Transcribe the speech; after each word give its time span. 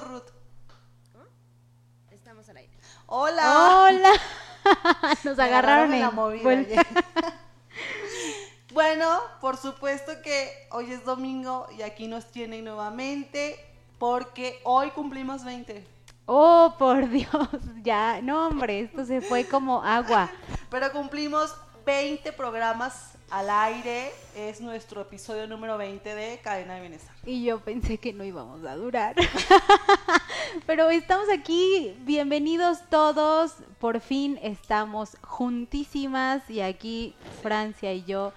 Ruth. 0.00 0.30
Estamos 2.10 2.48
al 2.48 2.56
aire. 2.58 2.72
Hola. 3.06 3.86
Hola. 3.86 4.10
Nos 5.24 5.36
Me 5.36 5.44
agarraron 5.44 5.92
en 5.94 6.00
la 6.00 6.10
movida. 6.10 6.42
bueno, 8.72 9.20
por 9.40 9.56
supuesto 9.56 10.12
que 10.22 10.68
hoy 10.70 10.92
es 10.92 11.04
domingo 11.04 11.66
y 11.76 11.82
aquí 11.82 12.08
nos 12.08 12.26
tienen 12.26 12.64
nuevamente 12.64 13.58
porque 13.98 14.60
hoy 14.64 14.90
cumplimos 14.90 15.44
20. 15.44 15.86
Oh, 16.26 16.74
por 16.78 17.08
Dios. 17.08 17.30
Ya, 17.82 18.20
no, 18.22 18.48
hombre, 18.48 18.80
esto 18.80 19.04
se 19.04 19.20
fue 19.20 19.46
como 19.46 19.82
agua. 19.82 20.30
Pero 20.70 20.92
cumplimos 20.92 21.54
20 21.86 22.32
programas 22.32 23.09
al 23.30 23.48
aire. 23.50 24.12
Es 24.36 24.60
nuestro 24.60 25.02
episodio 25.02 25.46
número 25.46 25.78
20 25.78 26.14
de 26.14 26.38
Cadena 26.38 26.74
de 26.74 26.80
Bienestar. 26.80 27.14
Y 27.24 27.44
yo 27.44 27.60
pensé 27.60 27.98
que 27.98 28.12
no 28.12 28.24
íbamos 28.24 28.64
a 28.64 28.76
durar. 28.76 29.16
Pero 30.66 30.90
estamos 30.90 31.28
aquí, 31.30 31.96
bienvenidos 32.00 32.78
todos. 32.90 33.54
Por 33.78 34.00
fin 34.00 34.38
estamos 34.42 35.16
juntísimas 35.22 36.48
y 36.50 36.60
aquí 36.60 37.14
Francia 37.42 37.92
y 37.92 38.04
yo. 38.04 38.32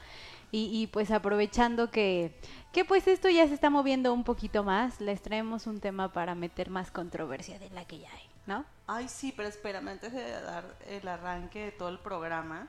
Y, 0.52 0.70
y 0.72 0.88
pues 0.88 1.10
aprovechando 1.10 1.90
que, 1.90 2.36
que 2.72 2.86
pues 2.86 3.08
esto 3.08 3.28
ya 3.30 3.48
se 3.48 3.56
está 3.56 3.72
moviendo 3.72 4.14
un 4.14 4.24
poquito 4.24 4.64
más, 4.64 5.02
les 5.02 5.20
traemos 5.20 5.66
un 5.66 5.80
tema 5.80 6.14
para 6.14 6.36
meter 6.36 6.70
más 6.70 6.92
controversia 6.92 7.58
de 7.58 7.72
la 7.72 7.86
que 7.86 7.98
ya 8.00 8.12
hay, 8.12 8.30
¿no? 8.46 8.64
Ay, 8.86 9.10
sí, 9.10 9.34
pero 9.36 9.50
espérame, 9.50 9.88
antes 9.88 10.14
de 10.14 10.30
dar 10.42 10.64
el 10.88 11.08
arranque 11.08 11.66
de 11.66 11.72
todo 11.72 11.90
el 11.90 11.98
programa, 11.98 12.68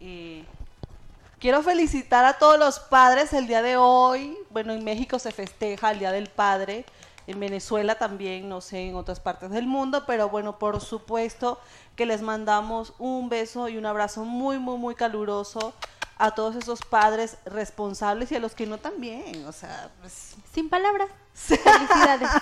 eh, 0.00 0.44
quiero 1.38 1.62
felicitar 1.62 2.24
a 2.24 2.34
todos 2.34 2.58
los 2.58 2.78
padres 2.78 3.32
el 3.32 3.46
día 3.46 3.62
de 3.62 3.76
hoy. 3.76 4.36
Bueno, 4.50 4.72
en 4.72 4.84
México 4.84 5.18
se 5.18 5.32
festeja 5.32 5.90
el 5.90 5.98
Día 5.98 6.12
del 6.12 6.28
Padre, 6.28 6.84
en 7.26 7.40
Venezuela 7.40 7.96
también, 7.96 8.48
no 8.48 8.60
sé, 8.60 8.88
en 8.88 8.94
otras 8.94 9.20
partes 9.20 9.50
del 9.50 9.66
mundo, 9.66 10.04
pero 10.06 10.28
bueno, 10.28 10.58
por 10.58 10.80
supuesto 10.80 11.58
que 11.96 12.06
les 12.06 12.22
mandamos 12.22 12.94
un 12.98 13.28
beso 13.28 13.68
y 13.68 13.76
un 13.76 13.86
abrazo 13.86 14.24
muy, 14.24 14.58
muy, 14.58 14.78
muy 14.78 14.94
caluroso 14.94 15.74
a 16.18 16.30
todos 16.30 16.56
esos 16.56 16.80
padres 16.80 17.36
responsables 17.44 18.32
y 18.32 18.36
a 18.36 18.38
los 18.38 18.54
que 18.54 18.66
no 18.66 18.78
también, 18.78 19.44
o 19.46 19.52
sea, 19.52 19.90
pues... 20.00 20.34
Sin 20.52 20.68
palabras. 20.68 21.08
Felicidades. 21.34 22.30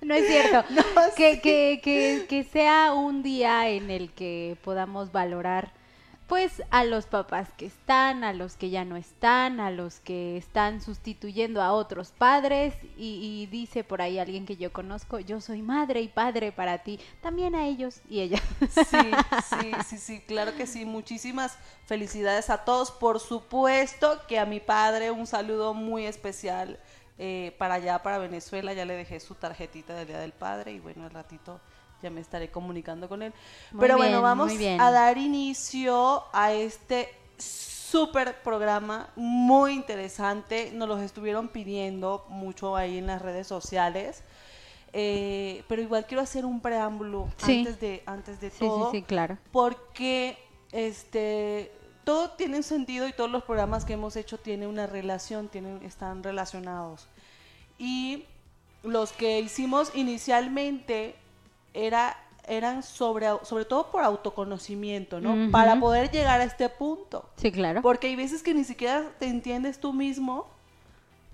No 0.00 0.12
es 0.12 0.26
cierto. 0.26 0.62
No, 0.68 0.82
que, 1.16 1.36
sí. 1.36 1.40
que, 1.40 1.80
que, 1.82 2.26
que 2.28 2.44
sea 2.44 2.92
un 2.92 3.22
día 3.22 3.70
en 3.70 3.90
el 3.90 4.12
que 4.12 4.58
podamos 4.62 5.12
valorar 5.12 5.72
pues 6.26 6.62
a 6.70 6.84
los 6.84 7.06
papás 7.06 7.48
que 7.56 7.66
están, 7.66 8.24
a 8.24 8.32
los 8.32 8.56
que 8.56 8.70
ya 8.70 8.84
no 8.84 8.96
están, 8.96 9.60
a 9.60 9.70
los 9.70 10.00
que 10.00 10.36
están 10.36 10.80
sustituyendo 10.80 11.62
a 11.62 11.72
otros 11.72 12.12
padres 12.12 12.74
y, 12.96 13.42
y 13.42 13.46
dice 13.46 13.84
por 13.84 14.00
ahí 14.00 14.18
alguien 14.18 14.46
que 14.46 14.56
yo 14.56 14.72
conozco, 14.72 15.20
yo 15.20 15.40
soy 15.40 15.62
madre 15.62 16.00
y 16.00 16.08
padre 16.08 16.52
para 16.52 16.78
ti, 16.78 16.98
también 17.20 17.54
a 17.54 17.66
ellos 17.66 18.00
y 18.08 18.20
ella. 18.20 18.40
Sí, 18.70 18.80
sí, 18.84 19.72
sí, 19.86 19.98
sí, 19.98 20.20
claro 20.20 20.54
que 20.56 20.66
sí. 20.66 20.84
Muchísimas 20.84 21.58
felicidades 21.86 22.50
a 22.50 22.64
todos. 22.64 22.90
Por 22.90 23.20
supuesto 23.20 24.20
que 24.26 24.38
a 24.38 24.46
mi 24.46 24.60
padre 24.60 25.10
un 25.10 25.26
saludo 25.26 25.74
muy 25.74 26.06
especial 26.06 26.78
eh, 27.18 27.54
para 27.58 27.74
allá, 27.74 28.02
para 28.02 28.18
Venezuela. 28.18 28.72
Ya 28.72 28.84
le 28.84 28.94
dejé 28.94 29.20
su 29.20 29.34
tarjetita 29.34 29.94
del 29.94 30.08
Día 30.08 30.18
del 30.18 30.32
Padre 30.32 30.72
y 30.72 30.80
bueno, 30.80 31.04
al 31.04 31.10
ratito 31.10 31.60
ya 32.04 32.10
me 32.10 32.20
estaré 32.20 32.50
comunicando 32.50 33.08
con 33.08 33.22
él. 33.22 33.32
Muy 33.72 33.80
Pero 33.80 33.96
bien, 33.96 34.08
bueno, 34.08 34.22
vamos 34.22 34.52
a 34.78 34.90
dar 34.90 35.18
inicio 35.18 36.24
a 36.32 36.52
este 36.52 37.08
súper 37.38 38.40
programa 38.42 39.08
muy 39.16 39.72
interesante. 39.72 40.70
Nos 40.74 40.88
los 40.88 41.00
estuvieron 41.00 41.48
pidiendo 41.48 42.24
mucho 42.28 42.76
ahí 42.76 42.98
en 42.98 43.06
las 43.06 43.22
redes 43.22 43.46
sociales. 43.46 44.22
Eh, 44.92 45.64
pero 45.66 45.82
igual 45.82 46.06
quiero 46.06 46.22
hacer 46.22 46.44
un 46.44 46.60
preámbulo 46.60 47.28
Sí. 47.38 47.58
antes 47.58 47.80
de 47.80 48.02
antes 48.06 48.40
de 48.40 48.50
Sí, 48.50 48.58
todo 48.60 48.92
sí, 48.92 48.98
sí, 48.98 49.02
claro. 49.02 49.38
porque 49.50 50.38
este 50.70 51.72
todo 52.04 52.30
tiene 52.30 52.58
un 52.58 52.62
sentido 52.62 53.08
y 53.08 53.12
todos 53.12 53.30
los 53.30 53.42
programas 53.42 53.84
que 53.84 53.94
hemos 53.94 54.14
hecho 54.14 54.38
tienen 54.38 54.68
una 54.68 54.86
relación, 54.86 55.48
tienen 55.48 55.80
están 55.82 56.22
relacionados. 56.22 57.08
Y 57.78 58.24
los 58.84 59.10
que 59.12 59.40
hicimos 59.40 59.90
inicialmente 59.94 61.16
era 61.74 62.16
eran 62.46 62.82
sobre 62.82 63.26
sobre 63.42 63.64
todo 63.64 63.90
por 63.90 64.02
autoconocimiento, 64.04 65.20
¿no? 65.20 65.32
Ujú. 65.32 65.50
Para 65.50 65.80
poder 65.80 66.10
llegar 66.10 66.40
a 66.40 66.44
este 66.44 66.68
punto. 66.68 67.28
Sí, 67.36 67.50
claro. 67.50 67.80
Porque 67.82 68.08
hay 68.08 68.16
veces 68.16 68.42
que 68.42 68.52
ni 68.54 68.64
siquiera 68.64 69.10
te 69.18 69.26
entiendes 69.26 69.80
tú 69.80 69.92
mismo 69.92 70.46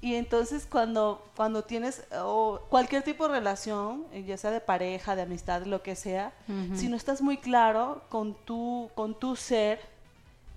y 0.03 0.15
entonces 0.15 0.67
cuando, 0.71 1.23
cuando 1.37 1.65
tienes 1.65 2.05
o 2.23 2.61
cualquier 2.71 3.03
tipo 3.03 3.29
de 3.29 3.35
relación, 3.35 4.07
eh, 4.13 4.25
ya 4.25 4.39
sea 4.39 4.51
de 4.51 4.61
pareja, 4.61 5.15
de 5.15 5.23
amistad, 5.23 5.65
lo 5.65 5.83
que 5.83 5.95
sea, 5.95 6.33
Ujú. 6.49 6.77
si 6.77 6.89
no 6.89 6.97
estás 6.97 7.21
muy 7.21 7.37
claro 7.37 8.03
con 8.09 8.35
tu, 8.35 8.91
con 8.95 9.19
tu 9.19 9.37
ser, 9.37 9.81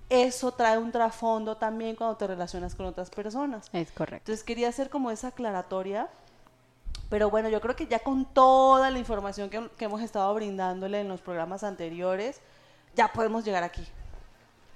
eso 0.08 0.52
trae 0.52 0.78
un 0.78 0.92
trasfondo 0.92 1.56
también 1.56 1.94
cuando 1.96 2.16
te 2.16 2.26
relacionas 2.26 2.74
con 2.74 2.86
otras 2.86 3.10
personas. 3.10 3.68
Es 3.72 3.90
correcto. 3.90 4.30
Entonces 4.30 4.44
quería 4.44 4.68
hacer 4.68 4.88
como 4.88 5.10
esa 5.10 5.28
aclaratoria. 5.28 6.08
Pero 7.08 7.30
bueno, 7.30 7.48
yo 7.48 7.60
creo 7.60 7.76
que 7.76 7.86
ya 7.86 7.98
con 7.98 8.24
toda 8.24 8.90
la 8.90 8.98
información 8.98 9.50
que, 9.50 9.68
que 9.76 9.84
hemos 9.84 10.00
estado 10.00 10.32
brindándole 10.34 11.00
en 11.00 11.08
los 11.08 11.20
programas 11.20 11.62
anteriores, 11.64 12.40
ya 12.94 13.12
podemos 13.12 13.44
llegar 13.44 13.62
aquí. 13.62 13.86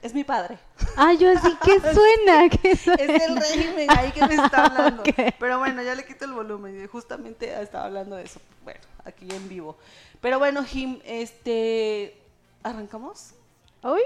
Es 0.01 0.15
mi 0.15 0.23
padre. 0.23 0.59
Ah, 0.97 1.13
yo 1.13 1.31
así, 1.31 1.49
¿qué 1.65 1.81
suena? 1.95 2.47
Es 2.63 2.87
el 2.87 3.37
régimen 3.37 3.91
ahí 3.91 4.13
que 4.13 4.27
me 4.27 4.35
está 4.35 4.67
hablando. 4.67 5.03
Pero 5.41 5.59
bueno, 5.59 5.83
ya 5.83 5.95
le 5.95 6.05
quito 6.05 6.25
el 6.25 6.33
volumen. 6.33 6.87
Justamente 6.87 7.61
estaba 7.61 7.87
hablando 7.87 8.15
de 8.15 8.25
eso. 8.25 8.41
Bueno, 8.63 8.81
aquí 9.05 9.27
en 9.29 9.49
vivo. 9.49 9.77
Pero 10.21 10.39
bueno, 10.39 10.63
Jim, 10.63 11.01
este. 11.05 12.17
¿Arrancamos? 12.63 13.35
Uy, 13.83 14.03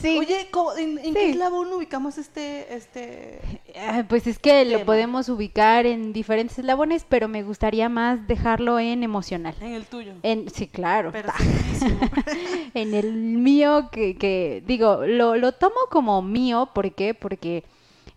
sí. 0.00 0.18
Oye, 0.18 0.48
¿cómo- 0.50 0.74
¿en, 0.76 0.98
en 0.98 1.04
Sí. 1.06 1.12
qué 1.14 1.30
eslabón 1.30 1.72
ubicamos 1.72 2.18
este. 2.18 2.74
este... 2.74 3.40
Ah, 3.76 4.04
Pues 4.08 4.26
es 4.26 4.38
que 4.38 4.64
lo 4.64 4.84
podemos 4.84 5.28
ubicar 5.28 5.86
en 5.86 6.12
diferentes 6.12 6.58
eslabones, 6.58 7.04
pero 7.08 7.28
me 7.28 7.42
gustaría 7.42 7.88
más 7.88 8.26
dejarlo 8.26 8.78
en 8.78 9.02
emocional. 9.02 9.54
En 9.60 9.72
el 9.72 9.84
tuyo. 9.84 10.12
En, 10.22 10.48
sí, 10.50 10.66
claro. 10.68 11.12
En 12.74 12.94
el 12.94 13.12
mío, 13.12 13.88
que, 13.90 14.16
que 14.16 14.62
digo, 14.66 15.04
lo, 15.06 15.36
lo 15.36 15.52
tomo 15.52 15.76
como 15.90 16.22
mío, 16.22 16.70
¿por 16.74 16.92
qué? 16.94 17.14
Porque 17.14 17.64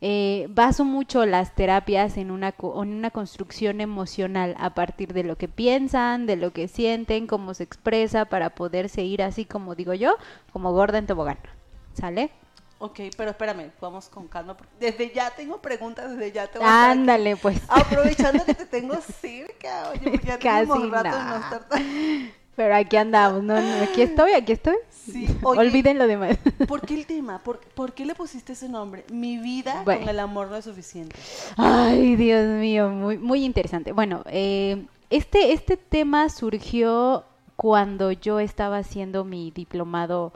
eh, 0.02 0.48
baso 0.50 0.84
mucho 0.84 1.26
las 1.26 1.56
terapias 1.56 2.18
en 2.18 2.32
una, 2.32 2.56
en 2.60 2.94
una 2.94 3.12
construcción 3.12 3.82
emocional 3.82 4.56
a 4.60 4.74
partir 4.74 5.14
de 5.14 5.24
lo 5.24 5.38
que 5.38 5.48
piensan, 5.48 6.26
de 6.26 6.36
lo 6.36 6.52
que 6.52 6.68
sienten, 6.68 7.28
cómo 7.28 7.54
se 7.54 7.64
expresa, 7.64 8.26
para 8.26 8.52
poderse 8.52 9.04
ir 9.04 9.22
así 9.22 9.46
como 9.46 9.76
digo 9.76 9.94
yo, 9.94 10.16
como 10.52 10.72
gorda 10.74 10.98
en 10.98 11.06
tobogán. 11.08 11.38
¿Sale? 11.94 12.32
ok, 12.80 13.00
pero 13.16 13.30
espérame, 13.30 13.72
vamos 13.80 14.10
con 14.10 14.28
calma. 14.28 14.58
Desde 14.80 15.12
ya 15.14 15.30
tengo 15.30 15.62
preguntas, 15.62 16.10
desde 16.12 16.32
ya 16.32 16.48
te 16.48 16.58
voy 16.58 16.68
a 16.68 16.90
Ándale, 16.92 17.36
pues. 17.38 17.62
Aprovechando 17.68 18.44
que 18.44 18.56
te 18.56 18.66
tengo 18.66 18.96
cerca, 19.22 19.92
oye, 19.92 20.10
porque 20.12 20.28
ya 20.28 20.40
Casi 20.40 20.66
rato 20.66 20.80
no 20.80 20.90
nada. 21.04 21.40
estar 21.42 21.68
tan... 21.70 22.32
Pero 22.56 22.76
aquí 22.76 22.98
andamos, 22.98 23.44
no, 23.44 23.60
no, 23.62 23.84
aquí 23.84 24.02
estoy, 24.02 24.34
aquí 24.34 24.52
estoy. 24.52 24.76
Sí, 24.90 25.28
oye. 25.44 25.60
Olviden 25.60 25.98
lo 26.00 26.06
demás. 26.08 26.38
¿Por 26.68 26.82
qué 26.82 26.96
el 26.96 27.06
tema? 27.06 27.40
¿Por, 27.40 27.60
por 27.60 27.94
qué 27.94 28.06
le 28.06 28.14
pusiste 28.16 28.54
ese 28.54 28.68
nombre? 28.68 29.06
Mi 29.12 29.38
vida 29.38 29.84
Bueno. 29.86 30.02
con 30.02 30.10
el 30.10 30.20
amor 30.20 30.50
no 30.50 30.58
es 30.58 30.66
suficiente. 30.66 31.16
Ay, 31.58 32.16
Dios 32.16 32.46
mío, 32.48 32.90
muy, 32.90 33.18
muy 33.18 33.46
interesante. 33.46 33.94
Bueno, 33.94 34.24
eh, 34.26 34.86
este, 35.10 35.54
este 35.54 35.78
tema 35.78 36.30
surgió 36.30 37.24
cuando 37.56 38.12
yo 38.12 38.40
estaba 38.40 38.78
haciendo 38.80 39.24
mi 39.24 39.52
diplomado, 39.52 40.34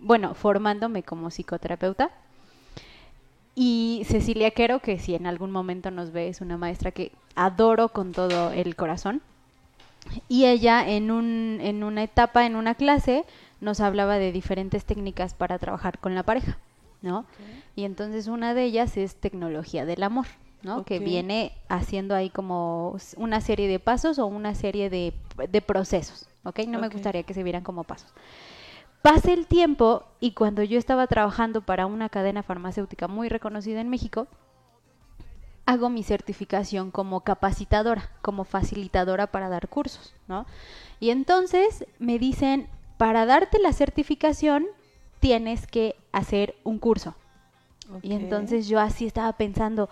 bueno, 0.00 0.34
formándome 0.34 1.02
como 1.02 1.30
psicoterapeuta. 1.30 2.10
Y 3.54 4.02
Cecilia 4.06 4.52
Quero, 4.52 4.78
que 4.78 4.98
si 4.98 5.14
en 5.14 5.26
algún 5.26 5.50
momento 5.50 5.90
nos 5.90 6.12
ve, 6.12 6.28
es 6.28 6.40
una 6.40 6.56
maestra 6.56 6.92
que 6.92 7.10
adoro 7.34 7.88
con 7.88 8.12
todo 8.12 8.52
el 8.52 8.76
corazón. 8.76 9.20
Y 10.28 10.44
ella 10.46 10.88
en, 10.88 11.10
un, 11.10 11.58
en 11.60 11.82
una 11.82 12.04
etapa, 12.04 12.46
en 12.46 12.54
una 12.54 12.76
clase, 12.76 13.24
nos 13.60 13.80
hablaba 13.80 14.18
de 14.18 14.32
diferentes 14.32 14.84
técnicas 14.84 15.34
para 15.34 15.58
trabajar 15.58 15.98
con 15.98 16.14
la 16.14 16.22
pareja, 16.22 16.56
¿no? 17.02 17.24
Y 17.74 17.84
entonces 17.84 18.28
una 18.28 18.54
de 18.54 18.64
ellas 18.64 18.96
es 18.96 19.16
tecnología 19.16 19.84
del 19.84 20.02
amor, 20.04 20.26
¿no? 20.62 20.84
Que 20.84 21.00
viene 21.00 21.52
haciendo 21.68 22.14
ahí 22.14 22.30
como 22.30 22.96
una 23.16 23.40
serie 23.40 23.68
de 23.68 23.80
pasos 23.80 24.18
o 24.18 24.26
una 24.26 24.54
serie 24.54 24.88
de, 24.88 25.12
de 25.50 25.60
procesos, 25.60 26.28
¿ok? 26.44 26.60
No 26.68 26.78
me 26.78 26.88
gustaría 26.88 27.24
que 27.24 27.34
se 27.34 27.42
vieran 27.42 27.64
como 27.64 27.84
pasos. 27.84 28.12
Pasa 29.02 29.32
el 29.32 29.46
tiempo 29.46 30.04
y 30.20 30.32
cuando 30.32 30.62
yo 30.62 30.78
estaba 30.78 31.06
trabajando 31.06 31.62
para 31.62 31.86
una 31.86 32.08
cadena 32.08 32.42
farmacéutica 32.42 33.08
muy 33.08 33.28
reconocida 33.28 33.80
en 33.80 33.88
México, 33.88 34.26
hago 35.66 35.90
mi 35.90 36.02
certificación 36.02 36.90
como 36.90 37.20
capacitadora, 37.20 38.10
como 38.22 38.44
facilitadora 38.44 39.26
para 39.28 39.48
dar 39.48 39.68
cursos, 39.68 40.14
¿no? 40.26 40.46
Y 40.98 41.10
entonces 41.10 41.84
me 41.98 42.18
dicen, 42.18 42.68
para 42.96 43.26
darte 43.26 43.58
la 43.58 43.72
certificación 43.72 44.66
tienes 45.20 45.66
que 45.66 45.94
hacer 46.10 46.56
un 46.64 46.78
curso. 46.78 47.14
Y 48.02 48.12
entonces 48.14 48.68
yo 48.68 48.80
así 48.80 49.06
estaba 49.06 49.32
pensando, 49.34 49.88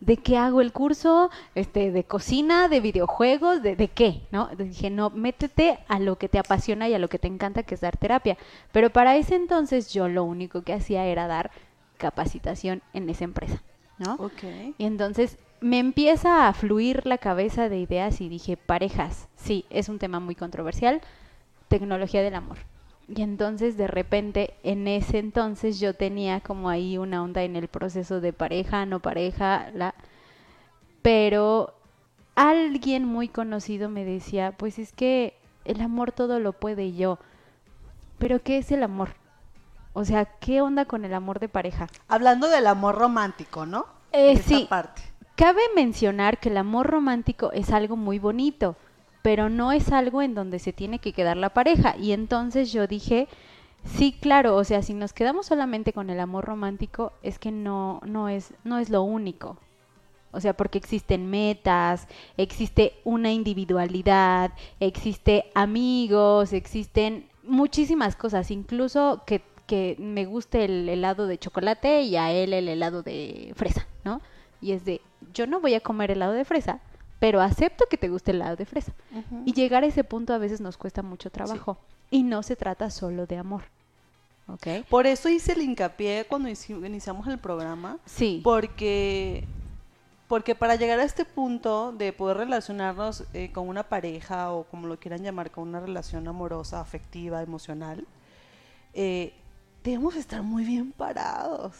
¿de 0.00 0.16
qué 0.16 0.36
hago 0.36 0.60
el 0.60 0.72
curso? 0.72 1.30
Este, 1.54 1.92
de 1.92 2.04
cocina, 2.04 2.68
de 2.68 2.80
videojuegos, 2.80 3.62
de, 3.62 3.76
de 3.76 3.88
qué, 3.88 4.22
¿no? 4.30 4.48
Dije, 4.56 4.90
no, 4.90 5.10
métete 5.10 5.78
a 5.88 5.98
lo 5.98 6.16
que 6.16 6.28
te 6.28 6.38
apasiona 6.38 6.88
y 6.88 6.94
a 6.94 6.98
lo 6.98 7.08
que 7.08 7.18
te 7.18 7.28
encanta, 7.28 7.62
que 7.62 7.74
es 7.74 7.80
dar 7.80 7.96
terapia. 7.96 8.36
Pero 8.72 8.90
para 8.90 9.16
ese 9.16 9.36
entonces 9.36 9.92
yo 9.92 10.08
lo 10.08 10.24
único 10.24 10.62
que 10.62 10.72
hacía 10.72 11.06
era 11.06 11.26
dar 11.26 11.50
capacitación 11.98 12.82
en 12.94 13.08
esa 13.10 13.24
empresa, 13.24 13.62
¿no? 13.98 14.14
Ok. 14.14 14.42
Y 14.78 14.84
entonces 14.84 15.38
me 15.60 15.78
empieza 15.78 16.48
a 16.48 16.52
fluir 16.54 17.06
la 17.06 17.18
cabeza 17.18 17.68
de 17.68 17.78
ideas 17.78 18.20
y 18.20 18.28
dije, 18.28 18.56
parejas, 18.56 19.28
sí, 19.36 19.66
es 19.70 19.88
un 19.88 19.98
tema 19.98 20.18
muy 20.18 20.34
controversial, 20.34 21.00
tecnología 21.68 22.22
del 22.22 22.34
amor. 22.34 22.69
Y 23.12 23.22
entonces 23.22 23.76
de 23.76 23.88
repente, 23.88 24.54
en 24.62 24.86
ese 24.86 25.18
entonces 25.18 25.80
yo 25.80 25.94
tenía 25.94 26.40
como 26.40 26.68
ahí 26.68 26.96
una 26.96 27.24
onda 27.24 27.42
en 27.42 27.56
el 27.56 27.66
proceso 27.66 28.20
de 28.20 28.32
pareja, 28.32 28.86
no 28.86 29.00
pareja, 29.00 29.70
la... 29.74 29.94
pero 31.02 31.74
alguien 32.36 33.04
muy 33.04 33.26
conocido 33.26 33.88
me 33.88 34.04
decía, 34.04 34.52
pues 34.52 34.78
es 34.78 34.92
que 34.92 35.34
el 35.64 35.80
amor 35.80 36.12
todo 36.12 36.38
lo 36.38 36.52
puede 36.52 36.84
y 36.84 36.96
yo. 36.96 37.18
Pero 38.18 38.42
¿qué 38.42 38.58
es 38.58 38.70
el 38.70 38.84
amor? 38.84 39.08
O 39.92 40.04
sea, 40.04 40.26
¿qué 40.26 40.60
onda 40.60 40.84
con 40.84 41.04
el 41.04 41.12
amor 41.12 41.40
de 41.40 41.48
pareja? 41.48 41.88
Hablando 42.06 42.48
del 42.48 42.68
amor 42.68 42.94
romántico, 42.96 43.66
¿no? 43.66 43.86
Eh, 44.12 44.36
sí. 44.36 44.66
parte. 44.70 45.02
Cabe 45.34 45.62
mencionar 45.74 46.38
que 46.38 46.50
el 46.50 46.58
amor 46.58 46.86
romántico 46.86 47.50
es 47.52 47.70
algo 47.70 47.96
muy 47.96 48.20
bonito, 48.20 48.76
pero 49.22 49.48
no 49.48 49.72
es 49.72 49.92
algo 49.92 50.22
en 50.22 50.34
donde 50.34 50.58
se 50.58 50.72
tiene 50.72 50.98
que 50.98 51.12
quedar 51.12 51.36
la 51.36 51.50
pareja. 51.50 51.96
Y 51.96 52.12
entonces 52.12 52.72
yo 52.72 52.86
dije, 52.86 53.28
sí, 53.84 54.16
claro, 54.18 54.56
o 54.56 54.64
sea, 54.64 54.82
si 54.82 54.94
nos 54.94 55.12
quedamos 55.12 55.46
solamente 55.46 55.92
con 55.92 56.10
el 56.10 56.20
amor 56.20 56.44
romántico, 56.44 57.12
es 57.22 57.38
que 57.38 57.50
no, 57.50 58.00
no 58.04 58.28
es, 58.28 58.54
no 58.64 58.78
es 58.78 58.90
lo 58.90 59.02
único. 59.02 59.58
O 60.32 60.40
sea, 60.40 60.56
porque 60.56 60.78
existen 60.78 61.28
metas, 61.28 62.06
existe 62.36 62.94
una 63.04 63.32
individualidad, 63.32 64.52
existe 64.78 65.50
amigos, 65.54 66.52
existen 66.52 67.28
muchísimas 67.42 68.14
cosas, 68.14 68.50
incluso 68.52 69.22
que, 69.26 69.42
que 69.66 69.96
me 69.98 70.26
guste 70.26 70.64
el 70.64 70.88
helado 70.88 71.26
de 71.26 71.38
chocolate 71.38 72.02
y 72.02 72.16
a 72.16 72.30
él 72.30 72.52
el 72.52 72.68
helado 72.68 73.02
de 73.02 73.52
fresa, 73.56 73.88
¿no? 74.04 74.20
Y 74.60 74.72
es 74.72 74.84
de, 74.84 75.00
yo 75.34 75.48
no 75.48 75.60
voy 75.60 75.74
a 75.74 75.80
comer 75.80 76.12
helado 76.12 76.32
de 76.32 76.44
fresa, 76.44 76.80
pero 77.20 77.40
acepto 77.40 77.84
que 77.88 77.96
te 77.96 78.08
guste 78.08 78.32
el 78.32 78.38
helado 78.38 78.56
de 78.56 78.64
fresa. 78.66 78.92
Ujú. 79.12 79.42
Y 79.46 79.52
llegar 79.52 79.84
a 79.84 79.86
ese 79.86 80.02
punto 80.02 80.32
a 80.34 80.38
veces 80.38 80.60
nos 80.60 80.76
cuesta 80.76 81.02
mucho 81.02 81.30
trabajo. 81.30 81.78
Y 82.10 82.24
no 82.24 82.42
se 82.42 82.56
trata 82.56 82.90
solo 82.90 83.26
de 83.26 83.36
amor. 83.36 83.62
¿Ok? 84.48 84.84
Por 84.88 85.06
eso 85.06 85.28
hice 85.28 85.52
el 85.52 85.62
hincapié 85.62 86.24
cuando 86.28 86.48
inici- 86.48 86.84
iniciamos 86.84 87.28
el 87.28 87.38
programa, 87.38 87.98
Sí. 88.06 88.40
porque 88.42 89.44
porque 90.26 90.54
para 90.54 90.76
llegar 90.76 91.00
a 91.00 91.02
este 91.04 91.24
punto 91.24 91.90
de 91.90 92.12
poder 92.12 92.36
relacionarnos 92.36 93.24
eh, 93.34 93.50
con 93.52 93.68
una 93.68 93.82
pareja 93.82 94.52
o 94.52 94.62
como 94.62 94.86
lo 94.86 94.96
quieran 94.98 95.22
llamar, 95.24 95.50
con 95.50 95.68
una 95.68 95.80
relación 95.80 96.26
amorosa, 96.28 96.80
afectiva, 96.80 97.42
emocional, 97.42 98.06
eh, 98.94 99.34
debemos 99.82 100.16
estar 100.16 100.42
muy 100.42 100.64
bien 100.64 100.92
parados 100.92 101.76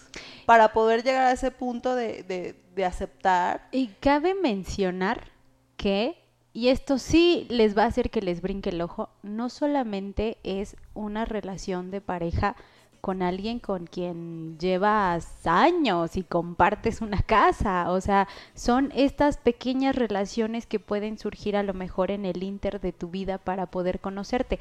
para 0.46 0.72
poder 0.72 1.02
llegar 1.02 1.26
a 1.26 1.32
ese 1.32 1.50
punto 1.50 1.94
de, 1.94 2.22
de- 2.22 2.56
de 2.74 2.84
aceptar. 2.84 3.68
Y 3.72 3.88
cabe 4.00 4.34
mencionar 4.34 5.28
que, 5.76 6.16
y 6.52 6.68
esto 6.68 6.98
sí 6.98 7.46
les 7.50 7.76
va 7.76 7.84
a 7.84 7.86
hacer 7.86 8.10
que 8.10 8.22
les 8.22 8.40
brinque 8.40 8.70
el 8.70 8.80
ojo, 8.80 9.10
no 9.22 9.48
solamente 9.50 10.38
es 10.44 10.76
una 10.94 11.24
relación 11.24 11.90
de 11.90 12.00
pareja 12.00 12.56
con 13.00 13.22
alguien 13.22 13.60
con 13.60 13.86
quien 13.86 14.58
llevas 14.58 15.46
años 15.46 16.18
y 16.18 16.22
compartes 16.22 17.00
una 17.00 17.22
casa, 17.22 17.90
o 17.90 18.00
sea, 18.02 18.28
son 18.54 18.92
estas 18.94 19.38
pequeñas 19.38 19.96
relaciones 19.96 20.66
que 20.66 20.78
pueden 20.80 21.16
surgir 21.18 21.56
a 21.56 21.62
lo 21.62 21.72
mejor 21.72 22.10
en 22.10 22.26
el 22.26 22.42
inter 22.42 22.78
de 22.78 22.92
tu 22.92 23.08
vida 23.08 23.38
para 23.38 23.64
poder 23.66 24.00
conocerte. 24.00 24.58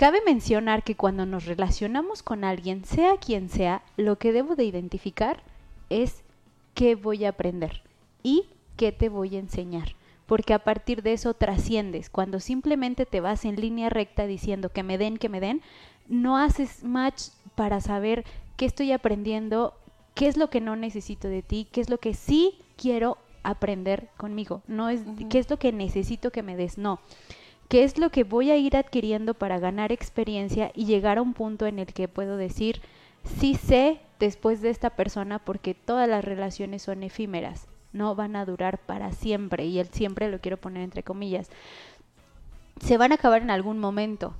Cabe 0.00 0.22
mencionar 0.24 0.82
que 0.82 0.94
cuando 0.94 1.26
nos 1.26 1.44
relacionamos 1.44 2.22
con 2.22 2.42
alguien, 2.42 2.86
sea 2.86 3.18
quien 3.18 3.50
sea, 3.50 3.82
lo 3.98 4.16
que 4.16 4.32
debo 4.32 4.56
de 4.56 4.64
identificar 4.64 5.42
es 5.90 6.22
qué 6.72 6.94
voy 6.94 7.26
a 7.26 7.28
aprender 7.28 7.82
y 8.22 8.46
qué 8.78 8.92
te 8.92 9.10
voy 9.10 9.36
a 9.36 9.40
enseñar. 9.40 9.94
Porque 10.24 10.54
a 10.54 10.60
partir 10.60 11.02
de 11.02 11.12
eso 11.12 11.34
trasciendes. 11.34 12.08
Cuando 12.08 12.40
simplemente 12.40 13.04
te 13.04 13.20
vas 13.20 13.44
en 13.44 13.56
línea 13.56 13.90
recta 13.90 14.26
diciendo 14.26 14.70
que 14.70 14.82
me 14.82 14.96
den, 14.96 15.18
que 15.18 15.28
me 15.28 15.38
den, 15.38 15.60
no 16.08 16.38
haces 16.38 16.82
match 16.82 17.24
para 17.54 17.82
saber 17.82 18.24
qué 18.56 18.64
estoy 18.64 18.92
aprendiendo, 18.92 19.74
qué 20.14 20.28
es 20.28 20.38
lo 20.38 20.48
que 20.48 20.62
no 20.62 20.76
necesito 20.76 21.28
de 21.28 21.42
ti, 21.42 21.68
qué 21.70 21.82
es 21.82 21.90
lo 21.90 21.98
que 21.98 22.14
sí 22.14 22.54
quiero 22.78 23.18
aprender 23.42 24.08
conmigo. 24.16 24.62
No 24.66 24.88
es 24.88 25.02
Ujú. 25.02 25.28
qué 25.28 25.38
es 25.38 25.50
lo 25.50 25.58
que 25.58 25.72
necesito 25.72 26.30
que 26.30 26.42
me 26.42 26.56
des, 26.56 26.78
no. 26.78 27.00
¿Qué 27.70 27.84
es 27.84 27.98
lo 27.98 28.10
que 28.10 28.24
voy 28.24 28.50
a 28.50 28.56
ir 28.56 28.76
adquiriendo 28.76 29.34
para 29.34 29.60
ganar 29.60 29.92
experiencia 29.92 30.72
y 30.74 30.86
llegar 30.86 31.18
a 31.18 31.22
un 31.22 31.34
punto 31.34 31.66
en 31.66 31.78
el 31.78 31.86
que 31.86 32.08
puedo 32.08 32.36
decir, 32.36 32.82
sí 33.38 33.54
sé 33.54 34.00
después 34.18 34.60
de 34.60 34.70
esta 34.70 34.90
persona 34.90 35.38
porque 35.38 35.74
todas 35.74 36.08
las 36.08 36.24
relaciones 36.24 36.82
son 36.82 37.04
efímeras, 37.04 37.68
no 37.92 38.16
van 38.16 38.34
a 38.34 38.44
durar 38.44 38.78
para 38.78 39.12
siempre 39.12 39.66
y 39.66 39.78
el 39.78 39.86
siempre 39.86 40.28
lo 40.28 40.40
quiero 40.40 40.56
poner 40.56 40.82
entre 40.82 41.04
comillas. 41.04 41.48
Se 42.80 42.98
van 42.98 43.12
a 43.12 43.14
acabar 43.14 43.40
en 43.40 43.50
algún 43.50 43.78
momento 43.78 44.34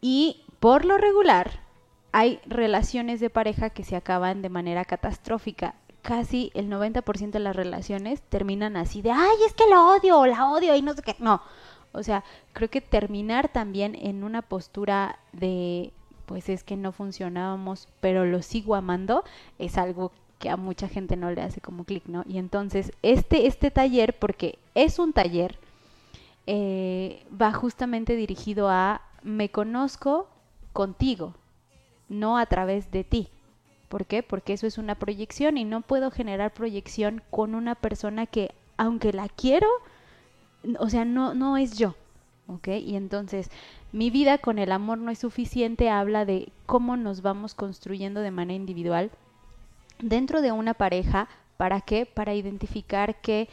y 0.00 0.42
por 0.58 0.84
lo 0.84 0.98
regular 0.98 1.60
hay 2.10 2.40
relaciones 2.44 3.20
de 3.20 3.30
pareja 3.30 3.70
que 3.70 3.84
se 3.84 3.94
acaban 3.94 4.42
de 4.42 4.48
manera 4.48 4.84
catastrófica. 4.84 5.76
Casi 6.02 6.50
el 6.54 6.68
90% 6.68 7.30
de 7.30 7.38
las 7.38 7.54
relaciones 7.54 8.20
terminan 8.22 8.76
así 8.76 9.00
de, 9.00 9.12
ay, 9.12 9.36
es 9.46 9.54
que 9.54 9.70
lo 9.70 9.94
odio, 9.94 10.26
la 10.26 10.50
odio 10.50 10.74
y 10.74 10.82
no 10.82 10.94
sé 10.94 11.02
qué. 11.02 11.14
No, 11.20 11.40
o 11.98 12.02
sea, 12.02 12.24
creo 12.52 12.70
que 12.70 12.80
terminar 12.80 13.48
también 13.48 13.94
en 13.94 14.24
una 14.24 14.42
postura 14.42 15.18
de, 15.32 15.92
pues 16.26 16.48
es 16.48 16.64
que 16.64 16.76
no 16.76 16.92
funcionábamos, 16.92 17.88
pero 18.00 18.24
lo 18.24 18.42
sigo 18.42 18.74
amando, 18.74 19.24
es 19.58 19.76
algo 19.76 20.12
que 20.38 20.50
a 20.50 20.56
mucha 20.56 20.88
gente 20.88 21.16
no 21.16 21.30
le 21.30 21.42
hace 21.42 21.60
como 21.60 21.84
clic, 21.84 22.04
¿no? 22.06 22.24
Y 22.26 22.38
entonces, 22.38 22.92
este, 23.02 23.46
este 23.46 23.70
taller, 23.70 24.18
porque 24.18 24.58
es 24.74 24.98
un 24.98 25.12
taller, 25.12 25.58
eh, 26.46 27.26
va 27.30 27.52
justamente 27.52 28.14
dirigido 28.16 28.68
a 28.68 29.02
me 29.22 29.50
conozco 29.50 30.28
contigo, 30.72 31.34
no 32.08 32.38
a 32.38 32.46
través 32.46 32.90
de 32.90 33.04
ti. 33.04 33.28
¿Por 33.88 34.06
qué? 34.06 34.22
Porque 34.22 34.52
eso 34.52 34.66
es 34.66 34.78
una 34.78 34.94
proyección 34.94 35.56
y 35.56 35.64
no 35.64 35.80
puedo 35.80 36.10
generar 36.10 36.52
proyección 36.52 37.22
con 37.30 37.54
una 37.54 37.74
persona 37.74 38.26
que, 38.26 38.54
aunque 38.76 39.12
la 39.12 39.28
quiero, 39.28 39.66
o 40.78 40.88
sea, 40.88 41.04
no, 41.04 41.34
no 41.34 41.56
es 41.56 41.78
yo. 41.78 41.94
¿Ok? 42.46 42.68
Y 42.68 42.96
entonces, 42.96 43.50
mi 43.92 44.10
vida 44.10 44.38
con 44.38 44.58
el 44.58 44.72
amor 44.72 44.98
no 44.98 45.10
es 45.10 45.18
suficiente, 45.18 45.90
habla 45.90 46.24
de 46.24 46.50
cómo 46.66 46.96
nos 46.96 47.20
vamos 47.20 47.54
construyendo 47.54 48.20
de 48.20 48.30
manera 48.30 48.56
individual 48.56 49.10
dentro 50.00 50.40
de 50.40 50.52
una 50.52 50.74
pareja. 50.74 51.28
¿Para 51.56 51.80
qué? 51.80 52.06
Para 52.06 52.34
identificar 52.34 53.20
que 53.20 53.48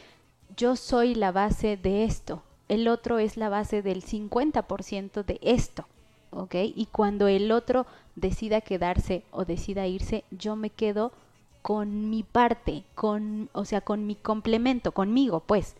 yo 0.56 0.76
soy 0.76 1.14
la 1.14 1.32
base 1.32 1.76
de 1.76 2.04
esto, 2.04 2.42
el 2.68 2.88
otro 2.88 3.18
es 3.18 3.36
la 3.36 3.48
base 3.48 3.82
del 3.82 4.02
50% 4.02 5.24
de 5.24 5.38
esto. 5.42 5.86
¿Ok? 6.30 6.54
Y 6.54 6.88
cuando 6.90 7.28
el 7.28 7.52
otro 7.52 7.86
decida 8.14 8.60
quedarse 8.60 9.24
o 9.30 9.44
decida 9.44 9.86
irse, 9.86 10.24
yo 10.30 10.56
me 10.56 10.70
quedo 10.70 11.12
con 11.62 12.10
mi 12.10 12.22
parte, 12.22 12.84
con, 12.94 13.48
o 13.52 13.64
sea, 13.64 13.80
con 13.80 14.06
mi 14.06 14.14
complemento, 14.14 14.92
conmigo, 14.92 15.40
pues. 15.40 15.76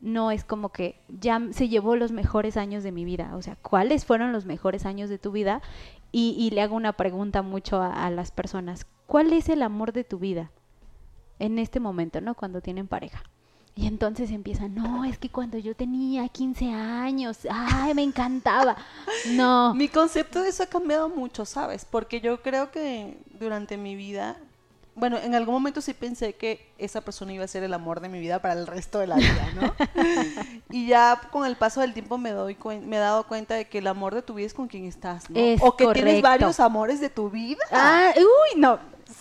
No 0.00 0.30
es 0.30 0.44
como 0.44 0.70
que 0.70 1.00
ya 1.08 1.40
se 1.52 1.68
llevó 1.68 1.96
los 1.96 2.12
mejores 2.12 2.56
años 2.56 2.82
de 2.82 2.92
mi 2.92 3.04
vida. 3.04 3.34
O 3.34 3.42
sea, 3.42 3.56
¿cuáles 3.56 4.04
fueron 4.04 4.32
los 4.32 4.44
mejores 4.44 4.86
años 4.86 5.10
de 5.10 5.18
tu 5.18 5.32
vida? 5.32 5.62
Y, 6.12 6.36
y 6.38 6.50
le 6.50 6.62
hago 6.62 6.76
una 6.76 6.92
pregunta 6.92 7.42
mucho 7.42 7.80
a, 7.82 8.10
las 8.10 8.30
personas. 8.30 8.86
¿Cuál 9.06 9.32
es 9.32 9.48
el 9.48 9.62
amor 9.62 9.92
de 9.92 10.04
tu 10.04 10.18
vida? 10.18 10.50
En 11.38 11.58
este 11.58 11.80
momento, 11.80 12.20
¿no? 12.20 12.34
Cuando 12.34 12.60
tienen 12.60 12.86
pareja. 12.86 13.22
Y 13.74 13.86
entonces 13.86 14.30
empiezan, 14.30 14.74
no, 14.74 15.04
es 15.04 15.18
que 15.18 15.28
cuando 15.28 15.58
yo 15.58 15.76
tenía 15.76 16.26
15 16.28 16.70
años, 16.70 17.40
ay, 17.50 17.92
me 17.92 18.02
encantaba. 18.02 18.76
No. 19.32 19.74
Mi 19.74 19.88
concepto 19.88 20.42
de 20.42 20.48
eso 20.48 20.62
ha 20.62 20.66
cambiado 20.66 21.10
mucho, 21.10 21.44
¿sabes? 21.44 21.84
Porque 21.84 22.22
yo 22.22 22.40
creo 22.40 22.70
que 22.70 23.18
durante 23.38 23.76
mi 23.76 23.94
vida, 23.94 24.38
bueno, 24.96 25.18
en 25.18 25.34
algún 25.34 25.54
momento 25.54 25.82
sí 25.82 25.92
pensé 25.92 26.32
que 26.34 26.72
esa 26.78 27.02
persona 27.02 27.32
iba 27.32 27.44
a 27.44 27.48
ser 27.48 27.62
el 27.62 27.74
amor 27.74 28.00
de 28.00 28.08
mi 28.08 28.18
vida 28.18 28.40
para 28.40 28.54
el 28.54 28.66
resto 28.66 28.98
de 28.98 29.06
la 29.06 29.16
vida, 29.16 29.48
¿no? 29.54 29.74
y 30.70 30.86
ya 30.88 31.20
con 31.30 31.46
el 31.46 31.54
paso 31.56 31.82
del 31.82 31.92
tiempo 31.92 32.16
me 32.16 32.30
doy 32.30 32.56
me 32.82 32.96
he 32.96 32.98
dado 32.98 33.26
cuenta 33.26 33.54
de 33.54 33.66
que 33.66 33.78
el 33.78 33.86
amor 33.86 34.14
de 34.14 34.22
tu 34.22 34.34
vida 34.34 34.46
es 34.46 34.54
con 34.54 34.68
quien 34.68 34.86
estás, 34.86 35.28
¿no? 35.30 35.38
Es 35.38 35.60
o 35.62 35.76
que 35.76 35.86
tienes 35.88 36.22
varios 36.22 36.58
amores 36.60 36.98
de 37.00 37.10
tu 37.10 37.30
vida. 37.30 37.62
Ah, 37.70 38.10
uy, 38.16 38.58
no. 38.60 38.78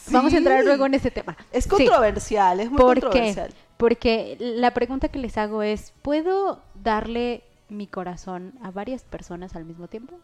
Vamos 0.08 0.34
a 0.34 0.38
entrar 0.38 0.63
luego 0.63 0.86
en 0.86 0.94
ese 0.94 1.12
tema. 1.12 1.36
es 1.51 1.65
Sí. 1.65 1.70
controversial, 1.70 2.60
es 2.62 2.70
muy 2.72 2.79
¿Por 2.79 2.96
qué? 2.96 3.01
controversial. 3.01 3.53
Porque 3.77 4.38
la 4.39 4.74
pregunta 4.74 5.10
que 5.10 5.20
les 5.20 5.38
hago 5.38 5.62
es, 5.62 5.94
¿puedo 6.01 6.63
darle 6.74 7.44
mi 7.67 7.86
corazón 7.88 8.53
a 8.63 8.72
varias 8.72 9.03
personas 9.03 9.55
al 9.55 9.65
mismo 9.65 9.88
tiempo? 9.89 10.15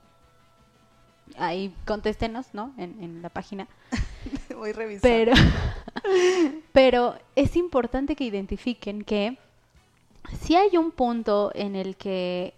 Ahí 1.38 1.73
contéstenos, 1.85 2.53
¿no? 2.53 2.73
En, 2.77 3.01
en 3.03 3.21
la 3.21 3.29
página. 3.29 3.67
Voy 4.55 4.71
revisando. 4.71 5.01
Pero, 5.01 5.33
Pero 6.73 7.15
es 7.35 7.55
importante 7.55 8.15
que 8.15 8.23
identifiquen 8.23 9.03
que 9.03 9.38
si 10.39 10.55
hay 10.55 10.77
un 10.77 10.91
punto 10.91 11.51
en 11.55 11.75
el 11.75 11.95
que 11.95 12.53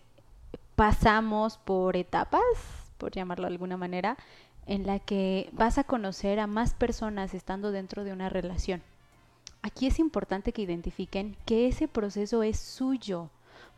pasamos 0.75 1.57
por 1.57 1.95
etapas, 1.95 2.41
por 2.97 3.11
llamarlo 3.11 3.47
de 3.47 3.53
alguna 3.53 3.77
manera, 3.77 4.17
en 4.65 4.85
la 4.87 4.99
que 4.99 5.49
vas 5.51 5.77
a 5.77 5.83
conocer 5.83 6.39
a 6.39 6.47
más 6.47 6.73
personas 6.73 7.33
estando 7.33 7.71
dentro 7.71 8.03
de 8.03 8.13
una 8.13 8.29
relación. 8.29 8.81
Aquí 9.61 9.87
es 9.87 9.99
importante 9.99 10.51
que 10.51 10.61
identifiquen 10.61 11.35
que 11.45 11.67
ese 11.67 11.87
proceso 11.87 12.43
es 12.43 12.59
suyo. 12.59 13.29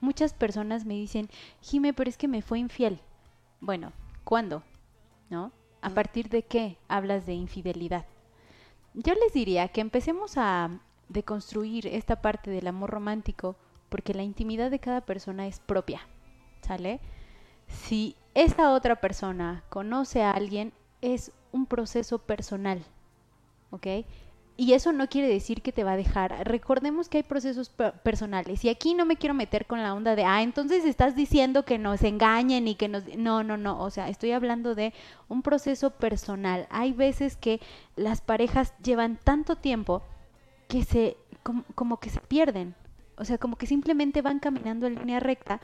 Muchas 0.02 0.34
personas 0.34 0.86
me 0.86 0.96
dicen, 0.96 1.30
Jime, 1.62 1.94
pero 1.94 2.10
es 2.10 2.18
que 2.18 2.28
me 2.28 2.42
fue 2.42 2.60
infiel. 2.60 3.00
Bueno, 3.62 3.92
¿cuándo? 4.24 4.64
¿No? 5.30 5.52
¿A 5.82 5.90
partir 5.90 6.30
de 6.30 6.44
qué 6.44 6.78
hablas 6.88 7.26
de 7.26 7.34
infidelidad? 7.34 8.06
Yo 8.94 9.14
les 9.14 9.34
diría 9.34 9.68
que 9.68 9.82
empecemos 9.82 10.38
a 10.38 10.80
deconstruir 11.10 11.88
esta 11.88 12.22
parte 12.22 12.50
del 12.50 12.68
amor 12.68 12.90
romántico 12.90 13.56
porque 13.90 14.14
la 14.14 14.24
intimidad 14.24 14.72
de 14.72 14.80
cada 14.80 15.02
persona 15.02 15.48
es 15.48 15.60
propia, 15.60 16.02
¿sale? 16.62 17.00
Si 17.68 18.16
esa 18.34 18.74
otra 18.74 19.02
persona 19.02 19.64
conoce 19.70 20.24
a 20.24 20.32
alguien, 20.32 20.74
es 21.02 21.32
un 21.52 21.66
proceso 21.66 22.20
personal, 22.20 22.84
¿ok? 23.72 23.88
Y 24.58 24.72
eso 24.72 24.94
no 24.94 25.10
quiere 25.10 25.28
decir 25.28 25.62
que 25.62 25.74
te 25.74 25.84
va 25.84 25.94
a 25.94 25.98
dejar. 25.98 26.48
Recordemos 26.48 27.10
que 27.10 27.18
hay 27.18 27.24
procesos 27.24 27.70
personales. 27.70 28.64
Y 28.64 28.70
aquí 28.70 28.94
no 28.94 29.06
me 29.06 29.18
quiero 29.18 29.34
meter 29.34 29.66
con 29.66 29.84
la 29.84 29.94
onda 29.94 30.16
de, 30.16 30.24
ah, 30.24 30.44
entonces 30.44 30.86
estás 30.86 31.14
diciendo 31.14 31.66
que 31.66 31.78
nos 31.78 32.04
engañen 32.04 32.68
y 32.70 32.76
que 32.76 32.88
nos... 32.88 33.04
No, 33.18 33.44
no, 33.44 33.58
no. 33.58 33.82
O 33.82 33.90
sea, 33.90 34.08
estoy 34.08 34.32
hablando 34.32 34.74
de 34.74 34.94
un 35.28 35.42
proceso 35.42 35.90
personal. 35.90 36.68
Hay 36.70 36.94
veces 36.94 37.36
que 37.36 37.60
las 37.98 38.22
parejas 38.22 38.74
llevan 38.82 39.20
tanto 39.22 39.58
tiempo 39.58 40.04
que 40.70 40.86
se... 40.86 41.18
como, 41.44 41.64
como 41.76 42.00
que 42.00 42.10
se 42.10 42.22
pierden. 42.22 42.76
O 43.18 43.26
sea, 43.26 43.38
como 43.38 43.58
que 43.58 43.68
simplemente 43.68 44.22
van 44.22 44.40
caminando 44.40 44.88
en 44.88 44.96
línea 44.96 45.20
recta. 45.20 45.60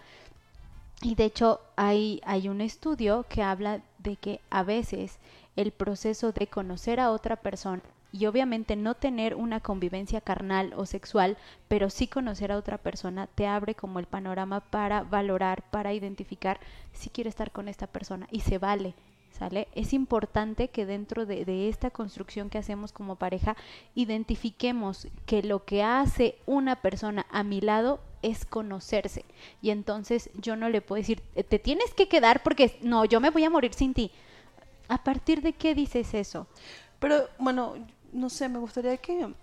Y 1.02 1.16
de 1.16 1.26
hecho 1.26 1.62
hay, 1.78 2.20
hay 2.26 2.50
un 2.50 2.60
estudio 2.60 3.26
que 3.30 3.42
habla 3.42 3.82
de 4.00 4.18
que 4.18 4.42
a 4.50 4.64
veces 4.64 5.18
el 5.56 5.72
proceso 5.72 6.34
de 6.34 6.48
conocer 6.48 7.00
a 7.00 7.12
otra 7.12 7.38
persona 7.38 7.82
y 8.12 8.26
obviamente 8.26 8.76
no 8.76 8.96
tener 8.96 9.36
una 9.36 9.60
convivencia 9.60 10.22
carnal 10.22 10.74
o 10.76 10.86
sexual, 10.86 11.38
pero 11.68 11.90
sí 11.90 12.08
conocer 12.08 12.52
a 12.52 12.58
otra 12.58 12.78
persona, 12.78 13.28
te 13.28 13.48
abre 13.48 13.76
como 13.76 14.00
el 14.00 14.06
panorama 14.06 14.60
para 14.60 15.04
valorar, 15.04 15.64
para 15.72 15.94
identificar 15.94 16.60
si 16.94 17.10
quiere 17.10 17.30
estar 17.30 17.52
con 17.52 17.68
esta 17.68 17.88
persona 17.88 18.28
y 18.32 18.42
se 18.42 18.58
vale. 18.58 18.94
¿Sale? 19.32 19.70
Es 19.74 19.94
importante 19.94 20.68
que 20.68 20.86
dentro 20.86 21.26
de, 21.26 21.46
de 21.46 21.70
esta 21.70 21.90
construcción 21.90 22.50
que 22.50 22.60
hacemos 22.60 22.92
como 22.92 23.16
pareja 23.16 23.56
identifiquemos 23.96 25.08
que 25.26 25.42
lo 25.42 25.64
que 25.64 25.82
hace 25.82 26.38
una 26.46 26.76
persona 26.76 27.26
a 27.32 27.42
mi 27.42 27.60
lado 27.60 28.02
es 28.22 28.46
conocerse. 28.46 29.26
Y 29.62 29.72
entonces 29.72 30.30
yo 30.36 30.56
no 30.56 30.70
le 30.70 30.82
puedo 30.82 31.02
decir, 31.02 31.22
te 31.50 31.60
tienes 31.60 31.94
que 31.94 32.08
quedar 32.08 32.44
porque 32.44 32.78
no, 32.82 33.06
yo 33.06 33.20
me 33.20 33.30
voy 33.32 33.44
a 33.44 33.50
morir 33.50 33.74
sin 33.74 33.94
ti. 33.94 34.12
¿A 34.90 35.04
partir 35.04 35.42
de 35.42 35.54
qué 35.54 35.74
dices 35.74 36.14
eso? 36.14 36.46
Pero 37.00 37.28
bueno, 37.40 37.76
no 38.14 38.30
sé, 38.30 38.50
me 38.50 38.60
gustaría 38.60 38.98
que, 38.98 39.34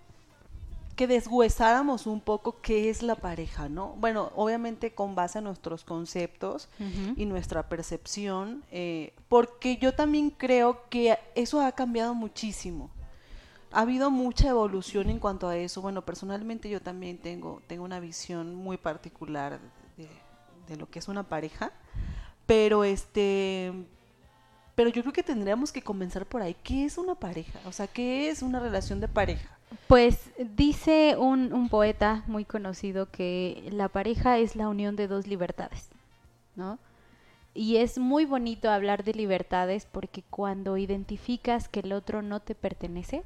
que 0.95 1.07
deshuesáramos 1.07 2.07
un 2.07 2.21
poco 2.21 2.61
qué 2.61 2.89
es 2.89 3.03
la 3.03 3.15
pareja, 3.15 3.69
¿no? 3.69 3.95
Bueno, 3.97 4.31
obviamente 4.35 4.93
con 4.93 5.15
base 5.15 5.37
a 5.39 5.41
nuestros 5.41 5.83
conceptos 5.83 6.69
y 7.15 7.25
nuestra 7.25 7.69
percepción, 7.69 8.63
eh, 8.71 9.13
porque 9.27 9.77
yo 9.77 9.93
también 9.93 10.29
creo 10.29 10.89
que 10.89 11.17
eso 11.35 11.61
ha 11.61 11.71
cambiado 11.71 12.13
muchísimo. 12.13 12.89
Ha 13.71 13.81
habido 13.81 14.09
mucha 14.09 14.49
evolución 14.49 15.09
en 15.09 15.19
cuanto 15.19 15.47
a 15.47 15.55
eso. 15.55 15.81
Bueno, 15.81 16.03
personalmente 16.03 16.69
yo 16.69 16.81
también 16.81 17.17
tengo, 17.17 17.61
tengo 17.67 17.83
una 17.83 17.99
visión 17.99 18.55
muy 18.55 18.77
particular 18.77 19.59
de, 19.95 20.09
de 20.67 20.75
lo 20.75 20.89
que 20.89 20.99
es 20.99 21.07
una 21.07 21.23
pareja, 21.23 21.71
pero 22.45 22.83
este 22.83 23.71
pero 24.79 24.91
yo 24.91 25.01
creo 25.01 25.11
que 25.11 25.23
tendríamos 25.23 25.73
que 25.73 25.81
comenzar 25.81 26.25
por 26.25 26.41
ahí. 26.41 26.55
¿Qué 26.63 26.85
es 26.85 26.97
una 26.97 27.13
pareja? 27.13 27.59
O 27.65 27.73
sea, 27.73 27.87
¿qué 27.87 28.29
es 28.29 28.41
una 28.41 28.61
relación 28.61 29.01
de 29.01 29.09
pareja? 29.09 29.59
Pues 29.87 30.29
dice 30.55 31.17
un, 31.17 31.51
un 31.51 31.67
poeta 31.67 32.23
muy 32.27 32.45
conocido 32.45 33.11
que 33.11 33.67
la 33.73 33.89
pareja 33.89 34.37
es 34.37 34.55
la 34.55 34.69
unión 34.69 34.95
de 34.95 35.09
dos 35.09 35.27
libertades, 35.27 35.89
¿no? 36.55 36.79
Y 37.53 37.75
es 37.75 37.97
muy 37.97 38.23
bonito 38.23 38.71
hablar 38.71 39.03
de 39.03 39.13
libertades 39.13 39.85
porque 39.85 40.23
cuando 40.29 40.77
identificas 40.77 41.67
que 41.67 41.81
el 41.81 41.91
otro 41.91 42.21
no 42.21 42.39
te 42.39 42.55
pertenece, 42.55 43.25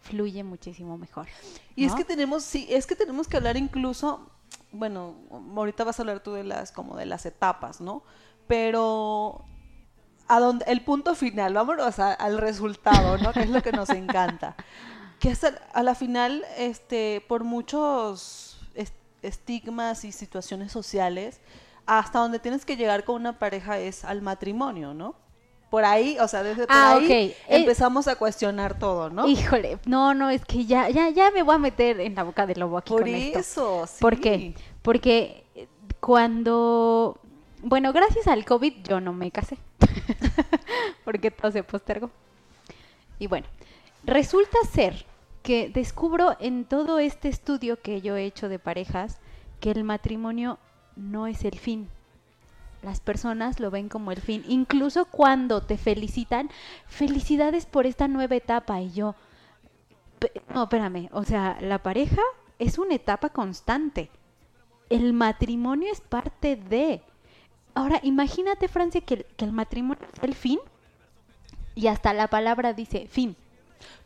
fluye 0.00 0.42
muchísimo 0.42 0.98
mejor. 0.98 1.28
Y 1.76 1.84
es 1.84 1.94
que 1.94 2.04
tenemos, 2.04 2.42
sí, 2.42 2.66
es 2.70 2.88
que 2.88 2.96
tenemos 2.96 3.28
que 3.28 3.36
hablar 3.36 3.56
incluso, 3.56 4.28
bueno, 4.72 5.14
ahorita 5.54 5.84
vas 5.84 6.00
a 6.00 6.02
hablar 6.02 6.24
tú 6.24 6.32
de 6.32 6.42
las, 6.42 6.72
como 6.72 6.96
de 6.96 7.06
las 7.06 7.24
etapas, 7.24 7.80
¿no? 7.80 8.02
Pero 8.48 9.44
a 10.28 10.40
donde, 10.40 10.64
el 10.68 10.82
punto 10.82 11.14
final, 11.14 11.54
vámonos 11.54 11.98
al 11.98 12.38
resultado, 12.38 13.18
¿no? 13.18 13.32
Que 13.32 13.40
es 13.40 13.50
lo 13.50 13.62
que 13.62 13.72
nos 13.72 13.90
encanta. 13.90 14.54
Que 15.18 15.30
hasta 15.32 15.60
a 15.72 15.82
la 15.82 15.96
final, 15.96 16.44
este, 16.58 17.24
por 17.26 17.42
muchos 17.42 18.60
estigmas 19.20 20.04
y 20.04 20.12
situaciones 20.12 20.70
sociales, 20.70 21.40
hasta 21.86 22.20
donde 22.20 22.38
tienes 22.38 22.64
que 22.64 22.76
llegar 22.76 23.02
con 23.02 23.16
una 23.16 23.36
pareja 23.36 23.80
es 23.80 24.04
al 24.04 24.22
matrimonio, 24.22 24.94
¿no? 24.94 25.16
Por 25.70 25.84
ahí, 25.84 26.16
o 26.20 26.28
sea, 26.28 26.44
desde 26.44 26.68
por 26.68 26.76
ah, 26.76 26.94
ahí 26.94 27.10
eh, 27.12 27.36
empezamos 27.48 28.06
a 28.06 28.14
cuestionar 28.14 28.78
todo, 28.78 29.10
¿no? 29.10 29.26
Híjole, 29.26 29.78
no, 29.86 30.14
no, 30.14 30.30
es 30.30 30.44
que 30.44 30.64
ya, 30.66 30.88
ya, 30.88 31.10
ya 31.10 31.32
me 31.32 31.42
voy 31.42 31.56
a 31.56 31.58
meter 31.58 32.00
en 32.00 32.14
la 32.14 32.22
boca 32.22 32.46
del 32.46 32.60
lobo 32.60 32.78
aquí 32.78 32.92
por 32.92 33.00
con 33.00 33.08
eso, 33.08 33.86
Sí. 33.88 33.96
¿Por 34.00 34.20
qué? 34.20 34.54
Porque 34.82 35.44
cuando 35.98 37.18
bueno, 37.62 37.92
gracias 37.92 38.26
al 38.28 38.44
COVID 38.44 38.72
yo 38.84 39.00
no 39.00 39.12
me 39.12 39.30
casé, 39.30 39.58
porque 41.04 41.30
todo 41.30 41.50
se 41.50 41.62
postergó. 41.62 42.10
Y 43.18 43.26
bueno, 43.26 43.46
resulta 44.04 44.58
ser 44.70 45.06
que 45.42 45.68
descubro 45.68 46.36
en 46.40 46.64
todo 46.64 46.98
este 46.98 47.28
estudio 47.28 47.80
que 47.80 48.00
yo 48.00 48.16
he 48.16 48.24
hecho 48.24 48.48
de 48.48 48.58
parejas 48.58 49.18
que 49.60 49.70
el 49.70 49.84
matrimonio 49.84 50.58
no 50.96 51.26
es 51.26 51.44
el 51.44 51.58
fin. 51.58 51.88
Las 52.82 53.00
personas 53.00 53.58
lo 53.58 53.70
ven 53.70 53.88
como 53.88 54.12
el 54.12 54.20
fin. 54.20 54.44
Incluso 54.46 55.06
cuando 55.06 55.62
te 55.62 55.76
felicitan, 55.76 56.50
felicidades 56.86 57.66
por 57.66 57.86
esta 57.86 58.06
nueva 58.06 58.36
etapa. 58.36 58.80
Y 58.80 58.92
yo, 58.92 59.14
no, 60.54 60.64
espérame, 60.64 61.08
o 61.12 61.24
sea, 61.24 61.58
la 61.60 61.82
pareja 61.82 62.22
es 62.58 62.78
una 62.78 62.94
etapa 62.94 63.30
constante. 63.30 64.10
El 64.88 65.12
matrimonio 65.12 65.90
es 65.92 66.00
parte 66.00 66.56
de... 66.56 67.02
Ahora, 67.78 68.00
imagínate, 68.02 68.66
Francia, 68.66 69.00
que, 69.00 69.24
el 69.38 69.52
matrimonio 69.52 70.02
es 70.12 70.24
el 70.24 70.34
fin 70.34 70.58
y 71.76 71.86
hasta 71.86 72.12
la 72.12 72.26
palabra 72.26 72.72
dice 72.72 73.06
fin. 73.06 73.36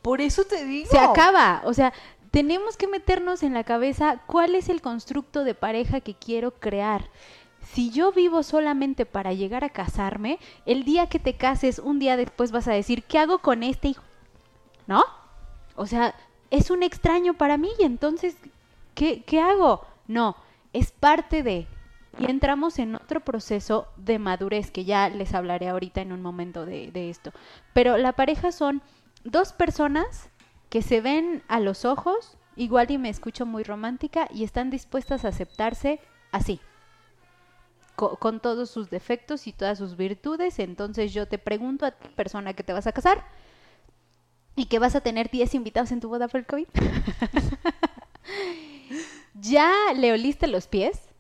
Por 0.03 0.21
eso 0.21 0.45
te 0.45 0.67
digo. 0.67 0.91
Se 0.91 0.99
acaba. 0.99 1.63
O 1.65 1.73
sea, 1.73 1.95
tenemos 2.31 2.77
que 2.77 2.87
meternos 2.87 3.43
en 3.43 3.55
la 3.55 3.65
cabeza 3.65 4.21
cuál 4.27 4.57
es 4.57 4.69
el 4.69 4.83
constructo 4.83 5.43
de 5.43 5.55
pareja 5.55 6.03
que 6.03 6.13
quiero 6.13 6.51
crear. 6.51 7.09
Si 7.73 7.91
yo 7.91 8.13
vivo 8.13 8.43
solamente 8.43 9.07
para 9.07 9.33
llegar 9.33 9.65
a 9.65 9.71
casarme, 9.71 10.39
el 10.67 10.85
día 10.85 11.07
que 11.07 11.19
te 11.19 11.39
cases, 11.39 11.79
un 11.79 11.99
día 11.99 12.19
después 12.19 12.53
vas 12.53 12.69
a 12.69 12.75
decir, 12.75 13.05
¿qué 13.05 13.21
hago 13.21 13.39
con 13.39 13.63
este 13.63 13.89
hijo? 13.89 14.05
¿No? 14.87 15.03
O 15.77 15.87
sea, 15.87 16.15
es 16.51 16.71
un 16.71 16.83
extraño 16.83 17.33
para 17.39 17.57
mí 17.57 17.71
y 17.79 17.85
entonces, 17.85 18.37
¿qué, 18.95 19.23
qué 19.23 19.41
hago? 19.41 19.87
No, 20.09 20.37
es 20.75 20.93
parte 20.93 21.43
de, 21.43 21.67
y 22.19 22.31
entramos 22.31 22.79
en 22.79 22.95
otro 22.95 23.21
proceso 23.21 23.89
de 23.97 24.19
madurez 24.19 24.71
que 24.71 24.85
ya 24.85 25.09
les 25.09 25.35
hablaré 25.35 25.69
ahorita 25.69 26.01
en 26.01 26.13
un 26.13 26.21
momento 26.21 26.67
de, 26.67 27.11
esto. 27.11 27.33
Pero 27.73 27.97
la 27.97 28.13
pareja 28.13 28.53
son 28.53 28.83
dos 29.25 29.53
personas 29.53 30.29
que 30.69 30.83
se 30.83 31.01
ven 31.01 31.43
a 31.49 31.61
los 31.61 31.85
ojos, 31.85 32.37
igual 32.57 32.91
y 32.91 32.99
me 32.99 33.09
escucho 33.09 33.47
muy 33.47 33.63
romántica, 33.63 34.29
y 34.33 34.45
están 34.45 34.71
dispuestas 34.71 35.25
a 35.25 35.29
aceptarse 35.29 36.01
así, 36.33 36.61
con, 37.97 38.41
todos 38.41 38.71
sus 38.71 38.91
defectos 38.91 39.47
y 39.47 39.53
todas 39.53 39.79
sus 39.79 39.97
virtudes. 39.97 40.59
Entonces 40.59 41.15
yo 41.15 41.27
te 41.27 41.39
pregunto 41.39 41.87
a 41.87 41.93
ti, 41.93 42.09
persona 42.15 42.53
que 42.53 42.63
te 42.63 42.73
vas 42.73 42.87
a 42.87 42.93
casar, 42.93 43.25
y 44.55 44.67
que 44.67 44.79
vas 44.79 44.95
a 44.95 45.01
tener 45.01 45.31
10 45.31 45.55
invitados 45.55 45.93
en 45.93 46.01
tu 46.01 46.09
boda 46.09 46.29
por 46.29 46.41
el 46.41 46.47
COVID. 46.47 46.69
¿Ya 49.35 49.73
le 49.97 50.13
oliste 50.13 50.47
los 50.47 50.67
pies? 50.67 51.12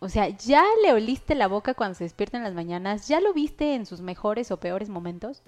O 0.00 0.08
sea, 0.08 0.28
¿ya 0.28 0.64
le 0.82 0.92
oliste 0.92 1.34
la 1.34 1.48
boca 1.48 1.74
cuando 1.74 1.94
se 1.94 2.04
despierta 2.04 2.36
en 2.36 2.44
las 2.44 2.54
mañanas? 2.54 3.08
¿Ya 3.08 3.20
lo 3.20 3.32
viste 3.32 3.74
en 3.74 3.86
sus 3.86 4.00
mejores 4.00 4.50
o 4.50 4.58
peores 4.58 4.88
momentos? 4.88 5.42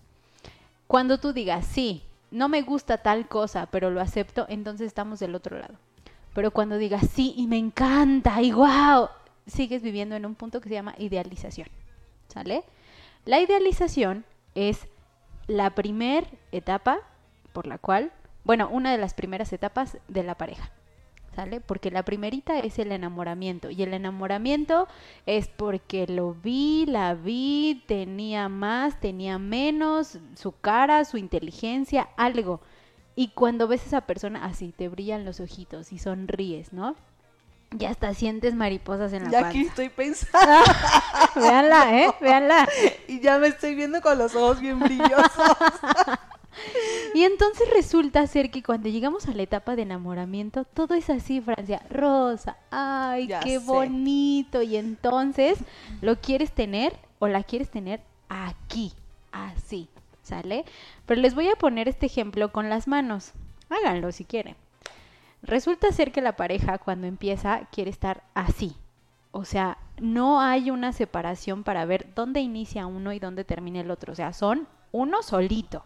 Cuando 0.87 1.19
tú 1.19 1.33
digas, 1.33 1.67
sí, 1.67 2.03
no 2.31 2.49
me 2.49 2.63
gusta 2.63 2.99
tal 2.99 3.29
cosa, 3.29 3.67
pero 3.67 3.91
lo 3.91 4.01
acepto, 4.01 4.47
entonces 4.49 4.89
estamos 4.89 5.21
del 5.21 5.35
otro 5.35 5.59
lado. 5.59 5.75
Pero 6.35 6.51
cuando 6.51 6.79
digas, 6.79 7.09
sí, 7.13 7.35
y 7.37 7.47
me 7.47 7.59
encanta, 7.59 8.43
y 8.43 8.53
wow, 8.53 9.09
sigues 9.47 9.83
viviendo 9.83 10.17
en 10.17 10.27
un 10.27 10.35
punto 10.35 10.61
que 10.61 10.69
se 10.69 10.75
llama 10.75 10.95
idealización. 10.99 11.69
¿Sale? 12.29 12.65
La 13.25 13.41
idealización 13.41 14.25
es 14.55 14.87
la 15.47 15.71
primer 15.71 16.27
etapa 16.53 17.01
por 17.53 17.67
la 17.67 17.79
cual 17.79 18.13
bueno, 18.45 18.69
una 18.71 18.93
de 18.93 18.99
las 18.99 19.15
primeras 19.15 19.53
etapas 19.53 19.99
de 20.09 20.23
la 20.23 20.35
pareja. 20.35 20.71
¿Sale? 21.41 21.63
Porque 21.63 21.91
la 21.91 22.03
primerita 22.03 22.59
es 22.59 22.79
el 22.79 22.93
enamoramiento. 22.93 23.71
Y 23.71 23.83
el 23.83 23.95
enamoramiento 23.95 24.87
es 25.25 25.49
porque 25.49 26.07
lo 26.07 26.35
vi, 26.35 26.85
la 26.87 27.15
vi, 27.15 27.83
tenía 27.87 28.51
más, 28.51 29.01
tenía 29.01 29.39
menos, 29.39 30.19
su 30.35 30.53
cara, 30.53 31.03
su 31.07 31.17
inteligencia, 31.17 32.11
algo. 32.19 32.61
Y 33.17 33.29
cuando 33.29 33.69
ves 33.69 33.85
a 33.85 33.87
esa 33.87 34.01
persona 34.03 34.45
así, 34.45 34.75
te 34.77 34.91
brillan 34.91 35.25
los 35.25 35.41
ojitos 35.41 35.93
y 35.95 35.99
sonríes, 35.99 36.75
¿no? 36.75 36.95
Ya 37.71 37.89
hasta 37.89 38.13
sientes 38.13 38.55
mariposas 38.55 39.15
en 39.15 39.25
la 39.25 39.31
Ya 39.31 39.41
panza. 39.41 39.49
aquí 39.59 39.67
estoy 39.67 39.89
pensando 39.97 40.63
Véanla, 41.37 42.03
¿eh? 42.03 42.11
Véanla. 42.21 42.69
y 43.09 43.21
ya 43.21 43.39
me 43.39 43.47
estoy 43.47 43.75
viendo 43.77 44.03
con 44.03 44.19
los 44.19 44.35
ojos 44.35 44.61
bien 44.61 44.79
brillosos. 44.79 45.31
Y 47.15 47.25
entonces 47.25 47.69
resulta 47.75 48.25
ser 48.29 48.51
que 48.53 48.63
cuando 48.63 48.89
llegamos 48.89 49.27
a 49.27 49.33
la 49.33 49.43
etapa 49.43 49.75
de 49.75 49.83
enamoramiento, 49.83 50.65
todo 50.65 50.95
es 50.95 51.11
así, 51.11 51.41
Francia, 51.41 51.83
rosa, 51.91 52.57
ay, 52.71 53.27
Ya 53.27 53.41
qué 53.41 53.59
sé. 53.59 53.67
bonito. 53.67 54.63
Y 54.63 54.77
entonces 54.77 55.59
lo 56.03 56.17
quieres 56.21 56.53
tener 56.53 56.97
o 57.19 57.27
la 57.27 57.43
quieres 57.43 57.69
tener 57.69 58.01
aquí, 58.29 58.93
así, 59.33 59.89
¿sale? 60.23 60.65
Pero 61.07 61.21
les 61.21 61.35
voy 61.35 61.49
a 61.49 61.57
poner 61.57 61.89
este 61.89 62.07
ejemplo 62.07 62.53
con 62.53 62.69
las 62.71 62.87
manos. 62.87 63.33
Háganlo 63.69 64.13
si 64.13 64.25
quieren. 64.25 64.55
Resulta 65.43 65.91
ser 65.91 66.13
que 66.13 66.21
la 66.21 66.37
pareja 66.37 66.79
cuando 66.79 67.07
empieza 67.09 67.67
quiere 67.73 67.91
estar 67.91 68.23
así. 68.35 68.77
O 69.33 69.45
sea, 69.45 69.79
no 70.01 70.41
hay 70.41 70.71
una 70.71 70.93
separación 70.93 71.65
para 71.65 71.85
ver 71.85 72.07
dónde 72.15 72.41
inicia 72.41 72.87
uno 72.87 73.13
y 73.13 73.19
dónde 73.19 73.45
termina 73.45 73.81
el 73.81 73.91
otro. 73.91 74.13
O 74.13 74.17
sea, 74.17 74.33
son 74.33 74.69
uno 74.93 75.23
solito. 75.23 75.85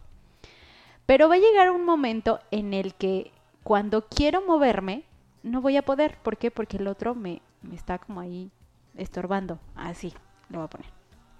Pero 1.06 1.28
va 1.28 1.34
a 1.34 1.38
llegar 1.38 1.70
un 1.70 1.84
momento 1.84 2.40
en 2.50 2.72
el 2.74 2.94
que 2.94 3.32
cuando 3.62 4.06
quiero 4.06 4.44
moverme, 4.46 5.04
no 5.42 5.60
voy 5.60 5.76
a 5.76 5.84
poder. 5.84 6.18
¿Por 6.22 6.36
qué? 6.36 6.50
Porque 6.50 6.78
el 6.78 6.86
otro 6.86 7.14
me, 7.14 7.42
me 7.62 7.74
está 7.74 7.98
como 7.98 8.20
ahí 8.20 8.50
estorbando. 8.96 9.58
Así, 9.74 10.12
lo 10.48 10.58
voy 10.58 10.66
a 10.66 10.70
poner. 10.70 10.90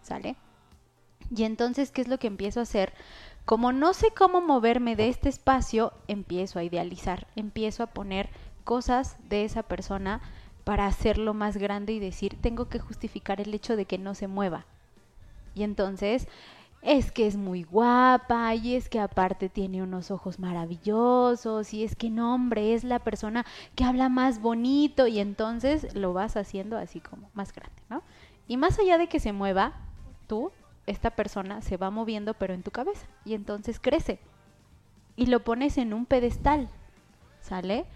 ¿Sale? 0.02 0.36
Y 1.34 1.44
entonces, 1.44 1.90
¿qué 1.90 2.02
es 2.02 2.08
lo 2.08 2.18
que 2.18 2.26
empiezo 2.26 2.60
a 2.60 2.64
hacer? 2.64 2.92
Como 3.44 3.72
no 3.72 3.94
sé 3.94 4.10
cómo 4.10 4.40
moverme 4.40 4.96
de 4.96 5.08
este 5.08 5.28
espacio, 5.28 5.92
empiezo 6.08 6.58
a 6.58 6.64
idealizar, 6.64 7.26
empiezo 7.36 7.82
a 7.82 7.88
poner 7.88 8.30
cosas 8.64 9.16
de 9.28 9.44
esa 9.44 9.62
persona 9.62 10.20
para 10.64 10.86
hacerlo 10.86 11.34
más 11.34 11.56
grande 11.56 11.92
y 11.92 12.00
decir, 12.00 12.38
tengo 12.40 12.68
que 12.68 12.78
justificar 12.78 13.40
el 13.40 13.52
hecho 13.52 13.76
de 13.76 13.84
que 13.84 13.98
no 13.98 14.14
se 14.14 14.28
mueva. 14.28 14.64
Y 15.54 15.62
entonces, 15.62 16.26
es 16.84 17.10
que 17.10 17.26
es 17.26 17.36
muy 17.36 17.62
guapa 17.62 18.54
y 18.54 18.74
es 18.74 18.90
que 18.90 19.00
aparte 19.00 19.48
tiene 19.48 19.82
unos 19.82 20.10
ojos 20.10 20.38
maravillosos 20.38 21.72
y 21.72 21.82
es 21.82 21.96
que 21.96 22.10
no, 22.10 22.34
hombre, 22.34 22.74
es 22.74 22.84
la 22.84 22.98
persona 22.98 23.46
que 23.74 23.84
habla 23.84 24.10
más 24.10 24.40
bonito 24.40 25.06
y 25.06 25.18
entonces 25.18 25.94
lo 25.94 26.12
vas 26.12 26.36
haciendo 26.36 26.76
así 26.76 27.00
como 27.00 27.30
más 27.32 27.54
grande, 27.54 27.82
¿no? 27.88 28.02
Y 28.46 28.58
más 28.58 28.78
allá 28.78 28.98
de 28.98 29.08
que 29.08 29.18
se 29.18 29.32
mueva, 29.32 29.72
tú, 30.26 30.52
esta 30.86 31.10
persona 31.10 31.62
se 31.62 31.78
va 31.78 31.90
moviendo 31.90 32.34
pero 32.34 32.52
en 32.52 32.62
tu 32.62 32.70
cabeza 32.70 33.06
y 33.24 33.32
entonces 33.32 33.80
crece 33.80 34.18
y 35.16 35.26
lo 35.26 35.42
pones 35.42 35.78
en 35.78 35.94
un 35.94 36.04
pedestal, 36.04 36.68
¿sale? 37.40 37.86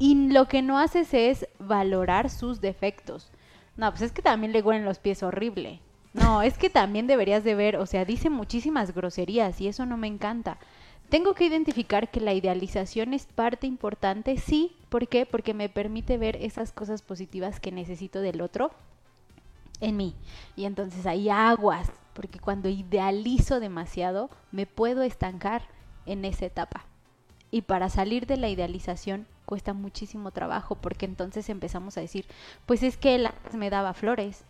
Y 0.00 0.32
lo 0.32 0.48
que 0.48 0.62
no 0.62 0.80
haces 0.80 1.14
es 1.14 1.46
valorar 1.60 2.28
sus 2.28 2.60
defectos. 2.60 3.30
No, 3.76 3.88
pues 3.90 4.02
es 4.02 4.10
que 4.10 4.20
también 4.22 4.52
le 4.52 4.62
huelen 4.62 4.84
los 4.84 4.98
pies 4.98 5.22
horrible. 5.22 5.80
No, 6.14 6.42
es 6.42 6.58
que 6.58 6.68
también 6.68 7.06
deberías 7.06 7.42
de 7.44 7.54
ver, 7.54 7.76
o 7.76 7.86
sea, 7.86 8.04
dice 8.04 8.28
muchísimas 8.28 8.94
groserías 8.94 9.60
y 9.60 9.68
eso 9.68 9.86
no 9.86 9.96
me 9.96 10.08
encanta. 10.08 10.58
Tengo 11.08 11.34
que 11.34 11.44
identificar 11.44 12.10
que 12.10 12.20
la 12.20 12.32
idealización 12.32 13.12
es 13.12 13.26
parte 13.26 13.66
importante, 13.66 14.36
sí, 14.38 14.76
¿por 14.88 15.08
qué? 15.08 15.26
Porque 15.26 15.54
me 15.54 15.68
permite 15.68 16.18
ver 16.18 16.36
esas 16.36 16.72
cosas 16.72 17.02
positivas 17.02 17.60
que 17.60 17.72
necesito 17.72 18.20
del 18.20 18.40
otro 18.40 18.72
en 19.80 19.96
mí. 19.96 20.14
Y 20.56 20.64
entonces 20.64 21.06
hay 21.06 21.28
aguas, 21.28 21.90
porque 22.14 22.38
cuando 22.38 22.68
idealizo 22.68 23.60
demasiado 23.60 24.30
me 24.52 24.66
puedo 24.66 25.02
estancar 25.02 25.62
en 26.06 26.24
esa 26.24 26.46
etapa. 26.46 26.86
Y 27.50 27.62
para 27.62 27.90
salir 27.90 28.26
de 28.26 28.38
la 28.38 28.48
idealización 28.48 29.26
cuesta 29.44 29.74
muchísimo 29.74 30.30
trabajo, 30.30 30.76
porque 30.76 31.04
entonces 31.04 31.48
empezamos 31.50 31.98
a 31.98 32.00
decir, 32.00 32.26
pues 32.64 32.82
es 32.82 32.96
que 32.96 33.14
él 33.14 33.28
me 33.52 33.68
daba 33.68 33.92
flores, 33.92 34.44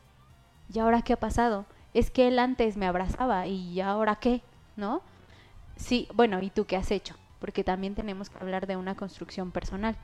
¿y 0.72 0.78
ahora 0.78 1.02
qué 1.02 1.14
ha 1.14 1.20
pasado? 1.20 1.66
Es 1.94 2.10
que 2.10 2.28
él 2.28 2.38
antes 2.38 2.76
me 2.76 2.86
abrazaba, 2.86 3.46
¿y 3.46 3.80
ahora 3.80 4.16
qué? 4.16 4.42
¿No? 4.76 5.02
Sí, 5.76 6.08
bueno, 6.14 6.42
¿y 6.42 6.50
tú 6.50 6.64
qué 6.64 6.76
has 6.76 6.90
hecho? 6.90 7.16
Porque 7.38 7.64
también 7.64 7.94
tenemos 7.94 8.30
que 8.30 8.38
hablar 8.38 8.66
de 8.66 8.76
una 8.76 8.94
construcción 8.94 9.50
personal. 9.50 9.96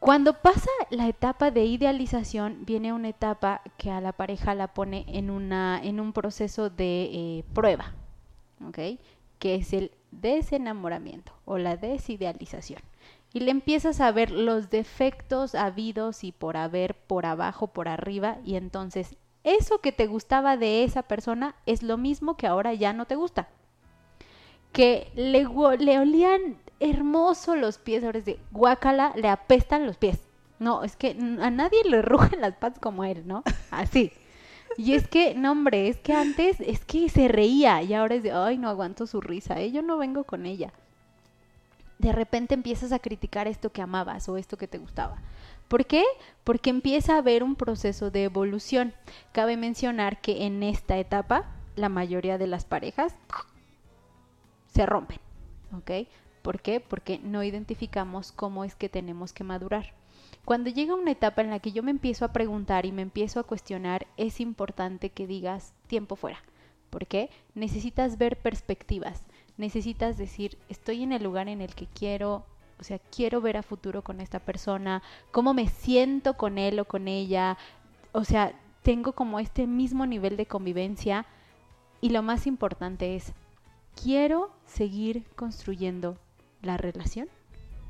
Cuando 0.00 0.32
pasa 0.32 0.70
la 0.88 1.08
etapa 1.08 1.50
de 1.50 1.66
idealización, 1.66 2.64
viene 2.64 2.94
una 2.94 3.10
etapa 3.10 3.60
que 3.76 3.90
a 3.90 4.00
la 4.00 4.12
pareja 4.12 4.54
la 4.54 4.68
pone 4.68 5.04
en, 5.08 5.30
una, 5.30 5.78
en 5.82 6.00
un 6.00 6.14
proceso 6.14 6.70
de 6.70 7.10
eh, 7.12 7.44
prueba, 7.52 7.92
¿ok? 8.66 8.98
Que 9.38 9.56
es 9.56 9.74
el 9.74 9.90
desenamoramiento 10.10 11.32
o 11.44 11.58
la 11.58 11.76
desidealización. 11.76 12.80
Y 13.34 13.40
le 13.40 13.50
empiezas 13.50 14.00
a 14.00 14.10
ver 14.10 14.30
los 14.30 14.70
defectos 14.70 15.54
habidos 15.54 16.24
y 16.24 16.32
por 16.32 16.56
haber, 16.56 16.94
por 16.94 17.26
abajo, 17.26 17.66
por 17.66 17.86
arriba, 17.86 18.38
y 18.42 18.56
entonces 18.56 19.16
eso 19.44 19.80
que 19.80 19.92
te 19.92 20.06
gustaba 20.06 20.56
de 20.56 20.84
esa 20.84 21.02
persona 21.02 21.54
es 21.66 21.82
lo 21.82 21.96
mismo 21.96 22.36
que 22.36 22.46
ahora 22.46 22.74
ya 22.74 22.92
no 22.92 23.06
te 23.06 23.16
gusta. 23.16 23.48
Que 24.72 25.10
le, 25.14 25.46
olían 25.46 26.58
hermoso 26.78 27.56
los 27.56 27.78
pies, 27.78 28.04
ahora 28.04 28.18
es 28.18 28.24
de 28.24 28.38
guácala, 28.50 29.12
le 29.16 29.28
apestan 29.28 29.86
los 29.86 29.96
pies. 29.96 30.20
No, 30.58 30.84
es 30.84 30.96
que 30.96 31.10
a 31.40 31.50
nadie 31.50 31.82
le 31.84 32.02
rugen 32.02 32.40
las 32.40 32.54
patas 32.56 32.78
como 32.78 33.04
él, 33.04 33.26
¿no? 33.26 33.42
Así. 33.70 34.12
Y 34.76 34.94
es 34.94 35.08
que, 35.08 35.34
no, 35.34 35.52
hombre, 35.52 35.88
es 35.88 35.98
que 35.98 36.12
antes 36.12 36.60
es 36.60 36.84
que 36.84 37.08
se 37.08 37.26
reía 37.26 37.82
y 37.82 37.94
ahora 37.94 38.14
es 38.14 38.22
de, 38.22 38.32
ay, 38.32 38.56
no 38.58 38.68
aguanto 38.68 39.06
su 39.06 39.20
risa, 39.20 39.60
¿eh? 39.60 39.72
yo 39.72 39.82
no 39.82 39.98
vengo 39.98 40.24
con 40.24 40.46
ella. 40.46 40.72
De 42.00 42.12
repente 42.12 42.54
empiezas 42.54 42.92
a 42.92 42.98
criticar 42.98 43.46
esto 43.46 43.72
que 43.72 43.82
amabas 43.82 44.26
o 44.30 44.38
esto 44.38 44.56
que 44.56 44.66
te 44.66 44.78
gustaba. 44.78 45.18
¿Por 45.68 45.84
qué? 45.84 46.02
Porque 46.44 46.70
empieza 46.70 47.14
a 47.14 47.18
haber 47.18 47.42
un 47.42 47.56
proceso 47.56 48.10
de 48.10 48.24
evolución. 48.24 48.94
Cabe 49.32 49.58
mencionar 49.58 50.22
que 50.22 50.46
en 50.46 50.62
esta 50.62 50.96
etapa 50.96 51.44
la 51.76 51.90
mayoría 51.90 52.38
de 52.38 52.46
las 52.46 52.64
parejas 52.64 53.14
se 54.72 54.86
rompen, 54.86 55.18
¿ok? 55.76 56.08
¿Por 56.40 56.62
qué? 56.62 56.80
Porque 56.80 57.18
no 57.18 57.44
identificamos 57.44 58.32
cómo 58.32 58.64
es 58.64 58.74
que 58.74 58.88
tenemos 58.88 59.34
que 59.34 59.44
madurar. 59.44 59.92
Cuando 60.46 60.70
llega 60.70 60.94
una 60.94 61.10
etapa 61.10 61.42
en 61.42 61.50
la 61.50 61.58
que 61.58 61.72
yo 61.72 61.82
me 61.82 61.90
empiezo 61.90 62.24
a 62.24 62.32
preguntar 62.32 62.86
y 62.86 62.92
me 62.92 63.02
empiezo 63.02 63.40
a 63.40 63.44
cuestionar, 63.44 64.06
es 64.16 64.40
importante 64.40 65.10
que 65.10 65.26
digas 65.26 65.74
tiempo 65.86 66.16
fuera. 66.16 66.42
¿Por 66.88 67.06
qué? 67.06 67.28
Necesitas 67.54 68.16
ver 68.16 68.38
perspectivas. 68.38 69.22
Necesitas 69.60 70.16
decir, 70.16 70.56
estoy 70.70 71.02
en 71.02 71.12
el 71.12 71.22
lugar 71.22 71.46
en 71.46 71.60
el 71.60 71.74
que 71.74 71.86
quiero, 71.86 72.46
o 72.78 72.82
sea, 72.82 72.98
quiero 72.98 73.42
ver 73.42 73.58
a 73.58 73.62
futuro 73.62 74.00
con 74.00 74.22
esta 74.22 74.38
persona, 74.38 75.02
cómo 75.32 75.52
me 75.52 75.68
siento 75.68 76.38
con 76.38 76.56
él 76.56 76.80
o 76.80 76.86
con 76.86 77.08
ella. 77.08 77.58
O 78.12 78.24
sea, 78.24 78.54
tengo 78.82 79.12
como 79.12 79.38
este 79.38 79.66
mismo 79.66 80.06
nivel 80.06 80.38
de 80.38 80.46
convivencia 80.46 81.26
y 82.00 82.08
lo 82.08 82.22
más 82.22 82.46
importante 82.46 83.16
es, 83.16 83.34
quiero 84.02 84.50
seguir 84.64 85.24
construyendo 85.36 86.16
la 86.62 86.78
relación. 86.78 87.28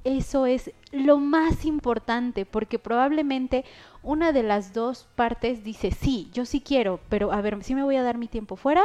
Eso 0.03 0.47
es 0.47 0.73
lo 0.91 1.19
más 1.19 1.65
importante, 1.65 2.47
porque 2.47 2.81
probablemente 2.81 3.65
una 4.03 4.33
de 4.33 4.43
las 4.43 4.73
dos 4.73 5.07
partes 5.15 5.63
dice, 5.63 5.93
sí, 5.93 6.31
yo 6.33 6.47
sí 6.47 6.63
quiero, 6.63 6.99
pero 7.09 7.31
a 7.31 7.41
ver, 7.41 7.63
sí 7.63 7.77
me 7.77 7.85
voy 7.85 7.95
a 7.95 8.03
dar 8.03 8.19
mi 8.19 8.27
tiempo 8.27 8.57
fuera, 8.57 8.83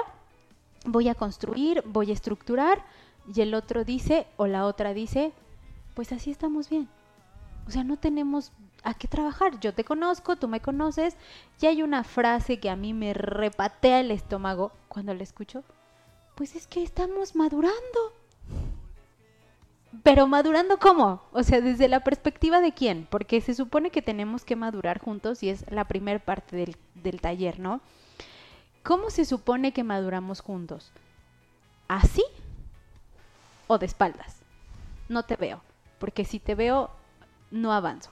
voy 0.85 1.09
a 1.09 1.15
construir, 1.15 1.83
voy 1.85 2.11
a 2.11 2.13
estructurar, 2.13 2.83
y 3.33 3.41
el 3.41 3.53
otro 3.53 3.83
dice, 3.83 4.27
o 4.37 4.47
la 4.47 4.65
otra 4.65 4.93
dice, 4.93 5.33
pues 5.93 6.11
así 6.11 6.31
estamos 6.31 6.69
bien. 6.69 6.87
O 7.67 7.71
sea, 7.71 7.83
no 7.83 7.97
tenemos 7.97 8.51
a 8.83 8.93
qué 8.93 9.07
trabajar. 9.07 9.59
Yo 9.59 9.73
te 9.73 9.83
conozco, 9.83 10.35
tú 10.35 10.47
me 10.47 10.61
conoces, 10.61 11.17
y 11.59 11.65
hay 11.65 11.81
una 11.81 12.03
frase 12.03 12.59
que 12.59 12.69
a 12.69 12.75
mí 12.75 12.93
me 12.93 13.13
repatea 13.13 13.99
el 13.99 14.11
estómago 14.11 14.71
cuando 14.87 15.13
la 15.13 15.23
escucho, 15.23 15.63
pues 16.35 16.55
es 16.55 16.67
que 16.67 16.83
estamos 16.83 17.35
madurando. 17.35 18.13
Pero 20.03 20.27
madurando 20.27 20.77
cómo? 20.77 21.21
O 21.31 21.41
sea, 21.41 21.61
desde 21.61 21.87
la 21.87 22.03
perspectiva 22.03 22.59
de 22.59 22.73
quién? 22.73 23.07
Porque 23.09 23.41
se 23.41 23.55
supone 23.55 23.89
que 23.89 24.01
tenemos 24.01 24.43
que 24.43 24.55
madurar 24.55 24.99
juntos 24.99 25.41
y 25.41 25.49
es 25.49 25.65
la 25.71 25.85
primer 25.85 26.19
parte 26.19 26.55
del, 26.55 26.75
del 26.95 27.21
taller, 27.21 27.59
¿no? 27.59 27.81
¿Cómo 28.85 29.09
se 29.09 29.25
supone 29.25 29.73
que 29.73 29.83
maduramos 29.83 30.41
juntos? 30.41 30.91
¿Así? 31.87 32.23
¿O 33.65 33.79
de 33.79 33.87
espaldas? 33.87 34.43
No 35.09 35.23
te 35.23 35.35
veo, 35.35 35.59
porque 35.97 36.23
si 36.23 36.37
te 36.37 36.53
veo, 36.53 36.91
no 37.49 37.73
avanzo. 37.73 38.11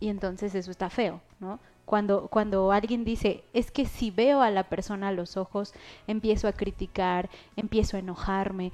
Y 0.00 0.08
entonces 0.08 0.54
eso 0.54 0.70
está 0.70 0.88
feo, 0.88 1.20
¿no? 1.40 1.60
Cuando, 1.84 2.28
cuando 2.28 2.72
alguien 2.72 3.04
dice, 3.04 3.44
es 3.52 3.70
que 3.70 3.84
si 3.84 4.10
veo 4.10 4.40
a 4.40 4.50
la 4.50 4.70
persona 4.70 5.08
a 5.08 5.12
los 5.12 5.36
ojos, 5.36 5.74
empiezo 6.06 6.48
a 6.48 6.52
criticar, 6.52 7.28
empiezo 7.56 7.98
a 7.98 8.00
enojarme, 8.00 8.72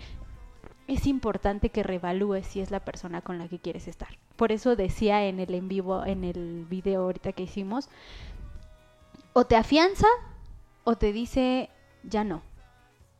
es 0.87 1.05
importante 1.05 1.71
que 1.71 1.83
revalúes 1.83 2.47
si 2.47 2.61
es 2.61 2.71
la 2.71 2.85
persona 2.85 3.23
con 3.23 3.39
la 3.39 3.49
que 3.49 3.59
quieres 3.59 3.89
estar. 3.89 4.19
Por 4.37 4.53
eso 4.53 4.77
decía 4.77 5.27
en 5.27 5.41
el 5.41 5.53
en 5.53 5.67
vivo, 5.67 6.05
en 6.05 6.23
el 6.23 6.65
video 6.71 7.03
ahorita 7.03 7.33
que 7.33 7.43
hicimos, 7.43 7.89
o 9.33 9.47
te 9.47 9.57
afianza 9.57 10.07
o 10.85 10.97
te 10.97 11.13
dice 11.13 11.71
ya 12.03 12.25
no, 12.25 12.43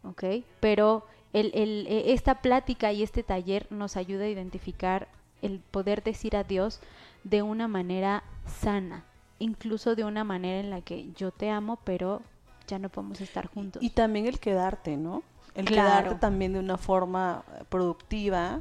¿ok? 0.03 0.25
Pero 0.61 1.07
el, 1.33 1.51
el, 1.55 1.87
e, 1.89 2.13
esta 2.13 2.37
plática 2.37 2.93
y 2.93 3.03
este 3.03 3.23
taller 3.23 3.67
nos 3.71 3.97
ayuda 3.97 4.25
a 4.25 4.29
identificar 4.29 5.09
el 5.43 5.61
poder 5.61 6.03
decir 6.03 6.37
adiós 6.37 6.81
de 7.25 7.43
una 7.43 7.69
manera 7.69 8.23
sana, 8.47 9.05
incluso 9.39 9.95
de 9.95 10.05
una 10.05 10.25
manera 10.25 10.61
en 10.61 10.71
la 10.71 10.81
que 10.81 11.13
yo 11.17 11.31
te 11.31 11.51
amo, 11.51 11.79
pero 11.85 12.23
ya 12.67 12.79
no 12.79 12.89
podemos 12.89 13.21
estar 13.21 13.47
juntos. 13.47 13.83
Y 13.83 13.91
también 13.91 14.27
el 14.27 14.39
quedarte, 14.39 14.97
¿no? 14.97 15.23
El 15.55 15.67
Claro. 15.67 16.03
quedarte 16.03 16.21
también 16.21 16.53
de 16.53 16.59
una 16.59 16.79
forma 16.79 17.45
eh, 17.53 17.65
productiva. 17.69 18.61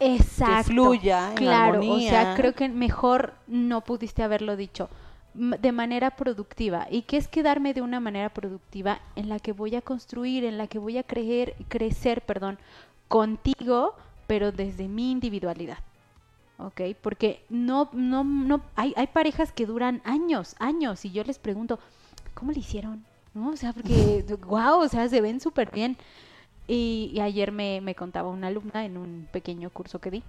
Exacto. 0.00 0.64
fluya 0.64 1.30
en 1.30 1.36
claro, 1.36 1.74
armonía. 1.74 2.06
o 2.06 2.10
sea, 2.10 2.34
creo 2.34 2.52
que 2.52 2.68
mejor 2.68 3.34
no 3.46 3.82
pudiste 3.82 4.22
haberlo 4.22 4.56
dicho 4.56 4.90
de 5.34 5.72
manera 5.72 6.16
productiva. 6.16 6.86
¿Y 6.90 7.02
qué 7.02 7.16
es 7.16 7.28
quedarme 7.28 7.74
de 7.74 7.82
una 7.82 8.00
manera 8.00 8.32
productiva 8.32 9.00
en 9.16 9.28
la 9.28 9.38
que 9.38 9.52
voy 9.52 9.74
a 9.74 9.82
construir, 9.82 10.44
en 10.44 10.58
la 10.58 10.68
que 10.68 10.78
voy 10.78 10.96
a 10.96 11.02
creer, 11.02 11.54
crecer, 11.68 12.22
perdón, 12.22 12.58
contigo, 13.08 13.94
pero 14.26 14.52
desde 14.52 14.88
mi 14.88 15.10
individualidad? 15.10 15.78
¿Ok? 16.58 16.82
Porque 17.00 17.44
no, 17.48 17.90
no, 17.92 18.22
no, 18.22 18.62
hay, 18.76 18.94
hay 18.96 19.08
parejas 19.08 19.52
que 19.52 19.66
duran 19.66 20.00
años, 20.04 20.54
años, 20.60 21.04
y 21.04 21.10
yo 21.10 21.24
les 21.24 21.38
pregunto, 21.38 21.80
¿cómo 22.34 22.52
le 22.52 22.60
hicieron? 22.60 23.04
¿No? 23.34 23.50
O 23.50 23.56
sea, 23.56 23.72
porque, 23.72 24.24
wow, 24.46 24.80
o 24.80 24.88
sea, 24.88 25.08
se 25.08 25.20
ven 25.20 25.40
súper 25.40 25.70
bien. 25.72 25.96
Y, 26.66 27.10
y 27.12 27.20
ayer 27.20 27.52
me, 27.52 27.80
me 27.80 27.94
contaba 27.94 28.30
una 28.30 28.46
alumna 28.46 28.84
en 28.84 28.96
un 28.96 29.28
pequeño 29.32 29.68
curso 29.70 29.98
que 29.98 30.10
di. 30.10 30.22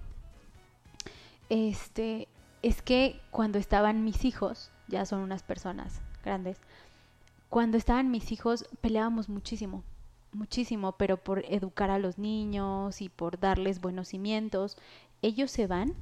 Este, 1.48 2.26
es 2.62 2.82
que 2.82 3.20
cuando 3.30 3.58
estaban 3.58 4.04
mis 4.04 4.24
hijos, 4.24 4.70
ya 4.88 5.04
son 5.06 5.20
unas 5.20 5.42
personas 5.42 6.00
grandes, 6.24 6.58
cuando 7.48 7.76
estaban 7.76 8.10
mis 8.10 8.32
hijos 8.32 8.66
peleábamos 8.80 9.28
muchísimo, 9.28 9.84
muchísimo, 10.32 10.92
pero 10.92 11.16
por 11.16 11.44
educar 11.48 11.90
a 11.90 11.98
los 11.98 12.18
niños 12.18 13.00
y 13.00 13.08
por 13.08 13.38
darles 13.38 13.80
buenos 13.80 14.08
cimientos, 14.08 14.76
ellos 15.22 15.50
se 15.50 15.66
van 15.66 15.94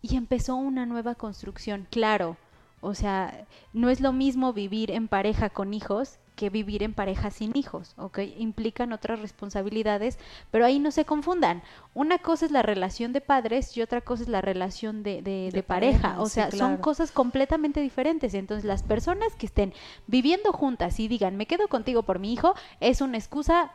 y 0.00 0.16
empezó 0.16 0.56
una 0.56 0.86
nueva 0.86 1.14
construcción, 1.14 1.86
claro. 1.90 2.36
O 2.80 2.94
sea, 2.94 3.46
no 3.72 3.90
es 3.90 4.00
lo 4.00 4.12
mismo 4.12 4.52
vivir 4.52 4.90
en 4.90 5.06
pareja 5.06 5.50
con 5.50 5.72
hijos 5.72 6.18
que 6.34 6.48
vivir 6.50 6.82
en 6.82 6.94
pareja 6.94 7.30
sin 7.30 7.56
hijos, 7.56 7.94
¿ok? 7.98 8.20
Implican 8.38 8.92
otras 8.92 9.20
responsabilidades, 9.20 10.18
pero 10.50 10.64
ahí 10.64 10.78
no 10.78 10.90
se 10.90 11.04
confundan. 11.04 11.62
Una 11.94 12.18
cosa 12.18 12.46
es 12.46 12.50
la 12.52 12.62
relación 12.62 13.12
de 13.12 13.20
padres 13.20 13.76
y 13.76 13.82
otra 13.82 14.00
cosa 14.00 14.22
es 14.22 14.28
la 14.28 14.40
relación 14.40 15.02
de, 15.02 15.20
de- 15.22 15.50
de 15.52 15.62
pareja. 15.62 16.00
pareja, 16.00 16.20
O 16.22 16.26
sí, 16.26 16.34
sea, 16.34 16.50
son 16.50 16.78
cosas 16.78 17.12
completamente 17.12 17.80
diferentes. 17.80 18.34
Entonces, 18.34 18.64
las 18.64 18.82
personas 18.82 19.34
que 19.36 19.46
estén 19.46 19.74
viviendo 20.06 20.52
juntas 20.52 20.98
y 21.00 21.08
digan, 21.08 21.36
me 21.36 21.46
quedo 21.46 21.68
contigo 21.68 22.02
por 22.02 22.18
mi 22.18 22.32
hijo, 22.32 22.54
es 22.80 23.00
una 23.00 23.18
excusa 23.18 23.70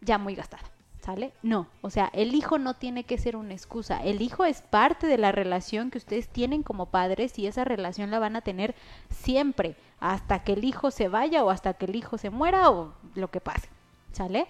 ya 0.00 0.18
muy 0.18 0.34
gastada. 0.34 0.64
¿Sale? 1.02 1.32
No, 1.42 1.66
o 1.80 1.90
sea, 1.90 2.10
el 2.12 2.32
hijo 2.32 2.58
no 2.58 2.74
tiene 2.74 3.02
que 3.02 3.18
ser 3.18 3.34
una 3.34 3.54
excusa. 3.54 4.04
El 4.04 4.22
hijo 4.22 4.44
es 4.44 4.62
parte 4.62 5.08
de 5.08 5.18
la 5.18 5.32
relación 5.32 5.90
que 5.90 5.98
ustedes 5.98 6.28
tienen 6.28 6.62
como 6.62 6.86
padres 6.86 7.40
y 7.40 7.48
esa 7.48 7.64
relación 7.64 8.12
la 8.12 8.20
van 8.20 8.36
a 8.36 8.42
tener 8.42 8.76
siempre, 9.10 9.74
hasta 9.98 10.44
que 10.44 10.52
el 10.52 10.64
hijo 10.64 10.92
se 10.92 11.08
vaya 11.08 11.42
o 11.42 11.50
hasta 11.50 11.74
que 11.74 11.86
el 11.86 11.96
hijo 11.96 12.18
se 12.18 12.30
muera 12.30 12.70
o 12.70 12.94
lo 13.16 13.32
que 13.32 13.40
pase. 13.40 13.68
¿Sale? 14.12 14.46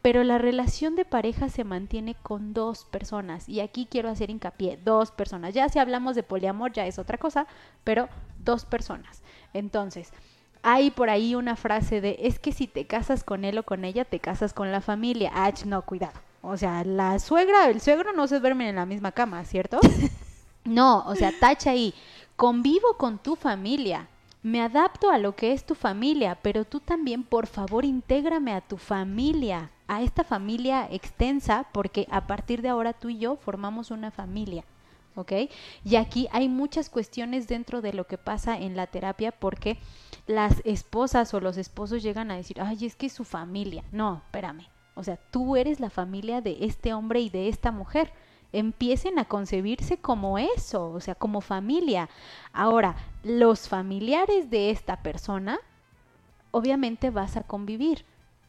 Pero 0.00 0.24
la 0.24 0.38
relación 0.38 0.96
de 0.96 1.04
pareja 1.04 1.48
se 1.48 1.62
mantiene 1.62 2.16
con 2.16 2.52
dos 2.52 2.84
personas 2.86 3.48
y 3.48 3.60
aquí 3.60 3.86
quiero 3.88 4.08
hacer 4.08 4.30
hincapié, 4.30 4.80
dos 4.84 5.12
personas. 5.12 5.54
Ya 5.54 5.68
si 5.68 5.78
hablamos 5.78 6.16
de 6.16 6.24
poliamor 6.24 6.72
ya 6.72 6.84
es 6.84 6.98
otra 6.98 7.16
cosa, 7.16 7.46
pero 7.84 8.08
dos 8.42 8.64
personas. 8.64 9.22
Entonces, 9.52 10.12
hay 10.62 10.90
por 10.90 11.10
ahí 11.10 11.34
una 11.34 11.56
frase 11.56 12.00
de, 12.00 12.16
es 12.20 12.38
que 12.38 12.52
si 12.52 12.66
te 12.66 12.86
casas 12.86 13.24
con 13.24 13.44
él 13.44 13.58
o 13.58 13.64
con 13.64 13.84
ella, 13.84 14.04
te 14.04 14.20
casas 14.20 14.52
con 14.52 14.70
la 14.70 14.80
familia. 14.80 15.30
Ah, 15.34 15.52
no, 15.66 15.82
cuidado. 15.82 16.18
O 16.40 16.56
sea, 16.56 16.84
la 16.84 17.18
suegra, 17.18 17.68
el 17.68 17.80
suegro 17.80 18.12
no 18.12 18.26
se 18.26 18.40
duermen 18.40 18.68
en 18.68 18.76
la 18.76 18.86
misma 18.86 19.12
cama, 19.12 19.44
¿cierto? 19.44 19.80
No, 20.64 21.04
o 21.08 21.16
sea, 21.16 21.32
tacha 21.40 21.72
ahí. 21.72 21.92
Convivo 22.36 22.96
con 22.96 23.18
tu 23.18 23.34
familia. 23.34 24.06
Me 24.44 24.62
adapto 24.62 25.10
a 25.10 25.18
lo 25.18 25.34
que 25.34 25.52
es 25.52 25.64
tu 25.66 25.74
familia, 25.74 26.38
pero 26.40 26.64
tú 26.64 26.78
también, 26.78 27.24
por 27.24 27.48
favor, 27.48 27.84
intégrame 27.84 28.52
a 28.52 28.60
tu 28.60 28.76
familia, 28.76 29.72
a 29.88 30.02
esta 30.02 30.22
familia 30.22 30.86
extensa, 30.88 31.66
porque 31.72 32.06
a 32.12 32.28
partir 32.28 32.62
de 32.62 32.68
ahora 32.68 32.92
tú 32.92 33.08
y 33.08 33.18
yo 33.18 33.34
formamos 33.34 33.90
una 33.90 34.12
familia. 34.12 34.64
¿ok? 35.14 35.32
Y 35.84 35.96
aquí 35.96 36.28
hay 36.32 36.48
muchas 36.48 36.88
cuestiones 36.88 37.48
dentro 37.48 37.80
de 37.80 37.92
lo 37.92 38.06
que 38.06 38.18
pasa 38.18 38.58
en 38.58 38.76
la 38.76 38.86
terapia 38.86 39.32
porque 39.32 39.78
las 40.26 40.62
esposas 40.64 41.34
o 41.34 41.40
los 41.40 41.56
esposos 41.56 42.02
llegan 42.02 42.30
a 42.30 42.36
decir, 42.36 42.60
ay, 42.60 42.86
es 42.86 42.96
que 42.96 43.06
es 43.06 43.12
su 43.12 43.24
familia. 43.24 43.84
No, 43.92 44.22
espérame. 44.24 44.66
O 44.94 45.02
sea, 45.02 45.16
tú 45.30 45.56
eres 45.56 45.80
la 45.80 45.90
familia 45.90 46.40
de 46.40 46.58
este 46.64 46.92
hombre 46.94 47.20
y 47.20 47.30
de 47.30 47.48
esta 47.48 47.72
mujer. 47.72 48.12
Empiecen 48.52 49.18
a 49.18 49.24
concebirse 49.24 49.96
como 49.96 50.38
eso, 50.38 50.90
o 50.90 51.00
sea, 51.00 51.14
como 51.14 51.40
familia. 51.40 52.10
Ahora, 52.52 52.96
los 53.22 53.68
familiares 53.68 54.50
de 54.50 54.70
esta 54.70 55.02
persona, 55.02 55.58
obviamente 56.50 57.10
vas 57.10 57.36
a 57.36 57.42
convivir. 57.42 58.04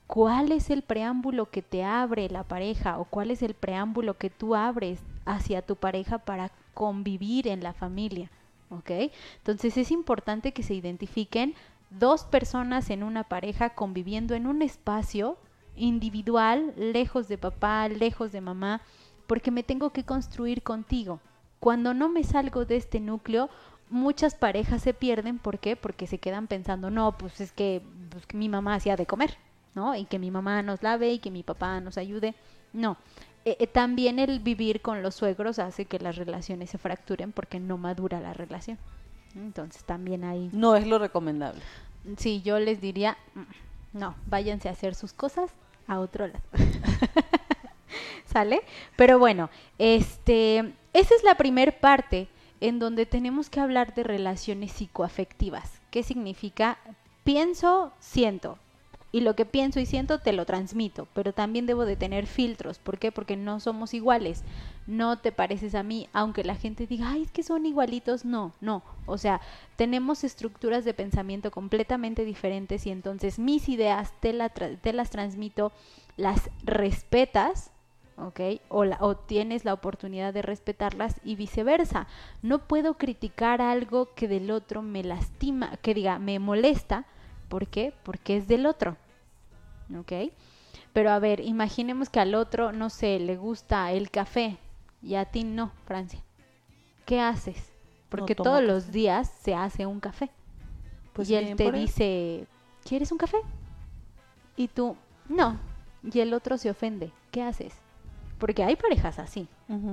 ¿Cuál 0.07 0.51
es 0.51 0.69
el 0.69 0.81
preámbulo 0.81 1.49
que 1.49 1.61
te 1.61 1.83
abre 1.85 2.29
la 2.29 2.43
pareja 2.43 2.99
o 2.99 3.05
cuál 3.05 3.31
es 3.31 3.41
el 3.41 3.53
preámbulo 3.53 4.17
que 4.17 4.29
tú 4.29 4.53
abres 4.53 4.99
hacia 5.25 5.61
tu 5.61 5.77
pareja 5.77 6.17
para 6.19 6.51
convivir 6.73 7.47
en 7.47 7.63
la 7.63 7.73
familia? 7.73 8.29
¿Ok? 8.77 9.11
Entonces 9.37 9.77
es 9.77 9.91
importante 9.91 10.51
que 10.51 10.63
se 10.63 10.73
identifiquen 10.73 11.55
dos 11.89 12.23
personas 12.23 12.89
en 12.89 13.03
una 13.03 13.23
pareja 13.23 13.71
conviviendo 13.71 14.33
en 14.33 14.47
un 14.47 14.61
espacio 14.61 15.37
individual, 15.75 16.73
lejos 16.77 17.27
de 17.27 17.37
papá, 17.37 17.87
lejos 17.87 18.31
de 18.31 18.41
mamá, 18.41 18.81
porque 19.27 19.51
me 19.51 19.63
tengo 19.63 19.91
que 19.91 20.03
construir 20.03 20.63
contigo. 20.63 21.19
Cuando 21.59 21.93
no 21.93 22.09
me 22.09 22.23
salgo 22.23 22.65
de 22.65 22.75
este 22.75 22.99
núcleo, 22.99 23.49
muchas 23.89 24.35
parejas 24.35 24.81
se 24.81 24.93
pierden. 24.93 25.39
¿Por 25.39 25.59
qué? 25.59 25.75
Porque 25.75 26.07
se 26.07 26.17
quedan 26.17 26.47
pensando, 26.47 26.89
no, 26.89 27.17
pues 27.17 27.39
es 27.39 27.51
que, 27.51 27.81
pues, 28.09 28.25
que 28.25 28.37
mi 28.37 28.49
mamá 28.49 28.75
hacía 28.75 28.95
de 28.95 29.05
comer, 29.05 29.37
¿no? 29.75 29.95
Y 29.95 30.05
que 30.05 30.19
mi 30.19 30.31
mamá 30.31 30.61
nos 30.61 30.83
lave 30.83 31.13
y 31.13 31.19
que 31.19 31.31
mi 31.31 31.43
papá 31.43 31.79
nos 31.79 31.97
ayude. 31.97 32.35
No. 32.73 32.97
Eh, 33.45 33.57
eh, 33.59 33.67
también 33.67 34.19
el 34.19 34.39
vivir 34.39 34.81
con 34.81 35.03
los 35.03 35.15
suegros 35.15 35.59
hace 35.59 35.85
que 35.85 35.99
las 35.99 36.15
relaciones 36.15 36.69
se 36.69 36.77
fracturen 36.77 37.31
porque 37.31 37.59
no 37.59 37.77
madura 37.77 38.19
la 38.21 38.33
relación. 38.33 38.77
Entonces 39.35 39.83
también 39.83 40.23
hay... 40.23 40.49
No 40.53 40.75
es 40.75 40.87
lo 40.87 40.99
recomendable. 40.99 41.61
Sí, 42.17 42.41
yo 42.41 42.59
les 42.59 42.79
diría, 42.79 43.17
mm, 43.35 43.97
no, 43.99 44.15
váyanse 44.27 44.69
a 44.69 44.73
hacer 44.73 44.95
sus 44.95 45.13
cosas 45.13 45.51
a 45.87 45.99
otro 45.99 46.27
lado. 46.27 46.43
¿Sale? 48.25 48.61
Pero 48.95 49.19
bueno, 49.19 49.49
este, 49.77 50.73
esa 50.93 51.15
es 51.15 51.23
la 51.23 51.35
primer 51.35 51.79
parte 51.79 52.27
en 52.61 52.79
donde 52.79 53.05
tenemos 53.05 53.49
que 53.49 53.59
hablar 53.59 53.93
de 53.93 54.03
relaciones 54.03 54.71
psicoafectivas. 54.71 55.81
¿Qué 55.91 56.01
significa? 56.01 56.77
Pienso, 57.23 57.91
siento. 57.99 58.57
Y 59.13 59.21
lo 59.21 59.35
que 59.35 59.45
pienso 59.45 59.79
y 59.79 59.85
siento 59.85 60.17
te 60.19 60.33
lo 60.33 60.43
transmito, 60.45 61.07
pero 61.13 61.33
también 61.33 61.67
debo 61.67 61.85
de 61.85 61.95
tener 61.95 62.25
filtros. 62.25 62.79
¿Por 62.79 62.97
qué? 62.97 63.11
Porque 63.11 63.37
no 63.37 63.59
somos 63.59 63.93
iguales. 63.93 64.43
No 64.87 65.19
te 65.19 65.31
pareces 65.31 65.75
a 65.75 65.83
mí, 65.83 66.09
aunque 66.13 66.43
la 66.43 66.55
gente 66.55 66.87
diga, 66.87 67.11
ay, 67.11 67.21
es 67.21 67.31
que 67.31 67.43
son 67.43 67.67
igualitos. 67.67 68.25
No, 68.25 68.53
no. 68.59 68.83
O 69.05 69.19
sea, 69.19 69.39
tenemos 69.75 70.23
estructuras 70.23 70.83
de 70.83 70.95
pensamiento 70.95 71.51
completamente 71.51 72.25
diferentes 72.25 72.87
y 72.87 72.89
entonces 72.89 73.37
mis 73.37 73.69
ideas 73.69 74.13
te, 74.19 74.33
la 74.33 74.51
tra- 74.51 74.79
te 74.81 74.93
las 74.93 75.11
transmito, 75.11 75.71
las 76.17 76.49
respetas, 76.63 77.69
¿ok? 78.17 78.39
O, 78.69 78.83
la- 78.83 78.97
o 78.99 79.15
tienes 79.15 79.63
la 79.63 79.73
oportunidad 79.73 80.33
de 80.33 80.41
respetarlas 80.41 81.19
y 81.23 81.35
viceversa. 81.35 82.07
No 82.41 82.67
puedo 82.67 82.95
criticar 82.95 83.61
algo 83.61 84.13
que 84.15 84.27
del 84.27 84.49
otro 84.51 84.81
me 84.81 85.03
lastima, 85.03 85.77
que 85.83 85.93
diga, 85.93 86.17
me 86.19 86.39
molesta. 86.39 87.05
¿Por 87.47 87.67
qué? 87.67 87.93
Porque 88.03 88.37
es 88.37 88.47
del 88.47 88.65
otro. 88.65 88.97
¿Ok? 89.97 90.31
Pero 90.93 91.11
a 91.11 91.19
ver, 91.19 91.39
imaginemos 91.39 92.09
que 92.09 92.19
al 92.19 92.35
otro, 92.35 92.71
no 92.71 92.89
sé, 92.89 93.19
le 93.19 93.35
gusta 93.37 93.91
el 93.91 94.11
café 94.11 94.57
y 95.01 95.15
a 95.15 95.25
ti 95.25 95.43
no, 95.43 95.71
Francia. 95.85 96.23
¿Qué 97.05 97.19
haces? 97.19 97.71
Porque 98.09 98.35
todos 98.35 98.59
café. 98.59 98.67
los 98.67 98.91
días 98.91 99.29
se 99.41 99.55
hace 99.55 99.85
un 99.85 99.99
café. 99.99 100.29
Pues 101.13 101.29
y 101.29 101.35
él 101.35 101.55
te 101.55 101.67
él. 101.67 101.73
dice, 101.73 102.47
¿quieres 102.83 103.11
un 103.11 103.17
café? 103.17 103.37
Y 104.55 104.67
tú, 104.67 104.95
no. 105.27 105.59
Y 106.03 106.19
el 106.19 106.33
otro 106.33 106.57
se 106.57 106.69
ofende. 106.69 107.11
¿Qué 107.31 107.41
haces? 107.41 107.73
Porque 108.37 108.63
hay 108.63 108.75
parejas 108.75 109.19
así. 109.19 109.47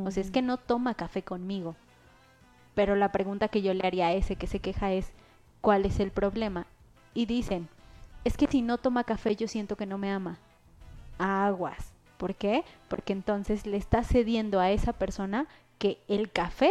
O 0.04 0.10
sea, 0.10 0.22
es 0.22 0.30
que 0.30 0.42
no 0.42 0.58
toma 0.58 0.94
café 0.94 1.22
conmigo. 1.22 1.76
Pero 2.74 2.94
la 2.96 3.12
pregunta 3.12 3.48
que 3.48 3.62
yo 3.62 3.72
le 3.74 3.86
haría 3.86 4.08
a 4.08 4.12
ese 4.12 4.36
que 4.36 4.46
se 4.46 4.60
queja 4.60 4.92
es, 4.92 5.12
¿cuál 5.60 5.86
es 5.86 6.00
el 6.00 6.10
problema? 6.10 6.66
Y 7.14 7.26
dicen, 7.26 7.68
es 8.24 8.36
que 8.36 8.46
si 8.46 8.62
no 8.62 8.78
toma 8.78 9.04
café 9.04 9.36
yo 9.36 9.48
siento 9.48 9.76
que 9.76 9.86
no 9.86 9.98
me 9.98 10.10
ama. 10.10 10.38
Aguas. 11.18 11.92
¿Por 12.16 12.34
qué? 12.34 12.64
Porque 12.88 13.12
entonces 13.12 13.66
le 13.66 13.76
estás 13.76 14.06
cediendo 14.06 14.60
a 14.60 14.70
esa 14.70 14.92
persona 14.92 15.46
que 15.78 16.02
el 16.06 16.30
café 16.30 16.70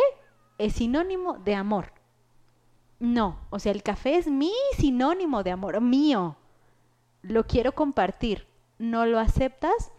es 0.60 0.74
sinónimo 0.74 1.40
de 1.40 1.56
amor. 1.56 1.92
No, 3.00 3.40
o 3.50 3.60
sea, 3.60 3.72
el 3.72 3.82
café 3.82 4.18
es 4.18 4.28
mi 4.28 4.52
sinónimo 4.78 5.42
de 5.42 5.52
amor, 5.52 5.82
mío. 5.82 6.36
Lo 7.22 7.48
quiero 7.48 7.72
compartir. 7.72 8.46
¿No 8.78 9.06
lo 9.06 9.20
aceptas? 9.20 9.92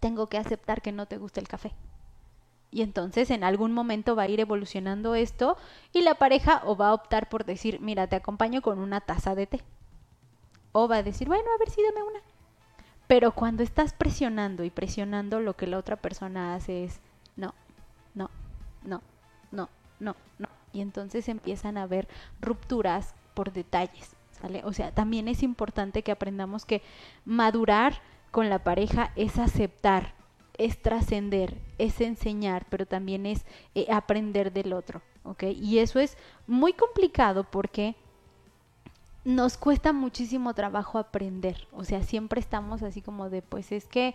Tengo 0.00 0.28
que 0.28 0.38
aceptar 0.38 0.82
que 0.82 0.92
no 0.92 1.06
te 1.06 1.16
gusta 1.16 1.40
el 1.40 1.48
café. 1.48 1.72
Y 2.70 2.82
entonces 2.82 3.30
en 3.30 3.44
algún 3.44 3.72
momento 3.72 4.14
va 4.14 4.24
a 4.24 4.28
ir 4.28 4.40
evolucionando 4.40 5.14
esto 5.14 5.56
y 5.92 6.02
la 6.02 6.16
pareja 6.16 6.62
o 6.66 6.76
va 6.76 6.88
a 6.88 6.94
optar 6.94 7.28
por 7.28 7.44
decir, 7.44 7.80
mira, 7.80 8.06
te 8.06 8.16
acompaño 8.16 8.60
con 8.60 8.78
una 8.78 9.00
taza 9.00 9.34
de 9.34 9.46
té. 9.46 9.64
O 10.72 10.88
va 10.88 10.96
a 10.96 11.02
decir, 11.02 11.28
bueno, 11.28 11.44
a 11.54 11.58
ver 11.58 11.70
si 11.70 11.82
dame 11.82 12.02
una. 12.02 12.20
Pero 13.06 13.32
cuando 13.32 13.62
estás 13.62 13.94
presionando 13.94 14.64
y 14.64 14.70
presionando, 14.70 15.40
lo 15.40 15.56
que 15.56 15.66
la 15.66 15.78
otra 15.78 15.96
persona 15.96 16.54
hace 16.54 16.84
es, 16.84 17.00
no, 17.36 17.54
no, 18.14 18.30
no, 18.84 19.00
no, 19.50 19.68
no, 19.98 20.14
no. 20.38 20.48
Y 20.72 20.82
entonces 20.82 21.28
empiezan 21.28 21.78
a 21.78 21.84
haber 21.84 22.06
rupturas 22.40 23.14
por 23.32 23.52
detalles, 23.52 24.14
¿sale? 24.30 24.62
O 24.64 24.72
sea, 24.72 24.92
también 24.92 25.26
es 25.26 25.42
importante 25.42 26.02
que 26.02 26.12
aprendamos 26.12 26.66
que 26.66 26.82
madurar 27.24 27.94
con 28.30 28.50
la 28.50 28.62
pareja 28.62 29.12
es 29.16 29.38
aceptar, 29.38 30.12
es 30.58 30.82
trascender, 30.82 31.56
es 31.78 32.00
enseñar, 32.02 32.66
pero 32.68 32.84
también 32.84 33.24
es 33.24 33.46
eh, 33.74 33.86
aprender 33.90 34.52
del 34.52 34.74
otro, 34.74 35.00
¿ok? 35.22 35.44
Y 35.44 35.78
eso 35.78 35.98
es 35.98 36.18
muy 36.46 36.74
complicado 36.74 37.44
porque 37.44 37.96
nos 39.28 39.58
cuesta 39.58 39.92
muchísimo 39.92 40.54
trabajo 40.54 40.98
aprender, 40.98 41.68
o 41.72 41.84
sea, 41.84 42.02
siempre 42.02 42.40
estamos 42.40 42.82
así 42.82 43.02
como 43.02 43.28
de, 43.28 43.42
pues 43.42 43.72
es 43.72 43.84
que, 43.84 44.14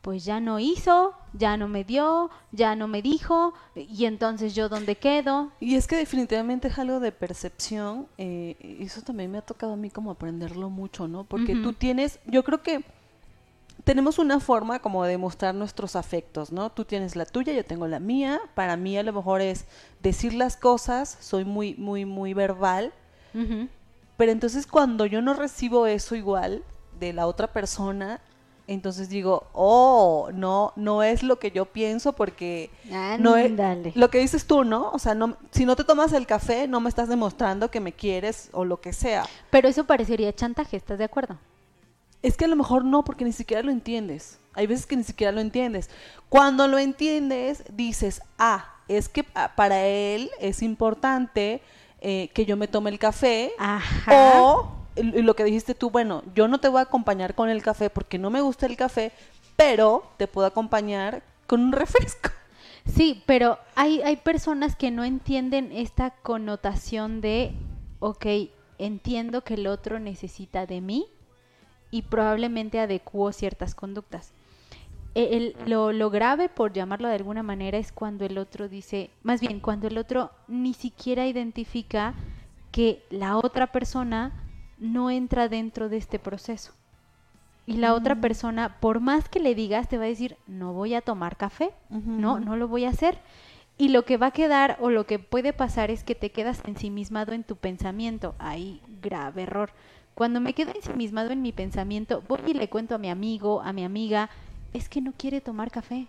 pues 0.00 0.24
ya 0.24 0.40
no 0.40 0.58
hizo, 0.58 1.12
ya 1.34 1.58
no 1.58 1.68
me 1.68 1.84
dio, 1.84 2.30
ya 2.50 2.74
no 2.74 2.88
me 2.88 3.02
dijo, 3.02 3.52
y 3.74 4.06
entonces 4.06 4.54
yo 4.54 4.70
dónde 4.70 4.96
quedo. 4.96 5.50
Y 5.60 5.74
es 5.74 5.86
que 5.86 5.96
definitivamente 5.96 6.68
es 6.68 6.78
algo 6.78 6.98
de 6.98 7.12
percepción, 7.12 8.06
eh, 8.16 8.78
eso 8.80 9.02
también 9.02 9.30
me 9.30 9.38
ha 9.38 9.42
tocado 9.42 9.74
a 9.74 9.76
mí 9.76 9.90
como 9.90 10.10
aprenderlo 10.10 10.70
mucho, 10.70 11.08
¿no? 11.08 11.24
Porque 11.24 11.54
tú 11.56 11.74
tienes, 11.74 12.18
yo 12.26 12.42
creo 12.42 12.62
que 12.62 12.84
tenemos 13.84 14.18
una 14.18 14.40
forma 14.40 14.78
como 14.78 15.04
de 15.04 15.18
mostrar 15.18 15.54
nuestros 15.54 15.94
afectos, 15.94 16.52
¿no? 16.52 16.70
Tú 16.70 16.86
tienes 16.86 17.16
la 17.16 17.26
tuya, 17.26 17.52
yo 17.52 17.66
tengo 17.66 17.86
la 17.86 18.00
mía. 18.00 18.40
Para 18.54 18.78
mí 18.78 18.96
a 18.96 19.02
lo 19.02 19.12
mejor 19.12 19.42
es 19.42 19.66
decir 20.02 20.32
las 20.32 20.56
cosas, 20.56 21.18
soy 21.20 21.44
muy, 21.44 21.74
muy, 21.74 22.06
muy 22.06 22.32
verbal. 22.32 22.94
Pero 24.16 24.32
entonces 24.32 24.66
cuando 24.66 25.06
yo 25.06 25.22
no 25.22 25.34
recibo 25.34 25.86
eso 25.86 26.14
igual 26.14 26.62
de 26.98 27.12
la 27.12 27.26
otra 27.26 27.52
persona, 27.52 28.20
entonces 28.66 29.08
digo, 29.08 29.46
oh, 29.52 30.30
no, 30.32 30.72
no 30.76 31.02
es 31.02 31.22
lo 31.22 31.38
que 31.38 31.50
yo 31.50 31.66
pienso 31.66 32.14
porque 32.14 32.70
no 33.18 33.36
es 33.36 33.52
lo 33.94 34.10
que 34.10 34.18
dices 34.20 34.46
tú, 34.46 34.64
¿no? 34.64 34.90
O 34.90 34.98
sea, 34.98 35.14
no, 35.14 35.36
si 35.50 35.66
no 35.66 35.76
te 35.76 35.84
tomas 35.84 36.12
el 36.12 36.26
café, 36.26 36.66
no 36.66 36.80
me 36.80 36.88
estás 36.88 37.08
demostrando 37.08 37.70
que 37.70 37.80
me 37.80 37.92
quieres 37.92 38.48
o 38.52 38.64
lo 38.64 38.80
que 38.80 38.92
sea. 38.92 39.24
Pero 39.50 39.68
eso 39.68 39.84
parecería 39.84 40.34
chantaje, 40.34 40.76
¿estás 40.76 40.98
de 40.98 41.04
acuerdo? 41.04 41.38
Es 42.22 42.38
que 42.38 42.46
a 42.46 42.48
lo 42.48 42.56
mejor 42.56 42.84
no, 42.86 43.04
porque 43.04 43.24
ni 43.24 43.32
siquiera 43.32 43.62
lo 43.62 43.70
entiendes. 43.70 44.38
Hay 44.54 44.66
veces 44.66 44.86
que 44.86 44.96
ni 44.96 45.04
siquiera 45.04 45.32
lo 45.32 45.40
entiendes. 45.40 45.90
Cuando 46.30 46.66
lo 46.68 46.78
entiendes, 46.78 47.64
dices, 47.70 48.22
ah, 48.38 48.76
es 48.88 49.10
que 49.10 49.24
para 49.24 49.84
él 49.86 50.30
es 50.40 50.62
importante 50.62 51.60
eh, 52.04 52.28
que 52.34 52.44
yo 52.44 52.56
me 52.56 52.68
tome 52.68 52.90
el 52.90 52.98
café. 52.98 53.52
Ajá. 53.58 54.42
O 54.42 54.70
lo 54.96 55.34
que 55.34 55.42
dijiste 55.42 55.74
tú, 55.74 55.90
bueno, 55.90 56.22
yo 56.34 56.46
no 56.46 56.60
te 56.60 56.68
voy 56.68 56.78
a 56.78 56.82
acompañar 56.82 57.34
con 57.34 57.48
el 57.48 57.62
café 57.62 57.90
porque 57.90 58.18
no 58.18 58.30
me 58.30 58.42
gusta 58.42 58.66
el 58.66 58.76
café, 58.76 59.10
pero 59.56 60.04
te 60.18 60.28
puedo 60.28 60.46
acompañar 60.46 61.22
con 61.46 61.62
un 61.62 61.72
refresco. 61.72 62.30
Sí, 62.86 63.22
pero 63.26 63.58
hay, 63.74 64.02
hay 64.02 64.16
personas 64.16 64.76
que 64.76 64.90
no 64.90 65.02
entienden 65.04 65.72
esta 65.72 66.10
connotación 66.10 67.22
de, 67.22 67.52
ok, 67.98 68.26
entiendo 68.78 69.42
que 69.42 69.54
el 69.54 69.66
otro 69.66 69.98
necesita 69.98 70.66
de 70.66 70.82
mí, 70.82 71.06
y 71.90 72.02
probablemente 72.02 72.80
adecuó 72.80 73.32
ciertas 73.32 73.74
conductas. 73.74 74.32
E, 75.14 75.54
lo, 75.66 75.92
lo, 75.92 76.10
grave, 76.10 76.48
por 76.48 76.72
llamarlo 76.72 77.08
de 77.08 77.14
alguna 77.14 77.42
manera, 77.42 77.78
es 77.78 77.92
cuando 77.92 78.24
el 78.24 78.36
otro 78.38 78.68
dice, 78.68 79.10
más 79.22 79.40
bien, 79.40 79.60
cuando 79.60 79.86
el 79.86 79.96
otro 79.96 80.30
ni 80.48 80.74
siquiera 80.74 81.26
identifica 81.26 82.14
que 82.72 83.04
la 83.10 83.36
otra 83.36 83.68
persona 83.68 84.32
no 84.78 85.10
entra 85.10 85.48
dentro 85.48 85.88
de 85.88 85.98
este 85.98 86.18
proceso. 86.18 86.72
Y 87.66 87.74
la 87.74 87.94
otra 87.94 88.16
mm. 88.16 88.20
persona, 88.20 88.76
por 88.80 89.00
más 89.00 89.28
que 89.28 89.40
le 89.40 89.54
digas, 89.54 89.88
te 89.88 89.98
va 89.98 90.04
a 90.04 90.08
decir, 90.08 90.36
no 90.46 90.72
voy 90.72 90.94
a 90.94 91.00
tomar 91.00 91.36
café, 91.36 91.70
no, 91.88 92.40
no 92.40 92.56
lo 92.56 92.68
voy 92.68 92.84
a 92.84 92.90
hacer. 92.90 93.18
Y 93.78 93.88
lo 93.88 94.04
que 94.04 94.16
va 94.16 94.26
a 94.26 94.32
quedar 94.32 94.76
o 94.80 94.90
lo 94.90 95.06
que 95.06 95.18
puede 95.18 95.52
pasar 95.52 95.90
es 95.90 96.04
que 96.04 96.14
te 96.14 96.30
quedas 96.30 96.62
ensimismado 96.66 97.32
en 97.32 97.42
tu 97.42 97.56
pensamiento. 97.56 98.34
Ahí, 98.38 98.80
grave 99.00 99.42
error. 99.42 99.70
Cuando 100.14 100.40
me 100.40 100.52
quedo 100.52 100.72
ensimismado 100.74 101.30
en 101.30 101.42
mi 101.42 101.52
pensamiento, 101.52 102.22
voy 102.28 102.40
y 102.46 102.54
le 102.54 102.68
cuento 102.68 102.94
a 102.94 102.98
mi 102.98 103.10
amigo, 103.10 103.62
a 103.62 103.72
mi 103.72 103.84
amiga, 103.84 104.30
es 104.74 104.88
que 104.90 105.00
no 105.00 105.12
quiere 105.16 105.40
tomar 105.40 105.70
café. 105.70 106.08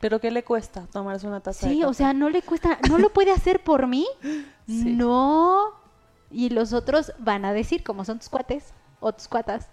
¿Pero 0.00 0.18
qué 0.18 0.30
le 0.30 0.42
cuesta 0.42 0.86
tomarse 0.92 1.26
una 1.26 1.40
taza 1.40 1.68
sí, 1.68 1.74
de 1.74 1.80
café? 1.82 1.90
o 1.90 1.94
sea, 1.94 2.12
no 2.14 2.30
le 2.30 2.42
cuesta, 2.42 2.78
¿no 2.88 2.98
lo 2.98 3.12
puede 3.12 3.30
hacer 3.30 3.62
por 3.62 3.86
mí? 3.86 4.06
No. 4.66 5.72
Y 6.30 6.50
los 6.50 6.72
otros 6.72 7.12
van 7.18 7.44
a 7.44 7.52
decir, 7.52 7.82
como 7.82 8.04
son 8.04 8.20
tus 8.20 8.28
cuates 8.28 8.72
o 9.00 9.12
tus 9.12 9.26
cuatas, 9.26 9.68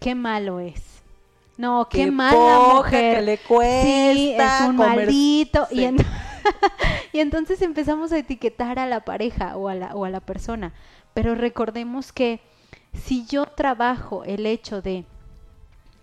qué 0.00 0.16
malo 0.16 0.58
es. 0.58 1.00
No, 1.56 1.88
qué, 1.88 2.10
mala 2.10 2.74
mujer. 2.74 3.16
Que 3.16 3.22
le 3.22 3.38
cuesta 3.38 3.82
sí, 3.84 4.34
es 4.36 4.68
un 4.68 4.76
maldito. 4.76 5.68
Y, 5.70 5.84
y 7.12 7.20
entonces 7.20 7.62
empezamos 7.62 8.10
a 8.10 8.18
etiquetar 8.18 8.80
a 8.80 8.86
la 8.86 9.04
pareja 9.04 9.56
o 9.56 9.68
a 9.68 9.76
la, 9.76 9.94
o 9.94 10.04
a 10.04 10.10
la 10.10 10.20
persona. 10.20 10.72
Pero 11.14 11.36
recordemos 11.36 12.12
que 12.12 12.40
si 12.94 13.26
yo 13.26 13.46
trabajo 13.46 14.24
el 14.24 14.44
hecho 14.46 14.82
de 14.82 15.04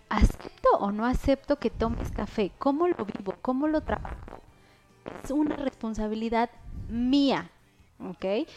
acepto 0.08 0.68
o 0.78 0.90
no 0.92 1.06
acepto 1.06 1.58
que 1.58 1.70
tomes 1.70 2.10
café, 2.10 2.50
cómo 2.58 2.88
lo 2.88 3.04
vivo, 3.04 3.34
cómo 3.42 3.68
lo 3.68 3.80
trabajo, 3.80 4.40
es 5.22 5.30
una 5.30 5.56
responsabilidad 5.56 6.50
mía, 6.88 7.50
¿ok? 8.00 8.48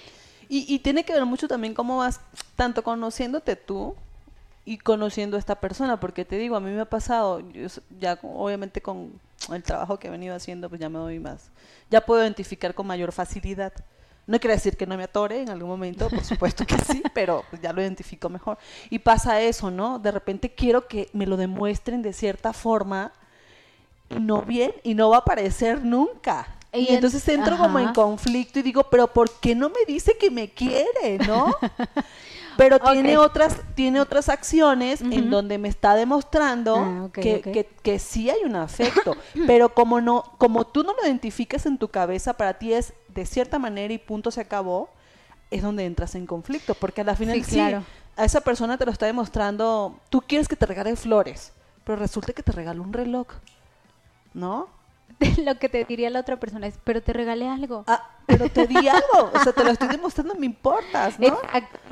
Y, 0.54 0.80
tiene 0.80 1.06
que 1.06 1.14
ver 1.14 1.26
mucho 1.26 1.48
también 1.48 1.74
cómo 1.74 2.00
vas 2.00 2.20
tanto 2.58 2.84
conociéndote 2.84 3.56
tú 3.56 3.96
y 4.66 4.78
conociendo 4.78 5.38
a 5.38 5.40
esta 5.40 5.56
persona, 5.62 5.98
porque 5.98 6.26
te 6.26 6.38
digo, 6.38 6.58
a 6.58 6.60
mí 6.60 6.72
me 6.72 6.82
ha 6.82 6.90
pasado, 6.90 7.42
ya 7.98 8.20
obviamente 8.22 8.82
con 8.82 9.14
el 9.54 9.64
trabajo 9.64 9.98
que 9.98 10.10
he 10.10 10.12
venido 10.12 10.36
haciendo, 10.36 10.68
pues 10.68 10.82
ya 10.82 10.90
me 10.90 11.00
doy 11.00 11.20
más, 11.20 11.52
ya 11.90 12.06
puedo 12.06 12.22
identificar 12.22 12.76
con 12.76 12.86
mayor 12.86 13.14
facilidad 13.14 13.72
no 14.28 14.40
quiere 14.40 14.56
decir 14.56 14.78
que 14.78 14.86
no 14.86 14.98
me 14.98 15.04
atore 15.04 15.42
en 15.42 15.50
algún 15.50 15.70
momento, 15.70 16.10
por 16.10 16.24
supuesto 16.24 16.66
que 16.66 16.78
sí, 16.78 17.02
pero 17.14 17.44
pues, 17.50 17.62
ya 17.62 17.74
lo 17.74 17.82
identifico 17.82 18.30
mejor. 18.30 18.58
Y 18.90 19.00
pasa 19.00 19.42
eso, 19.42 19.72
¿no? 19.72 20.00
De 20.00 20.12
repente 20.12 20.54
quiero 20.54 20.88
que 20.88 21.10
me 21.14 21.26
lo 21.26 21.38
demuestren 21.38 22.02
de 22.02 22.14
cierta 22.14 22.54
forma 22.54 23.12
y 24.10 24.20
no 24.20 24.42
bien 24.42 24.74
y 24.84 24.94
no 24.94 25.10
va 25.10 25.18
a 25.18 25.20
aparecer 25.20 25.84
nunca. 25.84 26.48
Y, 26.74 26.94
entonces 26.94 27.28
entro 27.28 27.58
como 27.58 27.80
en 27.80 27.94
conflicto 27.94 28.60
y 28.60 28.62
digo, 28.62 28.84
pero 28.84 29.08
¿por 29.08 29.30
qué 29.40 29.56
no 29.56 29.70
me 29.70 29.84
dice 29.86 30.16
que 30.18 30.32
me 30.32 30.50
quiere, 30.50 31.18
no? 31.28 31.54
pero 32.58 32.80
tiene 32.80 33.18
otras 33.18 33.58
tiene 33.76 34.00
otras 34.00 34.30
acciones 34.30 35.02
en 35.02 35.30
donde 35.30 35.58
me 35.58 35.68
está 35.68 35.96
demostrando 35.96 36.76
ah, 36.78 37.10
que, 37.12 37.42
Que, 37.42 37.68
que, 37.82 38.00
sí 38.00 38.30
hay 38.30 38.42
un 38.44 38.56
afecto 38.56 39.16
pero 39.48 39.74
como 39.74 40.02
no 40.02 40.24
como 40.38 40.66
tú 40.66 40.84
no 40.84 40.94
lo 40.94 41.06
identificas 41.06 41.66
en 41.66 41.78
tu 41.78 41.88
cabeza 41.88 42.34
para 42.34 42.56
ti 42.56 42.74
es 42.74 42.94
de 43.14 43.26
cierta 43.26 43.60
manera 43.60 43.94
y 43.94 43.98
punto 43.98 44.32
se 44.32 44.42
acabó 44.42 44.90
es 45.50 45.62
donde 45.62 45.86
entras 45.86 46.16
en 46.16 46.26
conflicto 46.26 46.76
porque 46.76 47.02
a 47.02 47.04
la 47.04 47.16
final 47.16 47.44
sí, 47.44 47.60
a 47.60 47.84
esa 48.26 48.42
persona 48.42 48.78
te 48.78 48.86
lo 48.86 48.92
está 48.92 49.06
demostrando 49.06 50.00
tú 50.10 50.22
quieres 50.22 50.48
que 50.48 50.56
te 50.56 50.66
regale 50.66 50.96
flores 50.96 51.54
pero 51.84 51.98
resulta 51.98 52.34
que 52.34 52.44
te 52.44 52.52
regaló 52.52 52.84
un 52.84 52.94
reloj 52.94 53.28
¿no? 54.34 54.70
lo 55.46 55.56
que 55.56 55.70
te 55.70 55.86
diría 55.86 56.10
la 56.10 56.20
otra 56.20 56.38
persona 56.38 56.68
es, 56.68 56.80
pero 56.84 57.02
te 57.02 57.14
regalé 57.14 57.48
algo. 57.48 57.84
Ah, 57.88 58.10
pero 58.26 58.50
te 58.50 58.68
di 58.68 58.88
algo. 58.88 59.32
O 59.34 59.40
sea, 59.40 59.54
te 59.54 59.64
lo 59.64 59.72
estoy 59.72 59.90
demostrando, 59.90 60.36
me 60.36 60.46
importas, 60.46 61.20
¿no? 61.20 61.38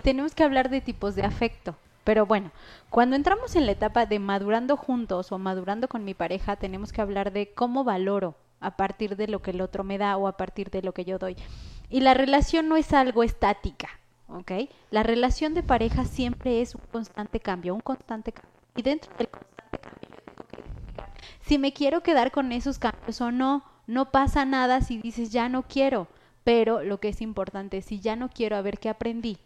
tenemos 0.04 0.34
que 0.34 0.44
hablar 0.44 0.70
de 0.70 0.82
tipos 0.82 1.16
de 1.16 1.24
afecto. 1.24 1.76
Pero 2.04 2.26
bueno, 2.26 2.52
cuando 2.90 3.16
entramos 3.16 3.56
en 3.56 3.66
la 3.66 3.74
etapa 3.74 4.06
de 4.06 4.20
madurando 4.20 4.78
juntos 4.78 5.32
o 5.32 5.38
madurando 5.38 5.88
con 5.88 6.06
mi 6.06 6.14
pareja, 6.14 6.56
tenemos 6.56 6.92
que 6.92 7.02
hablar 7.02 7.32
de 7.32 7.54
cómo 7.54 7.84
valoro 7.84 8.36
a 8.60 8.76
partir 8.78 9.16
de 9.16 9.28
lo 9.28 9.42
que 9.42 9.52
el 9.52 9.62
otro 9.62 9.84
me 9.84 9.98
da 9.98 10.18
o 10.18 10.28
a 10.28 10.38
partir 10.38 10.70
de 10.70 10.82
lo 10.82 10.94
que 10.94 11.06
yo 11.06 11.18
doy. 11.20 11.36
Y 11.90 12.02
la 12.02 12.14
relación 12.14 12.68
no 12.68 12.78
es 12.78 12.94
algo 12.94 13.24
estática, 13.24 13.90
¿ok? 14.28 14.52
La 14.92 15.04
relación 15.04 15.54
de 15.54 15.64
pareja 15.64 16.06
siempre 16.06 16.62
es 16.62 16.76
un 16.76 16.82
constante 16.92 17.40
cambio, 17.40 17.74
un 17.74 17.82
constante 17.82 18.32
cambio. 18.32 18.52
Y 18.76 18.82
dentro 18.82 19.12
del 19.18 19.30
constante 19.30 19.78
cambio 19.80 20.00
si 21.50 21.58
me 21.58 21.74
quiero 21.74 22.04
quedar 22.04 22.32
con 22.32 22.52
esos 22.52 22.78
cambios 22.78 23.22
o 23.22 23.32
no. 23.32 23.64
No 23.88 24.12
pasa 24.12 24.46
nada 24.46 24.82
si 24.82 25.00
dices 25.00 25.32
ya 25.32 25.50
no 25.50 25.64
quiero, 25.64 26.08
pero 26.44 26.84
lo 26.84 27.00
que 27.00 27.10
es 27.10 27.22
importante, 27.22 27.82
si 27.82 28.00
ya 28.00 28.16
no 28.16 28.30
quiero, 28.30 28.56
a 28.56 28.62
ver 28.62 28.78
qué 28.78 28.88
aprendí, 28.88 29.40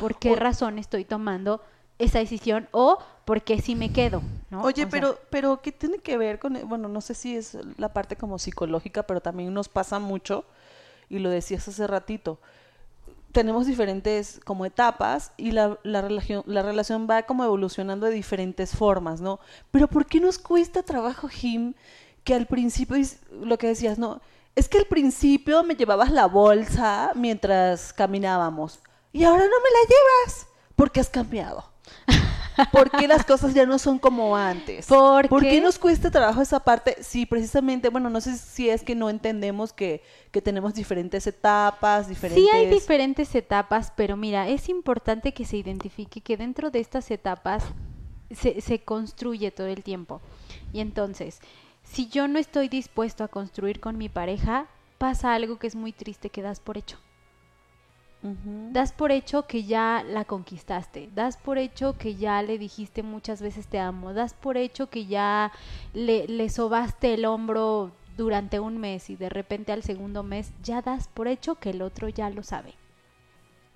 por 0.00 0.18
qué 0.18 0.34
razón 0.34 0.80
estoy 0.80 1.04
tomando 1.04 1.62
esa 1.98 2.18
decisión 2.18 2.68
o 2.72 2.98
por 3.24 3.42
qué 3.42 3.60
si 3.60 3.74
me 3.74 3.92
quedo. 3.92 4.22
¿no? 4.50 4.62
Oye, 4.62 4.72
O 4.72 4.76
sea, 4.76 4.88
pero, 4.88 5.18
pero 5.30 5.60
¿qué 5.62 5.72
tiene 5.72 5.98
que 5.98 6.16
ver 6.16 6.38
con, 6.38 6.58
bueno, 6.68 6.88
no 6.88 7.00
sé 7.00 7.14
si 7.14 7.36
es 7.36 7.56
la 7.76 7.92
parte 7.92 8.16
como 8.16 8.38
psicológica, 8.38 9.04
pero 9.04 9.20
también 9.20 9.52
nos 9.52 9.68
pasa 9.68 9.98
mucho, 9.98 10.44
y 11.08 11.18
lo 11.18 11.30
decías 11.30 11.66
hace 11.68 11.86
ratito, 11.86 12.38
tenemos 13.32 13.66
diferentes 13.66 14.40
como 14.44 14.64
etapas 14.64 15.32
y 15.36 15.50
la, 15.50 15.78
la, 15.82 16.00
relación, 16.00 16.42
la 16.46 16.62
relación 16.62 17.06
va 17.08 17.24
como 17.24 17.44
evolucionando 17.44 18.06
de 18.06 18.12
diferentes 18.12 18.74
formas, 18.74 19.20
¿no? 19.20 19.40
Pero 19.70 19.88
¿por 19.88 20.06
qué 20.06 20.20
nos 20.20 20.38
cuesta 20.38 20.82
trabajo, 20.82 21.28
Jim, 21.28 21.74
que 22.24 22.34
al 22.34 22.46
principio, 22.46 22.96
es 22.96 23.20
lo 23.30 23.58
que 23.58 23.66
decías, 23.66 23.98
no, 23.98 24.22
es 24.54 24.68
que 24.68 24.78
al 24.78 24.86
principio 24.86 25.62
me 25.64 25.76
llevabas 25.76 26.10
la 26.10 26.26
bolsa 26.26 27.12
mientras 27.14 27.92
caminábamos 27.92 28.78
y 29.12 29.24
ahora 29.24 29.42
no 29.42 29.50
me 29.50 29.70
la 29.70 29.88
llevas 29.88 30.46
porque 30.74 31.00
has 31.00 31.10
cambiado? 31.10 31.75
¿Por 32.72 32.90
qué 32.90 33.06
las 33.06 33.24
cosas 33.24 33.54
ya 33.54 33.66
no 33.66 33.78
son 33.78 33.98
como 33.98 34.36
antes? 34.36 34.86
¿Por 34.86 35.28
¿Por 35.28 35.42
qué? 35.42 35.50
qué 35.50 35.60
nos 35.60 35.78
cuesta 35.78 36.10
trabajo 36.10 36.40
esa 36.40 36.60
parte? 36.60 36.96
Sí, 37.02 37.26
precisamente, 37.26 37.90
bueno, 37.90 38.08
no 38.08 38.20
sé 38.20 38.36
si 38.38 38.70
es 38.70 38.82
que 38.82 38.94
no 38.94 39.10
entendemos 39.10 39.72
que, 39.72 40.02
que 40.30 40.40
tenemos 40.40 40.74
diferentes 40.74 41.26
etapas, 41.26 42.08
diferentes... 42.08 42.42
Sí 42.42 42.50
hay 42.50 42.66
diferentes 42.70 43.34
etapas, 43.34 43.92
pero 43.94 44.16
mira, 44.16 44.48
es 44.48 44.68
importante 44.68 45.32
que 45.32 45.44
se 45.44 45.58
identifique 45.58 46.20
que 46.20 46.36
dentro 46.36 46.70
de 46.70 46.80
estas 46.80 47.10
etapas 47.10 47.62
se, 48.30 48.60
se 48.60 48.78
construye 48.80 49.50
todo 49.50 49.66
el 49.66 49.82
tiempo. 49.82 50.20
Y 50.72 50.80
entonces, 50.80 51.40
si 51.84 52.08
yo 52.08 52.26
no 52.26 52.38
estoy 52.38 52.68
dispuesto 52.68 53.22
a 53.24 53.28
construir 53.28 53.80
con 53.80 53.98
mi 53.98 54.08
pareja, 54.08 54.66
pasa 54.98 55.34
algo 55.34 55.58
que 55.58 55.66
es 55.66 55.74
muy 55.74 55.92
triste 55.92 56.30
que 56.30 56.42
das 56.42 56.60
por 56.60 56.78
hecho. 56.78 56.96
Das 58.22 58.92
por 58.92 59.12
hecho 59.12 59.46
que 59.46 59.64
ya 59.64 60.02
la 60.02 60.24
conquistaste, 60.24 61.10
das 61.14 61.36
por 61.36 61.58
hecho 61.58 61.96
que 61.96 62.16
ya 62.16 62.42
le 62.42 62.58
dijiste 62.58 63.04
muchas 63.04 63.40
veces 63.40 63.68
te 63.68 63.78
amo, 63.78 64.14
das 64.14 64.34
por 64.34 64.56
hecho 64.56 64.88
que 64.90 65.06
ya 65.06 65.52
le, 65.94 66.26
le 66.26 66.48
sobaste 66.48 67.14
el 67.14 67.24
hombro 67.24 67.92
durante 68.16 68.58
un 68.58 68.78
mes 68.78 69.10
y 69.10 69.16
de 69.16 69.28
repente 69.28 69.72
al 69.72 69.82
segundo 69.82 70.22
mes 70.22 70.52
ya 70.62 70.82
das 70.82 71.08
por 71.08 71.28
hecho 71.28 71.56
que 71.56 71.70
el 71.70 71.82
otro 71.82 72.08
ya 72.08 72.28
lo 72.30 72.42
sabe. 72.42 72.74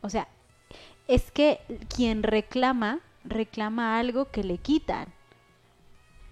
O 0.00 0.08
sea, 0.08 0.26
es 1.06 1.30
que 1.30 1.60
quien 1.94 2.22
reclama, 2.22 3.00
reclama 3.24 3.98
algo 3.98 4.30
que 4.30 4.42
le 4.42 4.58
quitan, 4.58 5.08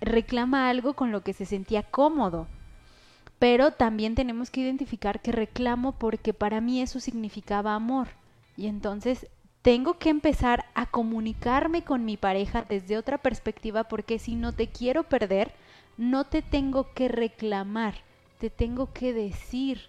reclama 0.01 0.69
algo 0.69 0.95
con 0.95 1.13
lo 1.13 1.23
que 1.23 1.33
se 1.33 1.45
sentía 1.45 1.83
cómodo. 1.83 2.47
Pero 3.39 3.71
también 3.73 4.15
tenemos 4.15 4.51
que 4.51 4.61
identificar 4.61 5.21
que 5.21 5.33
reclamo 5.33 5.93
porque 5.93 6.35
para 6.35 6.61
mí 6.61 6.83
eso 6.83 6.99
significaba 7.01 7.75
amor. 7.75 8.09
Y 8.57 8.67
entonces 8.67 9.29
tengo 9.63 9.99
que 9.99 10.09
empezar 10.09 10.65
a 10.75 10.87
comunicarme 10.87 11.85
con 11.85 12.05
mi 12.05 12.17
pareja 12.17 12.65
desde 12.69 12.99
otra 12.99 13.19
perspectiva 13.19 13.85
porque 13.85 14.19
si 14.19 14.35
no 14.35 14.53
te 14.53 14.69
quiero 14.69 15.05
perder, 15.05 15.53
no 15.97 16.25
te 16.25 16.43
tengo 16.43 16.93
que 16.95 17.09
reclamar, 17.09 17.95
te 18.39 18.51
tengo 18.51 18.93
que 18.93 19.13
decir 19.13 19.83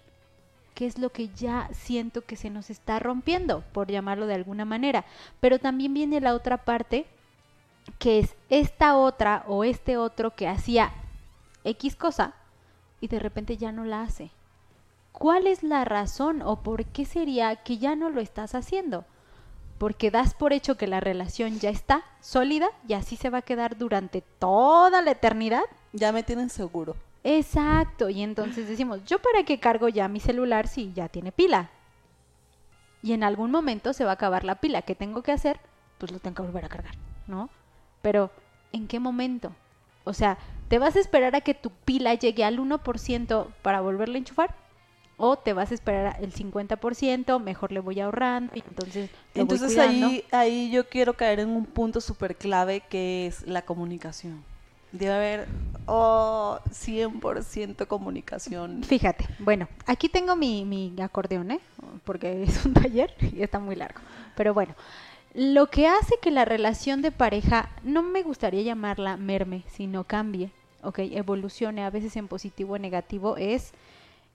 qué 0.74 0.86
es 0.86 0.98
lo 0.98 1.10
que 1.10 1.28
ya 1.28 1.68
siento 1.72 2.22
que 2.22 2.36
se 2.36 2.50
nos 2.50 2.70
está 2.70 2.98
rompiendo, 2.98 3.62
por 3.72 3.90
llamarlo 3.90 4.26
de 4.26 4.34
alguna 4.34 4.64
manera. 4.64 5.04
Pero 5.40 5.58
también 5.58 5.92
viene 5.94 6.20
la 6.20 6.34
otra 6.34 6.64
parte, 6.64 7.06
que 7.98 8.20
es 8.20 8.36
esta 8.48 8.96
otra 8.96 9.44
o 9.46 9.64
este 9.64 9.96
otro 9.96 10.34
que 10.34 10.48
hacía 10.48 10.92
X 11.64 11.96
cosa 11.96 12.34
y 13.00 13.08
de 13.08 13.18
repente 13.18 13.56
ya 13.56 13.72
no 13.72 13.84
la 13.84 14.02
hace. 14.02 14.30
¿Cuál 15.12 15.46
es 15.46 15.62
la 15.62 15.84
razón 15.84 16.42
o 16.42 16.62
por 16.62 16.84
qué 16.86 17.04
sería 17.04 17.56
que 17.56 17.78
ya 17.78 17.96
no 17.96 18.10
lo 18.10 18.20
estás 18.20 18.54
haciendo? 18.54 19.04
Porque 19.78 20.10
das 20.10 20.34
por 20.34 20.52
hecho 20.52 20.76
que 20.76 20.86
la 20.86 21.00
relación 21.00 21.58
ya 21.58 21.70
está 21.70 22.04
sólida 22.20 22.68
y 22.86 22.94
así 22.94 23.16
se 23.16 23.30
va 23.30 23.38
a 23.38 23.42
quedar 23.42 23.76
durante 23.76 24.22
toda 24.38 25.02
la 25.02 25.12
eternidad. 25.12 25.62
Ya 25.92 26.12
me 26.12 26.22
tienen 26.22 26.50
seguro. 26.50 26.96
Exacto, 27.24 28.08
y 28.08 28.22
entonces 28.22 28.68
decimos, 28.68 29.04
¿yo 29.04 29.18
para 29.18 29.44
qué 29.44 29.58
cargo 29.60 29.88
ya 29.88 30.08
mi 30.08 30.20
celular 30.20 30.68
si 30.68 30.92
ya 30.92 31.08
tiene 31.08 31.32
pila? 31.32 31.70
Y 33.02 33.12
en 33.12 33.24
algún 33.24 33.50
momento 33.50 33.92
se 33.92 34.04
va 34.04 34.12
a 34.12 34.14
acabar 34.14 34.44
la 34.44 34.56
pila. 34.56 34.82
¿Qué 34.82 34.94
tengo 34.94 35.22
que 35.22 35.32
hacer? 35.32 35.60
Pues 35.98 36.12
lo 36.12 36.18
tengo 36.18 36.36
que 36.36 36.42
volver 36.42 36.64
a 36.64 36.68
cargar, 36.68 36.94
¿no? 37.26 37.50
Pero, 38.02 38.30
¿en 38.72 38.86
qué 38.86 39.00
momento? 39.00 39.52
O 40.04 40.12
sea, 40.12 40.38
¿te 40.68 40.78
vas 40.78 40.96
a 40.96 41.00
esperar 41.00 41.34
a 41.36 41.40
que 41.40 41.54
tu 41.54 41.70
pila 41.70 42.14
llegue 42.14 42.44
al 42.44 42.58
1% 42.58 43.46
para 43.62 43.80
volverla 43.80 44.16
a 44.16 44.18
enchufar? 44.18 44.54
¿O 45.16 45.36
te 45.36 45.52
vas 45.52 45.70
a 45.70 45.74
esperar 45.74 46.16
el 46.20 46.32
50%, 46.32 47.40
mejor 47.40 47.72
le 47.72 47.80
voy 47.80 48.00
ahorrando 48.00 48.52
y 48.54 48.62
entonces 48.66 49.10
lo 49.34 49.42
Entonces 49.42 49.76
ahí, 49.76 50.24
ahí 50.30 50.70
yo 50.70 50.88
quiero 50.88 51.12
caer 51.12 51.40
en 51.40 51.50
un 51.50 51.66
punto 51.66 52.00
súper 52.00 52.36
clave 52.36 52.80
que 52.88 53.26
es 53.26 53.46
la 53.46 53.62
comunicación. 53.62 54.42
Debe 54.92 55.12
haber 55.12 55.48
oh, 55.86 56.58
100% 56.70 57.86
comunicación. 57.86 58.82
Fíjate, 58.82 59.28
bueno, 59.38 59.68
aquí 59.86 60.08
tengo 60.08 60.34
mi, 60.36 60.64
mi 60.64 60.94
acordeón, 61.02 61.50
¿eh? 61.50 61.60
Porque 62.04 62.42
es 62.44 62.64
un 62.64 62.72
taller 62.72 63.14
y 63.20 63.42
está 63.42 63.58
muy 63.58 63.76
largo. 63.76 64.00
Pero 64.36 64.54
bueno, 64.54 64.74
lo 65.34 65.68
que 65.68 65.86
hace 65.86 66.16
que 66.20 66.30
la 66.30 66.44
relación 66.44 67.02
de 67.02 67.12
pareja, 67.12 67.70
no 67.82 68.02
me 68.02 68.22
gustaría 68.22 68.62
llamarla 68.62 69.16
merme, 69.16 69.64
sino 69.68 70.04
cambie, 70.04 70.50
¿ok? 70.82 70.98
Evolucione 71.00 71.84
a 71.84 71.90
veces 71.90 72.16
en 72.16 72.28
positivo 72.28 72.74
o 72.74 72.78
negativo, 72.78 73.36
es 73.36 73.72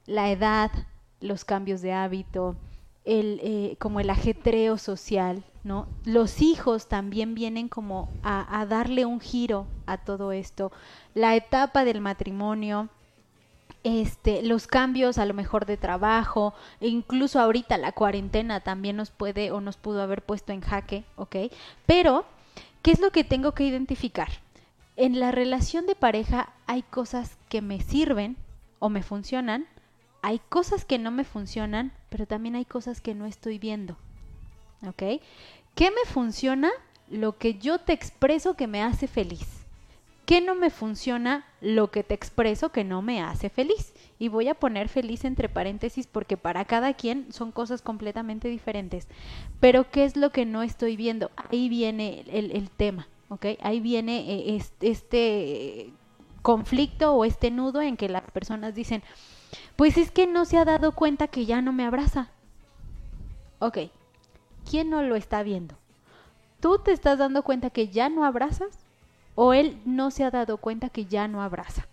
la 0.05 0.31
edad, 0.31 0.71
los 1.19 1.43
cambios 1.43 1.81
de 1.81 1.93
hábito, 1.93 2.55
el, 3.03 3.39
eh, 3.43 3.75
como 3.79 3.99
el 3.99 4.09
ajetreo 4.09 4.77
social, 4.77 5.43
¿no? 5.63 5.87
Los 6.05 6.41
hijos 6.41 6.87
también 6.87 7.35
vienen 7.35 7.67
como 7.67 8.09
a, 8.23 8.59
a 8.59 8.65
darle 8.65 9.05
un 9.05 9.19
giro 9.19 9.67
a 9.85 9.97
todo 9.97 10.31
esto. 10.31 10.71
La 11.13 11.35
etapa 11.35 11.85
del 11.85 12.01
matrimonio, 12.01 12.89
este, 13.85 14.41
los 14.41 14.65
cambios 14.65 15.19
a 15.19 15.25
lo 15.25 15.35
mejor 15.35 15.67
de 15.67 15.77
trabajo, 15.77 16.55
e 16.81 16.87
incluso 16.87 17.39
ahorita 17.39 17.77
la 17.77 17.91
cuarentena 17.91 18.59
también 18.59 18.95
nos 18.95 19.11
puede 19.11 19.51
o 19.51 19.61
nos 19.61 19.77
pudo 19.77 20.01
haber 20.01 20.23
puesto 20.23 20.51
en 20.53 20.61
jaque, 20.61 21.03
¿ok? 21.17 21.35
Pero, 21.85 22.25
¿qué 22.81 22.89
es 22.89 22.99
lo 22.99 23.11
que 23.11 23.23
tengo 23.23 23.51
que 23.51 23.63
identificar? 23.63 24.29
En 24.95 25.19
la 25.19 25.29
relación 25.29 25.85
de 25.85 25.93
pareja 25.93 26.51
hay 26.65 26.81
cosas 26.81 27.37
que 27.47 27.61
me 27.61 27.79
sirven 27.79 28.37
o 28.79 28.89
me 28.89 29.03
funcionan, 29.03 29.67
hay 30.23 30.41
cosas 30.49 30.83
que 30.83 30.97
no 30.97 31.11
me 31.11 31.23
funcionan, 31.23 31.93
pero 32.09 32.25
también 32.25 32.55
hay 32.55 32.65
cosas 32.65 33.01
que 33.01 33.13
no 33.13 33.27
estoy 33.27 33.59
viendo, 33.59 33.97
¿ok? 34.87 35.21
¿Qué 35.75 35.91
me 35.91 36.11
funciona? 36.11 36.71
Lo 37.07 37.37
que 37.37 37.59
yo 37.59 37.77
te 37.77 37.93
expreso 37.93 38.55
que 38.55 38.65
me 38.65 38.81
hace 38.81 39.07
feliz. 39.07 39.54
¿Qué 40.25 40.41
no 40.41 40.55
me 40.55 40.69
funciona? 40.71 41.45
Lo 41.61 41.91
que 41.91 42.03
te 42.03 42.15
expreso 42.15 42.71
que 42.71 42.83
no 42.83 43.01
me 43.01 43.21
hace 43.21 43.49
feliz. 43.49 43.93
Y 44.17 44.27
voy 44.29 44.47
a 44.47 44.55
poner 44.55 44.89
feliz 44.89 45.23
entre 45.23 45.49
paréntesis 45.49 46.07
porque 46.07 46.35
para 46.37 46.65
cada 46.65 46.93
quien 46.93 47.31
son 47.31 47.51
cosas 47.51 47.81
completamente 47.81 48.47
diferentes. 48.47 49.07
Pero 49.59 49.89
¿qué 49.91 50.03
es 50.05 50.15
lo 50.17 50.31
que 50.31 50.45
no 50.45 50.63
estoy 50.63 50.95
viendo? 50.95 51.29
Ahí 51.35 51.69
viene 51.69 52.23
el, 52.27 52.69
tema, 52.71 53.07
¿ok? 53.29 53.45
Ahí 53.61 53.79
viene 53.79 54.19
eh, 54.31 54.55
es- 54.55 54.73
este 54.81 55.91
conflicto 56.41 57.13
o 57.13 57.25
este 57.25 57.51
nudo 57.51 57.81
en 57.81 57.97
que 57.97 58.09
las 58.09 58.23
personas 58.31 58.75
dicen, 58.75 59.03
pues 59.75 59.97
es 59.97 60.11
que 60.11 60.27
no 60.27 60.45
se 60.45 60.57
ha 60.57 60.65
dado 60.65 60.91
cuenta 60.93 61.27
que 61.27 61.45
ya 61.45 61.61
no 61.61 61.71
me 61.73 61.85
abraza. 61.85 62.29
Ok, 63.59 63.77
¿quién 64.69 64.89
no 64.89 65.01
lo 65.03 65.15
está 65.15 65.43
viendo? 65.43 65.75
¿Tú 66.59 66.79
te 66.79 66.91
estás 66.91 67.19
dando 67.19 67.43
cuenta 67.43 67.69
que 67.69 67.89
ya 67.89 68.09
no 68.09 68.25
abrazas? 68.25 68.84
¿O 69.35 69.53
él 69.53 69.77
no 69.85 70.11
se 70.11 70.23
ha 70.23 70.31
dado 70.31 70.57
cuenta 70.57 70.89
que 70.89 71.05
ya 71.05 71.27
no 71.27 71.41
abraza? 71.41 71.87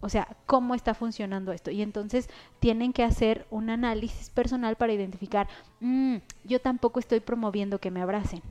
O 0.00 0.08
sea, 0.08 0.28
¿cómo 0.46 0.74
está 0.74 0.94
funcionando 0.94 1.52
esto? 1.52 1.70
Y 1.70 1.82
entonces 1.82 2.28
tienen 2.58 2.92
que 2.92 3.04
hacer 3.04 3.46
un 3.50 3.68
análisis 3.68 4.30
personal 4.30 4.76
para 4.76 4.94
identificar, 4.94 5.46
"Mm, 5.80 6.16
yo 6.44 6.60
tampoco 6.60 6.98
estoy 7.00 7.20
promoviendo 7.20 7.78
que 7.78 7.90
me 7.90 8.00
abracen. 8.00 8.42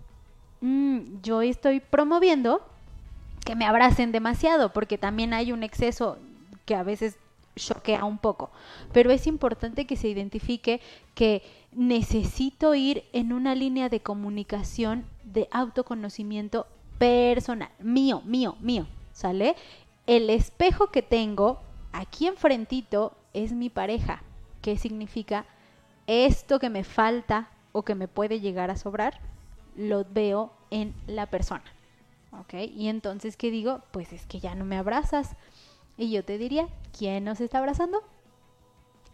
Mm, 0.61 1.21
yo 1.23 1.41
estoy 1.41 1.79
promoviendo 1.79 2.61
que 3.45 3.55
me 3.55 3.65
abracen 3.65 4.11
demasiado, 4.11 4.73
porque 4.73 4.99
también 4.99 5.33
hay 5.33 5.51
un 5.51 5.63
exceso 5.63 6.17
que 6.65 6.75
a 6.75 6.83
veces 6.83 7.17
choquea 7.55 8.05
un 8.05 8.19
poco. 8.19 8.51
Pero 8.93 9.11
es 9.11 9.25
importante 9.25 9.85
que 9.85 9.95
se 9.95 10.07
identifique 10.07 10.81
que 11.15 11.41
necesito 11.71 12.75
ir 12.75 13.05
en 13.11 13.33
una 13.33 13.55
línea 13.55 13.89
de 13.89 14.01
comunicación 14.01 15.05
de 15.23 15.47
autoconocimiento 15.51 16.67
personal, 16.99 17.69
mío, 17.79 18.21
mío, 18.25 18.55
mío, 18.59 18.85
¿sale? 19.13 19.55
El 20.05 20.29
espejo 20.29 20.91
que 20.91 21.01
tengo 21.01 21.61
aquí 21.91 22.27
enfrentito 22.27 23.15
es 23.33 23.53
mi 23.53 23.69
pareja. 23.69 24.21
¿Qué 24.61 24.77
significa? 24.77 25.45
Esto 26.05 26.59
que 26.59 26.69
me 26.69 26.83
falta 26.83 27.49
o 27.71 27.83
que 27.83 27.95
me 27.95 28.07
puede 28.07 28.39
llegar 28.39 28.69
a 28.69 28.77
sobrar, 28.77 29.19
lo 29.75 30.05
veo 30.05 30.51
en 30.69 30.93
la 31.07 31.27
persona. 31.27 31.63
¿Ok? 32.31 32.53
Y 32.75 32.89
entonces, 32.89 33.37
¿qué 33.37 33.49
digo? 33.49 33.81
Pues 33.91 34.13
es 34.13 34.25
que 34.25 34.39
ya 34.39 34.53
no 34.55 34.65
me 34.65 34.77
abrazas. 34.77 35.35
Y 35.97 36.11
yo 36.11 36.23
te 36.23 36.37
diría, 36.37 36.67
¿quién 36.97 37.23
nos 37.23 37.41
está 37.41 37.59
abrazando? 37.59 38.03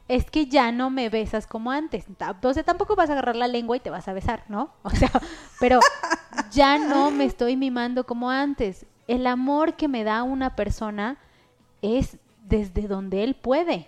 Es 0.08 0.30
que 0.30 0.46
ya 0.46 0.72
no 0.72 0.90
me 0.90 1.10
besas 1.10 1.48
como 1.48 1.72
antes. 1.72 2.06
O 2.10 2.54
tampoco 2.64 2.96
vas 2.96 3.10
a 3.10 3.14
agarrar 3.14 3.36
la 3.36 3.48
lengua 3.48 3.78
y 3.78 3.80
te 3.80 3.90
vas 3.90 4.08
a 4.08 4.14
besar, 4.14 4.44
¿no? 4.50 4.70
O 4.84 4.90
sea, 4.92 5.10
pero 5.60 5.80
ya 6.52 6.78
no 6.78 7.12
me 7.12 7.26
estoy 7.26 7.58
mimando 7.58 8.06
como 8.06 8.30
antes. 8.30 8.86
El 9.08 9.26
amor 9.28 9.76
que 9.76 9.88
me 9.88 10.04
da 10.04 10.24
una 10.24 10.56
persona 10.56 11.18
es 11.82 12.18
desde 12.48 12.88
donde 12.88 13.24
él 13.24 13.36
puede, 13.36 13.88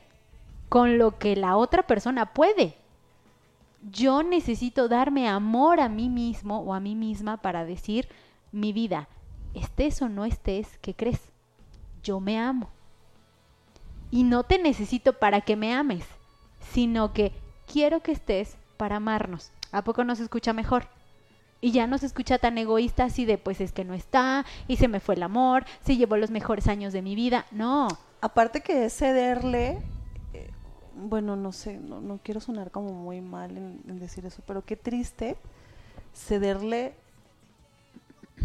con 0.69 0.97
lo 0.97 1.17
que 1.17 1.35
la 1.35 1.55
otra 1.55 1.83
persona 1.83 2.33
puede. 2.33 2.75
Yo 3.91 4.23
necesito 4.23 4.87
darme 4.87 5.29
amor 5.29 5.79
a 5.79 5.89
mí 5.89 6.09
mismo 6.09 6.59
o 6.59 6.73
a 6.73 6.79
mí 6.79 6.95
misma 6.95 7.37
para 7.37 7.63
decir, 7.63 8.07
mi 8.51 8.73
vida, 8.73 9.07
estés 9.53 10.01
o 10.01 10.09
no 10.09 10.25
estés, 10.25 10.77
¿qué 10.81 10.93
crees? 10.93 11.31
Yo 12.03 12.19
me 12.19 12.39
amo. 12.39 12.69
Y 14.11 14.23
no 14.23 14.43
te 14.43 14.59
necesito 14.59 15.13
para 15.13 15.41
que 15.41 15.55
me 15.55 15.73
ames, 15.73 16.03
sino 16.73 17.13
que 17.13 17.33
quiero 17.71 18.01
que 18.01 18.11
estés 18.11 18.57
para 18.77 18.97
amarnos. 18.97 19.51
¿A 19.71 19.83
poco 19.83 20.03
no 20.03 20.15
se 20.15 20.23
escucha 20.23 20.53
mejor? 20.53 20.87
Y 21.59 21.71
ya 21.71 21.87
no 21.87 21.97
se 21.97 22.05
escucha 22.05 22.37
tan 22.37 22.57
egoísta 22.57 23.05
así 23.05 23.25
de 23.25 23.37
pues 23.37 23.59
es 23.61 23.71
que 23.71 23.83
no 23.83 23.93
está 23.93 24.45
y 24.67 24.77
se 24.77 24.87
me 24.87 24.99
fue 24.99 25.15
el 25.15 25.23
amor, 25.23 25.65
se 25.83 25.97
llevó 25.97 26.15
los 26.17 26.29
mejores 26.29 26.67
años 26.67 26.93
de 26.93 27.01
mi 27.01 27.15
vida. 27.15 27.45
No. 27.51 27.87
Aparte 28.21 28.61
que 28.61 28.85
es 28.85 28.93
cederle, 28.95 29.79
eh, 30.33 30.49
bueno, 30.95 31.35
no 31.35 31.51
sé, 31.51 31.77
no, 31.77 31.99
no, 31.99 32.19
quiero 32.23 32.39
sonar 32.39 32.71
como 32.71 32.93
muy 32.93 33.21
mal 33.21 33.57
en 33.57 33.99
decir 33.99 34.25
eso, 34.25 34.41
pero 34.45 34.63
qué 34.63 34.75
triste 34.75 35.35
cederle 36.13 36.95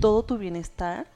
todo 0.01 0.23
tu 0.23 0.39
bienestar 0.39 1.07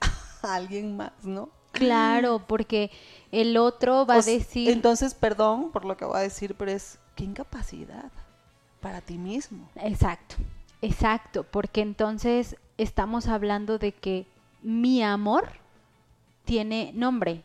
a 0.42 0.54
alguien 0.54 0.96
más, 0.96 1.12
¿no? 1.22 1.48
Claro, 1.78 2.42
porque 2.46 2.90
el 3.32 3.56
otro 3.56 4.06
va 4.06 4.16
O 4.16 4.20
a 4.20 4.22
decir... 4.22 4.70
Entonces, 4.70 5.14
perdón 5.14 5.70
por 5.72 5.84
lo 5.84 5.96
que 5.96 6.04
voy 6.04 6.16
a 6.16 6.20
decir, 6.20 6.54
pero 6.54 6.70
es 6.70 6.98
qué 7.16 7.24
incapacidad 7.24 8.10
para 8.80 9.00
ti 9.00 9.18
mismo. 9.18 9.68
Exacto, 9.76 10.36
exacto, 10.82 11.44
porque 11.44 11.80
entonces 11.80 12.56
estamos 12.78 13.26
hablando 13.28 13.78
de 13.78 13.92
que 13.92 14.26
mi 14.62 15.02
amor 15.02 15.48
tiene 16.44 16.92
nombre 16.94 17.42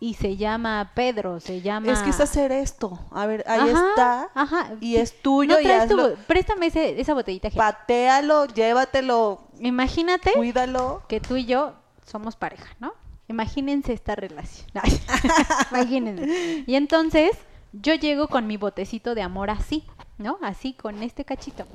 y 0.00 0.14
se 0.14 0.36
llama 0.36 0.92
Pedro, 0.94 1.40
se 1.40 1.60
llama... 1.60 1.90
Es 1.92 1.98
que 2.00 2.10
es 2.10 2.20
hacer 2.20 2.52
esto. 2.52 2.98
A 3.10 3.26
ver, 3.26 3.42
ahí 3.48 3.68
Ajá, 3.70 3.88
está. 3.90 4.30
Ajá. 4.34 4.70
Y 4.80 4.94
es 4.96 5.20
tuyo 5.22 5.54
No 5.54 5.60
y 5.60 5.64
tu 5.64 5.72
hazlo. 5.72 6.10
bo- 6.10 6.14
Préstame 6.28 6.66
ese- 6.66 7.00
esa 7.00 7.14
botellita. 7.14 7.50
Gel. 7.50 7.58
Patealo, 7.58 8.44
llévatelo, 8.46 9.40
Imagínate 9.58 10.32
cuídalo. 10.34 11.02
que 11.08 11.20
tú 11.20 11.36
y 11.36 11.46
yo 11.46 11.72
somos 12.06 12.36
pareja, 12.36 12.68
¿no? 12.78 12.92
Imagínense 13.28 13.92
esta 13.92 14.14
relación. 14.16 14.68
Imagínense. 15.70 16.64
Y 16.66 16.74
entonces 16.74 17.32
yo 17.72 17.94
llego 17.94 18.28
con 18.28 18.46
mi 18.46 18.56
botecito 18.56 19.14
de 19.14 19.22
amor 19.22 19.50
así, 19.50 19.84
¿no? 20.16 20.38
Así, 20.42 20.72
con 20.72 21.02
este 21.02 21.24
cachito. 21.24 21.66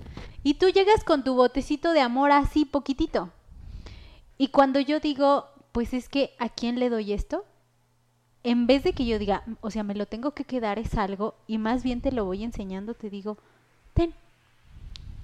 Y 0.43 0.55
tú 0.55 0.69
llegas 0.69 1.03
con 1.03 1.23
tu 1.23 1.35
botecito 1.35 1.93
de 1.93 2.01
amor 2.01 2.31
así, 2.31 2.65
poquitito. 2.65 3.29
Y 4.37 4.47
cuando 4.47 4.79
yo 4.79 4.99
digo, 4.99 5.47
pues 5.71 5.93
es 5.93 6.09
que, 6.09 6.33
¿a 6.39 6.49
quién 6.49 6.79
le 6.79 6.89
doy 6.89 7.13
esto? 7.13 7.45
En 8.43 8.67
vez 8.67 8.83
de 8.83 8.93
que 8.93 9.05
yo 9.05 9.19
diga, 9.19 9.43
o 9.61 9.71
sea, 9.71 9.83
me 9.83 9.95
lo 9.95 10.05
tengo 10.05 10.31
que 10.31 10.43
quedar 10.43 10.79
es 10.79 10.95
algo, 10.95 11.35
y 11.47 11.59
más 11.59 11.83
bien 11.83 12.01
te 12.01 12.11
lo 12.11 12.25
voy 12.25 12.43
enseñando, 12.43 12.93
te 12.93 13.09
digo, 13.09 13.37
ten, 13.93 14.13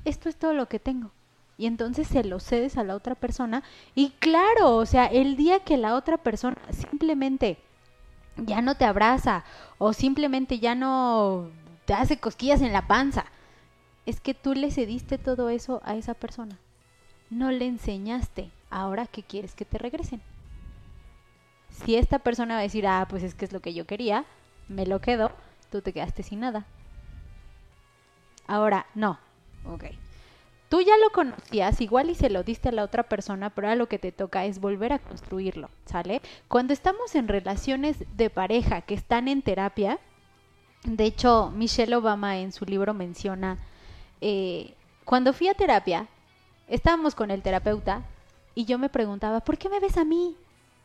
esto 0.06 0.30
es 0.30 0.38
todo 0.38 0.54
lo 0.54 0.68
que 0.70 0.80
tengo. 0.80 1.12
Y 1.60 1.66
entonces 1.66 2.07
se 2.07 2.24
lo 2.24 2.39
cedes 2.39 2.78
a 2.78 2.86
la 2.86 2.95
otra 2.95 3.16
persona. 3.16 3.64
Y 3.93 4.12
claro, 4.12 4.78
o 4.78 4.86
sea, 4.86 5.07
el 5.07 5.36
día 5.36 5.60
que 5.60 5.76
la 5.76 5.93
otra 5.95 6.18
persona 6.18 6.55
simplemente 6.72 7.57
ya 8.38 8.62
no 8.62 8.76
te 8.76 8.86
abraza 8.86 9.43
o 9.78 9.91
simplemente 9.91 10.60
ya 10.60 10.74
no 10.74 11.49
te 11.84 11.93
hace 11.93 12.18
cosquillas 12.18 12.62
en 12.62 12.72
la 12.72 12.88
panza, 12.88 13.26
es 14.05 14.22
que 14.22 14.34
tú 14.34 14.53
le 14.53 14.72
cediste 14.72 15.18
todo 15.18 15.49
eso 15.49 15.82
a 15.84 15.95
esa 15.95 16.14
persona. 16.14 16.57
No 17.30 17.51
le 17.51 17.66
enseñaste. 17.66 18.51
Ahora, 18.70 19.05
¿qué 19.05 19.22
quieres 19.22 19.53
que 19.53 19.66
te 19.66 19.78
regresen? 19.78 20.22
Si 21.72 21.97
esta 21.97 22.20
persona 22.20 22.53
va 22.53 22.62
a 22.62 22.64
decir, 22.64 22.88
ah, 22.88 23.05
pues 23.10 23.22
es 23.22 23.36
que 23.36 23.43
es 23.43 23.51
lo 23.51 23.60
que 23.60 23.74
yo 23.74 23.86
quería, 23.86 24.24
me 24.70 24.86
lo 24.86 25.01
quedo, 25.01 25.34
tú 25.70 25.82
te 25.82 25.91
quedaste 25.91 26.24
sin 26.24 26.39
nada. 26.39 26.66
Ahora, 28.47 28.86
no. 28.95 29.20
Ok. 29.66 29.84
Tú 30.70 30.82
ya 30.82 30.98
lo 30.98 31.10
conocías, 31.10 31.82
igual 31.82 32.12
y 32.12 32.16
se 32.16 32.30
lo 32.30 32.44
diste 32.44 32.70
a 32.70 32.72
la 32.72 32.84
otra 32.84 33.04
persona, 33.04 33.50
pero 33.50 33.68
ahora 33.68 33.76
lo 33.76 33.90
que 33.90 33.98
te 33.98 34.12
toca 34.12 34.46
es 34.46 34.60
volver 34.60 34.94
a 34.94 35.00
construirlo, 35.00 35.70
¿sale? 35.86 36.22
Cuando 36.48 36.74
estamos 36.74 37.16
en 37.16 37.28
relaciones 37.28 38.06
de 38.16 38.30
pareja 38.30 38.82
que 38.82 38.94
están 38.94 39.28
en 39.28 39.42
terapia, 39.42 40.00
de 40.84 41.06
hecho, 41.06 41.52
Michelle 41.56 41.96
Obama 41.96 42.38
en 42.38 42.52
su 42.52 42.66
libro 42.66 42.94
menciona, 42.94 43.58
eh, 44.22 44.76
cuando 45.06 45.34
fui 45.34 45.48
a 45.48 45.56
terapia, 45.56 46.08
estábamos 46.68 47.16
con 47.16 47.32
el 47.32 47.42
terapeuta 47.42 48.04
y 48.54 48.66
yo 48.66 48.78
me 48.78 48.90
preguntaba, 48.90 49.40
¿por 49.40 49.58
qué 49.58 49.70
me 49.70 49.80
ves 49.80 49.98
a 49.98 50.06
mí? 50.06 50.38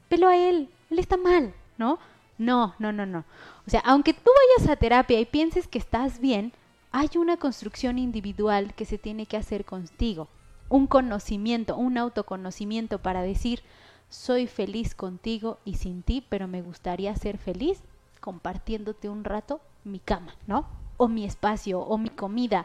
Velo 0.08 0.28
a 0.28 0.36
él, 0.36 0.70
él 0.90 0.98
está 0.98 1.18
mal, 1.18 1.52
¿no? 1.76 1.98
No, 2.38 2.74
no, 2.78 2.90
no, 2.90 3.04
no. 3.04 3.24
O 3.66 3.70
sea, 3.70 3.80
aunque 3.80 4.14
tú 4.14 4.30
vayas 4.58 4.70
a 4.70 4.76
terapia 4.76 5.20
y 5.20 5.26
pienses 5.26 5.68
que 5.68 5.78
estás 5.78 6.20
bien, 6.20 6.52
hay 6.96 7.10
una 7.16 7.38
construcción 7.38 7.98
individual 7.98 8.72
que 8.72 8.84
se 8.84 8.98
tiene 8.98 9.26
que 9.26 9.36
hacer 9.36 9.64
contigo. 9.64 10.28
Un 10.68 10.86
conocimiento, 10.86 11.76
un 11.76 11.98
autoconocimiento 11.98 13.00
para 13.00 13.22
decir, 13.22 13.64
soy 14.08 14.46
feliz 14.46 14.94
contigo 14.94 15.58
y 15.64 15.74
sin 15.74 16.04
ti, 16.04 16.24
pero 16.28 16.46
me 16.46 16.62
gustaría 16.62 17.16
ser 17.16 17.36
feliz 17.36 17.82
compartiéndote 18.20 19.08
un 19.08 19.24
rato 19.24 19.60
mi 19.82 19.98
cama, 19.98 20.36
¿no? 20.46 20.68
O 20.96 21.08
mi 21.08 21.24
espacio, 21.24 21.80
o 21.80 21.98
mi 21.98 22.10
comida. 22.10 22.64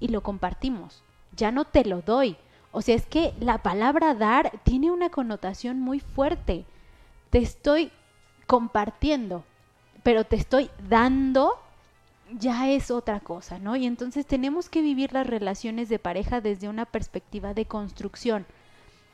Y 0.00 0.08
lo 0.08 0.24
compartimos. 0.24 1.04
Ya 1.36 1.52
no 1.52 1.64
te 1.64 1.84
lo 1.84 2.02
doy. 2.02 2.36
O 2.72 2.82
sea, 2.82 2.96
es 2.96 3.06
que 3.06 3.34
la 3.38 3.58
palabra 3.58 4.14
dar 4.14 4.50
tiene 4.64 4.90
una 4.90 5.10
connotación 5.10 5.78
muy 5.78 6.00
fuerte. 6.00 6.64
Te 7.30 7.38
estoy 7.38 7.92
compartiendo, 8.48 9.44
pero 10.02 10.24
te 10.24 10.34
estoy 10.34 10.70
dando 10.88 11.56
ya 12.38 12.70
es 12.70 12.90
otra 12.90 13.20
cosa, 13.20 13.58
¿no? 13.58 13.76
Y 13.76 13.86
entonces 13.86 14.26
tenemos 14.26 14.68
que 14.68 14.82
vivir 14.82 15.12
las 15.12 15.26
relaciones 15.26 15.88
de 15.88 15.98
pareja 15.98 16.40
desde 16.40 16.68
una 16.68 16.86
perspectiva 16.86 17.54
de 17.54 17.66
construcción, 17.66 18.46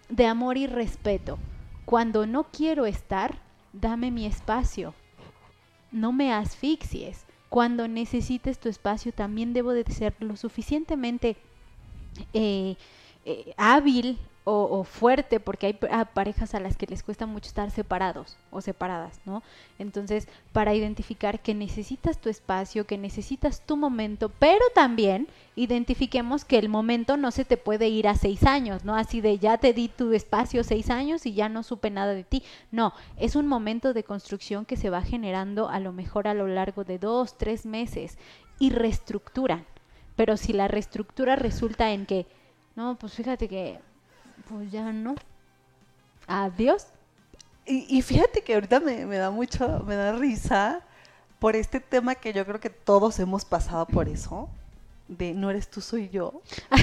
de 0.08 0.26
amor 0.26 0.56
y 0.56 0.66
respeto. 0.66 1.38
Cuando 1.84 2.26
no 2.26 2.44
quiero 2.44 2.86
estar, 2.86 3.38
dame 3.72 4.10
mi 4.10 4.26
espacio. 4.26 4.94
No 5.90 6.12
me 6.12 6.32
asfixies. 6.32 7.24
Cuando 7.48 7.88
necesites 7.88 8.58
tu 8.58 8.68
espacio, 8.68 9.12
también 9.12 9.52
debo 9.52 9.72
de 9.72 9.84
ser 9.84 10.14
lo 10.20 10.36
suficientemente 10.36 11.36
eh, 12.34 12.76
eh, 13.24 13.54
hábil 13.56 14.18
o, 14.50 14.84
fuerte, 14.84 15.40
porque 15.40 15.66
hay 15.66 15.72
pa- 15.74 16.04
parejas 16.06 16.54
a 16.54 16.60
las 16.60 16.76
que 16.76 16.86
les 16.86 17.02
cuesta 17.02 17.26
mucho 17.26 17.48
estar 17.48 17.70
separados 17.70 18.36
o 18.50 18.60
separadas, 18.60 19.20
¿no? 19.24 19.42
Entonces, 19.78 20.28
para 20.52 20.74
identificar 20.74 21.40
que 21.40 21.54
necesitas 21.54 22.18
tu 22.18 22.28
espacio, 22.28 22.86
que 22.86 22.98
necesitas 22.98 23.60
tu 23.66 23.76
momento, 23.76 24.30
pero 24.38 24.64
también 24.74 25.28
identifiquemos 25.56 26.44
que 26.44 26.58
el 26.58 26.68
momento 26.68 27.16
no 27.16 27.30
se 27.30 27.44
te 27.44 27.56
puede 27.56 27.88
ir 27.88 28.08
a 28.08 28.14
seis 28.14 28.44
años, 28.44 28.84
¿no? 28.84 28.96
Así 28.96 29.20
de 29.20 29.38
ya 29.38 29.58
te 29.58 29.72
di 29.72 29.88
tu 29.88 30.12
espacio 30.12 30.64
seis 30.64 30.88
años 30.90 31.26
y 31.26 31.34
ya 31.34 31.48
no 31.48 31.62
supe 31.62 31.90
nada 31.90 32.14
de 32.14 32.24
ti. 32.24 32.42
No, 32.70 32.92
es 33.18 33.36
un 33.36 33.46
momento 33.46 33.92
de 33.92 34.04
construcción 34.04 34.64
que 34.64 34.76
se 34.76 34.90
va 34.90 35.02
generando 35.02 35.68
a 35.68 35.80
lo 35.80 35.92
mejor 35.92 36.28
a 36.28 36.34
lo 36.34 36.46
largo 36.46 36.84
de 36.84 36.98
dos, 36.98 37.36
tres 37.36 37.66
meses 37.66 38.18
y 38.58 38.70
reestructuran. 38.70 39.66
Pero 40.16 40.36
si 40.36 40.52
la 40.52 40.68
reestructura 40.68 41.36
resulta 41.36 41.92
en 41.92 42.06
que, 42.06 42.26
no, 42.74 42.96
pues 42.98 43.12
fíjate 43.14 43.48
que, 43.48 43.78
pues 44.48 44.70
ya 44.70 44.92
no. 44.92 45.14
Adiós. 46.26 46.86
Y, 47.66 47.86
y 47.88 48.02
fíjate 48.02 48.42
que 48.42 48.54
ahorita 48.54 48.80
me, 48.80 49.06
me 49.06 49.16
da 49.16 49.30
mucho, 49.30 49.84
me 49.86 49.94
da 49.94 50.12
risa 50.12 50.82
por 51.38 51.56
este 51.56 51.80
tema 51.80 52.14
que 52.14 52.32
yo 52.32 52.44
creo 52.44 52.60
que 52.60 52.70
todos 52.70 53.18
hemos 53.18 53.44
pasado 53.44 53.86
por 53.86 54.08
eso, 54.08 54.48
de 55.06 55.34
no 55.34 55.50
eres 55.50 55.70
tú, 55.70 55.80
soy 55.80 56.08
yo. 56.08 56.42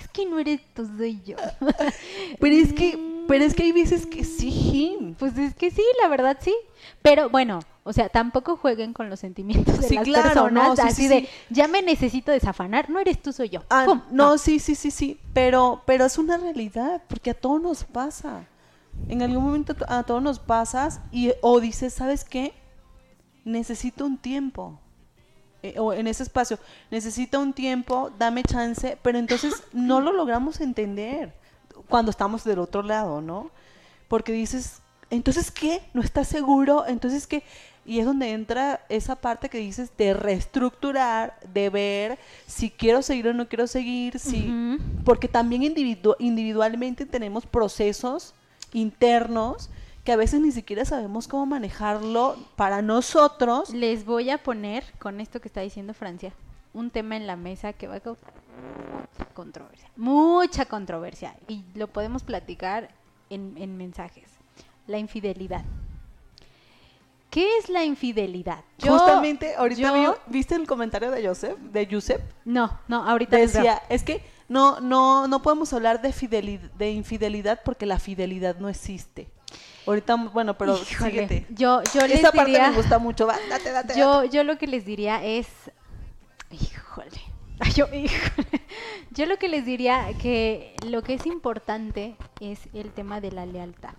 Es 0.00 0.08
que 0.08 0.26
no 0.26 0.38
eres 0.38 0.60
tú, 0.74 0.88
soy 0.96 1.20
yo. 1.24 1.36
Pero 2.40 2.54
es 2.54 2.72
que, 2.72 3.24
pero 3.28 3.44
es 3.44 3.54
que 3.54 3.64
hay 3.64 3.72
veces 3.72 4.06
que 4.06 4.24
sí. 4.24 5.14
Pues 5.18 5.36
es 5.36 5.54
que 5.54 5.70
sí, 5.70 5.82
la 6.02 6.08
verdad 6.08 6.38
sí. 6.40 6.54
Pero 7.02 7.28
bueno, 7.28 7.60
o 7.88 7.92
sea, 7.94 8.10
tampoco 8.10 8.58
jueguen 8.58 8.92
con 8.92 9.08
los 9.08 9.20
sentimientos 9.20 9.80
de 9.80 9.88
Sí, 9.88 9.94
las 9.94 10.04
claro, 10.04 10.24
personas 10.24 10.68
no, 10.68 10.76
sí, 10.76 10.82
así 10.82 11.02
sí, 11.02 11.08
de 11.08 11.28
ya 11.48 11.68
me 11.68 11.80
necesito 11.80 12.30
desafanar, 12.30 12.90
no 12.90 13.00
eres 13.00 13.22
tú, 13.22 13.32
soy 13.32 13.48
yo. 13.48 13.62
Ah, 13.70 13.84
¡Pum! 13.86 14.02
no, 14.10 14.36
sí, 14.36 14.58
sí, 14.58 14.74
sí, 14.74 14.90
sí, 14.90 15.18
pero, 15.32 15.82
pero 15.86 16.04
es 16.04 16.18
una 16.18 16.36
realidad, 16.36 17.02
porque 17.08 17.30
a 17.30 17.34
todos 17.34 17.62
nos 17.62 17.84
pasa. 17.84 18.46
En 19.08 19.22
algún 19.22 19.42
momento 19.42 19.74
a 19.88 20.02
todos 20.02 20.22
nos 20.22 20.38
pasas 20.38 21.00
y 21.10 21.32
o 21.40 21.60
dices, 21.60 21.94
¿sabes 21.94 22.24
qué? 22.24 22.52
Necesito 23.44 24.04
un 24.04 24.18
tiempo. 24.18 24.78
Eh, 25.62 25.76
o 25.78 25.92
en 25.94 26.06
ese 26.08 26.22
espacio, 26.24 26.58
necesito 26.90 27.40
un 27.40 27.54
tiempo, 27.54 28.10
dame 28.18 28.42
chance, 28.44 28.98
pero 29.02 29.18
entonces 29.18 29.62
no 29.72 30.00
lo 30.00 30.12
logramos 30.12 30.60
entender 30.60 31.32
cuando 31.88 32.10
estamos 32.10 32.44
del 32.44 32.58
otro 32.58 32.82
lado, 32.82 33.22
¿no? 33.22 33.50
Porque 34.08 34.32
dices, 34.32 34.82
Entonces, 35.10 35.50
¿qué? 35.50 35.80
¿No 35.94 36.02
estás 36.02 36.28
seguro? 36.28 36.84
Entonces, 36.86 37.26
¿qué? 37.26 37.42
Y 37.88 38.00
es 38.00 38.04
donde 38.04 38.32
entra 38.32 38.84
esa 38.90 39.16
parte 39.16 39.48
que 39.48 39.56
dices 39.56 39.90
de 39.96 40.12
reestructurar, 40.12 41.40
de 41.54 41.70
ver 41.70 42.18
si 42.46 42.68
quiero 42.70 43.00
seguir 43.00 43.28
o 43.28 43.32
no 43.32 43.48
quiero 43.48 43.66
seguir, 43.66 44.18
si, 44.18 44.78
porque 45.06 45.26
también 45.26 45.62
individu- 45.62 46.14
individualmente 46.18 47.06
tenemos 47.06 47.46
procesos 47.46 48.34
internos 48.74 49.70
que 50.04 50.12
a 50.12 50.16
veces 50.16 50.42
ni 50.42 50.52
siquiera 50.52 50.84
sabemos 50.84 51.28
cómo 51.28 51.46
manejarlo 51.46 52.36
para 52.56 52.82
nosotros. 52.82 53.70
Les 53.70 54.04
voy 54.04 54.28
a 54.28 54.36
poner, 54.36 54.84
con 54.98 55.18
esto 55.18 55.40
que 55.40 55.48
está 55.48 55.62
diciendo 55.62 55.94
Francia, 55.94 56.34
un 56.74 56.90
tema 56.90 57.16
en 57.16 57.26
la 57.26 57.36
mesa 57.36 57.72
que 57.72 57.86
va 57.86 57.94
a 57.94 58.00
causar 58.00 58.34
mucha 58.60 59.30
controversia. 59.32 59.88
Mucha 59.96 60.66
controversia. 60.66 61.34
Y 61.48 61.64
lo 61.74 61.88
podemos 61.88 62.22
platicar 62.22 62.90
en, 63.30 63.54
en 63.56 63.78
mensajes. 63.78 64.28
La 64.86 64.98
infidelidad. 64.98 65.64
¿Qué 67.38 67.58
es 67.58 67.68
la 67.68 67.84
infidelidad? 67.84 68.64
Yo- 68.78 68.92
Justamente, 68.98 69.54
ahorita 69.54 69.80
yo- 69.80 70.12
vi- 70.26 70.38
viste 70.38 70.56
el 70.56 70.66
comentario 70.66 71.12
de 71.12 71.24
Joseph, 71.24 71.56
de 71.58 71.86
Joseph, 71.88 72.20
No, 72.44 72.80
no, 72.88 73.08
ahorita 73.08 73.36
decía, 73.36 73.80
es 73.88 74.02
que 74.02 74.22
no, 74.48 74.80
no, 74.80 75.28
no 75.28 75.40
podemos 75.40 75.72
hablar 75.72 76.02
de 76.02 76.12
fidelidad, 76.12 76.68
de 76.72 76.90
infidelidad 76.90 77.60
porque 77.64 77.86
la 77.86 78.00
fidelidad 78.00 78.56
no 78.58 78.68
existe. 78.68 79.28
Ahorita, 79.86 80.16
bueno, 80.16 80.58
pero 80.58 80.74
Híjole, 80.76 81.10
síguete. 81.12 81.46
Yo, 81.50 81.80
yo 81.94 82.06
les 82.08 82.20
parte 82.22 82.44
diría... 82.44 82.70
me 82.70 82.76
gusta 82.76 82.98
mucho, 82.98 83.26
va, 83.28 83.36
date, 83.48 83.70
date, 83.70 83.94
Yo, 83.96 84.22
date. 84.22 84.30
yo 84.30 84.42
lo 84.42 84.58
que 84.58 84.66
les 84.66 84.84
diría 84.84 85.22
es, 85.24 85.46
híjole, 86.50 87.20
yo, 87.76 87.86
híjole. 87.94 88.62
yo 89.12 89.26
lo 89.26 89.36
que 89.38 89.48
les 89.48 89.64
diría 89.64 90.06
que 90.20 90.74
lo 90.86 91.02
que 91.02 91.14
es 91.14 91.24
importante 91.26 92.16
es 92.40 92.60
el 92.74 92.90
tema 92.90 93.20
de 93.20 93.30
la 93.32 93.46
lealtad. 93.46 93.94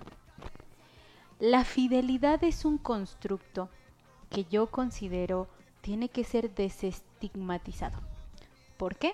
La 1.40 1.64
fidelidad 1.64 2.44
es 2.44 2.66
un 2.66 2.78
constructo 2.78 3.70
que 4.30 4.46
yo 4.46 4.68
considero 4.68 5.48
tiene 5.82 6.10
que 6.10 6.24
ser 6.24 6.54
desestigmatizado. 6.54 8.00
¿Por 8.78 8.96
qué? 8.98 9.14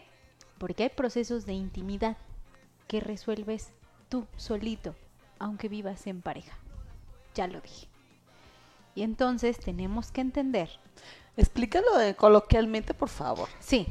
Porque 0.57 0.83
hay 0.83 0.89
procesos 0.89 1.45
de 1.45 1.53
intimidad 1.53 2.17
que 2.87 2.99
resuelves 2.99 3.71
tú 4.09 4.25
solito, 4.37 4.95
aunque 5.39 5.69
vivas 5.69 6.07
en 6.07 6.21
pareja. 6.21 6.57
Ya 7.35 7.47
lo 7.47 7.61
dije. 7.61 7.87
Y 8.95 9.03
entonces 9.03 9.59
tenemos 9.59 10.11
que 10.11 10.21
entender 10.21 10.69
Explícalo 11.37 11.97
de- 11.97 12.15
coloquialmente, 12.15 12.93
por 12.93 13.09
favor. 13.09 13.49
Sí, 13.59 13.85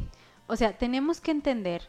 o 0.47 0.57
sea, 0.57 0.78
tenemos 0.78 1.20
que 1.20 1.30
entender 1.30 1.82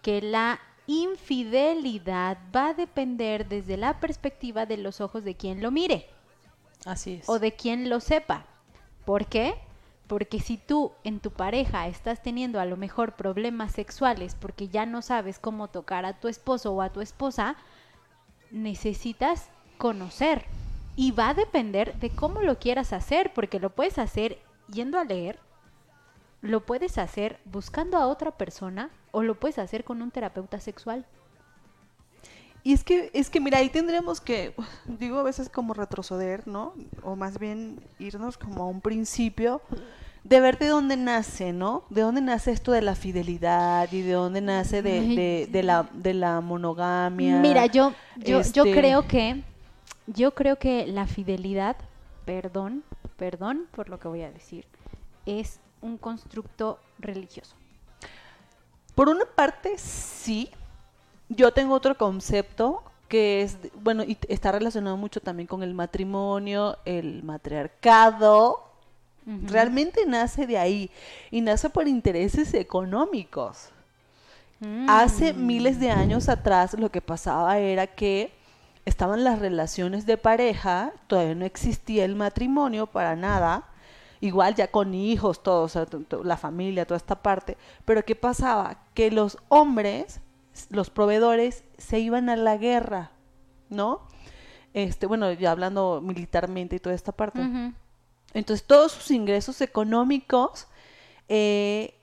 que 0.00 0.22
la 0.22 0.58
infidelidad 0.92 2.38
va 2.54 2.68
a 2.68 2.74
depender 2.74 3.48
desde 3.48 3.76
la 3.76 3.98
perspectiva 4.00 4.66
de 4.66 4.76
los 4.76 5.00
ojos 5.00 5.24
de 5.24 5.34
quien 5.34 5.62
lo 5.62 5.70
mire 5.70 6.06
Así 6.84 7.14
es. 7.14 7.28
o 7.28 7.38
de 7.38 7.52
quien 7.52 7.88
lo 7.88 8.00
sepa. 8.00 8.44
¿Por 9.04 9.26
qué? 9.26 9.54
Porque 10.06 10.40
si 10.40 10.58
tú 10.58 10.92
en 11.04 11.20
tu 11.20 11.30
pareja 11.30 11.86
estás 11.88 12.22
teniendo 12.22 12.60
a 12.60 12.66
lo 12.66 12.76
mejor 12.76 13.12
problemas 13.16 13.72
sexuales 13.72 14.36
porque 14.38 14.68
ya 14.68 14.84
no 14.86 15.00
sabes 15.02 15.38
cómo 15.38 15.68
tocar 15.68 16.04
a 16.04 16.20
tu 16.20 16.28
esposo 16.28 16.72
o 16.72 16.82
a 16.82 16.90
tu 16.90 17.00
esposa, 17.00 17.56
necesitas 18.50 19.48
conocer. 19.78 20.44
Y 20.96 21.12
va 21.12 21.30
a 21.30 21.34
depender 21.34 21.94
de 21.94 22.10
cómo 22.10 22.42
lo 22.42 22.58
quieras 22.58 22.92
hacer, 22.92 23.32
porque 23.32 23.58
lo 23.58 23.70
puedes 23.70 23.98
hacer 23.98 24.38
yendo 24.70 24.98
a 24.98 25.04
leer, 25.04 25.38
lo 26.42 26.60
puedes 26.66 26.98
hacer 26.98 27.38
buscando 27.44 27.96
a 27.96 28.06
otra 28.06 28.32
persona 28.32 28.90
o 29.12 29.22
lo 29.22 29.38
puedes 29.38 29.58
hacer 29.58 29.84
con 29.84 30.02
un 30.02 30.10
terapeuta 30.10 30.60
sexual. 30.60 31.06
Y 32.64 32.72
es 32.72 32.84
que, 32.84 33.10
es 33.12 33.30
que 33.30 33.40
mira, 33.40 33.58
ahí 33.58 33.70
tendríamos 33.70 34.20
que, 34.20 34.54
digo 34.86 35.18
a 35.18 35.22
veces 35.22 35.48
como 35.48 35.72
retroceder, 35.74 36.46
¿no? 36.46 36.74
O 37.02 37.16
más 37.16 37.38
bien 37.38 37.80
irnos 37.98 38.36
como 38.38 38.64
a 38.64 38.66
un 38.66 38.80
principio 38.80 39.62
de 40.24 40.40
ver 40.40 40.58
de 40.58 40.68
dónde 40.68 40.96
nace, 40.96 41.52
¿no? 41.52 41.84
De 41.90 42.02
dónde 42.02 42.20
nace 42.20 42.52
esto 42.52 42.70
de 42.72 42.82
la 42.82 42.94
fidelidad 42.94 43.90
y 43.92 44.02
de 44.02 44.12
dónde 44.12 44.40
nace 44.40 44.82
de, 44.82 45.48
de 45.50 45.62
la, 45.62 45.88
de 45.92 46.14
la 46.14 46.40
monogamia. 46.40 47.40
Mira, 47.40 47.66
yo, 47.66 47.92
yo, 48.16 48.40
yo 48.42 48.64
este- 48.64 48.72
creo 48.72 49.08
que, 49.08 49.42
yo 50.06 50.34
creo 50.34 50.56
que 50.56 50.86
la 50.86 51.06
fidelidad, 51.06 51.76
perdón, 52.24 52.84
perdón 53.16 53.66
por 53.72 53.88
lo 53.88 53.98
que 53.98 54.06
voy 54.06 54.22
a 54.22 54.30
decir, 54.30 54.64
es 55.26 55.58
un 55.82 55.98
constructo 55.98 56.78
religioso. 56.98 57.54
Por 58.94 59.08
una 59.08 59.24
parte, 59.24 59.76
sí. 59.78 60.50
Yo 61.28 61.52
tengo 61.52 61.74
otro 61.74 61.96
concepto 61.96 62.82
que 63.08 63.42
es, 63.42 63.58
bueno, 63.74 64.04
y 64.04 64.16
está 64.28 64.52
relacionado 64.52 64.96
mucho 64.96 65.20
también 65.20 65.46
con 65.46 65.62
el 65.62 65.74
matrimonio, 65.74 66.78
el 66.84 67.22
matriarcado. 67.22 68.70
Realmente 69.24 70.04
nace 70.06 70.46
de 70.46 70.58
ahí 70.58 70.90
y 71.30 71.42
nace 71.42 71.70
por 71.70 71.86
intereses 71.86 72.54
económicos. 72.54 73.68
Mm. 74.60 74.86
Hace 74.88 75.32
miles 75.32 75.78
de 75.78 75.90
años 75.90 76.28
atrás 76.28 76.74
lo 76.74 76.90
que 76.90 77.00
pasaba 77.00 77.58
era 77.58 77.86
que 77.86 78.32
estaban 78.84 79.24
las 79.24 79.38
relaciones 79.38 80.06
de 80.06 80.16
pareja, 80.16 80.92
todavía 81.06 81.34
no 81.34 81.44
existía 81.44 82.04
el 82.04 82.16
matrimonio 82.16 82.86
para 82.86 83.14
nada, 83.14 83.64
igual 84.22 84.54
ya 84.54 84.68
con 84.68 84.94
hijos, 84.94 85.42
todos, 85.42 85.74
o 85.76 85.84
sea, 85.84 85.98
la 86.22 86.36
familia, 86.36 86.86
toda 86.86 86.96
esta 86.96 87.22
parte, 87.22 87.58
pero 87.84 88.04
¿qué 88.04 88.14
pasaba? 88.14 88.84
Que 88.94 89.10
los 89.10 89.36
hombres, 89.48 90.20
los 90.70 90.90
proveedores, 90.90 91.64
se 91.76 91.98
iban 91.98 92.30
a 92.30 92.36
la 92.36 92.56
guerra, 92.56 93.10
¿no? 93.68 94.06
Este, 94.74 95.06
bueno, 95.06 95.30
ya 95.32 95.50
hablando 95.50 96.00
militarmente 96.00 96.76
y 96.76 96.78
toda 96.78 96.94
esta 96.94 97.10
parte. 97.10 97.40
Entonces 98.32 98.64
todos 98.64 98.92
sus 98.92 99.10
ingresos 99.10 99.60
económicos 99.60 100.68
eh, 101.28 101.94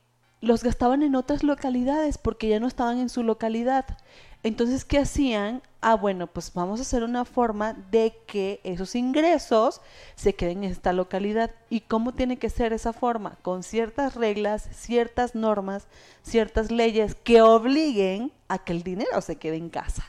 los 0.42 0.62
gastaban 0.62 1.04
en 1.04 1.16
otras 1.16 1.44
localidades 1.44 2.18
porque 2.18 2.50
ya 2.50 2.60
no 2.60 2.68
estaban 2.68 3.00
en 3.00 3.08
su 3.08 3.24
localidad. 3.24 3.98
Entonces, 4.44 4.84
¿qué 4.84 5.00
hacían? 5.00 5.62
Ah, 5.82 5.96
bueno, 5.96 6.28
pues 6.28 6.52
vamos 6.54 6.80
a 6.80 6.84
hacer 6.84 7.04
una 7.04 7.24
forma 7.24 7.74
de 7.74 8.14
que 8.28 8.60
esos 8.66 8.96
ingresos 8.96 9.82
se 10.16 10.36
queden 10.36 10.66
en 10.66 10.72
esta 10.72 10.92
localidad. 10.92 11.52
¿Y 11.70 11.82
cómo 11.82 12.14
tiene 12.14 12.38
que 12.38 12.50
ser 12.50 12.74
esa 12.74 12.92
forma? 12.92 13.38
Con 13.42 13.64
ciertas 13.64 14.16
reglas, 14.16 14.68
ciertas 14.74 15.36
normas, 15.36 15.88
ciertas 16.22 16.70
leyes 16.70 17.16
que 17.16 17.42
obliguen 17.42 18.34
a 18.50 18.58
que 18.58 18.74
el 18.74 18.84
dinero 18.84 19.22
se 19.22 19.38
quede 19.38 19.56
en 19.56 19.70
casa. 19.70 20.06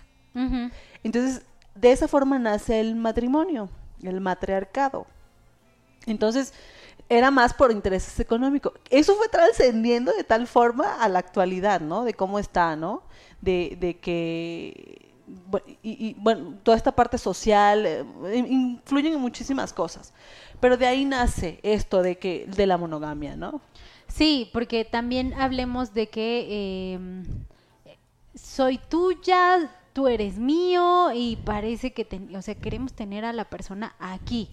Entonces, 1.05 1.43
de 1.77 1.93
esa 1.93 2.09
forma 2.09 2.39
nace 2.39 2.81
el 2.81 2.97
matrimonio, 2.97 3.68
el 4.03 4.21
matriarcado. 4.21 5.07
Entonces, 6.07 6.53
era 7.09 7.31
más 7.31 7.55
por 7.55 7.71
intereses 7.71 8.18
económicos. 8.18 8.73
Eso 8.89 9.14
fue 9.16 9.29
trascendiendo 9.29 10.12
de 10.12 10.25
tal 10.25 10.47
forma 10.47 11.03
a 11.03 11.09
la 11.09 11.21
actualidad, 11.21 11.81
¿no? 11.81 12.05
De 12.05 12.14
cómo 12.14 12.39
está, 12.39 12.77
¿no? 12.77 13.03
De, 13.41 13.77
de 13.81 13.99
que, 13.99 15.10
y, 15.83 16.09
y, 16.09 16.14
bueno, 16.18 16.55
toda 16.62 16.76
esta 16.76 16.93
parte 16.93 17.18
social, 17.18 17.85
eh, 17.87 18.05
in- 18.35 18.47
influyen 18.47 19.14
en 19.14 19.20
muchísimas 19.20 19.72
cosas. 19.72 20.12
Pero 20.61 20.76
de 20.76 20.87
ahí 20.87 21.05
nace 21.05 21.59
esto 21.62 22.03
de 22.03 22.18
que, 22.18 22.47
de 22.47 22.66
la 22.66 22.76
monogamia, 22.78 23.37
¿no? 23.37 23.61
Sí, 24.09 24.51
porque 24.53 24.85
también 24.85 25.33
hablemos 25.35 25.95
de 25.95 26.09
que 26.09 26.93
em, 26.95 27.24
soy 28.35 28.78
tuya, 28.78 29.70
tú 29.93 30.09
eres 30.09 30.39
mío 30.39 31.11
y 31.14 31.37
parece 31.37 31.93
que, 31.93 32.05
ten- 32.05 32.35
o 32.35 32.43
sea, 32.43 32.55
queremos 32.55 32.93
tener 32.93 33.24
a 33.24 33.33
la 33.33 33.45
persona 33.45 33.95
aquí. 33.99 34.49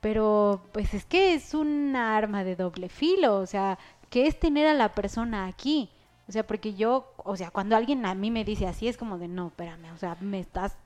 Pero 0.00 0.62
pues 0.72 0.94
es 0.94 1.04
que 1.04 1.34
es 1.34 1.54
un 1.54 1.94
arma 1.94 2.42
de 2.44 2.56
doble 2.56 2.88
filo, 2.88 3.36
o 3.38 3.46
sea, 3.46 3.78
¿qué 4.10 4.26
es 4.26 4.38
tener 4.38 4.66
a 4.66 4.74
la 4.74 4.94
persona 4.94 5.46
aquí? 5.46 5.88
O 6.28 6.32
sea, 6.32 6.46
porque 6.46 6.74
yo, 6.74 7.12
o 7.18 7.36
sea, 7.36 7.50
cuando 7.50 7.76
alguien 7.76 8.06
a 8.06 8.14
mí 8.14 8.30
me 8.30 8.44
dice 8.44 8.66
así 8.66 8.88
es 8.88 8.96
como 8.96 9.18
de, 9.18 9.28
no, 9.28 9.48
espérame, 9.48 9.92
o 9.94 9.98
sea, 9.98 10.16
me 10.20 10.40
estás... 10.40 10.76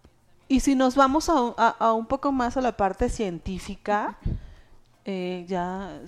Y 0.48 0.60
si 0.60 0.74
nos 0.74 0.94
vamos 0.96 1.28
a, 1.28 1.40
un- 1.40 1.54
a- 1.56 1.76
a 1.78 1.92
un 1.92 2.06
poco 2.06 2.32
más 2.32 2.56
a 2.56 2.60
la 2.60 2.76
parte 2.76 3.08
científica, 3.08 4.16
eh, 5.04 5.44
ya, 5.48 6.00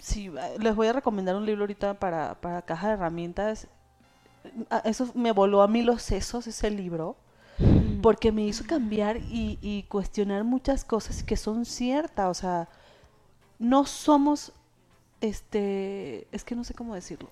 sí, 0.00 0.26
eh, 0.28 0.56
les 0.60 0.74
voy 0.76 0.86
a 0.88 0.92
recomendar 0.92 1.34
un 1.36 1.46
libro 1.46 1.62
ahorita 1.62 1.94
para, 1.94 2.34
para 2.40 2.62
caja 2.62 2.88
de 2.88 2.94
herramientas. 2.94 3.68
Ah, 4.70 4.82
Eso 4.84 5.10
me 5.14 5.32
voló 5.32 5.62
a 5.62 5.68
mí 5.68 5.82
los 5.82 6.02
sesos, 6.02 6.46
ese 6.46 6.70
libro, 6.70 7.16
porque 8.02 8.32
me 8.32 8.42
hizo 8.44 8.64
cambiar 8.66 9.16
y, 9.16 9.58
y 9.62 9.84
cuestionar 9.84 10.44
muchas 10.44 10.84
cosas 10.84 11.22
que 11.22 11.36
son 11.36 11.64
ciertas. 11.64 12.28
O 12.28 12.34
sea, 12.34 12.68
no 13.58 13.86
somos, 13.86 14.52
este, 15.20 16.26
es 16.32 16.44
que 16.44 16.54
no 16.54 16.64
sé 16.64 16.74
cómo 16.74 16.94
decirlo. 16.94 17.30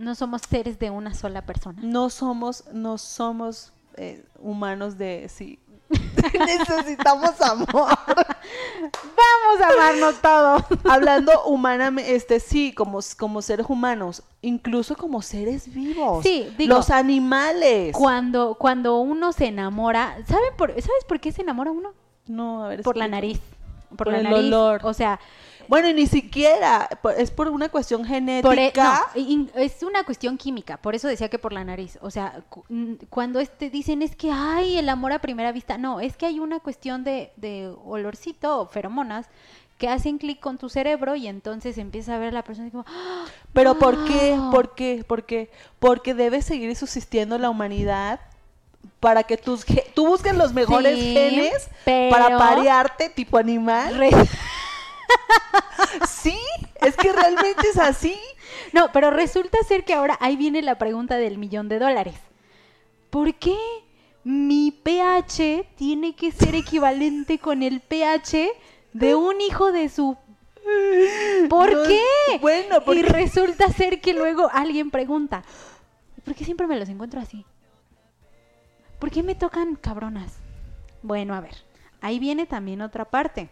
No 0.00 0.14
somos 0.14 0.40
seres 0.48 0.78
de 0.78 0.88
una 0.88 1.12
sola 1.12 1.42
persona. 1.42 1.78
No 1.84 2.08
somos, 2.08 2.64
no 2.72 2.96
somos 2.96 3.70
eh, 3.98 4.24
humanos 4.38 4.96
de, 4.96 5.28
sí. 5.28 5.58
Necesitamos 5.90 7.38
amor. 7.42 7.68
Vamos 8.06 9.60
a 9.62 9.68
amarnos 9.68 10.14
todos. 10.22 10.62
Hablando 10.90 11.44
humanamente, 11.44 12.14
este 12.14 12.40
sí, 12.40 12.72
como, 12.72 13.00
como 13.18 13.42
seres 13.42 13.66
humanos, 13.68 14.22
incluso 14.40 14.96
como 14.96 15.20
seres 15.20 15.70
vivos. 15.70 16.22
Sí, 16.22 16.50
digo, 16.56 16.76
Los 16.76 16.88
animales. 16.88 17.94
Cuando, 17.94 18.54
cuando 18.54 18.98
uno 19.00 19.32
se 19.32 19.48
enamora, 19.48 20.16
¿saben 20.26 20.56
por, 20.56 20.70
¿sabes 20.70 21.04
por 21.06 21.20
qué 21.20 21.30
se 21.30 21.42
enamora 21.42 21.72
uno? 21.72 21.92
No, 22.26 22.64
a 22.64 22.68
ver. 22.68 22.80
Por 22.82 22.96
la 22.96 23.06
nariz. 23.06 23.38
Por, 23.90 23.98
Por 23.98 24.12
la 24.12 24.18
el 24.20 24.24
nariz. 24.24 24.38
olor. 24.46 24.80
O 24.84 24.94
sea, 24.94 25.20
Bueno, 25.70 25.88
y 25.88 25.94
ni 25.94 26.06
siquiera, 26.08 26.88
es 27.16 27.30
por 27.30 27.46
una 27.48 27.68
cuestión 27.68 28.04
genética. 28.04 29.06
por 29.14 29.22
e- 29.22 29.36
no, 29.36 29.46
es 29.54 29.82
una 29.84 30.02
cuestión 30.02 30.36
química, 30.36 30.78
por 30.78 30.96
eso 30.96 31.06
decía 31.06 31.28
que 31.28 31.38
por 31.38 31.52
la 31.52 31.62
nariz. 31.62 31.96
O 32.02 32.10
sea, 32.10 32.40
cu- 32.48 32.64
cuando 33.08 33.38
este 33.38 33.70
dicen 33.70 34.02
es 34.02 34.16
que 34.16 34.32
hay 34.32 34.76
el 34.78 34.88
amor 34.88 35.12
a 35.12 35.20
primera 35.20 35.52
vista, 35.52 35.78
no, 35.78 36.00
es 36.00 36.16
que 36.16 36.26
hay 36.26 36.40
una 36.40 36.58
cuestión 36.58 37.04
de, 37.04 37.30
de 37.36 37.72
olorcito 37.84 38.58
o 38.60 38.66
feromonas 38.66 39.26
que 39.78 39.88
hacen 39.88 40.18
clic 40.18 40.40
con 40.40 40.58
tu 40.58 40.68
cerebro 40.68 41.14
y 41.14 41.28
entonces 41.28 41.78
empieza 41.78 42.16
a 42.16 42.18
ver 42.18 42.30
a 42.30 42.32
la 42.32 42.42
persona 42.44 42.66
y 42.66 42.72
como, 42.72 42.84
¡Ah! 42.88 43.24
Pero 43.52 43.78
¿por 43.78 44.04
qué? 44.06 44.36
¿Por 44.50 44.74
qué? 44.74 45.04
¿Por 45.06 45.24
qué? 45.24 45.50
Porque 45.78 46.14
debe 46.14 46.42
seguir 46.42 46.74
subsistiendo 46.74 47.38
la 47.38 47.48
humanidad 47.48 48.18
para 48.98 49.22
que 49.22 49.36
tus 49.36 49.64
tú 49.94 50.06
busques 50.08 50.34
los 50.34 50.52
mejores 50.52 50.98
Sí, 50.98 51.12
genes 51.14 51.70
pero- 51.84 52.10
para 52.10 52.36
parearte 52.36 53.08
tipo 53.08 53.38
animal. 53.38 53.94
Re- 53.96 54.10
Sí, 56.08 56.38
es 56.80 56.96
que 56.96 57.12
realmente 57.12 57.68
es 57.68 57.78
así. 57.78 58.16
No, 58.72 58.92
pero 58.92 59.10
resulta 59.10 59.58
ser 59.66 59.84
que 59.84 59.94
ahora 59.94 60.16
ahí 60.20 60.36
viene 60.36 60.62
la 60.62 60.78
pregunta 60.78 61.16
del 61.16 61.38
millón 61.38 61.68
de 61.68 61.78
dólares. 61.78 62.14
¿Por 63.10 63.34
qué 63.34 63.56
mi 64.22 64.70
pH 64.70 65.66
tiene 65.76 66.14
que 66.14 66.30
ser 66.30 66.54
equivalente 66.54 67.38
con 67.38 67.62
el 67.62 67.80
pH 67.80 68.50
de 68.92 69.14
un 69.14 69.40
hijo 69.40 69.72
de 69.72 69.88
su... 69.88 70.16
¿Por 71.48 71.72
No, 71.72 71.82
qué? 71.88 72.38
bueno, 72.40 72.76
Y 72.92 73.02
resulta 73.02 73.68
ser 73.72 74.00
que 74.00 74.12
luego 74.12 74.48
alguien 74.52 74.90
pregunta, 74.90 75.42
¿por 76.24 76.34
qué 76.34 76.44
siempre 76.44 76.66
me 76.66 76.78
los 76.78 76.88
encuentro 76.88 77.20
así? 77.20 77.44
¿Por 78.98 79.10
qué 79.10 79.22
me 79.22 79.34
tocan 79.34 79.74
cabronas? 79.76 80.34
Bueno, 81.02 81.34
a 81.34 81.40
ver, 81.40 81.56
ahí 82.00 82.18
viene 82.18 82.46
también 82.46 82.82
otra 82.82 83.06
parte. 83.06 83.48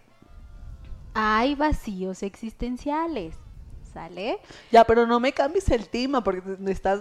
Hay 1.14 1.54
vacíos 1.54 2.22
existenciales, 2.22 3.34
¿sale? 3.92 4.38
Ya, 4.70 4.84
pero 4.84 5.06
no 5.06 5.18
me 5.20 5.32
cambies 5.32 5.68
el 5.70 5.88
tema 5.88 6.22
porque 6.22 6.42
me 6.59 6.70
estás 6.72 7.00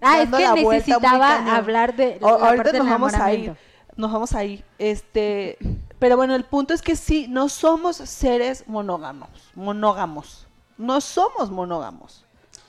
Ah, 0.00 0.20
es 0.22 0.30
dando 0.30 0.36
que 0.38 0.42
la 0.44 0.54
necesitaba 0.54 1.56
hablar 1.56 1.96
de 1.96 2.18
O- 2.20 2.28
ahorita 2.28 2.64
parte 2.64 2.78
nos 2.78 2.88
vamos 2.88 3.14
ahí. 3.14 3.18
enamoramiento. 3.34 3.60
Nos 3.96 4.12
vamos 4.12 4.34
ahí. 4.34 4.62
Este, 4.78 5.56
pero 5.98 6.16
bueno, 6.18 6.34
el 6.34 6.44
punto 6.44 6.74
es 6.74 6.82
que 6.82 6.96
sí, 6.96 7.26
no 7.28 7.48
somos 7.48 7.96
seres 7.96 8.64
monógamos, 8.66 9.30
monógamos. 9.54 10.46
No 10.76 11.00
somos 11.00 11.50
monógamos. 11.50 12.24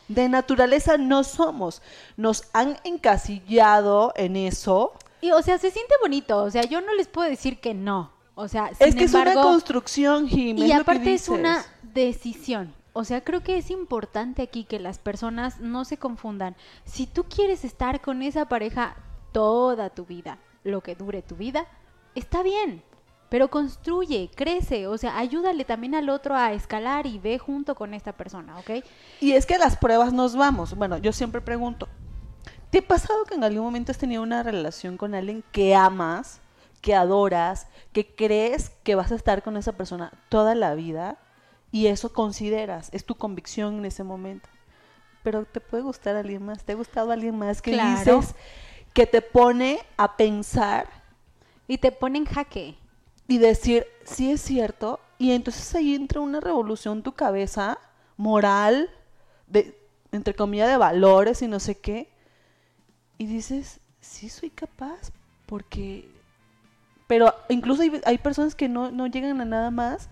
De 0.08 0.30
naturaleza 0.30 0.96
no 0.98 1.26
somos. 1.26 1.82
Nos 2.16 2.44
han 2.54 2.78
encasillado 2.86 4.14
en 4.16 4.38
eso. 4.38 4.94
Y, 5.20 5.32
o 5.32 5.42
sea, 5.42 5.58
se 5.58 5.70
siente 5.72 5.94
bonito. 6.02 6.38
O 6.44 6.50
sea, 6.50 6.64
yo 6.64 6.80
no 6.80 6.94
les 6.96 7.10
puedo 7.10 7.30
decir 7.30 7.60
que 7.60 7.74
no. 7.74 8.12
O 8.40 8.48
sea, 8.48 8.68
es 8.68 8.78
sin 8.78 8.94
que 8.94 9.06
es 9.06 9.14
una 9.16 9.32
embargo, 9.32 9.50
construcción, 9.50 10.28
Jim. 10.28 10.60
Y 10.60 10.72
es 10.72 10.78
aparte 10.80 11.12
es 11.12 11.28
una 11.28 11.66
decisión. 11.82 12.72
O 12.94 13.04
sea, 13.04 13.22
creo 13.22 13.42
que 13.42 13.58
es 13.58 13.72
importante 13.72 14.44
aquí 14.44 14.64
que 14.64 14.80
las 14.80 15.00
personas 15.00 15.60
no 15.60 15.86
se 15.86 15.98
confundan. 15.98 16.56
Si 16.86 17.08
tú 17.08 17.24
quieres 17.24 17.66
estar 17.66 18.00
con 18.00 18.22
esa 18.22 18.48
pareja 18.48 18.96
toda 19.32 19.90
tu 19.90 20.06
vida, 20.06 20.38
lo 20.64 20.82
que 20.82 20.94
dure 20.94 21.24
tu 21.24 21.36
vida, 21.36 21.66
está 22.14 22.44
bien. 22.44 22.84
Pero 23.30 23.50
construye, 23.50 24.30
crece, 24.36 24.86
o 24.86 25.00
sea, 25.00 25.18
ayúdale 25.18 25.66
también 25.66 25.96
al 25.96 26.08
otro 26.08 26.36
a 26.36 26.54
escalar 26.54 27.08
y 27.08 27.18
ve 27.18 27.40
junto 27.40 27.74
con 27.74 27.96
esta 27.96 28.14
persona, 28.14 28.60
¿ok? 28.60 28.86
Y 29.20 29.32
es 29.32 29.48
que 29.48 29.56
a 29.56 29.60
las 29.60 29.78
pruebas 29.78 30.14
nos 30.14 30.36
vamos. 30.36 30.76
Bueno, 30.76 31.00
yo 31.00 31.12
siempre 31.12 31.42
pregunto, 31.42 31.90
¿te 32.70 32.78
ha 32.78 32.88
pasado 32.88 33.26
que 33.26 33.34
en 33.34 33.44
algún 33.44 33.64
momento 33.64 33.92
has 33.92 33.98
tenido 33.98 34.22
una 34.22 34.44
relación 34.44 34.96
con 34.96 35.16
alguien 35.16 35.44
que 35.52 35.76
amas, 35.76 36.40
que 36.82 36.96
adoras, 36.96 37.68
que 37.94 38.16
crees 38.16 38.70
que 38.84 38.96
vas 38.96 39.12
a 39.12 39.16
estar 39.16 39.44
con 39.44 39.58
esa 39.58 39.74
persona 39.74 40.12
toda 40.30 40.56
la 40.56 40.76
vida? 40.76 41.18
Y 41.72 41.88
eso 41.88 42.14
consideras, 42.14 42.90
es 42.94 43.06
tu 43.06 43.16
convicción 43.16 43.80
en 43.80 43.86
ese 43.86 44.04
momento. 44.04 44.48
Pero 45.24 45.46
te 45.46 45.60
puede 45.60 45.84
gustar 45.84 46.16
alguien 46.16 46.46
más, 46.46 46.64
te 46.64 46.72
ha 46.72 46.76
gustado 46.76 47.12
alguien 47.12 47.38
más 47.38 47.62
que 47.62 47.72
Claro. 47.72 48.20
dices 48.22 48.36
que 48.94 49.06
te 49.06 49.22
pone 49.22 49.80
a 49.98 50.16
pensar 50.16 50.88
Y 51.68 51.78
te 51.78 51.92
pone 51.92 52.20
en 52.20 52.26
jaque. 52.26 52.78
y 53.28 53.38
decir, 53.40 53.86
sí 54.06 54.32
es 54.32 54.40
cierto, 54.42 55.02
y 55.18 55.32
entonces 55.32 55.76
ahí 55.76 55.94
entra 55.96 56.22
una 56.22 56.40
revolución 56.40 57.00
en 57.00 57.04
tu 57.04 57.12
cabeza 57.12 57.78
moral, 58.16 58.90
de, 59.48 59.78
entre 60.14 60.34
comillas, 60.34 60.70
de 60.70 60.78
valores 60.78 61.42
y 61.42 61.48
no 61.50 61.60
sé 61.60 61.78
qué, 61.78 62.10
y 63.18 63.26
dices, 63.26 63.82
sí 64.00 64.30
soy 64.30 64.50
capaz, 64.50 65.12
porque... 65.46 66.10
Pero 67.08 67.34
incluso 67.50 67.82
hay, 67.82 68.02
hay 68.06 68.18
personas 68.18 68.54
que 68.56 68.68
no, 68.70 68.92
no 68.92 69.08
llegan 69.08 69.40
a 69.42 69.46
nada 69.46 69.72
más 69.72 70.10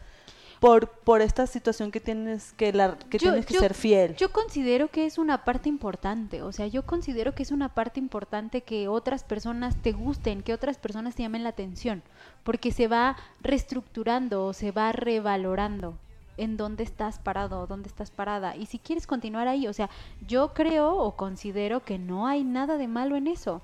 por, 0.62 0.88
por 0.90 1.22
esta 1.22 1.46
situación 1.46 1.92
que 1.92 2.00
tienes 2.00 2.54
que, 2.54 2.72
la, 2.72 2.98
que, 2.98 3.18
Yo- 3.18 3.32
tienes 3.32 3.46
que 3.46 3.54
yo- 3.56 3.60
ser 3.60 3.74
fiel. 3.74 4.16
Yo 4.16 4.32
considero 4.32 4.88
que 4.88 5.06
es 5.06 5.18
una 5.18 5.44
parte 5.44 5.68
importante, 5.68 6.42
o 6.42 6.52
sea, 6.54 6.68
yo 6.68 6.84
considero 6.86 7.36
que 7.36 7.44
es 7.44 7.52
una 7.52 7.70
parte 7.70 8.00
importante 8.00 8.62
que 8.62 8.88
otras 8.88 9.24
personas 9.26 9.76
te 9.82 9.92
gusten, 9.92 10.42
que 10.42 10.54
otras 10.54 10.78
personas 10.78 11.14
te 11.16 11.24
llamen 11.24 11.44
la 11.44 11.50
atención, 11.50 12.02
porque 12.44 12.72
se 12.72 12.88
va 12.88 13.18
reestructurando 13.42 14.46
o 14.46 14.54
se 14.54 14.72
va 14.72 14.92
revalorando 14.94 15.98
en 16.38 16.58
dónde 16.58 16.84
estás 16.84 17.20
parado, 17.20 17.66
dónde 17.68 17.88
estás 17.88 18.12
parada. 18.12 18.56
Y 18.56 18.66
si 18.66 18.78
quieres 18.80 19.08
continuar 19.08 19.48
ahí, 19.48 19.68
o 19.68 19.74
sea, 19.74 19.90
yo 20.28 20.54
creo 20.54 20.94
o 20.96 21.16
considero 21.16 21.84
que 21.84 21.98
no 21.98 22.28
hay 22.28 22.44
nada 22.44 22.78
de 22.78 22.88
malo 22.88 23.16
en 23.16 23.28
eso. 23.28 23.62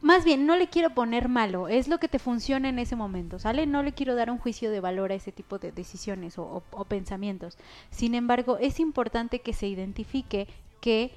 Más 0.00 0.24
bien, 0.24 0.46
no 0.46 0.56
le 0.56 0.68
quiero 0.68 0.90
poner 0.90 1.28
malo, 1.28 1.68
es 1.68 1.88
lo 1.88 1.98
que 1.98 2.08
te 2.08 2.18
funciona 2.20 2.68
en 2.68 2.78
ese 2.78 2.94
momento, 2.96 3.38
¿sale? 3.38 3.66
No 3.66 3.82
le 3.82 3.92
quiero 3.92 4.14
dar 4.14 4.30
un 4.30 4.38
juicio 4.38 4.70
de 4.70 4.80
valor 4.80 5.10
a 5.10 5.16
ese 5.16 5.32
tipo 5.32 5.58
de 5.58 5.72
decisiones 5.72 6.38
o, 6.38 6.62
o- 6.70 6.84
pensamientos. 6.84 7.58
Sin 7.90 8.14
embargo, 8.14 8.58
es 8.58 8.78
importante 8.80 9.40
que 9.40 9.52
se 9.52 9.66
identifique 9.66 10.46
que 10.80 11.12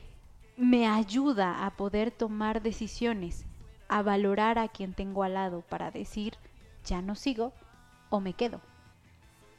me 0.57 0.88
ayuda 0.88 1.65
a 1.65 1.71
poder 1.77 2.11
tomar 2.11 2.61
decisiones, 2.63 3.45
a 3.88 4.01
valorar 4.01 4.57
a 4.57 4.67
quien 4.67 4.93
tengo 4.93 5.23
al 5.23 5.36
lado 5.36 5.61
para 5.61 5.91
decir, 5.91 6.34
ya 6.86 7.01
no 7.03 7.15
sigo 7.15 7.53
o 8.09 8.19
me 8.19 8.34
quedo. 8.34 8.61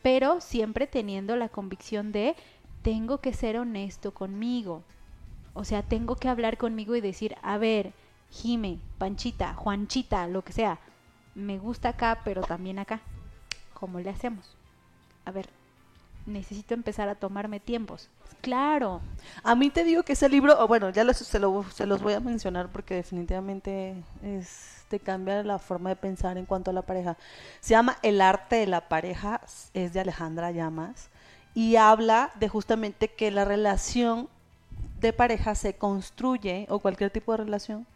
Pero 0.02 0.40
siempre 0.40 0.86
teniendo 0.86 1.36
la 1.36 1.48
convicción 1.48 2.12
de, 2.12 2.34
tengo 2.82 3.18
que 3.18 3.32
ser 3.32 3.56
honesto 3.58 4.12
conmigo. 4.12 4.84
O 5.54 5.64
sea, 5.64 5.82
tengo 5.82 6.16
que 6.16 6.28
hablar 6.28 6.58
conmigo 6.58 6.96
y 6.96 7.00
decir, 7.00 7.36
a 7.42 7.58
ver, 7.58 7.94
Jime, 8.32 8.78
Panchita, 8.98 9.54
Juanchita, 9.54 10.26
lo 10.26 10.42
que 10.42 10.52
sea, 10.52 10.78
me 11.34 11.58
gusta 11.58 11.90
acá, 11.90 12.18
pero 12.24 12.42
también 12.42 12.78
acá. 12.78 13.00
¿Cómo 13.74 14.00
le 14.00 14.10
hacemos? 14.10 14.56
A 15.24 15.30
ver, 15.30 15.48
necesito 16.26 16.74
empezar 16.74 17.08
a 17.08 17.14
tomarme 17.14 17.60
tiempos. 17.60 18.08
Claro, 18.40 19.00
A 19.44 19.54
mí 19.54 19.70
te 19.70 19.84
digo 19.84 20.02
que 20.02 20.14
ese 20.14 20.28
libro, 20.28 20.66
bueno, 20.66 20.90
ya 20.90 21.04
se, 21.14 21.38
lo- 21.38 21.64
los 21.86 22.02
voy 22.02 22.14
a 22.14 22.20
mencionar 22.20 22.68
porque 22.72 22.94
definitivamente 22.94 23.94
es, 24.24 24.84
te 24.88 24.98
cambia 24.98 25.44
la 25.44 25.58
forma 25.60 25.90
de 25.90 25.96
pensar 25.96 26.36
en 26.38 26.46
cuanto 26.46 26.70
a 26.70 26.74
la 26.74 26.82
pareja. 26.82 27.16
Se 27.60 27.70
llama 27.70 27.98
El 28.02 28.20
arte 28.20 28.56
de 28.56 28.66
la 28.66 28.88
pareja, 28.88 29.40
es 29.74 29.92
de 29.92 30.00
Alejandra 30.00 30.50
Llamas, 30.50 31.08
y 31.54 31.76
habla 31.76 32.32
de 32.34 32.48
justamente 32.48 33.08
que 33.08 33.30
la 33.30 33.44
relación 33.44 34.28
de 35.00 35.12
pareja 35.12 35.54
se 35.54 35.74
construye, 35.76 36.66
o 36.68 36.78
cualquier 36.80 37.10
tipo 37.10 37.30
de 37.32 37.38
relación, 37.44 37.86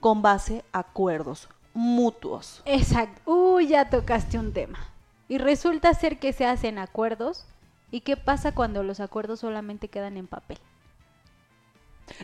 con 0.00 0.22
base 0.22 0.64
a 0.72 0.80
acuerdos 0.80 1.48
mutuos. 1.74 2.62
exacto. 2.64 3.20
Uy, 3.30 3.68
ya 3.68 3.90
tocaste 3.90 4.38
un 4.38 4.52
tema. 4.52 4.78
Y 5.28 5.38
resulta 5.38 5.94
ser 5.94 6.18
que 6.18 6.32
se 6.32 6.44
hacen 6.46 6.78
acuerdos. 6.78 7.46
¿Y 7.92 8.00
qué 8.00 8.16
pasa 8.16 8.52
cuando 8.52 8.82
los 8.82 9.00
acuerdos 9.00 9.40
solamente 9.40 9.88
quedan 9.88 10.16
en 10.16 10.26
papel? 10.26 10.58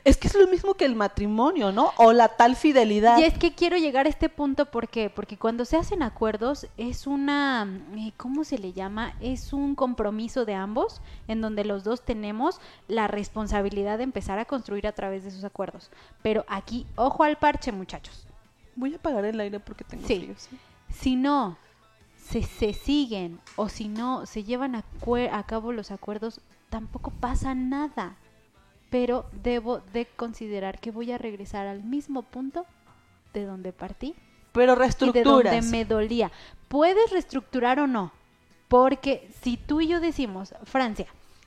Es 0.04 0.16
que 0.16 0.28
es 0.28 0.34
lo 0.34 0.46
mismo 0.48 0.74
que 0.74 0.84
el 0.84 0.94
matrimonio, 0.94 1.72
¿no? 1.72 1.92
O 1.96 2.12
la 2.12 2.28
tal 2.28 2.56
fidelidad. 2.56 3.18
Y 3.18 3.24
es 3.24 3.36
que 3.38 3.54
quiero 3.54 3.76
llegar 3.76 4.06
a 4.06 4.08
este 4.08 4.28
punto, 4.28 4.66
¿por 4.66 4.88
qué? 4.88 5.10
Porque 5.10 5.36
cuando 5.36 5.64
se 5.64 5.76
hacen 5.76 6.02
acuerdos 6.02 6.66
es 6.76 7.06
una, 7.06 7.66
eh, 7.96 8.12
¿cómo 8.16 8.44
se 8.44 8.58
le 8.58 8.72
llama? 8.72 9.14
Es 9.20 9.52
un 9.52 9.74
compromiso 9.74 10.44
de 10.44 10.54
ambos 10.54 11.00
en 11.28 11.40
donde 11.40 11.64
los 11.64 11.84
dos 11.84 12.02
tenemos 12.04 12.60
la 12.88 13.08
responsabilidad 13.08 13.98
de 13.98 14.04
empezar 14.04 14.38
a 14.38 14.44
construir 14.44 14.86
a 14.86 14.92
través 14.92 15.22
de 15.22 15.30
esos 15.30 15.44
acuerdos. 15.44 15.90
Pero 16.22 16.44
aquí, 16.48 16.86
ojo 16.96 17.24
al 17.24 17.36
parche, 17.36 17.72
muchachos. 17.72 18.26
Voy 18.74 18.92
a 18.92 18.96
apagar 18.96 19.24
el 19.24 19.40
aire 19.40 19.60
porque 19.60 19.84
tengo 19.84 20.06
Sí. 20.06 20.18
frío. 20.20 20.34
¿sí? 20.36 20.58
Si 20.92 21.16
no 21.16 21.56
se, 22.16 22.42
se 22.42 22.72
siguen 22.74 23.40
o 23.56 23.68
si 23.68 23.88
no 23.88 24.26
se 24.26 24.44
llevan 24.44 24.74
a 24.74 25.42
cabo 25.46 25.72
los 25.72 25.90
acuerdos, 25.90 26.40
tampoco 26.70 27.10
pasa 27.10 27.54
nada. 27.54 28.16
Pero 28.90 29.26
debo 29.32 29.80
de 29.92 30.06
considerar 30.06 30.78
que 30.80 30.90
voy 30.90 31.12
a 31.12 31.18
regresar 31.18 31.66
al 31.66 31.82
mismo 31.82 32.22
punto 32.22 32.66
de 33.32 33.44
donde 33.44 33.72
partí 33.72 34.14
Pero 34.52 34.72
y 34.72 34.76
de 34.76 34.80
reestructuras. 34.80 35.52
donde 35.52 35.62
me 35.62 35.84
dolía. 35.84 36.30
Puedes 36.68 37.10
reestructurar 37.10 37.80
o 37.80 37.86
no, 37.86 38.12
porque 38.68 39.28
si 39.42 39.56
tú 39.56 39.80
y 39.80 39.88
yo 39.88 40.00
decimos, 40.00 40.54
Francia, 40.64 41.06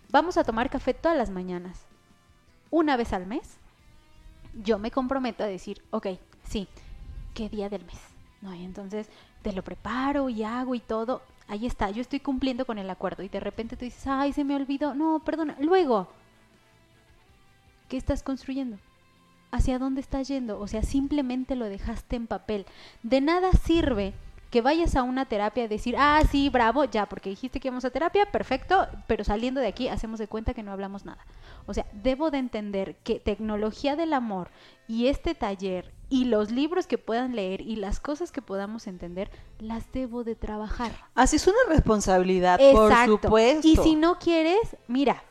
vamos 0.10 0.38
a 0.38 0.44
tomar 0.44 0.70
café 0.70 0.94
todas 0.94 1.18
las 1.18 1.30
mañanas, 1.30 1.86
una 2.72 2.98
vez 2.98 3.14
al 3.14 3.26
mes, 3.26 3.58
yo 4.54 4.80
me 4.80 4.92
comprometo 4.92 5.44
a 5.44 5.48
decir, 5.48 5.82
ok, 5.92 6.08
sí, 6.48 6.68
¿qué 7.34 7.50
día 7.50 7.70
del 7.70 7.86
mes? 7.86 8.00
No, 8.42 8.54
y 8.56 8.64
entonces 8.64 9.08
te 9.42 9.54
lo 9.54 9.64
preparo 9.64 10.30
y 10.30 10.44
hago 10.44 10.76
y 10.76 10.80
todo. 10.80 11.22
Ahí 11.48 11.66
está, 11.66 11.90
yo 11.90 12.02
estoy 12.02 12.20
cumpliendo 12.20 12.66
con 12.66 12.78
el 12.78 12.90
acuerdo. 12.90 13.24
Y 13.24 13.30
de 13.30 13.40
repente 13.40 13.76
tú 13.76 13.86
dices, 13.86 14.06
ay, 14.08 14.34
se 14.34 14.44
me 14.44 14.56
olvidó. 14.56 14.94
No, 14.94 15.20
perdona. 15.20 15.56
Luego, 15.60 16.08
¿qué 17.90 17.98
estás 17.98 18.24
construyendo? 18.24 18.78
¿Hacia 19.52 19.80
dónde 19.80 20.00
estás 20.00 20.28
yendo? 20.28 20.60
O 20.60 20.68
sea, 20.68 20.84
simplemente 20.84 21.56
lo 21.56 21.66
dejaste 21.66 22.16
en 22.16 22.28
papel. 22.28 22.66
De 23.04 23.20
nada 23.20 23.52
sirve 23.52 24.14
que 24.52 24.62
vayas 24.62 24.96
a 24.96 25.04
una 25.04 25.26
terapia 25.26 25.66
y 25.66 25.68
decir, 25.68 25.96
ah, 25.98 26.22
sí, 26.30 26.50
bravo, 26.50 26.86
ya, 26.86 27.08
porque 27.08 27.30
dijiste 27.30 27.60
que 27.60 27.68
íbamos 27.68 27.86
a 27.86 27.92
terapia, 27.92 28.32
perfecto, 28.32 28.88
pero 29.08 29.24
saliendo 29.24 29.60
de 29.60 29.68
aquí 29.68 29.88
hacemos 29.88 30.20
de 30.20 30.28
cuenta 30.28 30.54
que 30.54 30.64
no 30.64 30.72
hablamos 30.72 31.06
nada. 31.06 31.24
O 31.66 31.74
sea, 31.74 31.86
debo 31.94 32.32
de 32.32 32.40
entender 32.40 32.96
que 33.04 33.20
tecnología 33.20 33.96
del 33.96 34.14
amor 34.14 34.50
y 34.88 35.08
este 35.08 35.36
taller 35.36 35.94
y 36.10 36.26
los 36.26 36.52
libros 36.52 36.88
que 36.88 36.98
puedan 36.98 37.36
leer 37.36 37.62
y 37.62 37.76
las 37.76 38.00
cosas 38.00 38.32
que 38.32 38.42
podamos 38.42 38.88
entender, 38.88 39.30
las 39.60 39.92
debo 39.92 40.24
de 40.24 40.36
trabajar. 40.36 40.92
Así 41.14 41.36
es 41.36 41.46
una 41.46 41.58
responsabilidad, 41.68 42.60
por 42.72 42.92
supuesto. 43.06 43.68
Y 43.68 43.76
si 43.78 43.96
no 43.96 44.18
quieres, 44.18 44.78
mira, 44.88 45.24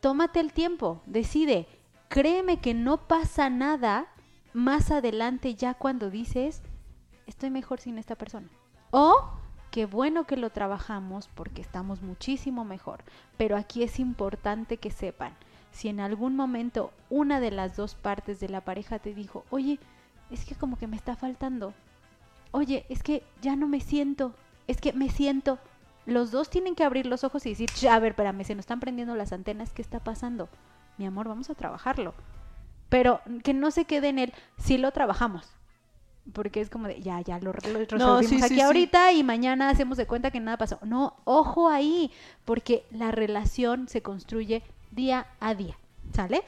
tómate 0.00 0.40
el 0.40 0.52
tiempo, 0.54 1.02
decide. 1.04 1.66
Créeme 2.08 2.58
que 2.58 2.74
no 2.74 2.96
pasa 2.96 3.50
nada 3.50 4.06
más 4.54 4.90
adelante 4.90 5.54
ya 5.54 5.74
cuando 5.74 6.10
dices, 6.10 6.62
estoy 7.26 7.50
mejor 7.50 7.80
sin 7.80 7.98
esta 7.98 8.16
persona. 8.16 8.48
O 8.90 9.30
qué 9.70 9.84
bueno 9.84 10.24
que 10.24 10.38
lo 10.38 10.50
trabajamos 10.50 11.28
porque 11.34 11.60
estamos 11.60 12.00
muchísimo 12.00 12.64
mejor. 12.64 13.04
Pero 13.36 13.56
aquí 13.56 13.82
es 13.82 13.98
importante 13.98 14.78
que 14.78 14.90
sepan, 14.90 15.34
si 15.70 15.88
en 15.88 16.00
algún 16.00 16.34
momento 16.34 16.92
una 17.10 17.40
de 17.40 17.50
las 17.50 17.76
dos 17.76 17.94
partes 17.94 18.40
de 18.40 18.48
la 18.48 18.62
pareja 18.62 18.98
te 18.98 19.14
dijo, 19.14 19.44
oye, 19.50 19.78
es 20.30 20.44
que 20.44 20.54
como 20.54 20.78
que 20.78 20.86
me 20.86 20.96
está 20.96 21.14
faltando. 21.14 21.74
Oye, 22.52 22.86
es 22.88 23.02
que 23.02 23.22
ya 23.42 23.54
no 23.54 23.68
me 23.68 23.80
siento. 23.80 24.34
Es 24.66 24.80
que 24.80 24.94
me 24.94 25.10
siento. 25.10 25.58
Los 26.06 26.30
dos 26.30 26.48
tienen 26.48 26.74
que 26.74 26.84
abrir 26.84 27.04
los 27.04 27.22
ojos 27.22 27.44
y 27.44 27.50
decir, 27.50 27.68
a 27.88 27.98
ver, 27.98 28.12
espérame, 28.12 28.44
se 28.44 28.54
nos 28.54 28.62
están 28.62 28.80
prendiendo 28.80 29.14
las 29.14 29.32
antenas, 29.32 29.74
¿qué 29.74 29.82
está 29.82 30.00
pasando? 30.00 30.48
Mi 30.98 31.06
amor, 31.06 31.28
vamos 31.28 31.48
a 31.50 31.54
trabajarlo. 31.54 32.14
Pero 32.88 33.20
que 33.44 33.54
no 33.54 33.70
se 33.70 33.84
quede 33.84 34.08
en 34.08 34.18
el, 34.18 34.32
si 34.58 34.78
lo 34.78 34.90
trabajamos 34.92 35.58
porque 36.32 36.60
es 36.60 36.70
como 36.70 36.88
de, 36.88 37.00
ya, 37.00 37.20
ya 37.20 37.38
lo, 37.38 37.52
resolvimos 37.52 38.42
aquí 38.42 38.60
ahorita 38.60 39.12
y 39.12 39.22
mañana 39.22 39.70
hacemos 39.70 39.96
de 39.96 40.06
cuenta 40.06 40.30
que 40.30 40.40
nada 40.40 40.56
pasó. 40.56 40.78
No, 40.82 41.16
ojo 41.24 41.68
ahí, 41.68 42.10
porque 42.44 42.84
la 42.90 43.10
relación 43.10 43.88
se 43.88 44.02
construye 44.02 44.62
día 44.90 45.26
a 45.40 45.54
día, 45.54 45.78
¿sale? 46.14 46.42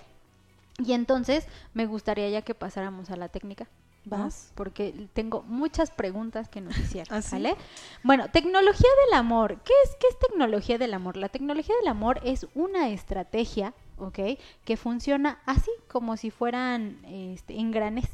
Y 0.78 0.92
entonces 0.92 1.46
me 1.74 1.86
gustaría 1.86 2.28
ya 2.30 2.42
que 2.42 2.55
pasáramos 2.55 3.11
a 3.11 3.16
la 3.16 3.28
técnica. 3.28 3.66
¿Vas? 4.07 4.51
Porque 4.55 5.09
tengo 5.12 5.42
muchas 5.42 5.90
preguntas 5.90 6.48
que 6.48 6.62
nos 6.62 6.76
hicieron, 6.78 7.18
¿Ah, 7.18 7.20
¿sale? 7.20 7.55
Bueno, 8.03 8.30
tecnología 8.30 8.88
del 9.05 9.18
amor. 9.18 9.59
¿Qué 9.62 9.74
es, 9.84 9.90
¿Qué 10.01 10.07
es 10.09 10.18
tecnología 10.18 10.78
del 10.78 10.94
amor? 10.94 11.18
La 11.18 11.28
tecnología 11.28 11.74
del 11.80 11.88
amor 11.88 12.18
es 12.24 12.46
una 12.55 12.88
estrategia, 12.88 13.74
¿ok? 14.01 14.38
Que 14.64 14.76
funciona 14.76 15.38
así, 15.46 15.70
como 15.88 16.16
si 16.16 16.30
fueran 16.30 16.98
este, 17.05 17.59
engranes, 17.59 18.09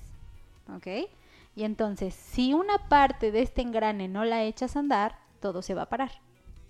¿ok? 0.75 1.09
Y 1.55 1.65
entonces, 1.65 2.15
si 2.15 2.53
una 2.53 2.77
parte 2.89 3.33
de 3.33 3.43
este 3.43 3.63
engrane 3.63 4.09
no 4.09 4.25
la 4.25 4.45
echas 4.45 4.77
a 4.77 4.81
andar, 4.81 5.19
todo 5.41 5.63
se 5.63 5.75
va 5.75 5.83
a 5.83 5.89
parar. 5.89 6.13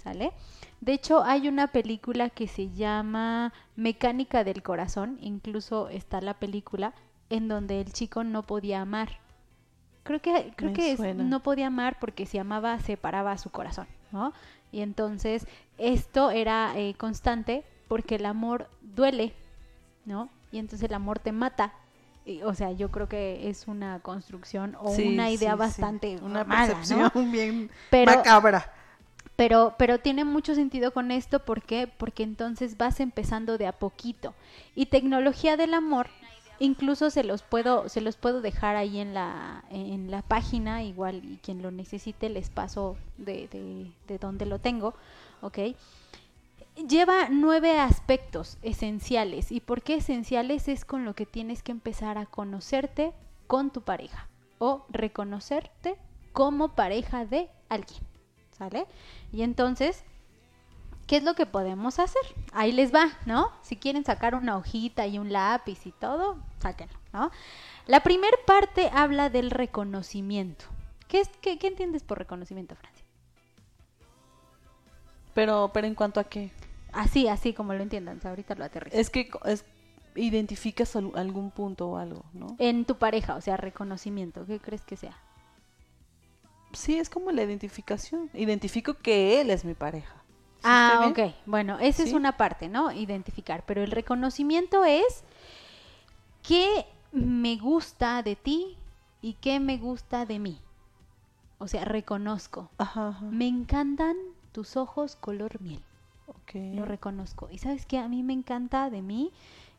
¿Sale? 0.03 0.33
De 0.81 0.93
hecho, 0.93 1.25
hay 1.25 1.49
una 1.49 1.67
película 1.69 2.31
que 2.31 2.47
se 2.47 2.71
llama 2.71 3.53
Mecánica 3.75 4.45
del 4.45 4.63
Corazón, 4.63 5.19
incluso 5.21 5.89
está 5.89 6.21
la 6.21 6.35
película 6.35 6.95
en 7.29 7.49
donde 7.49 7.81
el 7.81 7.93
chico 7.93 8.23
no 8.23 8.45
podía 8.45 8.83
amar. 8.83 9.19
Creo 10.05 10.21
que, 10.21 10.53
creo 10.55 10.73
que 10.73 11.15
no 11.15 11.43
podía 11.43 11.67
amar 11.67 11.99
porque 11.99 12.27
si 12.27 12.39
amaba 12.39 12.79
separaba 12.79 13.37
su 13.39 13.51
corazón, 13.51 13.89
¿no? 14.13 14.33
Y 14.71 14.83
entonces 14.83 15.49
esto 15.79 16.31
era 16.31 16.73
eh, 16.77 16.95
constante 16.95 17.65
porque 17.89 18.17
el 18.17 18.27
amor 18.27 18.69
duele, 18.83 19.35
¿no? 20.05 20.31
Y 20.53 20.59
entonces 20.59 20.89
el 20.89 20.95
amor 20.95 21.19
te 21.19 21.33
mata 21.33 21.73
o 22.45 22.55
sea, 22.55 22.73
yo 22.73 22.91
creo 22.91 23.09
que 23.09 23.49
es 23.49 23.69
una 23.69 24.01
construcción 24.01 24.77
o 24.81 24.91
una 24.91 25.31
idea 25.31 25.55
bastante 25.55 26.19
una 26.23 26.45
percepción 26.45 27.11
bien 27.31 27.71
macabra. 28.05 28.73
Pero, 29.37 29.75
pero 29.77 29.99
tiene 29.99 30.25
mucho 30.25 30.55
sentido 30.55 30.93
con 30.93 31.11
esto, 31.11 31.41
¿por 31.41 31.63
qué? 31.63 31.87
Porque 31.87 32.23
entonces 32.23 32.79
vas 32.79 33.01
empezando 33.01 33.59
de 33.59 33.67
a 33.67 33.73
poquito. 33.73 34.35
Y 34.75 34.87
tecnología 34.87 35.59
del 35.59 35.75
amor, 35.75 36.09
incluso 36.59 37.11
se 37.11 37.23
los 37.23 37.43
puedo, 37.43 37.91
se 37.91 38.01
los 38.01 38.17
puedo 38.17 38.41
dejar 38.41 38.77
ahí 38.77 38.99
en 38.99 39.13
la, 39.13 39.63
en 39.71 40.11
la 40.11 40.23
página, 40.23 40.83
igual 40.83 41.23
y 41.23 41.37
quien 41.43 41.61
lo 41.61 41.71
necesite 41.71 42.31
les 42.31 42.49
paso 42.49 42.97
de, 43.19 43.47
de, 43.49 43.93
de 44.09 44.19
donde 44.19 44.47
lo 44.47 44.59
tengo, 44.59 44.95
¿ok? 45.43 45.59
Lleva 46.77 47.29
nueve 47.31 47.79
aspectos 47.79 48.59
esenciales. 48.63 49.51
¿Y 49.53 49.61
por 49.61 49.83
qué 49.83 49.97
esenciales? 49.97 50.69
Es 50.69 50.85
con 50.85 51.05
lo 51.05 51.15
que 51.15 51.27
tienes 51.27 51.63
que 51.63 51.73
empezar 51.73 52.19
a 52.19 52.27
conocerte 52.27 53.13
con 53.47 53.71
tu 53.71 53.83
pareja 53.83 54.29
o 54.59 54.85
reconocerte 54.89 55.97
como 56.33 56.75
pareja 56.75 57.25
de 57.25 57.51
alguien. 57.69 58.03
¿Sale? 58.53 58.87
Y 59.33 59.43
entonces, 59.43 60.05
¿qué 61.07 61.19
es 61.19 61.23
lo 61.23 61.35
que 61.35 61.45
podemos 61.45 61.99
hacer? 61.99 62.23
Ahí 62.53 62.73
les 62.73 62.95
va, 62.95 63.09
¿no? 63.27 63.53
Si 63.63 63.77
quieren 63.77 64.05
sacar 64.05 64.35
una 64.35 64.57
hojita 64.57 65.07
y 65.07 65.19
un 65.19 65.33
lápiz 65.33 65.87
y 65.87 65.93
todo, 65.93 66.39
sáquenlo, 66.61 66.99
¿no? 67.13 67.31
La 67.87 68.03
primera 68.03 68.37
parte 68.47 68.91
habla 68.95 69.29
del 69.29 69.51
reconocimiento. 69.51 70.65
¿Qué, 71.07 71.21
es, 71.21 71.29
qué, 71.41 71.59
qué 71.59 71.67
entiendes 71.69 72.03
por 72.03 72.19
reconocimiento, 72.19 72.75
Francia? 72.75 73.05
Pero, 75.35 75.71
pero 75.73 75.87
en 75.87 75.95
cuanto 75.95 76.19
a 76.19 76.25
qué? 76.25 76.51
Así, 76.97 77.29
así 77.29 77.53
como 77.53 77.75
lo 77.75 77.83
entiendan, 77.83 78.21
ahorita 78.25 78.55
lo 78.55 78.65
aterrizo. 78.65 78.97
Es 78.97 79.11
que 79.11 79.31
es, 79.45 79.65
identificas 80.15 80.97
algún 80.97 81.51
punto 81.51 81.89
o 81.91 81.97
algo, 81.99 82.25
¿no? 82.33 82.57
En 82.59 82.87
tu 82.87 82.97
pareja, 82.97 83.37
o 83.37 83.41
sea, 83.41 83.57
reconocimiento, 83.57 84.47
¿qué 84.47 84.59
crees 84.59 84.83
que 84.83 84.97
sea? 84.97 85.17
Sí, 86.73 86.99
es 86.99 87.11
como 87.11 87.31
la 87.33 87.43
identificación. 87.43 88.31
Identifico 88.35 88.95
que 88.95 89.41
él 89.41 89.51
es 89.51 89.65
mi 89.65 89.75
pareja. 89.75 90.15
ah, 90.63 91.07
ok. 91.11 91.35
Bueno, 91.45 91.79
esa 91.79 92.03
es 92.03 92.13
una 92.13 92.37
parte, 92.37 92.69
¿no? 92.69 92.93
Identificar. 92.93 93.65
Pero 93.67 93.83
el 93.83 93.91
reconocimiento 93.91 94.85
es 94.85 95.23
qué 96.43 96.87
me 97.13 97.57
gusta 97.57 98.23
de 98.23 98.37
ti 98.37 98.77
y 99.23 99.35
qué 99.35 99.61
me 99.61 99.79
gusta 99.79 100.27
de 100.27 100.39
mí. 100.39 100.61
O 101.59 101.69
sea, 101.69 101.85
reconozco. 101.85 102.71
Ajá, 102.79 103.19
Me 103.31 103.47
encantan 103.47 104.17
tus 104.53 104.77
ojos 104.77 105.17
color 105.17 105.61
miel. 105.61 105.83
Lo 106.55 106.85
reconozco. 106.85 107.49
Y 107.51 107.59
sabes 107.59 107.87
que 107.87 107.99
a 107.99 108.09
mí 108.09 108.23
me 108.23 108.33
encanta 108.33 108.91
de 108.91 109.03
mí 109.03 109.33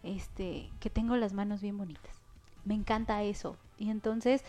este 0.03 0.69
que 0.79 0.89
tengo 0.89 1.15
las 1.15 1.33
manos 1.33 1.61
bien 1.61 1.77
bonitas. 1.77 2.21
Me 2.65 2.73
encanta 2.73 3.23
eso. 3.23 3.57
Y 3.77 3.89
entonces 3.89 4.43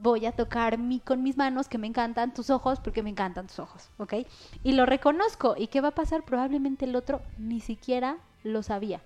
voy 0.00 0.26
a 0.26 0.32
tocar 0.32 0.78
mi, 0.78 1.00
con 1.00 1.22
mis 1.22 1.36
manos 1.36 1.68
que 1.68 1.78
me 1.78 1.86
encantan 1.86 2.34
tus 2.34 2.50
ojos 2.50 2.80
porque 2.80 3.02
me 3.02 3.10
encantan 3.10 3.46
tus 3.46 3.58
ojos, 3.58 3.90
¿ok? 3.98 4.14
Y 4.62 4.72
lo 4.72 4.86
reconozco. 4.86 5.54
¿Y 5.56 5.68
qué 5.68 5.80
va 5.80 5.88
a 5.88 5.94
pasar? 5.94 6.24
Probablemente 6.24 6.84
el 6.84 6.96
otro 6.96 7.22
ni 7.38 7.60
siquiera 7.60 8.18
lo 8.42 8.62
sabía. 8.62 9.00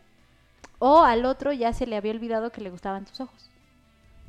O 0.79 1.03
al 1.03 1.25
otro 1.25 1.53
ya 1.53 1.73
se 1.73 1.87
le 1.87 1.97
había 1.97 2.13
olvidado 2.13 2.51
que 2.51 2.61
le 2.61 2.71
gustaban 2.71 3.05
tus 3.05 3.21
ojos. 3.21 3.48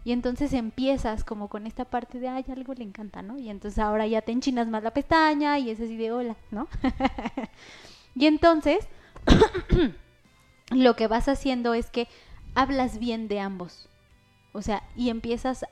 Y 0.03 0.11
entonces 0.13 0.53
empiezas 0.53 1.23
como 1.23 1.49
con 1.49 1.67
esta 1.67 1.85
parte 1.85 2.19
de, 2.19 2.29
ay, 2.29 2.45
algo 2.49 2.73
le 2.73 2.83
encanta, 2.83 3.21
¿no? 3.21 3.37
Y 3.37 3.49
entonces 3.49 3.79
ahora 3.79 4.07
ya 4.07 4.21
te 4.21 4.31
enchinas 4.31 4.67
más 4.67 4.83
la 4.83 4.93
pestaña 4.93 5.59
y 5.59 5.69
es 5.69 5.79
así 5.79 5.97
de 5.97 6.11
hola, 6.11 6.37
¿no? 6.51 6.67
y 8.15 8.25
entonces 8.25 8.87
lo 10.71 10.95
que 10.95 11.07
vas 11.07 11.27
haciendo 11.27 11.73
es 11.73 11.89
que 11.89 12.07
hablas 12.55 12.99
bien 12.99 13.27
de 13.27 13.39
ambos. 13.39 13.89
O 14.53 14.61
sea, 14.61 14.83
y 14.95 15.09
empiezas 15.09 15.63
a 15.63 15.69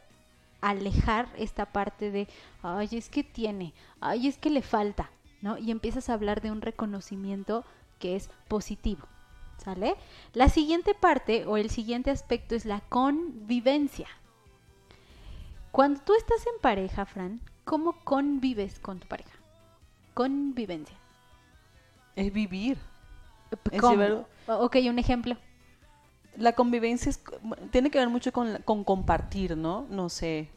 alejar 0.61 1.29
esta 1.37 1.67
parte 1.67 2.11
de, 2.11 2.27
ay, 2.61 2.89
es 2.91 3.09
que 3.09 3.23
tiene, 3.23 3.73
ay, 4.01 4.27
es 4.27 4.37
que 4.37 4.49
le 4.49 4.61
falta, 4.61 5.09
¿no? 5.41 5.57
Y 5.57 5.71
empiezas 5.71 6.09
a 6.09 6.13
hablar 6.13 6.41
de 6.41 6.51
un 6.51 6.61
reconocimiento 6.61 7.63
que 7.99 8.15
es 8.15 8.29
positivo. 8.47 9.07
¿Sale? 9.57 9.95
La 10.33 10.49
siguiente 10.49 10.93
parte 10.93 11.45
o 11.45 11.57
el 11.57 11.69
siguiente 11.69 12.11
aspecto 12.11 12.55
es 12.55 12.65
la 12.65 12.81
convivencia. 12.81 14.07
Cuando 15.71 15.99
tú 16.01 16.13
estás 16.15 16.45
en 16.47 16.61
pareja, 16.61 17.05
Fran, 17.05 17.41
¿cómo 17.65 17.93
convives 18.03 18.79
con 18.79 18.99
tu 18.99 19.07
pareja? 19.07 19.37
Convivencia. 20.13 20.97
Es 22.15 22.31
vivir. 22.31 22.77
¿Cómo? 23.79 24.25
ok, 24.47 24.77
un 24.89 24.99
ejemplo. 24.99 25.37
La 26.35 26.53
convivencia 26.53 27.11
tiene 27.71 27.89
que 27.89 27.99
ver 27.99 28.09
mucho 28.09 28.31
con, 28.31 28.61
con 28.63 28.83
compartir, 28.83 29.57
¿no? 29.57 29.85
No 29.89 30.09
sé, 30.09 30.49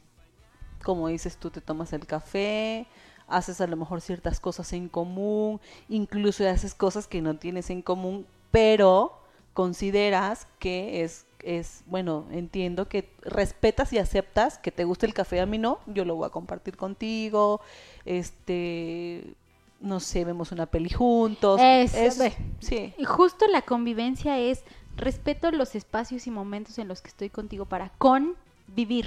como 0.82 1.08
dices 1.08 1.36
tú, 1.36 1.50
te 1.50 1.60
tomas 1.60 1.92
el 1.92 2.06
café, 2.06 2.86
haces 3.26 3.60
a 3.60 3.66
lo 3.66 3.76
mejor 3.76 4.00
ciertas 4.00 4.40
cosas 4.40 4.72
en 4.72 4.88
común, 4.88 5.60
incluso 5.88 6.48
haces 6.48 6.74
cosas 6.74 7.06
que 7.06 7.22
no 7.22 7.36
tienes 7.36 7.70
en 7.70 7.82
común, 7.82 8.26
pero 8.50 9.20
consideras 9.54 10.46
que 10.58 11.02
es 11.02 11.26
es, 11.42 11.84
bueno, 11.86 12.26
entiendo 12.30 12.88
que 12.88 13.10
respetas 13.22 13.92
y 13.94 13.98
aceptas 13.98 14.58
que 14.58 14.70
te 14.70 14.84
guste 14.84 15.06
el 15.06 15.14
café, 15.14 15.40
a 15.40 15.46
mí 15.46 15.58
no, 15.58 15.78
yo 15.86 16.04
lo 16.04 16.14
voy 16.16 16.26
a 16.26 16.30
compartir 16.30 16.76
contigo, 16.76 17.60
este, 18.04 19.34
no 19.80 20.00
sé, 20.00 20.24
vemos 20.24 20.52
una 20.52 20.66
peli 20.66 20.90
juntos. 20.90 21.60
Eso, 21.62 21.96
es- 21.96 22.18
ve. 22.18 22.32
sí. 22.60 22.92
Y 22.98 23.04
justo 23.04 23.46
la 23.48 23.62
convivencia 23.62 24.38
es 24.38 24.64
respeto 24.96 25.50
los 25.50 25.74
espacios 25.74 26.26
y 26.26 26.30
momentos 26.30 26.78
en 26.78 26.88
los 26.88 27.00
que 27.00 27.08
estoy 27.08 27.30
contigo 27.30 27.64
para 27.64 27.90
convivir, 27.98 29.06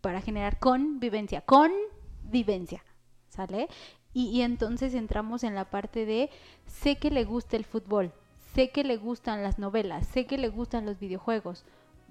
para 0.00 0.20
generar 0.22 0.58
convivencia, 0.58 1.42
convivencia, 1.42 2.82
¿sale? 3.28 3.68
Y, 4.14 4.28
y 4.30 4.42
entonces 4.42 4.94
entramos 4.94 5.44
en 5.44 5.54
la 5.54 5.66
parte 5.66 6.06
de 6.06 6.30
sé 6.66 6.96
que 6.96 7.10
le 7.10 7.24
gusta 7.24 7.56
el 7.56 7.64
fútbol, 7.64 8.12
sé 8.54 8.70
que 8.70 8.84
le 8.84 8.96
gustan 8.96 9.42
las 9.42 9.58
novelas, 9.58 10.06
sé 10.06 10.26
que 10.26 10.38
le 10.38 10.48
gustan 10.48 10.86
los 10.86 10.98
videojuegos, 10.98 11.64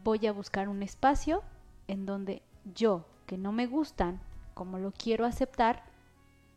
voy 0.03 0.25
a 0.27 0.31
buscar 0.31 0.69
un 0.69 0.83
espacio 0.83 1.43
en 1.87 2.05
donde 2.05 2.41
yo, 2.75 3.05
que 3.25 3.37
no 3.37 3.51
me 3.51 3.67
gustan, 3.67 4.21
como 4.53 4.79
lo 4.79 4.91
quiero 4.91 5.25
aceptar, 5.25 5.83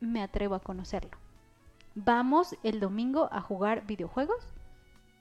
me 0.01 0.22
atrevo 0.22 0.55
a 0.55 0.61
conocerlo. 0.61 1.18
Vamos 1.95 2.57
el 2.62 2.80
domingo 2.80 3.28
a 3.33 3.41
jugar 3.41 3.87
videojuegos 3.87 4.45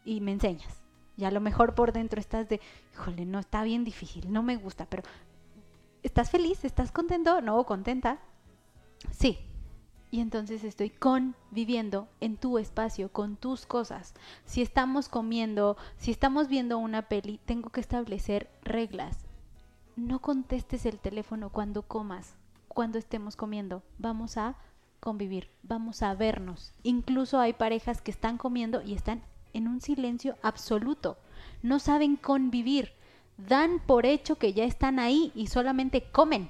y 0.05 0.22
me 0.22 0.32
enseñas. 0.32 0.82
Y 1.18 1.26
a 1.26 1.32
lo 1.32 1.41
mejor 1.41 1.76
por 1.76 1.91
dentro 1.91 2.20
estás 2.20 2.47
de, 2.47 2.62
híjole, 2.93 3.26
no, 3.26 3.39
está 3.39 3.64
bien 3.64 3.84
difícil, 3.84 4.32
no 4.32 4.43
me 4.43 4.57
gusta, 4.57 4.86
pero 4.86 5.03
¿estás 6.03 6.30
feliz? 6.30 6.64
¿Estás 6.64 6.91
contento? 6.91 7.41
¿No? 7.41 7.64
¿Contenta? 7.66 8.20
Sí. 9.12 9.39
Y 10.12 10.20
entonces 10.20 10.66
estoy 10.66 10.89
conviviendo 10.89 12.09
en 12.20 12.36
tu 12.36 12.57
espacio, 12.57 13.09
con 13.14 13.38
tus 13.38 13.66
cosas. 13.66 14.14
Si 14.45 14.62
estamos 14.62 15.07
comiendo, 15.07 15.78
si 15.97 16.12
estamos 16.12 16.49
viendo 16.49 16.78
una 16.78 17.03
peli, 17.03 17.39
tengo 17.45 17.70
que 17.70 17.80
establecer 17.80 18.49
reglas. 18.62 19.24
No 19.95 20.20
contestes 20.20 20.86
el 20.86 20.99
teléfono 20.99 21.49
cuando 21.49 21.84
comas, 21.84 22.36
cuando 22.68 22.97
estemos 22.97 23.38
comiendo. 23.38 23.84
Vamos 23.99 24.36
a 24.36 24.57
convivir, 24.99 25.49
vamos 25.64 26.01
a 26.03 26.14
vernos. 26.14 26.74
Incluso 26.84 27.39
hay 27.39 27.53
parejas 27.53 28.01
que 28.01 28.12
están 28.12 28.38
comiendo 28.38 28.82
y 28.82 28.93
están 28.93 29.24
en 29.53 29.70
un 29.70 29.80
silencio 29.80 30.36
absoluto. 30.43 31.18
No 31.64 31.80
saben 31.80 32.18
convivir. 32.18 32.91
Dan 33.38 33.80
por 33.86 34.05
hecho 34.05 34.36
que 34.38 34.51
ya 34.53 34.66
están 34.66 34.99
ahí 34.99 35.32
y 35.36 35.47
solamente 35.47 36.03
comen. 36.12 36.49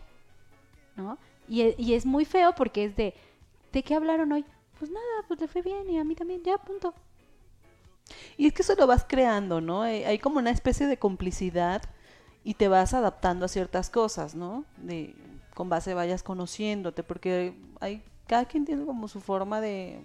¿No? 0.95 1.17
Y, 1.47 1.61
e- 1.61 1.75
y 1.77 1.93
es 1.93 2.05
muy 2.05 2.25
feo 2.25 2.53
porque 2.55 2.85
es 2.85 2.95
de, 2.95 3.13
¿de 3.71 3.83
qué 3.83 3.95
hablaron 3.95 4.31
hoy? 4.31 4.45
Pues 4.79 4.91
nada, 4.91 5.05
pues 5.27 5.39
le 5.39 5.47
fue 5.47 5.61
bien 5.61 5.89
y 5.89 5.99
a 5.99 6.03
mí 6.03 6.15
también, 6.15 6.41
ya, 6.43 6.57
punto. 6.57 6.93
Y 8.37 8.47
es 8.47 8.53
que 8.53 8.61
eso 8.61 8.75
lo 8.75 8.87
vas 8.87 9.05
creando, 9.07 9.61
¿no? 9.61 9.83
Hay 9.83 10.19
como 10.19 10.39
una 10.39 10.49
especie 10.49 10.87
de 10.87 10.97
complicidad 10.97 11.81
y 12.43 12.55
te 12.55 12.67
vas 12.67 12.93
adaptando 12.93 13.45
a 13.45 13.49
ciertas 13.49 13.89
cosas, 13.89 14.35
¿no? 14.35 14.65
De, 14.77 15.15
con 15.53 15.69
base 15.69 15.93
vayas 15.93 16.23
conociéndote, 16.23 17.03
porque 17.03 17.55
hay, 17.79 18.03
cada 18.27 18.45
quien 18.45 18.65
tiene 18.65 18.85
como 18.85 19.07
su 19.07 19.21
forma 19.21 19.61
de, 19.61 20.01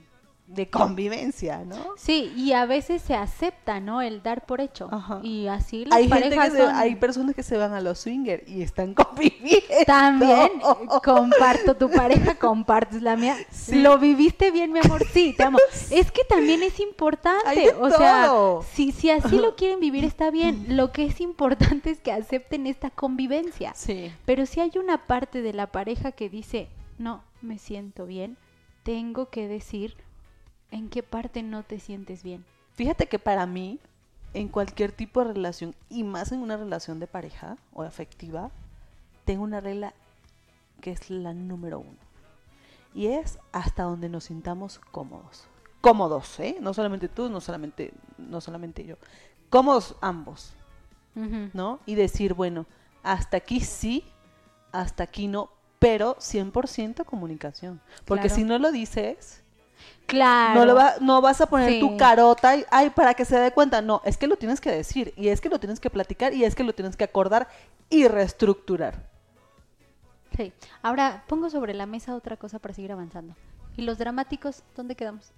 de 0.47 0.71
convivencia, 0.71 1.65
¿no? 1.65 1.77
Sí, 1.97 2.33
y 2.37 2.53
a 2.53 2.67
veces 2.67 3.03
se 3.03 3.15
acepta, 3.15 3.81
¿no? 3.81 4.01
El 4.01 4.23
dar 4.23 4.47
por 4.47 4.61
hecho. 4.61 4.89
Ajá. 4.93 5.19
Y 5.25 5.49
así 5.49 5.85
las 5.85 5.99
Hay 5.99 6.09
gente 6.09 6.37
que 6.39 6.51
se- 6.51 6.63
hay 6.63 6.95
personas 6.95 7.35
que 7.35 7.43
se 7.43 7.57
van 7.57 7.73
a 7.73 7.81
los 7.81 7.99
swinger 7.99 8.45
y 8.47 8.63
están 8.63 8.95
conviviendo. 8.95 9.67
También 9.87 10.53
comparto 11.05 11.77
tu 11.77 11.91
pareja, 11.91 12.35
compartes 12.39 13.03
la 13.03 13.17
mía. 13.17 13.37
Sí. 13.51 13.83
¿Lo 13.83 13.99
viviste 13.99 14.51
bien, 14.53 14.73
mi 14.73 14.79
amor? 14.79 15.05
Sí, 15.13 15.35
te 15.37 15.43
amo. 15.43 15.59
Es 15.91 16.13
que 16.13 16.23
también 16.29 16.63
es 16.63 16.79
importante. 16.79 17.75
O 17.81 17.91
sea, 17.91 18.31
si, 18.73 18.93
si 18.93 19.11
así 19.11 19.39
lo 19.39 19.57
quieren 19.57 19.81
vivir, 19.81 20.05
está 20.05 20.31
bien. 20.31 20.67
Lo 20.77 20.93
que 20.93 21.07
es 21.07 21.21
importante 21.21 21.91
es 21.91 22.01
que 22.01 22.13
acepten 22.13 22.67
esta 22.69 22.91
convivencia. 22.91 23.73
Sí. 23.75 24.13
Pero 24.25 24.47
si 24.47 24.61
hay 24.61 24.71
una 24.79 25.07
parte 25.07 25.43
de 25.43 25.53
la 25.53 25.67
pareja 25.73 26.13
que 26.13 26.29
dice, 26.29 26.69
no, 26.99 27.25
me 27.43 27.59
siento 27.59 28.07
bien, 28.07 28.37
tengo 28.85 29.29
que 29.31 29.49
decir 29.49 29.97
en 30.71 30.89
qué 30.89 31.03
parte 31.03 31.43
no 31.43 31.63
te 31.63 31.79
sientes 31.81 32.23
bien. 32.23 32.45
Fíjate 32.75 33.07
que 33.07 33.19
para 33.19 33.47
mí, 33.47 33.79
en 34.35 34.49
cualquier 34.49 34.93
tipo 34.93 35.25
de 35.25 35.33
relación, 35.33 35.75
y 35.89 36.05
más 36.05 36.33
en 36.33 36.41
una 36.41 36.57
relación 36.57 37.01
de 37.01 37.07
pareja 37.07 37.57
o 37.73 37.83
afectiva, 37.83 38.51
tengo 39.25 39.43
una 39.45 39.61
regla 39.61 39.95
que 40.81 40.91
es 40.91 41.09
la 41.11 41.33
número 41.33 41.79
uno. 41.81 41.99
Y 42.95 43.07
es 43.09 43.39
hasta 43.53 43.85
donde 43.85 44.09
nos 44.09 44.25
sintamos 44.25 44.79
cómodos. 44.91 45.45
Cómodos, 45.81 46.39
¿eh? 46.41 46.57
No 46.61 46.75
solamente 46.75 47.09
tú, 47.09 47.29
no 47.29 47.41
solamente, 47.41 47.93
no 48.19 48.41
solamente 48.41 48.85
yo. 48.85 48.97
Cómodos 49.51 49.97
ambos. 50.01 50.55
¿no? 51.55 51.81
Y 51.87 51.95
decir, 51.95 52.35
bueno, 52.35 52.67
hasta 53.03 53.39
aquí 53.39 53.61
sí, 53.61 54.05
hasta 54.73 55.05
aquí 55.05 55.29
no, 55.29 55.49
pero 55.79 56.17
100% 56.17 57.07
comunicación. 57.07 57.81
Porque 58.05 58.25
Claro. 58.29 58.35
si 58.35 58.45
no 58.45 58.59
lo 58.59 58.71
dices, 58.71 59.43
Claro. 60.07 60.61
no, 60.61 60.67
lo 60.67 60.75
va- 60.75 60.95
no 61.01 61.21
vas 61.21 61.41
a 61.41 61.47
poner 61.47 61.71
Sí. 61.73 61.81
tu 61.81 61.97
carota 61.97 62.57
y, 62.57 62.65
ay, 62.71 62.91
para 62.91 63.15
que 63.15 63.25
se 63.25 63.39
dé 63.39 63.51
cuenta. 63.51 63.83
No, 63.83 64.01
es 64.05 64.17
que 64.17 64.27
lo 64.29 64.37
tienes 64.37 64.61
que 64.61 64.71
decir, 64.71 65.13
y 65.17 65.29
es 65.29 65.41
que 65.41 65.49
lo 65.49 65.59
tienes 65.59 65.81
que 65.81 65.91
platicar, 65.91 66.33
y 66.33 66.45
es 66.45 66.55
que 66.55 66.63
lo 66.65 66.75
tienes 66.75 66.97
que 66.97 67.05
acordar 67.05 67.49
y 67.91 68.07
reestructurar. 68.07 69.03
Sí. 70.37 70.53
Ahora 70.83 71.25
pongo 71.27 71.51
sobre 71.51 71.75
la 71.75 71.87
mesa 71.87 72.15
otra 72.15 72.37
cosa 72.37 72.59
para 72.59 72.75
seguir 72.75 72.93
avanzando. 72.93 73.35
¿Y 73.77 73.83
los 73.83 73.99
dramáticos 73.99 74.63
dónde 74.77 74.95
quedamos? 74.95 75.33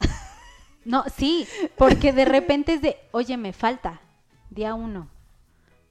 No, 0.84 1.02
sí, 1.16 1.48
porque 1.76 2.12
de 2.12 2.24
repente 2.24 2.74
es 2.74 2.80
de, 2.82 2.96
oye, 3.10 3.36
me 3.36 3.52
falta. 3.52 4.00
Día 4.50 4.74
uno. 4.74 5.08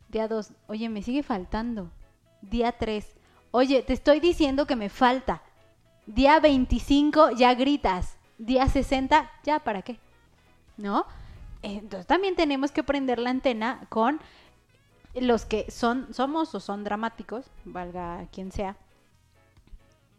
Día 0.07 0.29
dos, 0.29 0.51
oye, 0.67 0.87
me 0.87 1.01
sigue 1.01 1.21
faltando. 1.21 1.91
Día 2.41 2.71
tres, 2.71 3.05
oye, 3.51 3.81
te 3.81 3.91
estoy 3.91 4.21
diciendo 4.21 4.65
que 4.65 4.77
me 4.77 4.87
falta. 4.87 5.41
Día 6.05 6.39
25 6.39 7.31
ya 7.31 7.53
gritas. 7.55 8.17
Día 8.37 8.67
60, 8.67 9.31
ya 9.43 9.59
para 9.59 9.81
qué. 9.81 9.99
¿No? 10.77 11.05
Entonces 11.61 12.05
también 12.05 12.35
tenemos 12.35 12.71
que 12.71 12.83
prender 12.83 13.17
la 13.17 13.31
antena 13.31 13.87
con 13.89 14.19
los 15.15 15.45
que 15.45 15.71
son, 15.71 16.13
somos 16.13 16.53
o 16.53 16.59
son 16.59 16.83
dramáticos, 16.83 17.45
valga 17.63 18.27
quien 18.31 18.51
sea, 18.51 18.75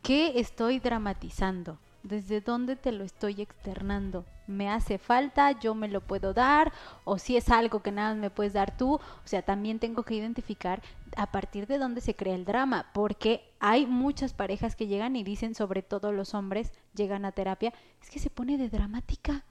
¿qué 0.03 0.41
estoy 0.41 0.81
dramatizando? 0.81 1.79
¿Desde 2.03 2.41
dónde 2.41 2.77
te 2.77 2.93
lo 2.93 3.05
estoy 3.05 3.43
externando? 3.43 4.25
¿Me 4.47 4.71
hace 4.71 4.99
falta? 4.99 5.53
¿Yo 5.53 5.75
me 5.75 5.89
lo 5.89 6.01
puedo 6.01 6.33
dar? 6.33 6.73
¿O 7.05 7.19
si 7.19 7.37
es 7.37 7.51
algo 7.51 7.83
que 7.83 7.91
nada 7.91 8.15
me 8.15 8.31
puedes 8.31 8.53
dar 8.53 8.77
tú? 8.77 8.95
O 8.95 9.01
sea, 9.25 9.43
también 9.43 9.81
tengo 9.81 10.05
que 10.05 10.15
identificar 10.15 10.83
a 11.17 11.27
partir 11.33 11.67
de 11.67 11.79
dónde 11.79 12.01
se 12.01 12.15
crea 12.15 12.35
el 12.35 12.45
drama, 12.45 12.87
porque 12.93 13.43
hay 13.59 13.87
muchas 13.87 14.33
parejas 14.35 14.77
que 14.77 14.87
llegan 14.87 15.17
y 15.17 15.25
dicen, 15.25 15.55
sobre 15.55 15.83
todo 15.83 16.13
los 16.13 16.35
hombres, 16.35 16.73
llegan 16.95 17.25
a 17.25 17.33
terapia, 17.33 17.73
es 18.03 18.11
que 18.11 18.19
se 18.19 18.31
pone 18.31 18.59
de 18.59 18.69
dramática. 18.69 19.43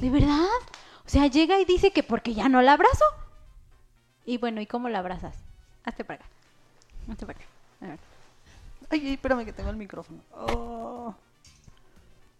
¿De 0.00 0.10
verdad? 0.10 0.44
O 1.06 1.08
sea, 1.08 1.26
llega 1.28 1.58
y 1.60 1.64
dice 1.64 1.92
que 1.92 2.02
porque 2.02 2.34
ya 2.34 2.48
no 2.48 2.60
la 2.62 2.72
abrazo. 2.74 3.04
Y 4.26 4.38
bueno, 4.38 4.60
¿y 4.60 4.66
cómo 4.66 4.88
la 4.88 4.98
abrazas? 4.98 5.36
Hazte 5.84 6.04
para 6.04 6.20
acá. 6.20 6.30
Hazte 7.10 7.26
para 7.26 7.38
acá. 7.38 7.48
A 7.82 7.86
ver. 7.86 7.98
Ay, 8.90 9.12
espérame 9.14 9.44
que 9.44 9.52
tengo 9.52 9.70
el 9.70 9.76
micrófono. 9.76 10.18
Oh. 10.32 11.14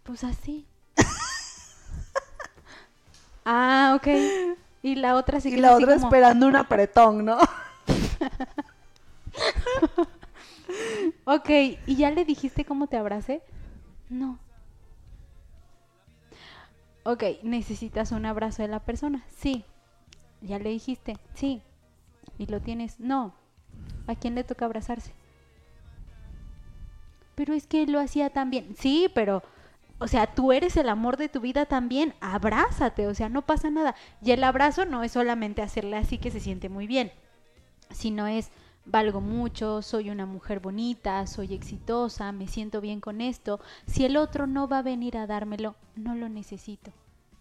Pues 0.03 0.23
así. 0.23 0.65
ah, 3.45 3.93
ok. 3.97 4.07
Y 4.83 4.95
la 4.95 5.15
otra 5.15 5.39
se 5.39 5.49
Y 5.49 5.55
la 5.57 5.75
otra 5.75 5.93
como- 5.95 6.05
esperando 6.07 6.47
un 6.47 6.55
apretón, 6.55 7.25
¿no? 7.25 7.37
Ok, 11.25 11.49
¿y 11.85 11.95
ya 11.95 12.11
le 12.11 12.25
dijiste 12.25 12.65
cómo 12.65 12.87
te 12.87 12.97
abracé? 12.97 13.41
No. 14.09 14.39
Ok, 17.03 17.23
¿necesitas 17.43 18.11
un 18.11 18.25
abrazo 18.25 18.61
de 18.63 18.67
la 18.67 18.79
persona? 18.79 19.23
Sí. 19.37 19.63
¿Ya 20.41 20.59
le 20.59 20.69
dijiste? 20.71 21.17
Sí. 21.33 21.61
¿Y 22.37 22.47
lo 22.47 22.61
tienes? 22.61 22.99
No. 22.99 23.35
¿A 24.07 24.15
quién 24.15 24.35
le 24.35 24.43
toca 24.43 24.65
abrazarse? 24.65 25.13
Pero 27.35 27.53
es 27.53 27.67
que 27.67 27.85
lo 27.87 27.99
hacía 27.99 28.29
también. 28.29 28.75
Sí, 28.77 29.09
pero, 29.13 29.43
o 29.99 30.07
sea, 30.07 30.27
tú 30.33 30.51
eres 30.51 30.77
el 30.77 30.89
amor 30.89 31.17
de 31.17 31.29
tu 31.29 31.41
vida 31.41 31.65
también. 31.65 32.13
Abrázate, 32.21 33.07
o 33.07 33.13
sea, 33.13 33.29
no 33.29 33.45
pasa 33.45 33.69
nada. 33.69 33.95
Y 34.21 34.31
el 34.31 34.43
abrazo 34.43 34.85
no 34.85 35.03
es 35.03 35.11
solamente 35.11 35.61
hacerle 35.61 35.97
así 35.97 36.17
que 36.17 36.31
se 36.31 36.39
siente 36.39 36.69
muy 36.69 36.87
bien, 36.87 37.11
sino 37.91 38.27
es 38.27 38.51
valgo 38.85 39.19
mucho, 39.19 39.81
soy 39.81 40.09
una 40.09 40.25
mujer 40.25 40.59
bonita, 40.59 41.25
soy 41.27 41.53
exitosa, 41.53 42.31
me 42.31 42.47
siento 42.47 42.81
bien 42.81 43.01
con 43.01 43.21
esto. 43.21 43.59
Si 43.87 44.05
el 44.05 44.17
otro 44.17 44.47
no 44.47 44.67
va 44.67 44.79
a 44.79 44.83
venir 44.83 45.17
a 45.17 45.27
dármelo, 45.27 45.75
no 45.95 46.15
lo 46.15 46.29
necesito. 46.29 46.91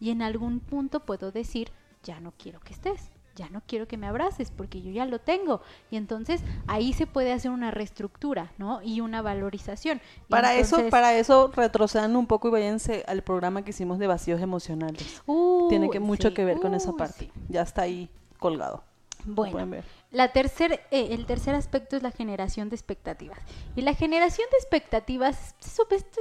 Y 0.01 0.11
en 0.11 0.23
algún 0.23 0.61
punto 0.61 1.01
puedo 1.01 1.31
decir, 1.31 1.71
ya 2.03 2.21
no 2.21 2.33
quiero 2.37 2.61
que 2.61 2.73
estés, 2.73 3.11
ya 3.37 3.49
no 3.51 3.63
quiero 3.67 3.87
que 3.87 3.97
me 3.97 4.07
abraces 4.07 4.51
porque 4.51 4.81
yo 4.81 4.91
ya 4.91 5.07
lo 5.07 5.19
tengo. 5.19 5.61
Y 5.91 5.97
entonces 5.97 6.43
ahí 6.67 6.93
se 6.93 7.07
puede 7.07 7.33
hacer 7.33 7.51
una 7.51 7.71
reestructura, 7.71 8.53
¿no? 8.59 8.81
Y 8.83 9.01
una 9.01 9.23
valorización. 9.23 10.01
Y 10.27 10.31
Para 10.31 10.55
eso, 10.55 10.89
para 10.91 11.15
eso 11.15 11.51
retrocedan 11.55 12.17
un 12.17 12.27
poco 12.27 12.49
y 12.49 12.53
váyanse 12.53 13.05
al 13.07 13.23
programa 13.23 13.63
que 13.63 13.71
hicimos 13.71 13.99
de 13.99 14.07
vacíos 14.07 14.41
emocionales. 14.41 15.23
Uh, 15.27 15.69
Tiene 15.69 15.91
que 15.91 16.01
mucho 16.01 16.29
sí, 16.29 16.35
que 16.35 16.45
ver 16.45 16.59
con 16.59 16.75
esa 16.75 16.91
uh, 16.91 16.97
parte. 16.97 17.27
sí. 17.27 17.33
Ya 17.49 17.63
está 17.63 17.83
ahí 17.83 18.09
colgado. 18.39 18.83
Bueno, 19.27 19.53
pueden 19.53 19.71
ver. 19.71 19.85
La 20.15 20.29
tercer, 20.33 20.81
eh, 20.93 21.09
el 21.11 21.27
tercer 21.27 21.55
aspecto 21.57 21.97
es 21.97 22.03
la 22.03 22.13
generación 22.13 22.69
de 22.69 22.77
expectativas. 22.77 23.39
Y 23.75 23.83
la 23.83 23.95
generación 23.95 24.47
de 24.51 24.59
expectativas, 24.59 25.57
está 25.59 26.21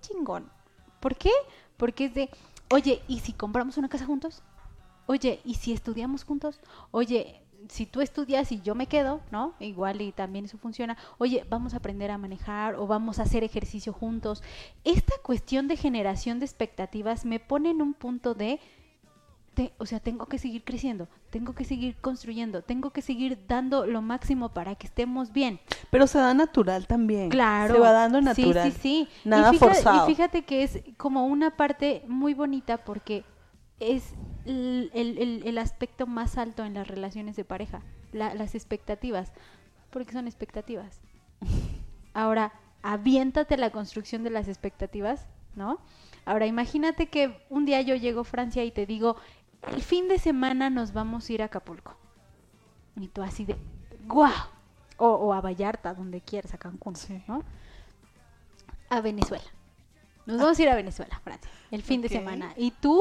chingón. 0.00 0.48
¿Por 1.00 1.16
qué? 1.16 1.32
Porque 1.76 2.06
es 2.06 2.14
de, 2.14 2.30
oye, 2.70 3.02
¿y 3.08 3.18
si 3.18 3.32
compramos 3.32 3.76
una 3.78 3.88
casa 3.88 4.06
juntos? 4.06 4.42
Oye, 5.06 5.40
¿y 5.44 5.54
si 5.54 5.72
estudiamos 5.72 6.24
juntos? 6.24 6.60
Oye, 6.92 7.42
si 7.68 7.84
tú 7.84 8.00
estudias 8.00 8.52
y 8.52 8.60
yo 8.60 8.76
me 8.76 8.86
quedo, 8.86 9.20
¿no? 9.32 9.54
Igual 9.58 10.00
y 10.02 10.12
también 10.12 10.44
eso 10.44 10.56
funciona. 10.56 10.96
Oye, 11.18 11.44
vamos 11.50 11.74
a 11.74 11.78
aprender 11.78 12.12
a 12.12 12.18
manejar 12.18 12.76
o 12.76 12.86
vamos 12.86 13.18
a 13.18 13.22
hacer 13.24 13.42
ejercicio 13.42 13.92
juntos. 13.92 14.44
Esta 14.84 15.14
cuestión 15.22 15.66
de 15.66 15.76
generación 15.76 16.38
de 16.38 16.46
expectativas 16.46 17.24
me 17.24 17.40
pone 17.40 17.70
en 17.70 17.82
un 17.82 17.94
punto 17.94 18.34
de 18.34 18.60
te- 19.56 19.72
o 19.78 19.86
sea, 19.86 20.00
tengo 20.00 20.26
que 20.26 20.38
seguir 20.38 20.62
creciendo, 20.64 21.08
tengo 21.30 21.54
que 21.54 21.64
seguir 21.64 21.96
construyendo, 22.02 22.60
tengo 22.62 22.90
que 22.90 23.00
seguir 23.00 23.38
dando 23.48 23.86
lo 23.86 24.02
máximo 24.02 24.50
para 24.50 24.74
que 24.74 24.86
estemos 24.86 25.32
bien. 25.32 25.58
Pero 25.90 26.06
se 26.06 26.18
da 26.18 26.34
natural 26.34 26.86
también. 26.86 27.30
Claro. 27.30 27.74
Se 27.74 27.80
va 27.80 27.90
dando 27.92 28.18
Sí, 28.18 28.24
natural. 28.26 28.70
Sí, 28.72 28.78
sí, 28.80 29.08
Nada 29.24 29.48
y 29.48 29.54
fíjate, 29.58 29.74
forzado. 29.74 30.04
Y 30.10 30.14
fíjate 30.14 30.42
que 30.44 30.62
es 30.62 30.80
como 30.98 31.26
una 31.26 31.56
parte 31.56 32.04
muy 32.06 32.34
bonita 32.34 32.76
porque 32.84 33.24
es 33.80 34.12
el, 34.44 34.90
el- 34.92 35.16
el- 35.18 35.42
el 35.46 35.58
aspecto 35.58 36.06
más 36.06 36.36
alto 36.36 36.62
en 36.64 36.74
las 36.74 36.86
relaciones 36.86 37.34
de 37.34 37.44
pareja, 37.46 37.80
la- 38.12 38.34
las 38.34 38.54
expectativas, 38.54 39.32
porque 39.90 40.12
son 40.12 40.26
expectativas. 40.26 41.00
Ahora, 42.12 42.52
aviéntate 42.82 43.56
la 43.56 43.70
construcción 43.70 44.22
de 44.22 44.30
las 44.30 44.48
expectativas, 44.48 45.26
¿no? 45.54 45.78
Ahora, 46.24 46.46
imagínate 46.46 47.06
que 47.06 47.44
un 47.50 47.64
día 47.64 47.80
yo 47.82 47.94
llego 47.94 48.22
a 48.22 48.24
Francia 48.24 48.64
y 48.64 48.70
te 48.72 48.84
digo, 48.84 49.16
el 49.68 49.82
fin 49.82 50.08
de 50.08 50.18
semana 50.18 50.70
nos 50.70 50.92
vamos 50.92 51.28
a 51.28 51.32
ir 51.32 51.42
a 51.42 51.46
Acapulco. 51.46 51.96
Y 52.96 53.08
tú 53.08 53.22
así 53.22 53.44
de, 53.44 53.56
¡guau! 54.06 54.32
O, 54.98 55.06
o 55.08 55.32
a 55.34 55.40
Vallarta, 55.40 55.92
donde 55.92 56.20
quieras, 56.20 56.54
a 56.54 56.58
Cancún, 56.58 56.96
Sí. 56.96 57.22
¿no? 57.28 57.42
A 58.88 59.00
Venezuela. 59.00 59.44
Nos 60.24 60.38
vamos 60.40 60.58
a 60.58 60.62
ir 60.62 60.68
a 60.68 60.74
Venezuela, 60.74 61.20
Francia, 61.22 61.50
el 61.70 61.82
fin 61.82 62.00
de 62.02 62.08
semana. 62.08 62.52
Y 62.56 62.70
tú, 62.72 63.00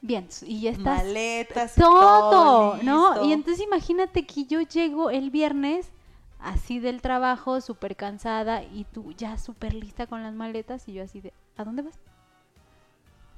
bien, 0.00 0.28
y 0.46 0.62
ya 0.62 0.70
estás 0.70 1.04
Maletas. 1.04 1.74
todo, 1.74 2.76
¿no? 2.82 3.10
listo. 3.12 3.26
Y 3.26 3.32
entonces 3.32 3.64
imagínate 3.64 4.26
que 4.26 4.46
yo 4.46 4.60
llego 4.62 5.10
el 5.10 5.30
viernes 5.30 5.90
así 6.40 6.78
del 6.78 7.00
trabajo, 7.02 7.60
súper 7.60 7.94
cansada, 7.96 8.62
y 8.64 8.84
tú 8.92 9.12
ya 9.12 9.38
súper 9.38 9.74
lista 9.74 10.06
con 10.06 10.22
las 10.22 10.34
maletas, 10.34 10.88
y 10.88 10.94
yo 10.94 11.04
así 11.04 11.20
de, 11.20 11.32
¿a 11.56 11.64
dónde 11.64 11.82
vas? 11.82 11.98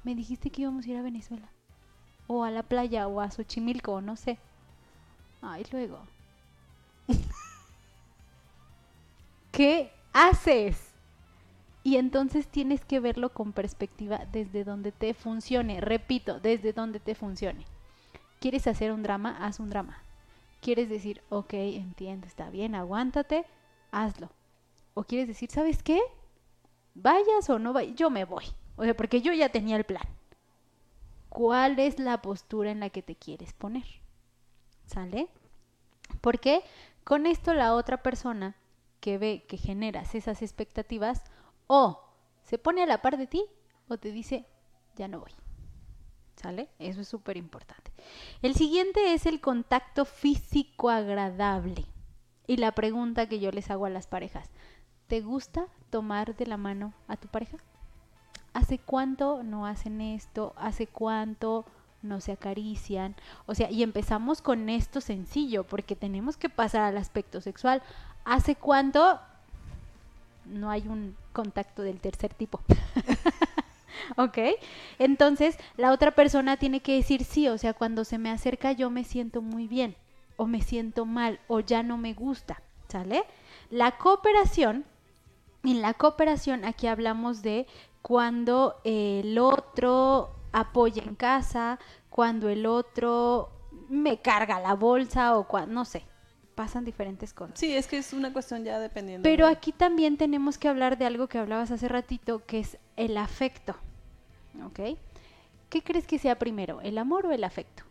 Me 0.07 0.15
dijiste 0.15 0.51
que 0.51 0.61
íbamos 0.61 0.85
a 0.85 0.89
ir 0.89 0.95
a 0.95 1.01
Venezuela, 1.01 1.49
o 2.27 2.45
a 2.45 2.49
la 2.49 2.63
playa, 2.63 3.09
o 3.09 3.19
a 3.19 3.29
Xochimilco, 3.29 3.91
o 3.91 3.99
no 3.99 4.15
sé. 4.15 4.37
Ay, 5.41 5.65
luego. 5.69 5.99
¿Qué 9.51 9.91
haces? 10.13 10.93
Y 11.83 11.97
entonces 11.97 12.47
tienes 12.47 12.85
que 12.85 13.01
verlo 13.01 13.33
con 13.33 13.51
perspectiva 13.51 14.21
desde 14.31 14.63
donde 14.63 14.93
te 14.93 15.13
funcione. 15.13 15.81
Repito, 15.81 16.39
desde 16.39 16.71
donde 16.71 17.01
te 17.01 17.13
funcione. 17.13 17.65
¿Quieres 18.39 18.65
hacer 18.67 18.93
un 18.93 19.03
drama? 19.03 19.35
Haz 19.41 19.59
un 19.59 19.69
drama. 19.69 20.01
¿Quieres 20.61 20.87
decir, 20.87 21.21
ok, 21.27 21.53
entiendo, 21.53 22.27
está 22.27 22.49
bien, 22.49 22.75
aguántate? 22.75 23.43
Hazlo. 23.91 24.29
O 24.93 25.03
quieres 25.03 25.27
decir, 25.27 25.51
¿sabes 25.51 25.83
qué? 25.83 25.99
Vayas 26.95 27.49
o 27.49 27.59
no 27.59 27.73
vayas, 27.73 27.95
yo 27.95 28.09
me 28.09 28.23
voy. 28.23 28.45
O 28.77 28.83
sea, 28.83 28.95
porque 28.95 29.21
yo 29.21 29.33
ya 29.33 29.49
tenía 29.49 29.75
el 29.75 29.83
plan. 29.83 30.07
¿Cuál 31.29 31.77
es 31.79 31.99
la 31.99 32.21
postura 32.21 32.71
en 32.71 32.79
la 32.79 32.89
que 32.89 33.01
te 33.01 33.15
quieres 33.15 33.53
poner? 33.53 33.85
¿Sale? 34.85 35.27
Porque 36.21 36.63
con 37.03 37.25
esto 37.25 37.53
la 37.53 37.73
otra 37.73 38.01
persona 38.01 38.55
que 39.01 39.17
ve 39.17 39.45
que 39.47 39.57
generas 39.57 40.15
esas 40.15 40.41
expectativas 40.41 41.23
o 41.67 42.03
se 42.43 42.57
pone 42.57 42.83
a 42.83 42.87
la 42.87 43.01
par 43.01 43.17
de 43.17 43.27
ti 43.27 43.43
o 43.87 43.97
te 43.97 44.11
dice, 44.11 44.45
ya 44.95 45.07
no 45.07 45.19
voy. 45.19 45.31
¿Sale? 46.35 46.69
Eso 46.79 47.01
es 47.01 47.07
súper 47.07 47.35
importante. 47.35 47.91
El 48.41 48.53
siguiente 48.53 49.13
es 49.13 49.25
el 49.25 49.41
contacto 49.41 50.05
físico 50.05 50.89
agradable. 50.89 51.85
Y 52.45 52.57
la 52.57 52.71
pregunta 52.73 53.27
que 53.27 53.39
yo 53.39 53.51
les 53.51 53.69
hago 53.71 53.85
a 53.85 53.89
las 53.89 54.07
parejas, 54.07 54.49
¿te 55.07 55.21
gusta 55.21 55.67
tomar 55.89 56.35
de 56.35 56.45
la 56.45 56.57
mano 56.57 56.93
a 57.07 57.17
tu 57.17 57.27
pareja? 57.27 57.57
¿Hace 58.57 58.79
cuánto 58.79 59.43
no 59.43 59.67
hacen 59.67 60.01
esto? 60.01 60.53
¿Hace 60.57 60.87
cuánto 60.87 61.63
no 62.01 62.21
se 62.21 62.31
acarician? 62.31 63.15
O 63.45 63.53
sea, 63.53 63.69
y 63.69 63.83
empezamos 63.83 64.41
con 64.41 64.67
esto 64.67 64.99
sencillo, 64.99 65.63
porque 65.63 65.95
tenemos 65.95 66.37
que 66.37 66.49
pasar 66.49 66.81
al 66.81 66.97
aspecto 66.97 67.39
sexual. 67.39 67.83
¿Hace 68.25 68.55
cuánto 68.55 69.19
no 70.45 70.71
hay 70.71 70.87
un 70.87 71.15
contacto 71.33 71.83
del 71.83 71.99
tercer 71.99 72.33
tipo? 72.33 72.59
¿Ok? 74.17 74.39
Entonces, 74.97 75.59
la 75.77 75.91
otra 75.91 76.09
persona 76.09 76.57
tiene 76.57 76.79
que 76.79 76.95
decir 76.95 77.25
sí, 77.25 77.47
o 77.49 77.59
sea, 77.59 77.75
cuando 77.75 78.05
se 78.05 78.17
me 78.17 78.31
acerca 78.31 78.71
yo 78.71 78.89
me 78.89 79.03
siento 79.03 79.43
muy 79.43 79.67
bien, 79.67 79.95
o 80.35 80.47
me 80.47 80.63
siento 80.63 81.05
mal, 81.05 81.39
o 81.47 81.59
ya 81.59 81.83
no 81.83 81.99
me 81.99 82.15
gusta, 82.15 82.63
¿sale? 82.87 83.23
La 83.69 83.99
cooperación, 83.99 84.83
en 85.63 85.83
la 85.83 85.93
cooperación 85.93 86.65
aquí 86.65 86.87
hablamos 86.87 87.43
de 87.43 87.67
cuando 88.01 88.79
el 88.83 89.37
otro 89.39 90.31
apoya 90.51 91.03
en 91.03 91.15
casa, 91.15 91.79
cuando 92.09 92.49
el 92.49 92.65
otro 92.65 93.49
me 93.89 94.21
carga 94.21 94.59
la 94.59 94.73
bolsa 94.73 95.37
o 95.37 95.47
cuando, 95.47 95.73
no 95.73 95.85
sé, 95.85 96.03
pasan 96.55 96.83
diferentes 96.85 97.33
cosas. 97.33 97.59
Sí, 97.59 97.75
es 97.75 97.87
que 97.87 97.97
es 97.97 98.13
una 98.13 98.33
cuestión 98.33 98.63
ya 98.63 98.79
dependiendo. 98.79 99.23
Pero 99.23 99.45
de- 99.47 99.51
aquí 99.53 99.71
también 99.71 100.17
tenemos 100.17 100.57
que 100.57 100.67
hablar 100.67 100.97
de 100.97 101.05
algo 101.05 101.27
que 101.27 101.37
hablabas 101.37 101.69
hace 101.71 101.87
ratito, 101.87 102.43
que 102.45 102.59
es 102.59 102.77
el 102.95 103.17
afecto. 103.17 103.75
¿Ok? 104.65 104.97
¿Qué 105.69 105.83
crees 105.83 106.07
que 106.07 106.17
sea 106.17 106.39
primero, 106.39 106.81
el 106.81 106.97
amor 106.97 107.25
o 107.27 107.31
el 107.31 107.43
afecto? 107.43 107.83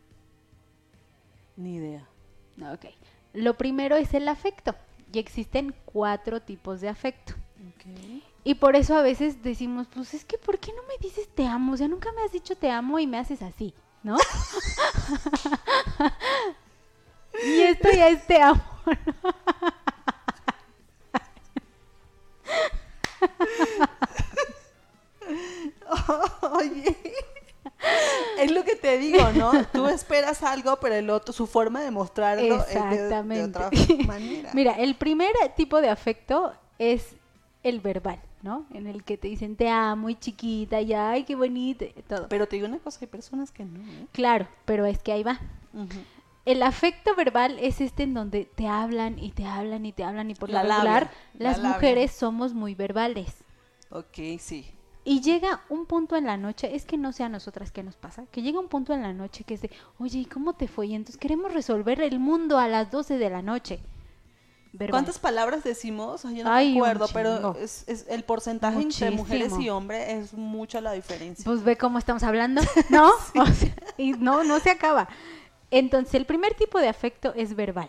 Ni 1.57 1.77
idea. 1.77 2.07
Ok. 2.73 2.87
Lo 3.35 3.55
primero 3.57 3.97
es 3.97 4.15
el 4.15 4.29
afecto. 4.29 4.75
Y 5.13 5.19
existen 5.19 5.75
cuatro 5.85 6.41
tipos 6.43 6.81
de 6.81 6.89
afecto. 6.89 7.35
Ok. 7.69 8.16
Y 8.49 8.55
por 8.55 8.77
eso 8.77 8.97
a 8.97 9.03
veces 9.03 9.43
decimos, 9.43 9.89
pues 9.93 10.15
es 10.15 10.25
que 10.25 10.39
¿por 10.39 10.61
qué 10.61 10.73
no 10.73 10.81
me 10.85 10.95
dices 11.01 11.29
te 11.35 11.45
amo? 11.49 11.73
O 11.73 11.77
sea, 11.77 11.89
nunca 11.89 12.13
me 12.13 12.23
has 12.23 12.31
dicho 12.31 12.55
te 12.55 12.71
amo 12.71 13.01
y 13.01 13.07
me 13.09 13.19
haces 13.19 13.43
así, 13.43 13.75
¿no? 14.05 14.17
y 17.45 17.61
esto 17.63 17.89
ya 17.91 18.07
es 18.09 18.25
te 18.25 18.41
amo. 18.41 18.63
Oye. 26.53 26.97
Es 28.39 28.51
lo 28.51 28.65
que 28.65 28.77
te 28.77 28.99
digo, 28.99 29.33
¿no? 29.33 29.53
Tú 29.73 29.87
esperas 29.89 30.43
algo, 30.43 30.77
pero 30.77 30.95
el 30.95 31.11
otro, 31.11 31.33
su 31.33 31.47
forma 31.47 31.81
de 31.83 31.91
mostrarlo 31.91 32.57
es 32.63 32.69
de- 32.69 32.75
de, 32.75 32.81
Exactamente. 32.95 33.59
otra 33.59 33.71
manera. 34.07 34.51
Mira, 34.55 34.73
el 34.73 34.95
primer 34.95 35.33
tipo 35.57 35.81
de 35.81 35.91
afecto 35.91 36.53
es 36.79 37.17
el 37.63 37.81
verbal, 37.81 38.21
¿no? 38.47 38.65
En 38.73 38.87
el 38.87 39.03
que 39.03 39.19
te 39.19 39.29
dicen 39.29 39.57
te 39.57 39.69
amo 39.69 40.09
y 40.09 40.15
chiquita 40.15 40.81
y 40.81 40.93
ay, 40.95 41.25
qué 41.25 41.35
bonito, 41.35 41.85
y 41.85 42.03
todo. 42.03 42.29
Pero 42.29 42.47
te 42.47 42.57
digo 42.57 42.69
una 42.69 42.79
cosa, 42.79 43.01
hay 43.03 43.09
personas 43.09 43.51
que 43.51 43.65
no, 43.65 43.81
¿eh? 43.81 44.07
Claro, 44.13 44.47
pero 44.65 44.87
es 44.87 45.03
que 45.03 45.13
ahí 45.13 45.23
va. 45.23 45.41
El 46.45 46.63
afecto 46.63 47.15
verbal 47.17 47.59
es 47.61 47.81
este 47.81 48.05
en 48.05 48.15
donde 48.15 48.45
te 48.45 48.69
hablan 48.69 49.19
y 49.19 49.33
te 49.33 49.45
hablan 49.45 49.85
y 49.85 49.93
te 49.93 50.05
hablan 50.05 50.31
y 50.31 50.35
por 50.35 50.49
La 50.49 50.63
lo 50.63 50.69
labia, 50.69 51.01
regular 51.01 51.11
la 51.35 51.49
las 51.51 51.59
labia. 51.59 51.75
mujeres 51.75 52.13
somos 52.13 52.55
muy 52.55 52.75
verbales. 52.77 53.43
Ok, 53.91 54.39
sí. 54.39 54.65
Y 55.05 55.21
llega 55.21 55.63
un 55.69 55.87
punto 55.87 56.17
en 56.17 56.27
la 56.27 56.37
noche, 56.37 56.75
es 56.75 56.85
que 56.85 56.97
no 56.97 57.13
sé 57.13 57.23
a 57.25 57.29
nosotras 57.29 57.71
qué 57.73 57.83
nos 57.83 57.97
pasa, 57.97 58.27
que 58.33 58.43
llega 58.43 58.59
un 58.59 58.69
punto 58.69 58.93
en 58.93 59.03
la 59.03 59.13
noche 59.13 59.45
que 59.45 59.55
es 59.55 59.63
de, 59.63 59.71
oye, 59.99 60.21
¿y 60.21 60.25
cómo 60.25 60.55
te 60.55 60.67
fue? 60.69 60.87
Y 60.89 60.95
entonces 60.95 61.21
queremos 61.21 61.53
resolver 61.53 62.01
el 62.01 62.19
mundo 62.19 62.59
a 62.59 62.67
las 62.69 62.91
12 62.91 63.19
de 63.19 63.31
la 63.31 63.43
noche. 63.43 63.81
Verbal. 64.77 64.91
¿Cuántas 64.93 65.19
palabras 65.19 65.65
decimos? 65.65 66.23
Yo 66.23 66.45
no 66.45 66.53
Ay, 66.53 66.73
me 66.73 66.79
acuerdo, 66.79 67.07
pero 67.13 67.57
es, 67.57 67.85
es- 67.89 68.07
el 68.09 68.25
porcentaje 68.25 68.81
entre 68.81 69.11
mujeres 69.11 69.49
y 69.49 69.55
Muchísimo. 69.55 69.77
hombres 69.77 70.09
es 70.09 70.35
mucha 70.35 70.81
la 70.81 70.93
diferencia. 70.93 71.45
Pues 71.45 71.63
ve 71.65 71.77
cómo 71.77 71.99
estamos 71.99 72.23
hablando, 72.23 72.61
¿no? 72.91 73.11
O 73.41 73.47
sea, 73.47 73.75
y 73.97 74.13
no, 74.13 74.45
no 74.45 74.61
se 74.61 74.71
acaba. 74.71 75.09
Entonces, 75.71 76.15
el 76.15 76.27
primer 76.27 76.55
tipo 76.55 76.79
de 76.79 76.89
afecto 76.89 77.33
es 77.35 77.57
verbal. 77.57 77.89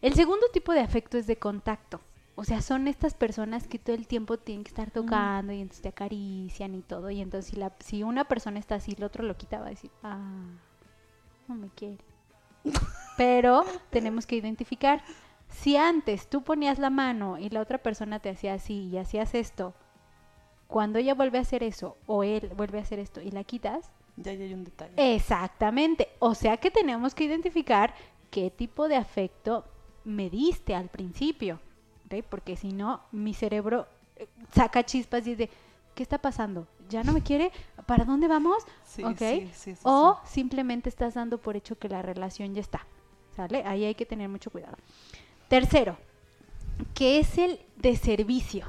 El 0.00 0.14
segundo 0.14 0.46
tipo 0.52 0.72
de 0.72 0.80
afecto 0.80 1.16
es 1.18 1.26
de 1.26 1.36
contacto. 1.38 2.00
O 2.34 2.44
sea, 2.44 2.62
son 2.62 2.88
estas 2.88 3.14
personas 3.14 3.68
que 3.68 3.78
todo 3.78 3.94
el 3.94 4.06
tiempo 4.06 4.38
tienen 4.38 4.64
que 4.64 4.68
estar 4.68 4.90
tocando 4.90 5.52
y 5.52 5.60
entonces 5.60 5.82
te 5.82 5.88
acarician 5.90 6.74
y 6.74 6.80
todo. 6.80 7.10
Y 7.10 7.20
entonces, 7.20 7.50
si, 7.50 7.56
la, 7.56 7.72
si 7.80 8.02
una 8.02 8.24
persona 8.24 8.58
está 8.58 8.76
así, 8.76 8.94
el 8.96 9.04
otro 9.04 9.22
lo 9.22 9.36
quita, 9.36 9.60
va 9.60 9.66
a 9.66 9.70
decir, 9.70 9.90
ah, 10.02 10.18
no 11.48 11.54
me 11.54 11.68
quiere. 11.68 11.98
Pero 13.16 13.64
tenemos 13.90 14.26
que 14.26 14.36
identificar. 14.36 15.02
Si 15.52 15.76
antes 15.76 16.28
tú 16.28 16.42
ponías 16.42 16.78
la 16.78 16.90
mano 16.90 17.38
y 17.38 17.48
la 17.50 17.60
otra 17.60 17.78
persona 17.78 18.18
te 18.18 18.30
hacía 18.30 18.54
así 18.54 18.88
y 18.88 18.98
hacías 18.98 19.34
esto, 19.34 19.74
cuando 20.66 20.98
ella 20.98 21.14
vuelve 21.14 21.38
a 21.38 21.42
hacer 21.42 21.62
eso 21.62 21.96
o 22.06 22.24
él 22.24 22.50
vuelve 22.56 22.78
a 22.78 22.82
hacer 22.82 22.98
esto 22.98 23.20
y 23.20 23.30
la 23.30 23.44
quitas, 23.44 23.92
Ya, 24.16 24.32
ya 24.34 24.44
hay 24.44 24.54
un 24.54 24.64
detalle. 24.64 24.92
Exactamente. 25.14 26.08
O 26.18 26.34
sea 26.34 26.56
que 26.56 26.70
tenemos 26.70 27.14
que 27.14 27.24
identificar 27.24 27.94
qué 28.30 28.50
tipo 28.50 28.88
de 28.88 28.96
afecto 28.96 29.64
me 30.04 30.28
diste 30.30 30.74
al 30.74 30.88
principio. 30.88 31.60
Porque 32.28 32.56
si 32.56 32.72
no, 32.72 33.00
mi 33.10 33.32
cerebro 33.32 33.86
eh, 34.16 34.26
saca 34.54 34.84
chispas 34.84 35.26
y 35.26 35.34
dice, 35.34 35.50
¿qué 35.94 36.02
está 36.02 36.18
pasando? 36.18 36.66
¿Ya 36.90 37.02
no 37.02 37.12
me 37.12 37.22
quiere? 37.22 37.50
¿Para 37.86 38.04
dónde 38.04 38.28
vamos? 38.28 38.64
Sí, 38.84 39.02
¿Ok? 39.02 39.16
sí, 39.16 39.50
sí, 39.54 39.74
sí, 39.76 39.80
o 39.82 40.20
simplemente 40.26 40.90
estás 40.90 41.14
dando 41.14 41.38
por 41.38 41.56
hecho 41.56 41.78
que 41.78 41.88
la 41.88 42.02
relación 42.02 42.54
ya 42.54 42.60
está. 42.60 42.86
¿Sale? 43.34 43.62
Ahí 43.64 43.86
hay 43.86 43.94
que 43.94 44.04
tener 44.04 44.28
mucho 44.28 44.50
cuidado. 44.50 44.76
Tercero, 45.52 45.98
que 46.94 47.18
es 47.18 47.36
el 47.36 47.60
de 47.76 47.94
servicio. 47.96 48.66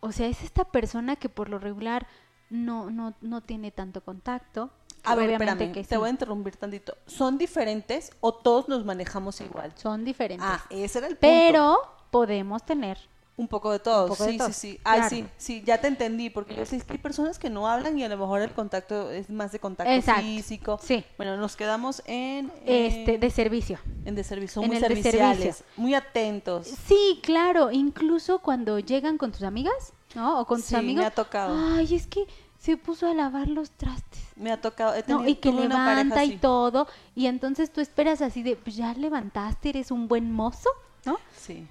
O 0.00 0.12
sea, 0.12 0.28
es 0.28 0.42
esta 0.42 0.64
persona 0.64 1.16
que 1.16 1.28
por 1.28 1.50
lo 1.50 1.58
regular 1.58 2.06
no, 2.48 2.88
no, 2.88 3.12
no 3.20 3.42
tiene 3.42 3.70
tanto 3.70 4.00
contacto. 4.00 4.70
A 5.04 5.14
ver, 5.14 5.28
espérame, 5.28 5.72
que 5.72 5.84
te 5.84 5.98
voy 5.98 6.08
a 6.08 6.10
interrumpir 6.10 6.56
tantito. 6.56 6.96
¿Son 7.06 7.36
diferentes 7.36 8.12
o 8.20 8.32
todos 8.32 8.66
nos 8.66 8.82
manejamos 8.86 9.42
igual? 9.42 9.74
Son 9.76 10.06
diferentes. 10.06 10.48
Ah, 10.50 10.64
ese 10.70 11.00
era 11.00 11.08
el 11.08 11.18
punto. 11.18 11.20
pero 11.20 11.76
podemos 12.10 12.64
tener. 12.64 12.96
Un 13.34 13.48
poco 13.48 13.72
de 13.72 13.78
todo, 13.78 14.08
poco 14.08 14.24
de 14.24 14.32
sí, 14.32 14.38
todo, 14.38 14.48
sí, 14.48 14.52
sí. 14.52 14.80
Ay, 14.84 15.00
claro. 15.00 15.08
sí, 15.16 15.26
sí, 15.38 15.62
ya 15.64 15.80
te 15.80 15.88
entendí, 15.88 16.28
porque 16.28 16.54
yo 16.54 16.62
es 16.62 16.70
que 16.70 16.92
hay 16.92 16.98
personas 16.98 17.38
que 17.38 17.48
no 17.48 17.66
hablan 17.66 17.98
y 17.98 18.04
a 18.04 18.08
lo 18.10 18.18
mejor 18.18 18.42
el 18.42 18.52
contacto 18.52 19.10
es 19.10 19.30
más 19.30 19.52
de 19.52 19.58
contacto 19.58 19.90
Exacto, 19.90 20.22
físico. 20.22 20.78
sí. 20.82 21.02
Bueno, 21.16 21.38
nos 21.38 21.56
quedamos 21.56 22.02
en... 22.04 22.52
Este, 22.66 23.14
eh, 23.14 23.18
de 23.18 23.30
servicio. 23.30 23.78
en 24.04 24.14
de 24.14 24.22
servicio, 24.22 24.54
son 24.56 24.64
en 24.64 24.70
muy 24.72 24.80
serviciales, 24.80 25.38
servicio. 25.56 25.64
muy 25.76 25.94
atentos. 25.94 26.66
Sí, 26.86 27.20
claro, 27.22 27.70
incluso 27.72 28.40
cuando 28.40 28.78
llegan 28.78 29.16
con 29.16 29.32
tus 29.32 29.42
amigas, 29.44 29.94
¿no? 30.14 30.38
O 30.40 30.46
con 30.46 30.58
tus 30.58 30.66
Sí, 30.66 30.74
me 30.74 30.80
amigos. 30.80 31.04
ha 31.06 31.10
tocado. 31.10 31.56
Ay, 31.74 31.94
es 31.94 32.06
que 32.06 32.26
se 32.58 32.76
puso 32.76 33.08
a 33.08 33.14
lavar 33.14 33.48
los 33.48 33.70
trastes. 33.70 34.20
Me 34.36 34.52
ha 34.52 34.60
tocado, 34.60 34.94
he 34.94 35.00
No, 35.08 35.16
tenido 35.18 35.28
y 35.28 35.34
que 35.36 35.50
levanta 35.52 36.22
y 36.22 36.36
todo. 36.36 36.86
Y 37.16 37.26
entonces 37.26 37.72
tú 37.72 37.80
esperas 37.80 38.20
así 38.20 38.42
de, 38.42 38.56
pues 38.56 38.76
ya 38.76 38.92
levantaste, 38.94 39.70
eres 39.70 39.90
un 39.90 40.06
buen 40.06 40.30
mozo, 40.30 40.68
¿no? 41.06 41.16
Sí. 41.36 41.66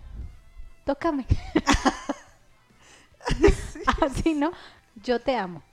Tócame. 0.91 1.25
Así, 4.01 4.33
¿no? 4.33 4.51
Yo 5.01 5.21
te 5.21 5.37
amo, 5.37 5.63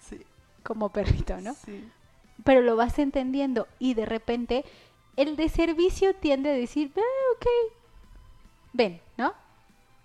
Sí. 0.00 0.20
como 0.64 0.88
perrito, 0.88 1.40
¿no? 1.40 1.54
Sí. 1.54 1.88
Pero 2.42 2.62
lo 2.62 2.74
vas 2.74 2.98
entendiendo 2.98 3.68
y 3.78 3.94
de 3.94 4.06
repente 4.06 4.64
el 5.16 5.36
de 5.36 5.48
servicio 5.48 6.14
tiende 6.16 6.50
a 6.50 6.54
decir, 6.54 6.92
"Ah, 6.96 7.00
ok, 7.36 7.46
ven, 8.72 9.00
¿no? 9.16 9.32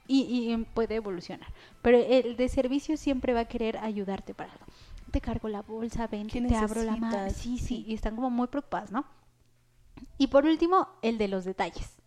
Y, 0.08 0.52
y 0.54 0.58
puede 0.76 0.96
evolucionar. 0.96 1.52
Pero 1.82 1.98
el 1.98 2.36
de 2.38 2.48
servicio 2.48 2.98
siempre 2.98 3.34
va 3.34 3.40
a 3.42 3.46
querer 3.46 3.78
ayudarte 3.78 4.36
para 4.36 4.52
algo. 4.52 4.66
Te 5.10 5.22
cargo 5.22 5.48
la 5.50 5.64
bolsa, 5.64 6.06
ven, 6.06 6.28
¿Qué 6.28 6.40
te 6.42 6.56
abro 6.56 6.84
la 6.84 6.98
mano. 6.98 7.30
sí, 7.32 7.58
Sí. 7.58 7.84
y 7.88 7.96
están 7.96 8.16
como 8.16 8.30
muy 8.30 8.46
preocupadas, 8.48 8.92
¿no? 8.92 9.06
Y 10.20 10.28
por 10.28 10.46
último, 10.46 10.88
el 11.02 11.18
de 11.18 11.28
los 11.30 11.46
detalles. 11.46 12.01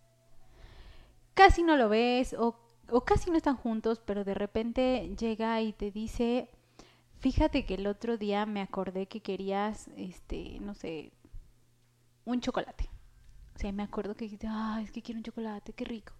Casi 1.35 1.61
no 1.61 1.77
lo 1.77 1.89
ves 1.89 2.33
o, 2.33 2.59
o 2.89 3.01
casi 3.01 3.29
no 3.29 3.37
están 3.37 3.55
juntos, 3.55 4.01
pero 4.03 4.23
de 4.23 4.33
repente 4.33 5.15
llega 5.19 5.61
y 5.61 5.73
te 5.73 5.91
dice, 5.91 6.49
fíjate 7.19 7.65
que 7.65 7.75
el 7.75 7.85
otro 7.87 8.17
día 8.17 8.45
me 8.47 8.61
acordé 8.61 9.07
que 9.07 9.21
querías, 9.21 9.89
este, 9.95 10.59
no 10.61 10.73
sé, 10.73 11.11
un 12.25 12.41
chocolate. 12.41 12.89
O 13.55 13.59
sea, 13.59 13.71
me 13.71 13.83
acuerdo 13.83 14.15
que 14.15 14.25
dijiste, 14.25 14.47
ah, 14.49 14.79
es 14.83 14.91
que 14.91 15.01
quiero 15.01 15.19
un 15.19 15.23
chocolate, 15.23 15.73
qué 15.73 15.85
rico. 15.85 16.13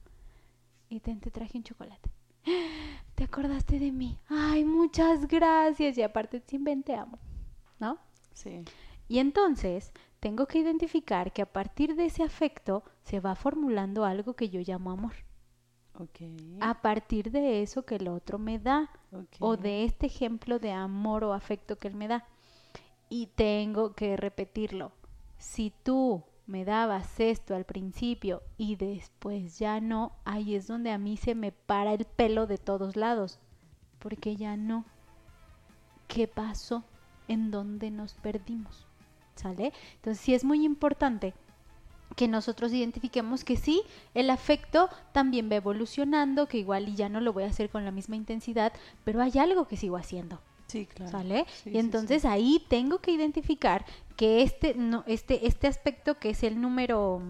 Y 0.89 0.99
te, 0.99 1.15
te 1.15 1.31
traje 1.31 1.57
un 1.57 1.63
chocolate. 1.63 2.11
Te 3.15 3.23
acordaste 3.23 3.79
de 3.79 3.91
mí. 3.91 4.19
Ay, 4.27 4.65
muchas 4.65 5.27
gracias. 5.27 5.97
Y 5.97 6.01
aparte, 6.01 6.43
siempre 6.45 6.75
te 6.83 6.93
amo. 6.93 7.17
¿No? 7.79 7.97
Sí. 8.33 8.63
Y 9.07 9.19
entonces 9.19 9.93
tengo 10.25 10.47
que 10.47 10.57
identificar 10.57 11.31
que 11.31 11.43
a 11.43 11.53
partir 11.53 11.95
de 11.95 12.07
ese 12.07 12.23
afecto 12.23 12.83
se 13.03 13.19
va 13.19 13.35
formulando 13.35 14.05
algo 14.05 14.35
que 14.35 14.49
yo 14.49 14.59
llamo 14.59 14.89
amor. 14.89 15.13
A 16.61 16.81
partir 16.81 17.29
de 17.29 17.61
eso 17.61 17.85
que 17.85 17.97
el 17.97 18.07
otro 18.07 18.39
me 18.39 18.57
da 18.57 18.89
ok. 19.11 19.35
o 19.37 19.55
de 19.55 19.83
este 19.83 20.07
ejemplo 20.07 20.57
de 20.57 20.71
amor 20.71 21.23
o 21.25 21.31
afecto 21.31 21.77
que 21.77 21.89
él 21.89 21.93
me 21.93 22.07
da. 22.07 22.25
Y 23.07 23.27
tengo 23.35 23.93
que 23.93 24.17
repetirlo. 24.17 24.93
Si 25.37 25.71
tú 25.83 26.23
me 26.47 26.65
dabas 26.65 27.19
esto 27.19 27.53
al 27.53 27.65
principio 27.65 28.41
y 28.57 28.77
después 28.77 29.59
ya 29.59 29.79
no, 29.79 30.13
ahí 30.25 30.55
es 30.55 30.65
donde 30.65 30.89
a 30.89 30.97
mí 30.97 31.17
se 31.17 31.35
me 31.35 31.51
para 31.51 31.93
el 31.93 32.05
pelo 32.05 32.47
de 32.47 32.57
todos 32.57 32.95
lados. 32.95 33.37
Porque 33.99 34.35
ya 34.35 34.57
no. 34.57 34.85
¿Qué 36.07 36.27
pasó? 36.27 36.83
¿En 37.27 37.51
dónde 37.51 37.91
nos 37.91 38.15
perdimos? 38.15 38.87
¿Sale? 39.35 39.73
Entonces 39.95 40.23
sí 40.23 40.33
es 40.33 40.43
muy 40.43 40.63
importante 40.65 41.33
que 42.15 42.27
nosotros 42.27 42.71
identifiquemos 42.71 43.43
que 43.43 43.57
sí, 43.57 43.81
el 44.13 44.29
afecto 44.29 44.89
también 45.11 45.49
va 45.51 45.55
evolucionando, 45.55 46.47
que 46.47 46.57
igual 46.57 46.87
y 46.87 46.95
ya 46.95 47.09
no 47.09 47.19
lo 47.19 47.33
voy 47.33 47.43
a 47.43 47.47
hacer 47.47 47.69
con 47.69 47.83
la 47.83 47.91
misma 47.91 48.15
intensidad, 48.15 48.71
pero 49.03 49.21
hay 49.21 49.37
algo 49.37 49.67
que 49.67 49.75
sigo 49.77 49.97
haciendo, 49.97 50.39
Sí, 50.67 50.85
claro. 50.85 51.11
¿sale? 51.11 51.45
Sí, 51.63 51.69
y 51.69 51.73
sí, 51.73 51.79
entonces 51.79 52.21
sí. 52.21 52.27
ahí 52.27 52.65
tengo 52.69 52.99
que 52.99 53.11
identificar 53.11 53.85
que 54.15 54.41
este, 54.41 54.75
no, 54.75 55.03
este, 55.07 55.45
este 55.47 55.67
aspecto 55.67 56.17
que 56.17 56.29
es 56.29 56.43
el 56.43 56.61
número 56.61 57.21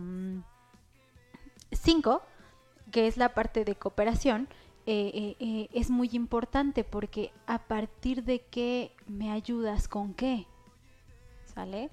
5, 1.72 2.22
que 2.92 3.08
es 3.08 3.18
la 3.18 3.34
parte 3.34 3.66
de 3.66 3.76
cooperación, 3.76 4.48
eh, 4.88 5.12
eh, 5.16 5.36
eh, 5.40 5.70
es 5.74 5.90
muy 5.90 6.10
importante 6.14 6.84
porque 6.84 7.32
a 7.48 7.58
partir 7.68 8.24
de 8.24 8.42
qué 8.42 8.92
me 9.08 9.32
ayudas 9.32 9.88
con 9.88 10.14
qué, 10.14 10.46
¿sale? 11.56 11.90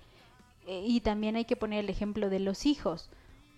Eh, 0.66 0.84
y 0.86 1.00
también 1.00 1.36
hay 1.36 1.44
que 1.44 1.56
poner 1.56 1.84
el 1.84 1.90
ejemplo 1.90 2.28
de 2.28 2.40
los 2.40 2.66
hijos. 2.66 3.08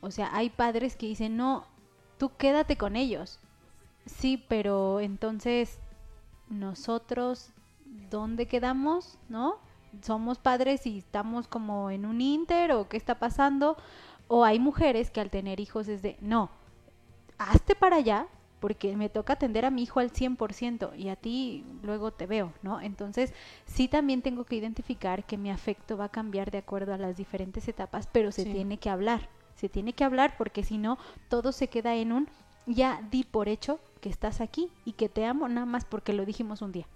O 0.00 0.10
sea, 0.10 0.30
hay 0.36 0.50
padres 0.50 0.96
que 0.96 1.06
dicen, 1.06 1.36
no, 1.36 1.66
tú 2.18 2.30
quédate 2.36 2.76
con 2.76 2.94
ellos. 2.94 3.40
Sí, 4.06 4.42
pero 4.48 5.00
entonces 5.00 5.78
nosotros, 6.48 7.50
¿dónde 8.10 8.46
quedamos? 8.46 9.18
¿No? 9.28 9.56
Somos 10.02 10.38
padres 10.38 10.86
y 10.86 10.98
estamos 10.98 11.48
como 11.48 11.90
en 11.90 12.04
un 12.04 12.20
inter 12.20 12.72
o 12.72 12.88
qué 12.88 12.96
está 12.96 13.18
pasando. 13.18 13.76
O 14.28 14.44
hay 14.44 14.58
mujeres 14.58 15.10
que 15.10 15.20
al 15.20 15.30
tener 15.30 15.60
hijos 15.60 15.88
es 15.88 16.02
de, 16.02 16.16
no, 16.20 16.50
hazte 17.38 17.74
para 17.74 17.96
allá 17.96 18.26
porque 18.64 18.96
me 18.96 19.10
toca 19.10 19.34
atender 19.34 19.66
a 19.66 19.70
mi 19.70 19.82
hijo 19.82 20.00
al 20.00 20.10
100% 20.10 20.96
y 20.96 21.10
a 21.10 21.16
ti 21.16 21.66
luego 21.82 22.12
te 22.12 22.26
veo, 22.26 22.54
¿no? 22.62 22.80
Entonces, 22.80 23.34
sí 23.66 23.88
también 23.88 24.22
tengo 24.22 24.44
que 24.44 24.56
identificar 24.56 25.24
que 25.24 25.36
mi 25.36 25.50
afecto 25.50 25.98
va 25.98 26.06
a 26.06 26.08
cambiar 26.08 26.50
de 26.50 26.56
acuerdo 26.56 26.94
a 26.94 26.96
las 26.96 27.18
diferentes 27.18 27.68
etapas, 27.68 28.08
pero 28.10 28.32
se 28.32 28.44
Sí. 28.44 28.52
tiene 28.52 28.78
que 28.78 28.88
hablar, 28.88 29.28
se 29.54 29.68
tiene 29.68 29.92
que 29.92 30.02
hablar 30.02 30.38
porque 30.38 30.64
si 30.64 30.78
no, 30.78 30.96
todo 31.28 31.52
se 31.52 31.68
queda 31.68 31.94
en 31.94 32.10
un, 32.12 32.26
ya 32.64 33.02
di 33.10 33.24
por 33.24 33.50
hecho 33.50 33.80
que 34.00 34.08
estás 34.08 34.40
aquí 34.40 34.70
y 34.86 34.92
que 34.92 35.10
te 35.10 35.26
amo 35.26 35.46
nada 35.46 35.66
más 35.66 35.84
porque 35.84 36.14
lo 36.14 36.24
dijimos 36.24 36.62
un 36.62 36.72
día. 36.72 36.86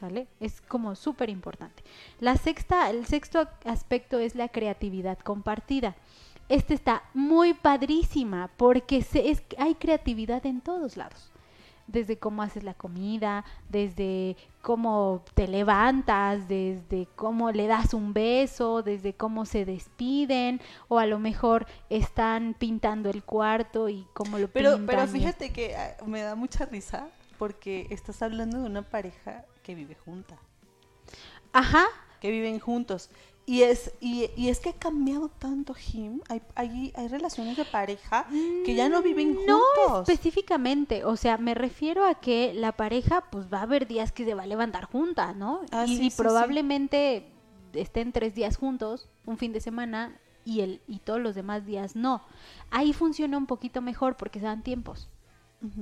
¿Sale? 0.00 0.28
Es 0.38 0.60
como 0.60 0.94
súper 0.94 1.28
importante. 1.28 1.82
La 2.20 2.36
sexta, 2.36 2.88
el 2.88 3.04
sexto 3.04 3.48
aspecto 3.64 4.20
es 4.20 4.36
la 4.36 4.48
creatividad 4.48 5.18
compartida. 5.18 5.96
Este 6.48 6.74
está 6.74 7.02
muy 7.14 7.54
padrísima 7.54 8.50
porque 8.56 9.02
se, 9.02 9.30
es, 9.30 9.42
hay 9.58 9.74
creatividad 9.74 10.44
en 10.46 10.60
todos 10.60 10.96
lados. 10.96 11.32
Desde 11.86 12.18
cómo 12.18 12.42
haces 12.42 12.64
la 12.64 12.74
comida, 12.74 13.46
desde 13.70 14.36
cómo 14.60 15.22
te 15.34 15.48
levantas, 15.48 16.46
desde 16.46 17.08
cómo 17.16 17.50
le 17.50 17.66
das 17.66 17.94
un 17.94 18.12
beso, 18.12 18.82
desde 18.82 19.14
cómo 19.14 19.46
se 19.46 19.64
despiden, 19.64 20.60
o 20.88 20.98
a 20.98 21.06
lo 21.06 21.18
mejor 21.18 21.66
están 21.88 22.54
pintando 22.58 23.08
el 23.08 23.22
cuarto 23.24 23.88
y 23.88 24.06
cómo 24.12 24.38
lo 24.38 24.48
Pero, 24.48 24.76
pintan. 24.76 24.86
pero 24.86 25.08
fíjate 25.08 25.50
que 25.50 25.76
ah, 25.76 25.96
me 26.04 26.20
da 26.20 26.34
mucha 26.34 26.66
risa 26.66 27.08
porque 27.38 27.86
estás 27.88 28.20
hablando 28.20 28.58
de 28.60 28.66
una 28.66 28.82
pareja 28.82 29.46
que 29.62 29.74
vive 29.74 29.94
junta, 29.94 30.36
Ajá, 31.52 31.86
que 32.20 32.30
viven 32.30 32.58
juntos. 32.58 33.10
Y 33.48 33.62
es, 33.62 33.92
y, 33.98 34.28
y 34.36 34.50
es 34.50 34.60
que 34.60 34.68
ha 34.68 34.72
cambiado 34.74 35.30
tanto, 35.30 35.72
Jim. 35.72 36.20
Hay, 36.28 36.42
hay, 36.54 36.92
hay 36.94 37.08
relaciones 37.08 37.56
de 37.56 37.64
pareja 37.64 38.26
que 38.30 38.74
ya 38.74 38.90
no 38.90 39.00
viven 39.00 39.36
juntos. 39.36 39.56
No 39.88 40.02
específicamente, 40.02 41.02
o 41.06 41.16
sea, 41.16 41.38
me 41.38 41.54
refiero 41.54 42.04
a 42.04 42.16
que 42.16 42.52
la 42.52 42.72
pareja 42.72 43.24
pues 43.30 43.50
va 43.50 43.60
a 43.60 43.62
haber 43.62 43.88
días 43.88 44.12
que 44.12 44.26
se 44.26 44.34
va 44.34 44.42
a 44.42 44.46
levantar 44.46 44.84
junta, 44.84 45.32
¿no? 45.32 45.62
Ah, 45.70 45.86
y 45.86 45.96
sí, 45.96 46.04
y 46.04 46.10
sí, 46.10 46.16
probablemente 46.18 47.32
estén 47.72 48.12
tres 48.12 48.34
días 48.34 48.58
juntos, 48.58 49.08
un 49.24 49.38
fin 49.38 49.54
de 49.54 49.62
semana 49.62 50.20
y 50.44 50.60
el 50.60 50.82
y 50.86 50.98
todos 50.98 51.18
los 51.18 51.34
demás 51.34 51.64
días 51.64 51.96
no. 51.96 52.20
Ahí 52.70 52.92
funciona 52.92 53.38
un 53.38 53.46
poquito 53.46 53.80
mejor 53.80 54.18
porque 54.18 54.40
se 54.40 54.44
dan 54.44 54.62
tiempos. 54.62 55.08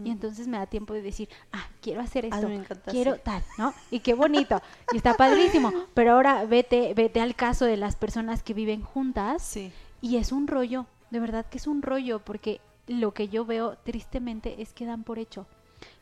Y 0.05 0.11
entonces 0.11 0.49
me 0.49 0.57
da 0.57 0.67
tiempo 0.67 0.95
de 0.95 1.03
decir, 1.03 1.29
ah, 1.53 1.69
quiero 1.83 2.01
hacer 2.01 2.25
esto, 2.25 2.49
quiero 2.91 3.19
tal, 3.19 3.43
¿no? 3.59 3.75
Y 3.91 4.01
qué 4.01 4.15
bonito, 4.15 4.63
y 4.91 4.97
está 4.97 5.15
padrísimo. 5.15 5.71
Pero 5.95 6.13
ahora 6.13 6.47
vete, 6.47 6.95
vete 6.95 7.21
al 7.21 7.35
caso 7.35 7.67
de 7.67 7.77
las 7.77 7.95
personas 7.95 8.43
que 8.43 8.55
viven 8.55 8.81
juntas 8.81 9.43
Sí. 9.43 9.71
y 10.01 10.17
es 10.17 10.33
un 10.33 10.47
rollo, 10.47 10.87
de 11.11 11.21
verdad 11.21 11.45
que 11.45 11.59
es 11.59 11.67
un 11.67 11.83
rollo, 11.83 12.21
porque 12.21 12.61
lo 12.87 13.13
que 13.13 13.29
yo 13.29 13.45
veo 13.45 13.77
tristemente 13.85 14.63
es 14.63 14.73
que 14.73 14.87
dan 14.87 15.03
por 15.05 15.19
hecho. 15.19 15.47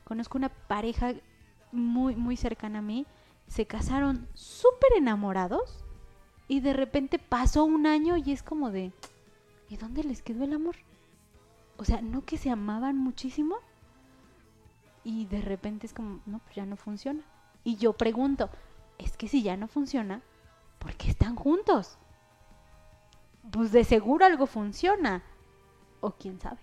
Conozco 0.04 0.38
una 0.38 0.50
pareja 0.50 1.14
muy, 1.72 2.14
muy 2.14 2.36
cercana 2.36 2.78
a 2.78 2.82
mí, 2.82 3.06
se 3.48 3.66
casaron 3.66 4.28
súper 4.34 4.92
enamorados 4.96 5.84
Y 6.46 6.60
de 6.60 6.74
repente 6.74 7.18
pasó 7.18 7.64
un 7.64 7.86
año 7.86 8.16
y 8.18 8.30
es 8.30 8.42
como 8.42 8.70
de, 8.70 8.92
¿y 9.68 9.76
dónde 9.78 10.04
les 10.04 10.22
quedó 10.22 10.44
el 10.44 10.52
amor? 10.52 10.76
O 11.76 11.84
sea, 11.84 12.00
no 12.00 12.22
que 12.24 12.38
se 12.38 12.50
amaban 12.50 12.96
muchísimo 12.96 13.56
y 15.02 15.26
de 15.26 15.40
repente 15.42 15.86
es 15.86 15.92
como, 15.92 16.20
no, 16.26 16.38
pues 16.38 16.56
ya 16.56 16.66
no 16.66 16.76
funciona. 16.76 17.22
Y 17.64 17.76
yo 17.76 17.92
pregunto, 17.94 18.48
es 18.98 19.16
que 19.16 19.28
si 19.28 19.42
ya 19.42 19.56
no 19.56 19.68
funciona, 19.68 20.22
¿por 20.78 20.94
qué 20.94 21.10
están 21.10 21.34
juntos? 21.36 21.98
Pues 23.50 23.72
de 23.72 23.84
seguro 23.84 24.24
algo 24.24 24.46
funciona. 24.46 25.22
O 26.00 26.12
quién 26.12 26.40
sabe. 26.40 26.58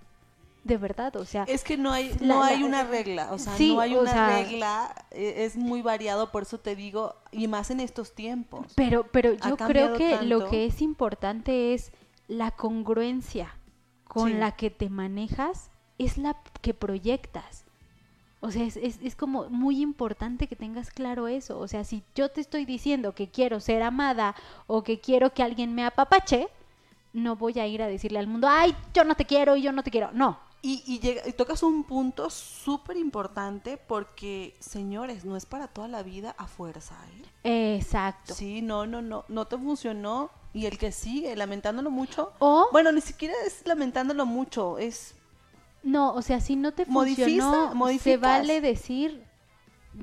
De 0.64 0.78
verdad, 0.78 1.16
o 1.16 1.26
sea. 1.26 1.44
Es 1.48 1.64
que 1.64 1.76
no 1.76 1.92
hay, 1.92 2.14
La- 2.20 2.28
no 2.36 2.44
hay 2.44 2.60
la- 2.60 2.66
una 2.68 2.84
regla, 2.84 3.32
o 3.32 3.40
sea, 3.40 3.56
Sí, 3.56 3.74
no 3.74 3.82
hay 3.82 3.96
una 3.96 4.12
sea- 4.12 4.28
regla, 4.44 5.06
e- 5.10 5.44
es 5.46 5.56
muy 5.58 5.82
variado, 5.82 6.32
por 6.32 6.44
eso 6.44 6.60
te 6.60 6.76
digo, 6.76 7.16
y 7.32 7.48
más 7.48 7.72
en 7.72 7.80
estos 7.80 8.14
tiempos. 8.14 8.68
Pero, 8.76 9.08
pero 9.12 9.34
yo 9.34 9.58
creo 9.58 9.96
que 9.96 10.22
lo 10.22 10.48
que 10.50 10.66
es 10.68 10.82
importante 10.84 11.74
es 11.74 11.92
la 12.28 12.52
congruencia 12.52 13.56
con 14.14 14.30
Sí. 14.30 14.34
la 14.38 14.52
que 14.58 14.70
te 14.70 14.90
manejas, 14.90 15.70
es 15.98 16.18
la 16.18 16.36
que 16.62 16.74
proyectas. 16.74 17.64
O 18.42 18.52
sea, 18.52 18.66
es, 18.66 18.76
es, 18.76 19.00
es 19.02 19.16
como 19.16 19.48
muy 19.50 19.80
importante 19.82 20.48
que 20.48 20.56
tengas 20.56 20.90
claro 20.90 21.28
eso. 21.30 21.60
O 21.60 21.68
sea, 21.68 21.84
si 21.86 22.04
yo 22.16 22.30
te 22.30 22.42
estoy 22.42 22.66
diciendo 22.66 23.14
que 23.14 23.30
quiero 23.30 23.60
ser 23.60 23.84
amada 23.84 24.36
o 24.68 24.84
que 24.84 25.00
quiero 25.00 25.34
que 25.34 25.44
alguien 25.44 25.74
me 25.76 25.86
apapache, 25.86 26.50
no 27.14 27.36
voy 27.36 27.60
a 27.60 27.68
ir 27.68 27.82
a 27.84 27.88
decirle 27.88 28.20
al 28.20 28.28
mundo, 28.28 28.48
ay, 28.50 28.76
yo 28.94 29.04
no 29.04 29.16
te 29.16 29.26
quiero 29.26 29.56
y 29.56 29.62
yo 29.62 29.72
no 29.72 29.84
te 29.84 29.92
quiero. 29.92 30.10
No. 30.12 30.40
Y, 30.64 30.84
y, 30.86 31.00
llega- 31.00 31.28
y 31.28 31.34
tocas 31.34 31.64
un 31.64 31.84
punto 31.84 32.30
súper 32.30 32.98
importante 32.98 33.78
porque, 33.78 34.56
señores, 34.60 35.24
no 35.26 35.36
es 35.38 35.46
para 35.46 35.68
toda 35.68 35.88
la 35.88 36.04
vida 36.04 36.36
a 36.38 36.48
fuerza, 36.48 36.96
¿eh? 37.44 37.76
Exacto. 37.78 38.34
Sí, 38.36 38.62
no, 38.62 38.86
no, 38.88 39.02
no, 39.02 39.24
no 39.28 39.46
te 39.46 39.58
funcionó 39.58 40.30
y 40.54 40.66
el 40.66 40.78
que 40.78 40.92
sigue 40.92 41.36
lamentándolo 41.36 41.90
mucho, 41.92 42.34
O, 42.40 42.68
bueno, 42.72 42.92
ni 42.92 43.02
siquiera 43.02 43.34
es 43.46 43.66
lamentándolo 43.66 44.26
mucho, 44.26 44.78
es 44.78 45.16
no, 45.84 46.14
o 46.14 46.22
sea, 46.22 46.40
si 46.42 46.56
no 46.56 46.74
te 46.74 46.86
Modifica- 46.86 47.26
funcionó, 47.26 47.70
se 47.70 47.76
modificas. 47.76 48.22
vale 48.22 48.62
decir, 48.62 49.24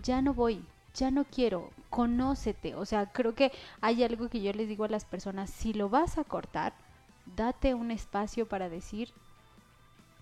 ya 0.03 0.20
no 0.23 0.35
voy, 0.35 0.65
ya 0.95 1.11
no 1.12 1.25
quiero, 1.25 1.70
conócete. 1.89 2.75
O 2.75 2.85
sea, 2.85 3.07
creo 3.12 3.35
que 3.35 3.53
hay 3.81 4.03
algo 4.03 4.29
que 4.29 4.41
yo 4.43 4.53
les 4.53 4.66
digo 4.69 4.85
a 4.85 4.89
las 4.89 5.05
personas, 5.05 5.51
si 5.51 5.73
lo 5.73 5.89
vas 5.89 6.19
a 6.19 6.25
cortar, 6.25 6.73
date 7.37 7.75
un 7.75 7.91
espacio 7.93 8.49
para 8.49 8.69
decir, 8.69 9.12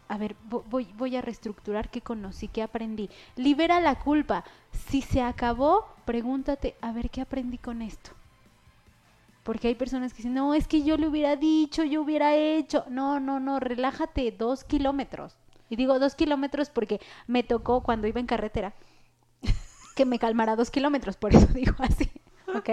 a 0.09 0.19
ver, 0.19 0.37
vo- 0.49 0.63
voy, 0.69 0.85
voy 0.99 1.17
a 1.17 1.23
reestructurar 1.23 1.89
qué 1.91 2.01
conocí, 2.03 2.49
qué 2.49 2.63
aprendí. 2.63 3.09
Libera 3.37 3.81
la 3.81 3.99
culpa. 3.99 4.45
Si 4.89 5.01
se 5.03 5.23
acabó, 5.23 5.87
pregúntate, 6.05 6.77
a 6.83 6.93
ver, 6.93 7.09
¿qué 7.11 7.23
aprendí 7.23 7.59
con 7.59 7.81
esto? 7.81 8.11
Porque 9.47 9.69
hay 9.69 9.77
personas 9.77 10.13
que 10.13 10.17
dicen, 10.17 10.35
no, 10.35 10.55
es 10.55 10.67
que 10.67 10.83
yo 10.83 10.97
le 10.97 11.07
hubiera 11.07 11.37
dicho, 11.37 11.85
yo 11.85 12.03
hubiera 12.03 12.35
hecho. 12.35 12.85
No, 12.91 13.21
no, 13.21 13.39
no, 13.39 13.61
relájate 13.61 14.33
dos 14.33 14.65
kilómetros. 14.65 15.37
Y 15.71 15.77
digo 15.77 16.01
dos 16.01 16.17
kilómetros 16.17 16.69
porque 16.69 17.01
me 17.29 17.45
tocó 17.45 17.85
cuando 17.85 18.09
iba 18.09 18.19
en 18.19 18.27
carretera 18.27 18.75
que 19.95 20.05
me 20.05 20.19
calmara 20.19 20.57
dos 20.57 20.73
kilómetros, 20.73 21.17
por 21.17 21.33
eso 21.33 21.47
digo 21.55 21.77
así. 21.79 22.11
¿Ok? 22.57 22.71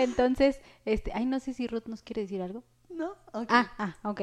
Entonces, 0.00 0.60
este, 0.84 1.12
ay, 1.14 1.26
no 1.26 1.38
sé 1.38 1.54
si 1.54 1.68
Ruth 1.68 1.86
nos 1.86 2.02
quiere 2.02 2.22
decir 2.22 2.42
algo. 2.42 2.64
¿No? 2.94 3.12
Ok. 3.32 3.48
Ah, 3.48 3.72
ah, 3.78 3.96
ok. 4.02 4.22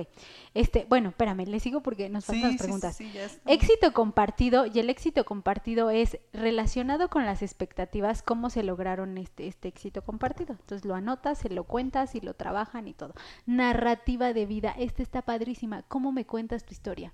Este, 0.54 0.86
bueno, 0.90 1.10
espérame, 1.10 1.46
le 1.46 1.60
sigo 1.60 1.82
porque 1.82 2.10
nos 2.10 2.26
faltan 2.26 2.52
sí, 2.52 2.58
las 2.58 2.62
preguntas. 2.62 2.96
sí, 2.96 3.08
sí, 3.08 3.14
ya 3.14 3.26
está. 3.26 3.52
Éxito 3.52 3.94
compartido, 3.94 4.66
y 4.66 4.80
el 4.80 4.90
éxito 4.90 5.26
compartido 5.26 5.90
es 5.90 6.18
relacionado 6.34 7.10
con 7.10 7.26
las 7.26 7.42
expectativas, 7.42 8.22
cómo 8.22 8.50
se 8.50 8.64
lograron 8.64 9.18
este, 9.18 9.48
este 9.48 9.68
éxito 9.68 10.04
compartido. 10.04 10.54
Entonces 10.60 10.86
lo 10.86 10.96
anotas, 10.96 11.40
se 11.40 11.50
lo 11.50 11.64
cuentas 11.64 12.16
y 12.16 12.22
lo 12.22 12.34
trabajan 12.34 12.88
y 12.88 12.94
todo. 12.94 13.14
Narrativa 13.46 14.34
de 14.34 14.46
vida, 14.46 14.74
esta 14.78 15.04
está 15.04 15.22
padrísima. 15.22 15.84
¿Cómo 15.84 16.12
me 16.12 16.26
cuentas 16.26 16.66
tu 16.66 16.74
historia? 16.74 17.14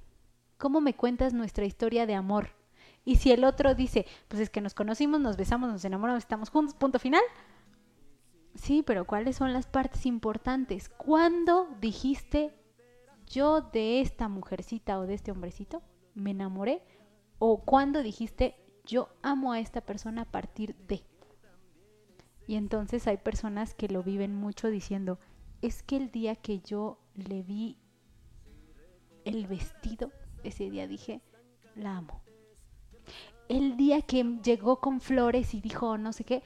¿Cómo 0.58 0.82
me 0.82 0.94
cuentas 0.94 1.34
nuestra 1.34 1.66
historia 1.66 2.06
de 2.06 2.16
amor? 2.16 2.50
Y 3.06 3.18
si 3.18 3.32
el 3.32 3.44
otro 3.44 3.76
dice, 3.76 4.06
pues 4.28 4.42
es 4.42 4.50
que 4.50 4.62
nos 4.62 4.74
conocimos, 4.74 5.20
nos 5.20 5.36
besamos, 5.36 5.70
nos 5.70 5.84
enamoramos, 5.84 6.24
estamos 6.24 6.50
juntos, 6.50 6.76
punto 6.76 7.00
final. 7.00 7.22
Sí, 8.56 8.84
pero 8.84 9.06
¿cuáles 9.06 9.36
son 9.36 9.52
las 9.54 9.68
partes 9.68 10.06
importantes? 10.06 10.90
¿Cuándo 10.90 11.68
dijiste 11.82 12.54
yo 13.26 13.62
de 13.62 14.02
esta 14.02 14.28
mujercita 14.28 15.00
o 15.00 15.08
de 15.08 15.16
este 15.16 15.32
hombrecito 15.32 15.82
me 16.14 16.32
enamoré? 16.32 16.84
¿O 17.40 17.64
cuándo 17.64 18.04
dijiste 18.04 18.56
yo 18.86 19.10
amo 19.22 19.54
a 19.54 19.60
esta 19.60 19.82
persona 19.82 20.24
a 20.24 20.32
partir 20.32 20.76
de? 20.88 21.04
Y 22.48 22.56
entonces 22.56 23.08
hay 23.08 23.18
personas 23.18 23.74
que 23.74 23.88
lo 23.88 24.04
viven 24.04 24.36
mucho 24.36 24.70
diciendo, 24.70 25.20
es 25.62 25.82
que 25.82 25.98
el 25.98 26.12
día 26.12 26.36
que 26.36 26.60
yo 26.60 27.00
le 27.16 27.42
vi 27.42 27.78
el 29.24 29.48
vestido, 29.48 30.12
ese 30.44 30.70
día 30.70 30.88
dije, 30.88 31.22
la 31.76 31.98
amo. 31.98 32.22
El 33.48 33.78
día 33.78 34.02
que 34.02 34.24
llegó 34.44 34.80
con 34.80 35.00
flores 35.00 35.54
y 35.54 35.62
dijo 35.62 35.98
no 35.98 36.14
sé 36.14 36.24
qué, 36.24 36.44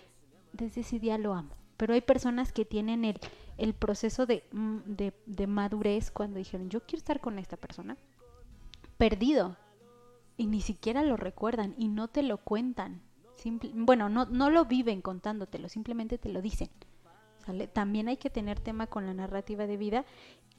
desde 0.53 0.81
ese 0.81 0.99
día 0.99 1.17
lo 1.17 1.33
amo. 1.33 1.55
Pero 1.77 1.93
hay 1.93 2.01
personas 2.01 2.51
que 2.51 2.65
tienen 2.65 3.05
el, 3.05 3.19
el 3.57 3.73
proceso 3.73 4.25
de, 4.25 4.43
mm, 4.51 4.77
de, 4.85 5.13
de 5.25 5.47
madurez 5.47 6.11
cuando 6.11 6.37
dijeron, 6.37 6.69
yo 6.69 6.81
quiero 6.81 6.97
estar 6.97 7.19
con 7.21 7.39
esta 7.39 7.57
persona, 7.57 7.97
perdido. 8.97 9.55
Y 10.35 10.47
ni 10.47 10.61
siquiera 10.61 11.01
lo 11.03 11.17
recuerdan 11.17 11.73
y 11.77 11.87
no 11.87 12.07
te 12.07 12.21
lo 12.23 12.37
cuentan. 12.37 13.01
Bueno, 13.73 14.09
no, 14.09 14.25
no 14.25 14.49
lo 14.49 14.65
viven 14.65 15.01
contándotelo, 15.01 15.69
simplemente 15.69 16.17
te 16.17 16.29
lo 16.29 16.41
dicen. 16.41 16.69
También 17.73 18.07
hay 18.07 18.17
que 18.17 18.29
tener 18.29 18.59
tema 18.59 18.87
con 18.87 19.05
la 19.05 19.13
narrativa 19.13 19.67
de 19.67 19.77
vida 19.77 20.05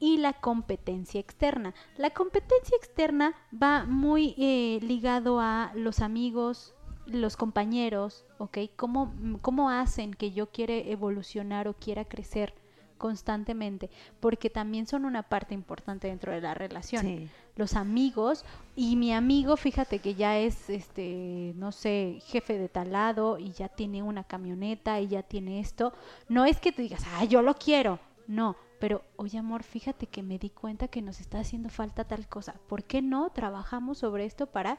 y 0.00 0.18
la 0.18 0.32
competencia 0.32 1.20
externa. 1.20 1.74
La 1.96 2.10
competencia 2.10 2.76
externa 2.76 3.34
va 3.52 3.84
muy 3.84 4.34
eh, 4.38 4.78
ligado 4.82 5.40
a 5.40 5.72
los 5.74 6.00
amigos, 6.00 6.74
los 7.08 7.36
compañeros, 7.36 8.24
¿ok? 8.38 8.58
¿Cómo, 8.76 9.12
¿Cómo 9.42 9.70
hacen 9.70 10.12
que 10.14 10.30
yo 10.32 10.50
quiera 10.50 10.74
evolucionar 10.74 11.66
o 11.66 11.74
quiera 11.74 12.04
crecer 12.04 12.54
constantemente? 12.98 13.90
Porque 14.20 14.50
también 14.50 14.86
son 14.86 15.04
una 15.04 15.22
parte 15.22 15.54
importante 15.54 16.08
dentro 16.08 16.32
de 16.32 16.40
la 16.40 16.54
relación 16.54 17.02
Sí. 17.02 17.28
los 17.56 17.74
amigos 17.74 18.44
y 18.76 18.96
mi 18.96 19.12
amigo, 19.12 19.56
fíjate 19.56 20.00
que 20.00 20.14
ya 20.14 20.38
es 20.38 20.68
este, 20.68 21.54
no 21.56 21.72
sé, 21.72 22.18
jefe 22.26 22.58
de 22.58 22.68
tal 22.68 22.92
lado 22.92 23.38
y 23.38 23.52
ya 23.52 23.68
tiene 23.68 24.02
una 24.02 24.24
camioneta 24.24 25.00
y 25.00 25.08
ya 25.08 25.22
tiene 25.22 25.60
esto, 25.60 25.92
no 26.28 26.44
es 26.44 26.60
que 26.60 26.72
tú 26.72 26.82
digas, 26.82 27.02
"Ah, 27.14 27.24
yo 27.24 27.40
lo 27.42 27.54
quiero." 27.54 27.98
No, 28.26 28.54
pero 28.78 29.02
oye, 29.16 29.38
amor, 29.38 29.62
fíjate 29.62 30.06
que 30.06 30.22
me 30.22 30.38
di 30.38 30.50
cuenta 30.50 30.88
que 30.88 31.00
nos 31.02 31.20
está 31.20 31.40
haciendo 31.40 31.70
falta 31.70 32.04
tal 32.04 32.28
cosa. 32.28 32.54
¿Por 32.68 32.84
qué 32.84 33.00
no 33.00 33.30
trabajamos 33.30 33.98
sobre 33.98 34.24
esto 34.26 34.46
para 34.46 34.78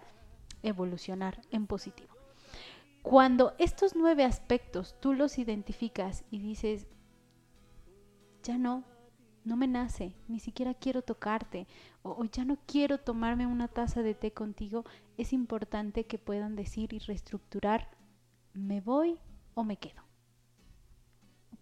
evolucionar 0.62 1.42
en 1.52 1.66
positivo? 1.68 2.19
Cuando 3.02 3.54
estos 3.58 3.96
nueve 3.96 4.24
aspectos 4.24 4.96
tú 5.00 5.14
los 5.14 5.38
identificas 5.38 6.24
y 6.30 6.40
dices, 6.40 6.88
ya 8.44 8.58
no, 8.58 8.84
no 9.46 9.56
me 9.56 9.68
nace, 9.68 10.16
ni 10.28 10.40
siquiera 10.40 10.74
quiero 10.74 11.02
tocarte, 11.02 11.68
o, 12.04 12.24
ya 12.26 12.46
no 12.46 12.58
quiero 12.66 13.00
tomarme 13.00 13.48
una 13.48 13.68
taza 13.68 14.02
de 14.02 14.14
té 14.14 14.32
contigo, 14.32 14.86
es 15.18 15.34
importante 15.34 16.06
que 16.06 16.18
puedan 16.18 16.56
decir 16.56 16.94
y 16.94 17.00
reestructurar, 17.00 17.90
¿me 18.54 18.82
voy 18.82 19.20
o 19.56 19.64
me 19.64 19.78
quedo? 19.78 20.04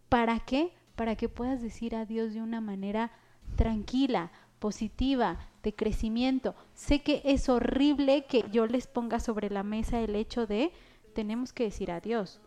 ¿Para 0.09 0.39
qué? 0.39 0.73
Para 0.95 1.15
que 1.15 1.29
puedas 1.29 1.61
decir 1.61 1.95
adiós 1.95 2.33
de 2.33 2.41
una 2.41 2.61
manera 2.61 3.11
tranquila, 3.55 4.31
positiva, 4.59 5.39
de 5.63 5.75
crecimiento. 5.75 6.55
Sé 6.73 7.01
que 7.01 7.21
es 7.25 7.49
horrible 7.49 8.25
que 8.25 8.45
yo 8.51 8.65
les 8.67 8.87
ponga 8.87 9.19
sobre 9.19 9.49
la 9.49 9.63
mesa 9.63 9.99
el 9.99 10.15
hecho 10.15 10.47
de 10.47 10.71
tenemos 11.17 11.51
que 11.51 11.63
decir 11.63 11.89
adiós, 11.89 12.39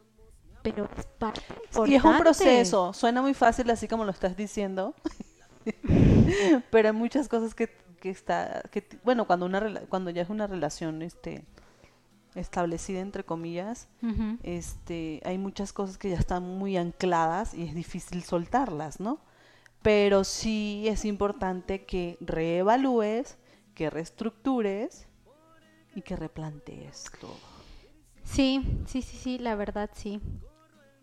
pero 0.62 0.88
es 0.96 1.04
parte 1.18 1.42
Y 1.88 1.96
es 1.96 2.04
un 2.04 2.16
proceso, 2.18 2.92
suena 2.92 3.20
muy 3.20 3.34
fácil 3.34 3.68
así 3.68 3.88
como 3.88 4.04
lo 4.04 4.12
estás 4.12 4.36
diciendo, 4.36 4.94
pero 6.70 6.90
hay 6.90 6.94
muchas 6.94 7.26
cosas 7.26 7.52
que, 7.52 7.68
que 8.00 8.10
está, 8.10 8.62
que, 8.70 8.86
bueno, 9.02 9.26
cuando 9.26 9.46
una 9.46 9.80
cuando 9.88 10.10
ya 10.10 10.22
es 10.22 10.30
una 10.30 10.46
relación 10.46 11.02
este 11.02 11.44
establecida 12.36 13.00
entre 13.00 13.24
comillas, 13.24 13.88
este, 14.44 15.20
hay 15.24 15.36
muchas 15.36 15.72
cosas 15.72 15.98
que 15.98 16.10
ya 16.10 16.16
están 16.16 16.44
muy 16.44 16.76
ancladas 16.76 17.54
y 17.54 17.64
es 17.64 17.74
difícil 17.74 18.22
soltarlas, 18.22 19.00
¿no? 19.00 19.18
Pero 19.82 20.22
sí 20.22 20.84
es 20.86 21.04
importante 21.04 21.86
que 21.86 22.18
reevalúes, 22.20 23.36
que 23.74 23.90
reestructures 23.90 25.08
y 25.96 26.02
que 26.02 26.14
replantees 26.14 27.10
todo. 27.20 27.49
Sí, 28.24 28.82
sí, 28.86 29.02
sí, 29.02 29.16
sí, 29.16 29.38
la 29.38 29.54
verdad 29.56 29.90
sí. 29.94 30.20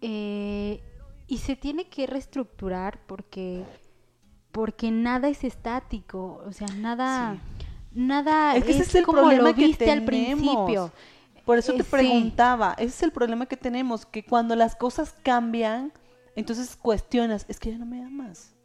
Eh, 0.02 0.82
y 1.28 1.38
se 1.40 1.56
tiene 1.56 1.90
que 1.90 2.08
reestructurar 2.08 3.02
porque 3.08 3.68
porque 4.52 4.92
nada 4.92 5.30
es 5.30 5.44
estático, 5.44 6.44
o 6.46 6.54
sea, 6.54 6.72
nada 6.72 7.40
nada 7.92 8.56
Es 8.56 8.64
que 8.66 8.72
ese 8.72 8.84
es 8.84 8.96
el 8.96 9.02
como 9.04 9.20
problema 9.22 9.50
lo 9.50 9.58
que 9.58 9.68
viste 9.68 9.92
al 9.92 10.04
principio. 10.04 10.94
Por 11.46 11.58
eso 11.58 11.74
Eh, 11.74 11.76
te 11.76 11.84
sí. 11.84 11.90
preguntaba, 11.92 12.74
ese 12.78 12.88
es 12.88 13.04
el 13.04 13.12
problema 13.12 13.46
que 13.46 13.58
tenemos, 13.58 14.06
que 14.06 14.26
cuando 14.26 14.56
las 14.56 14.76
cosas 14.76 15.16
cambian, 15.24 15.94
Entonces 16.36 16.76
cuestionas, 16.76 17.46
es 17.50 17.60
que 17.60 17.72
ya 17.72 17.78
no 17.80 17.86
me 17.88 18.04
amas. 18.04 18.56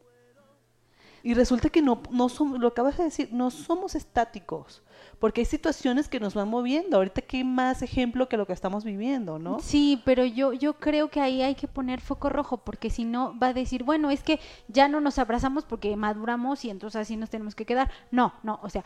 Y 1.23 1.35
resulta 1.35 1.69
que 1.71 1.83
no, 1.83 2.03
no 2.11 2.29
somos, 2.29 2.59
lo 2.59 2.69
acabas 2.69 2.99
de 2.99 3.05
decir, 3.05 3.29
no 3.33 3.51
somos 3.51 3.95
estáticos, 3.95 4.83
porque 5.23 5.43
hay 5.43 5.45
situaciones 5.45 6.09
que 6.09 6.19
nos 6.19 6.35
van 6.35 6.49
moviendo. 6.49 6.97
Ahorita, 6.97 7.23
¿qué 7.23 7.45
más 7.45 7.81
ejemplo 7.83 8.29
que 8.29 8.37
lo 8.37 8.45
que 8.45 8.53
estamos 8.53 8.83
viviendo, 8.83 9.39
no? 9.39 9.61
Sí, 9.61 10.03
pero 10.05 10.25
yo, 10.25 10.53
yo 10.53 10.75
creo 10.81 11.11
que 11.11 11.21
ahí 11.21 11.43
hay 11.43 11.55
que 11.55 11.69
poner 11.69 12.01
foco 12.01 12.29
rojo, 12.29 12.65
porque 12.65 12.91
si 12.91 13.05
no 13.05 13.39
va 13.39 13.47
a 13.47 13.53
decir, 13.53 13.85
bueno, 13.85 14.11
es 14.11 14.25
que 14.25 14.41
ya 14.67 14.89
no 14.89 15.01
nos 15.01 15.21
abrazamos 15.21 15.65
porque 15.65 15.95
maduramos 15.95 16.65
y 16.65 16.71
entonces 16.71 17.03
así 17.03 17.17
nos 17.17 17.31
tenemos 17.31 17.55
que 17.55 17.65
quedar. 17.65 17.89
No, 18.11 18.35
no, 18.43 18.59
o 18.65 18.69
sea, 18.69 18.83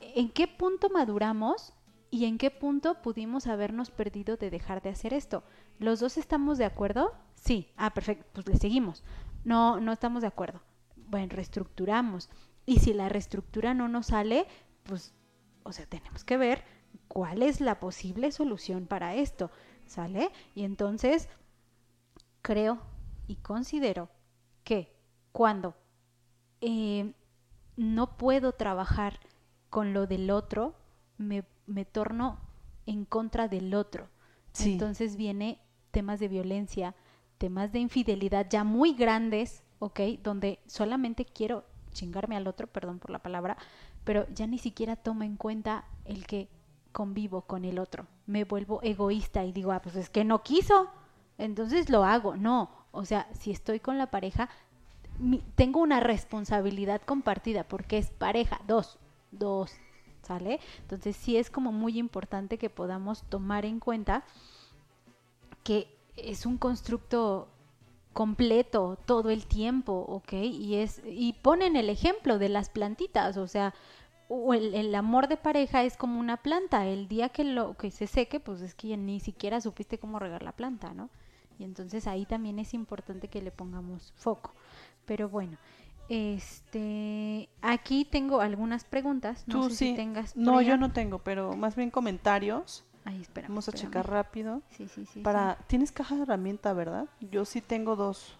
¿en 0.00 0.28
qué 0.30 0.48
punto 0.48 0.90
maduramos 0.90 1.72
y 2.10 2.24
en 2.24 2.36
qué 2.36 2.50
punto 2.50 3.00
pudimos 3.00 3.46
habernos 3.46 3.92
perdido 3.92 4.36
de 4.36 4.50
dejar 4.50 4.82
de 4.82 4.90
hacer 4.90 5.14
esto? 5.14 5.44
¿Los 5.78 6.00
dos 6.00 6.18
estamos 6.18 6.58
de 6.58 6.64
acuerdo? 6.64 7.12
Sí. 7.36 7.68
Ah, 7.76 7.94
perfecto, 7.94 8.26
pues 8.32 8.48
le 8.48 8.56
seguimos. 8.56 9.04
No, 9.44 9.78
no 9.78 9.92
estamos 9.92 10.22
de 10.22 10.26
acuerdo 10.26 10.60
bueno, 11.08 11.28
reestructuramos. 11.30 12.28
Y 12.64 12.80
si 12.80 12.92
la 12.92 13.08
reestructura 13.08 13.74
no 13.74 13.88
nos 13.88 14.06
sale, 14.06 14.46
pues, 14.82 15.14
o 15.66 15.72
sea, 15.72 15.86
tenemos 15.86 16.24
que 16.24 16.36
ver 16.36 16.64
cuál 17.08 17.42
es 17.42 17.60
la 17.60 17.80
posible 17.80 18.30
solución 18.32 18.86
para 18.86 19.14
esto, 19.14 19.50
¿sale? 19.86 20.30
Y 20.54 20.64
entonces, 20.64 21.28
creo 22.42 22.78
y 23.26 23.36
considero 23.36 24.08
que 24.64 24.94
cuando 25.32 25.74
eh, 26.60 27.12
no 27.76 28.16
puedo 28.16 28.52
trabajar 28.52 29.20
con 29.68 29.92
lo 29.92 30.06
del 30.06 30.30
otro, 30.30 30.74
me, 31.18 31.44
me 31.66 31.84
torno 31.84 32.38
en 32.86 33.04
contra 33.04 33.48
del 33.48 33.74
otro. 33.74 34.08
Entonces 34.60 35.16
viene 35.16 35.60
temas 35.90 36.18
de 36.18 36.28
violencia, 36.28 36.94
temas 37.36 37.72
de 37.72 37.80
infidelidad 37.80 38.46
ya 38.48 38.64
muy 38.64 38.94
grandes, 38.94 39.64
¿ok? 39.80 40.00
Donde 40.22 40.60
solamente 40.66 41.26
quiero 41.26 41.64
chingarme 41.92 42.36
al 42.36 42.46
otro, 42.46 42.66
perdón 42.66 42.98
por 42.98 43.10
la 43.10 43.18
palabra, 43.18 43.56
pero 44.06 44.24
ya 44.32 44.46
ni 44.46 44.58
siquiera 44.58 44.94
tomo 44.94 45.24
en 45.24 45.36
cuenta 45.36 45.84
el 46.04 46.28
que 46.28 46.48
convivo 46.92 47.42
con 47.42 47.64
el 47.64 47.80
otro. 47.80 48.06
Me 48.26 48.44
vuelvo 48.44 48.80
egoísta 48.84 49.44
y 49.44 49.50
digo, 49.50 49.72
ah, 49.72 49.82
pues 49.82 49.96
es 49.96 50.08
que 50.08 50.24
no 50.24 50.44
quiso, 50.44 50.88
entonces 51.38 51.90
lo 51.90 52.04
hago. 52.04 52.36
No, 52.36 52.70
o 52.92 53.04
sea, 53.04 53.28
si 53.32 53.50
estoy 53.50 53.80
con 53.80 53.98
la 53.98 54.12
pareja, 54.12 54.48
tengo 55.56 55.80
una 55.80 55.98
responsabilidad 55.98 57.02
compartida 57.02 57.64
porque 57.64 57.98
es 57.98 58.10
pareja, 58.10 58.60
dos, 58.68 58.96
dos, 59.32 59.72
¿sale? 60.22 60.60
Entonces 60.82 61.16
sí 61.16 61.36
es 61.36 61.50
como 61.50 61.72
muy 61.72 61.98
importante 61.98 62.58
que 62.58 62.70
podamos 62.70 63.24
tomar 63.24 63.66
en 63.66 63.80
cuenta 63.80 64.22
que 65.64 65.92
es 66.16 66.46
un 66.46 66.58
constructo 66.58 67.48
completo 68.16 68.98
todo 69.04 69.28
el 69.28 69.46
tiempo, 69.46 69.92
¿ok? 69.92 70.32
Y, 70.32 70.76
es, 70.76 71.02
y 71.04 71.34
ponen 71.34 71.76
el 71.76 71.90
ejemplo 71.90 72.38
de 72.38 72.48
las 72.48 72.70
plantitas, 72.70 73.36
o 73.36 73.46
sea, 73.46 73.74
el, 74.28 74.74
el, 74.74 74.94
amor 74.94 75.28
de 75.28 75.36
pareja 75.36 75.84
es 75.84 75.96
como 75.96 76.18
una 76.20 76.38
planta, 76.38 76.86
el 76.86 77.08
día 77.08 77.28
que, 77.28 77.44
lo, 77.44 77.76
que 77.76 77.90
se 77.90 78.06
seque, 78.06 78.40
pues 78.40 78.60
es 78.60 78.74
que 78.74 78.88
ya 78.88 78.96
ni 78.96 79.20
siquiera 79.20 79.60
supiste 79.60 79.98
cómo 79.98 80.18
regar 80.18 80.42
la 80.42 80.52
planta, 80.52 80.94
¿no? 80.94 81.10
Y 81.58 81.64
entonces 81.64 82.06
ahí 82.06 82.26
también 82.26 82.58
es 82.58 82.74
importante 82.74 83.28
que 83.28 83.40
le 83.40 83.50
pongamos 83.50 84.12
foco. 84.16 84.52
Pero 85.06 85.28
bueno, 85.28 85.56
este, 86.08 87.48
aquí 87.62 88.04
tengo 88.04 88.40
algunas 88.40 88.84
preguntas. 88.84 89.44
No 89.46 89.54
Tú 89.54 89.70
sé 89.70 89.76
sí. 89.76 89.90
si 89.90 89.96
tengas. 89.96 90.36
No, 90.36 90.60
yo 90.60 90.76
no 90.76 90.92
tengo, 90.92 91.18
pero 91.20 91.56
más 91.56 91.76
bien 91.76 91.90
comentarios. 91.90 92.84
Ay, 93.04 93.20
espera. 93.20 93.48
Vamos 93.48 93.68
a 93.68 93.72
checar 93.72 94.08
rápido. 94.08 94.62
Sí, 94.70 94.88
sí, 94.88 95.06
sí. 95.06 95.20
Para, 95.20 95.54
sí. 95.54 95.64
tienes 95.68 95.92
caja 95.92 96.16
de 96.16 96.22
herramienta, 96.22 96.72
¿verdad? 96.72 97.06
Yo 97.20 97.44
sí 97.44 97.60
tengo 97.60 97.96
dos. 97.96 98.36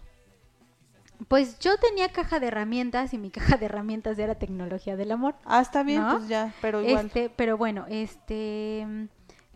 Pues 1.27 1.59
yo 1.59 1.77
tenía 1.77 2.09
caja 2.09 2.39
de 2.39 2.47
herramientas 2.47 3.13
y 3.13 3.17
mi 3.17 3.29
caja 3.31 3.57
de 3.57 3.65
herramientas 3.65 4.17
era 4.19 4.35
tecnología 4.35 4.95
del 4.95 5.11
amor. 5.11 5.35
Ah, 5.45 5.61
está 5.61 5.83
bien, 5.83 6.01
¿No? 6.01 6.17
pues 6.17 6.27
ya, 6.27 6.53
pero 6.61 6.83
igual. 6.83 7.07
Este, 7.07 7.29
pero 7.29 7.57
bueno, 7.57 7.85
este 7.89 9.07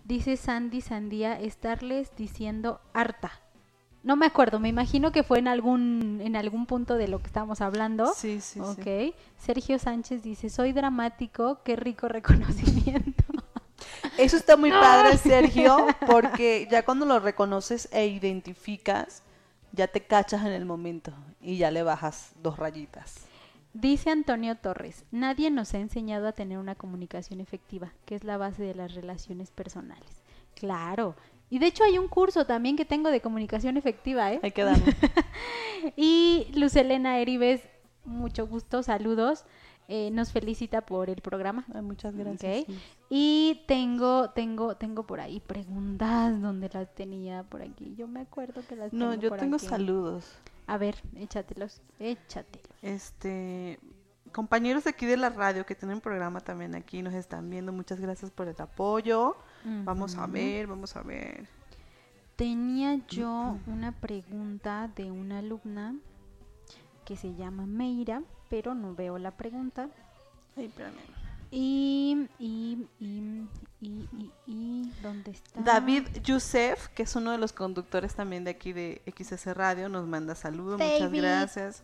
dice 0.03 0.37
Sandy 0.37 0.81
Sandía 0.81 1.39
estarles 1.39 2.11
diciendo 2.15 2.81
harta. 2.93 3.31
No 4.03 4.15
me 4.15 4.25
acuerdo, 4.25 4.59
me 4.59 4.67
imagino 4.67 5.11
que 5.11 5.21
fue 5.21 5.37
en 5.37 5.47
algún 5.47 6.21
en 6.23 6.35
algún 6.35 6.65
punto 6.65 6.95
de 6.95 7.07
lo 7.07 7.19
que 7.19 7.27
estábamos 7.27 7.61
hablando. 7.61 8.11
Sí, 8.15 8.41
sí, 8.41 8.59
sí. 8.59 8.59
ok. 8.59 9.15
Sergio 9.37 9.77
Sánchez 9.77 10.23
dice, 10.23 10.49
"Soy 10.49 10.73
dramático, 10.73 11.61
qué 11.63 11.75
rico 11.75 12.07
reconocimiento." 12.07 13.23
Eso 14.17 14.37
está 14.37 14.57
muy 14.57 14.71
padre, 14.71 15.17
Sergio, 15.17 15.87
porque 16.07 16.67
ya 16.69 16.83
cuando 16.83 17.05
lo 17.05 17.19
reconoces 17.19 17.89
e 17.91 18.07
identificas, 18.07 19.21
ya 19.71 19.87
te 19.87 20.01
cachas 20.01 20.41
en 20.41 20.51
el 20.51 20.65
momento 20.65 21.13
y 21.41 21.57
ya 21.57 21.71
le 21.71 21.83
bajas 21.83 22.33
dos 22.41 22.57
rayitas. 22.57 23.25
Dice 23.73 24.09
Antonio 24.09 24.55
Torres, 24.55 25.05
nadie 25.11 25.49
nos 25.49 25.73
ha 25.73 25.79
enseñado 25.79 26.27
a 26.27 26.33
tener 26.33 26.57
una 26.57 26.75
comunicación 26.75 27.39
efectiva, 27.39 27.93
que 28.05 28.15
es 28.15 28.23
la 28.23 28.37
base 28.37 28.63
de 28.63 28.75
las 28.75 28.93
relaciones 28.93 29.49
personales. 29.49 30.23
Claro. 30.55 31.15
Y 31.49 31.59
de 31.59 31.67
hecho 31.67 31.83
hay 31.83 31.97
un 31.97 32.07
curso 32.07 32.45
también 32.45 32.75
que 32.75 32.85
tengo 32.85 33.09
de 33.09 33.21
comunicación 33.21 33.77
efectiva, 33.77 34.31
¿eh? 34.33 34.39
Hay 34.43 34.51
que 34.51 34.63
darle. 34.63 34.83
y 35.95 36.47
Luz 36.53 36.75
Elena 36.75 37.19
Eribes, 37.19 37.61
mucho 38.03 38.45
gusto, 38.47 38.83
saludos. 38.83 39.45
Eh, 39.87 40.09
nos 40.11 40.31
felicita 40.31 40.81
por 40.81 41.09
el 41.09 41.21
programa. 41.21 41.65
Ay, 41.73 41.81
muchas 41.81 42.15
gracias. 42.15 42.65
Sí. 42.65 42.79
Y 43.09 43.61
tengo, 43.67 44.29
tengo, 44.29 44.75
tengo 44.75 45.03
por 45.05 45.19
ahí 45.19 45.41
preguntas 45.41 46.41
donde 46.41 46.69
las 46.69 46.93
tenía 46.95 47.43
por 47.43 47.61
aquí. 47.61 47.95
Yo 47.97 48.07
me 48.07 48.21
acuerdo 48.21 48.61
que 48.67 48.77
las 48.77 48.93
No, 48.93 49.09
tengo 49.11 49.21
yo 49.21 49.29
por 49.29 49.39
tengo 49.39 49.55
aquí. 49.57 49.65
saludos. 49.65 50.25
A 50.71 50.77
ver, 50.77 50.95
échatelos, 51.17 51.81
échatelos. 51.99 52.69
Este, 52.81 53.77
compañeros 54.31 54.87
aquí 54.87 55.05
de 55.05 55.17
la 55.17 55.29
radio 55.29 55.65
que 55.65 55.75
tienen 55.75 55.99
programa 55.99 56.39
también 56.39 56.75
aquí 56.75 57.01
nos 57.01 57.13
están 57.13 57.49
viendo. 57.49 57.73
Muchas 57.73 57.99
gracias 57.99 58.31
por 58.31 58.47
el 58.47 58.55
apoyo. 58.57 59.35
Vamos 59.65 60.15
a 60.15 60.27
ver, 60.27 60.67
vamos 60.67 60.95
a 60.95 61.01
ver. 61.03 61.45
Tenía 62.37 63.05
yo 63.09 63.57
una 63.67 63.91
pregunta 63.91 64.89
de 64.95 65.11
una 65.11 65.39
alumna 65.39 65.93
que 67.03 67.17
se 67.17 67.35
llama 67.35 67.65
Meira, 67.65 68.23
pero 68.49 68.73
no 68.73 68.95
veo 68.95 69.17
la 69.17 69.31
pregunta. 69.31 69.89
Ay, 70.55 70.67
espérame. 70.67 70.95
Y, 71.51 72.29
y, 72.39 72.87
y, 73.01 73.45
y, 73.81 74.07
y, 74.17 74.31
y, 74.47 74.91
¿dónde 75.01 75.31
está? 75.31 75.59
David 75.61 76.07
Youssef, 76.23 76.87
que 76.89 77.03
es 77.03 77.15
uno 77.15 77.31
de 77.31 77.37
los 77.39 77.51
conductores 77.51 78.13
también 78.15 78.43
de 78.43 78.51
aquí 78.51 78.71
de 78.73 79.01
XS 79.17 79.47
Radio, 79.55 79.89
nos 79.89 80.07
manda 80.07 80.35
saludos. 80.35 80.79
Muchas 80.79 81.11
gracias. 81.11 81.81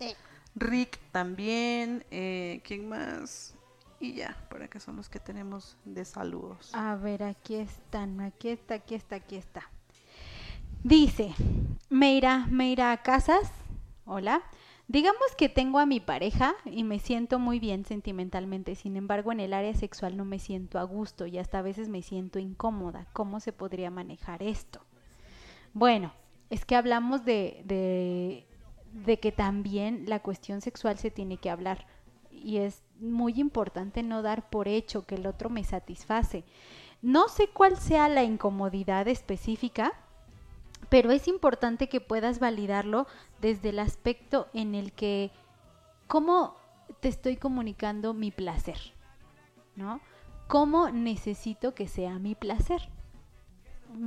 Rick 0.55 0.99
también. 1.11 2.05
eh, 2.11 2.61
¿Quién 2.63 2.87
más? 2.87 3.53
Y 3.99 4.13
ya, 4.13 4.37
por 4.49 4.61
acá 4.61 4.79
son 4.79 4.95
los 4.95 5.09
que 5.09 5.19
tenemos 5.19 5.75
de 5.83 6.05
saludos. 6.05 6.69
A 6.73 6.95
ver, 6.95 7.23
aquí 7.23 7.55
están, 7.55 8.21
aquí 8.21 8.49
está, 8.49 8.75
aquí 8.75 8.93
está, 8.95 9.15
aquí 9.15 9.35
está. 9.37 9.69
Dice, 10.83 11.33
Meira, 11.89 12.45
Meira 12.51 12.95
Casas, 13.01 13.49
hola. 14.05 14.41
Digamos 14.89 15.35
que 15.37 15.49
tengo 15.49 15.79
a 15.79 15.85
mi 15.85 15.99
pareja 15.99 16.55
y 16.63 16.85
me 16.85 16.99
siento 16.99 17.39
muy 17.39 17.59
bien 17.59 17.83
sentimentalmente, 17.83 18.73
sin 18.75 18.95
embargo 18.95 19.33
en 19.33 19.41
el 19.41 19.53
área 19.53 19.73
sexual 19.73 20.15
no 20.15 20.23
me 20.23 20.39
siento 20.39 20.79
a 20.79 20.83
gusto 20.83 21.25
y 21.25 21.37
hasta 21.37 21.59
a 21.59 21.61
veces 21.61 21.89
me 21.89 22.01
siento 22.01 22.39
incómoda. 22.39 23.05
¿Cómo 23.11 23.41
se 23.41 23.51
podría 23.51 23.91
manejar 23.91 24.41
esto? 24.41 24.79
Bueno, 25.73 26.13
es 26.49 26.63
que 26.63 26.77
hablamos 26.77 27.25
de, 27.25 27.63
de, 27.65 28.47
de 28.93 29.19
que 29.19 29.33
también 29.33 30.05
la 30.07 30.21
cuestión 30.21 30.61
sexual 30.61 30.97
se 30.97 31.11
tiene 31.11 31.35
que 31.35 31.49
hablar 31.49 31.85
y 32.31 32.57
es 32.57 32.81
muy 32.99 33.33
importante 33.39 34.03
no 34.03 34.21
dar 34.21 34.49
por 34.49 34.69
hecho 34.69 35.05
que 35.05 35.15
el 35.15 35.27
otro 35.27 35.49
me 35.49 35.65
satisface. 35.65 36.45
No 37.01 37.27
sé 37.27 37.49
cuál 37.49 37.77
sea 37.77 38.07
la 38.07 38.23
incomodidad 38.23 39.09
específica, 39.09 39.91
pero 40.89 41.11
es 41.11 41.27
importante 41.27 41.89
que 41.89 42.01
puedas 42.01 42.39
validarlo 42.39 43.07
desde 43.41 43.69
el 43.69 43.79
aspecto 43.79 44.47
en 44.53 44.75
el 44.75 44.93
que, 44.93 45.31
¿cómo 46.07 46.55
te 46.99 47.09
estoy 47.09 47.37
comunicando 47.37 48.13
mi 48.13 48.31
placer? 48.31 48.79
¿No? 49.75 49.99
¿Cómo 50.47 50.89
necesito 50.89 51.75
que 51.75 51.87
sea 51.87 52.19
mi 52.19 52.35
placer? 52.35 52.89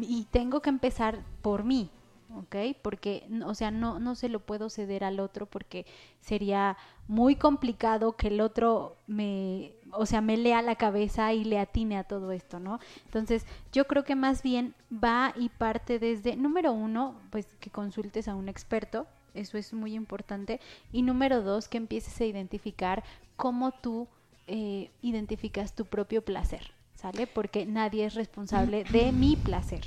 Y 0.01 0.25
tengo 0.31 0.61
que 0.61 0.71
empezar 0.71 1.23
por 1.43 1.65
mí, 1.65 1.91
¿ok? 2.35 2.77
Porque, 2.83 3.27
o 3.45 3.55
sea, 3.55 3.71
no, 3.71 3.99
no 3.99 4.15
se 4.15 4.29
lo 4.29 4.41
puedo 4.41 4.71
ceder 4.71 5.05
al 5.05 5.21
otro 5.21 5.47
porque 5.47 5.87
sería 6.21 6.77
muy 7.09 7.37
complicado 7.37 8.17
que 8.17 8.29
el 8.29 8.41
otro 8.41 8.97
me, 9.07 9.75
o 9.93 10.07
sea, 10.07 10.21
me 10.21 10.37
lea 10.37 10.63
la 10.63 10.77
cabeza 10.77 11.33
y 11.33 11.45
le 11.45 11.59
atine 11.59 11.97
a 11.99 12.05
todo 12.05 12.33
esto, 12.33 12.61
¿no? 12.61 12.81
Entonces, 13.05 13.47
yo 13.73 13.87
creo 13.87 14.05
que 14.05 14.15
más 14.15 14.43
bien 14.43 14.75
va 14.93 15.33
y 15.37 15.49
parte 15.49 15.99
desde, 15.99 16.37
número 16.37 16.73
uno, 16.73 17.21
pues 17.31 17.47
que 17.61 17.71
consultes 17.71 18.29
a 18.29 18.35
un 18.35 18.49
experto, 18.49 19.07
eso 19.35 19.59
es 19.59 19.73
muy 19.73 19.95
importante, 19.95 20.61
y 20.93 21.03
número 21.03 21.43
dos, 21.43 21.69
que 21.69 21.79
empieces 21.79 22.21
a 22.21 22.25
identificar 22.25 23.05
cómo 23.37 23.73
tú 23.73 24.09
eh, 24.47 24.91
identificas 25.03 25.75
tu 25.75 25.85
propio 25.85 26.23
placer, 26.23 26.73
¿sale? 26.95 27.27
Porque 27.27 27.67
nadie 27.67 28.05
es 28.07 28.15
responsable 28.15 28.85
de 28.85 29.13
mi 29.13 29.37
placer. 29.37 29.83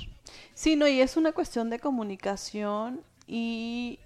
Sí, 0.54 0.76
no, 0.76 0.88
y 0.88 1.00
es 1.00 1.16
una 1.16 1.32
cuestión 1.32 1.70
de 1.70 1.78
comunicación 1.78 3.02
y 3.26 3.98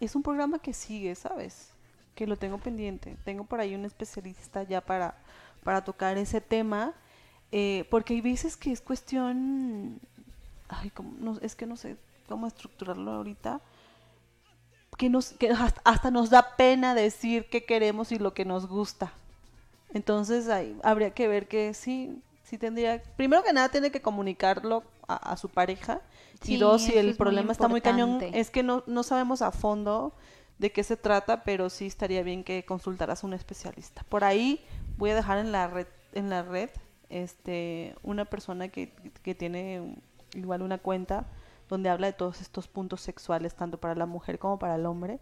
es 0.00 0.14
un 0.16 0.22
programa 0.22 0.58
que 0.58 0.72
sigue, 0.72 1.14
¿sabes? 1.14 1.72
Que 2.14 2.26
lo 2.26 2.36
tengo 2.36 2.58
pendiente. 2.58 3.16
Tengo 3.24 3.44
por 3.44 3.60
ahí 3.60 3.74
un 3.74 3.84
especialista 3.84 4.62
ya 4.64 4.80
para, 4.80 5.16
para 5.64 5.84
tocar 5.84 6.18
ese 6.18 6.40
tema, 6.40 6.94
eh, 7.50 7.86
porque 7.90 8.14
hay 8.14 8.20
veces 8.20 8.56
que 8.56 8.72
es 8.72 8.80
cuestión, 8.80 10.00
ay, 10.68 10.90
como, 10.90 11.12
no, 11.18 11.38
es 11.40 11.54
que 11.54 11.66
no 11.66 11.76
sé 11.76 11.96
cómo 12.28 12.46
estructurarlo 12.46 13.10
ahorita, 13.12 13.60
que, 14.96 15.08
nos, 15.08 15.32
que 15.32 15.50
hasta, 15.84 16.10
nos 16.10 16.30
da 16.30 16.56
pena 16.56 16.94
decir 16.94 17.48
qué 17.50 17.64
queremos 17.64 18.12
y 18.12 18.18
lo 18.18 18.34
que 18.34 18.44
nos 18.44 18.66
gusta. 18.66 19.12
Entonces 19.94 20.48
ahí 20.48 20.78
habría 20.82 21.10
que 21.10 21.28
ver 21.28 21.48
que 21.48 21.74
sí, 21.74 22.22
sí 22.44 22.58
tendría, 22.58 23.02
primero 23.16 23.42
que 23.42 23.52
nada 23.52 23.68
tiene 23.68 23.90
que 23.90 24.00
comunicarlo 24.00 24.84
a, 25.06 25.32
a 25.32 25.36
su 25.36 25.48
pareja 25.48 26.00
Sí, 26.42 26.54
y 26.54 26.56
dos, 26.58 26.82
si 26.82 26.92
el 26.92 26.98
es 26.98 27.04
muy 27.04 27.14
problema 27.14 27.52
está 27.52 27.68
muy 27.68 27.80
cañón, 27.80 28.20
es 28.32 28.50
que 28.50 28.62
no, 28.62 28.82
no 28.86 29.02
sabemos 29.02 29.42
a 29.42 29.52
fondo 29.52 30.12
de 30.58 30.72
qué 30.72 30.82
se 30.82 30.96
trata, 30.96 31.44
pero 31.44 31.70
sí 31.70 31.86
estaría 31.86 32.22
bien 32.22 32.42
que 32.42 32.64
consultaras 32.64 33.22
a 33.22 33.26
un 33.26 33.34
especialista. 33.34 34.04
Por 34.08 34.24
ahí 34.24 34.64
voy 34.96 35.10
a 35.10 35.14
dejar 35.14 35.38
en 35.38 35.52
la 35.52 35.68
red, 35.68 35.86
en 36.12 36.30
la 36.30 36.42
red, 36.42 36.70
este, 37.08 37.94
una 38.02 38.24
persona 38.24 38.68
que, 38.68 38.94
que 39.22 39.34
tiene 39.34 39.96
igual 40.34 40.62
una 40.62 40.78
cuenta 40.78 41.26
donde 41.68 41.88
habla 41.88 42.06
de 42.06 42.12
todos 42.12 42.40
estos 42.40 42.68
puntos 42.68 43.00
sexuales, 43.00 43.54
tanto 43.54 43.78
para 43.78 43.94
la 43.94 44.06
mujer 44.06 44.38
como 44.38 44.58
para 44.58 44.74
el 44.74 44.86
hombre, 44.86 45.20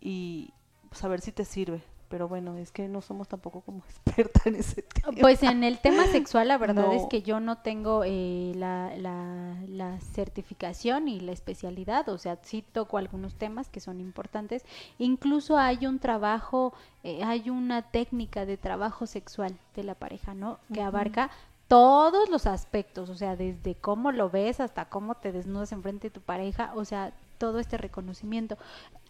y 0.00 0.52
saber 0.92 1.20
si 1.20 1.32
te 1.32 1.44
sirve. 1.44 1.82
Pero 2.08 2.26
bueno, 2.26 2.56
es 2.56 2.72
que 2.72 2.88
no 2.88 3.00
somos 3.02 3.28
tampoco 3.28 3.60
como 3.60 3.82
experta 3.90 4.40
en 4.46 4.56
ese 4.56 4.82
tema. 4.82 5.12
Pues 5.20 5.42
en 5.42 5.62
el 5.62 5.78
tema 5.78 6.06
sexual, 6.06 6.48
la 6.48 6.56
verdad 6.58 6.86
No. 6.86 6.92
es 6.92 7.04
que 7.10 7.22
yo 7.22 7.38
no 7.40 7.58
tengo 7.58 8.02
eh, 8.04 8.52
la, 8.56 8.92
la, 8.96 9.54
la 9.68 10.00
certificación 10.00 11.08
y 11.08 11.20
la 11.20 11.32
especialidad, 11.32 12.08
o 12.08 12.18
sea, 12.18 12.38
sí 12.42 12.64
toco 12.72 12.98
algunos 12.98 13.34
temas 13.34 13.68
que 13.68 13.80
son 13.80 14.00
importantes. 14.00 14.64
Incluso 14.98 15.58
hay 15.58 15.86
un 15.86 15.98
trabajo, 15.98 16.72
eh, 17.04 17.22
hay 17.24 17.50
una 17.50 17.82
técnica 17.82 18.46
de 18.46 18.56
trabajo 18.56 19.06
sexual 19.06 19.56
de 19.76 19.84
la 19.84 19.94
pareja, 19.94 20.34
¿no? 20.34 20.58
Que 20.72 20.82
abarca 20.82 21.30
todos 21.68 22.30
los 22.30 22.46
aspectos, 22.46 23.10
o 23.10 23.14
sea, 23.14 23.36
desde 23.36 23.74
cómo 23.74 24.10
lo 24.12 24.30
ves 24.30 24.58
hasta 24.60 24.86
cómo 24.86 25.16
te 25.16 25.32
desnudas 25.32 25.72
enfrente 25.72 26.06
de 26.08 26.10
tu 26.10 26.22
pareja, 26.22 26.72
o 26.74 26.86
sea, 26.86 27.12
todo 27.36 27.58
este 27.58 27.76
reconocimiento. 27.76 28.56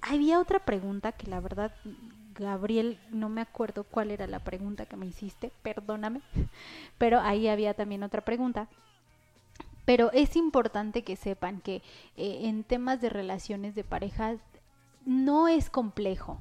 Había 0.02 0.40
otra 0.40 0.58
pregunta 0.58 1.12
que 1.12 1.28
la 1.28 1.38
verdad, 1.40 1.72
Gabriel, 2.38 2.98
no 3.10 3.28
me 3.28 3.40
acuerdo 3.40 3.84
cuál 3.84 4.10
era 4.10 4.26
la 4.26 4.38
pregunta 4.38 4.86
que 4.86 4.96
me 4.96 5.06
hiciste, 5.06 5.50
perdóname, 5.62 6.20
pero 6.98 7.20
ahí 7.20 7.48
había 7.48 7.74
también 7.74 8.02
otra 8.02 8.24
pregunta. 8.24 8.68
Pero 9.84 10.12
es 10.12 10.36
importante 10.36 11.02
que 11.02 11.16
sepan 11.16 11.60
que 11.60 11.76
eh, 12.16 12.40
en 12.42 12.62
temas 12.62 13.00
de 13.00 13.08
relaciones 13.08 13.74
de 13.74 13.84
pareja 13.84 14.36
no 15.06 15.48
es 15.48 15.70
complejo, 15.70 16.38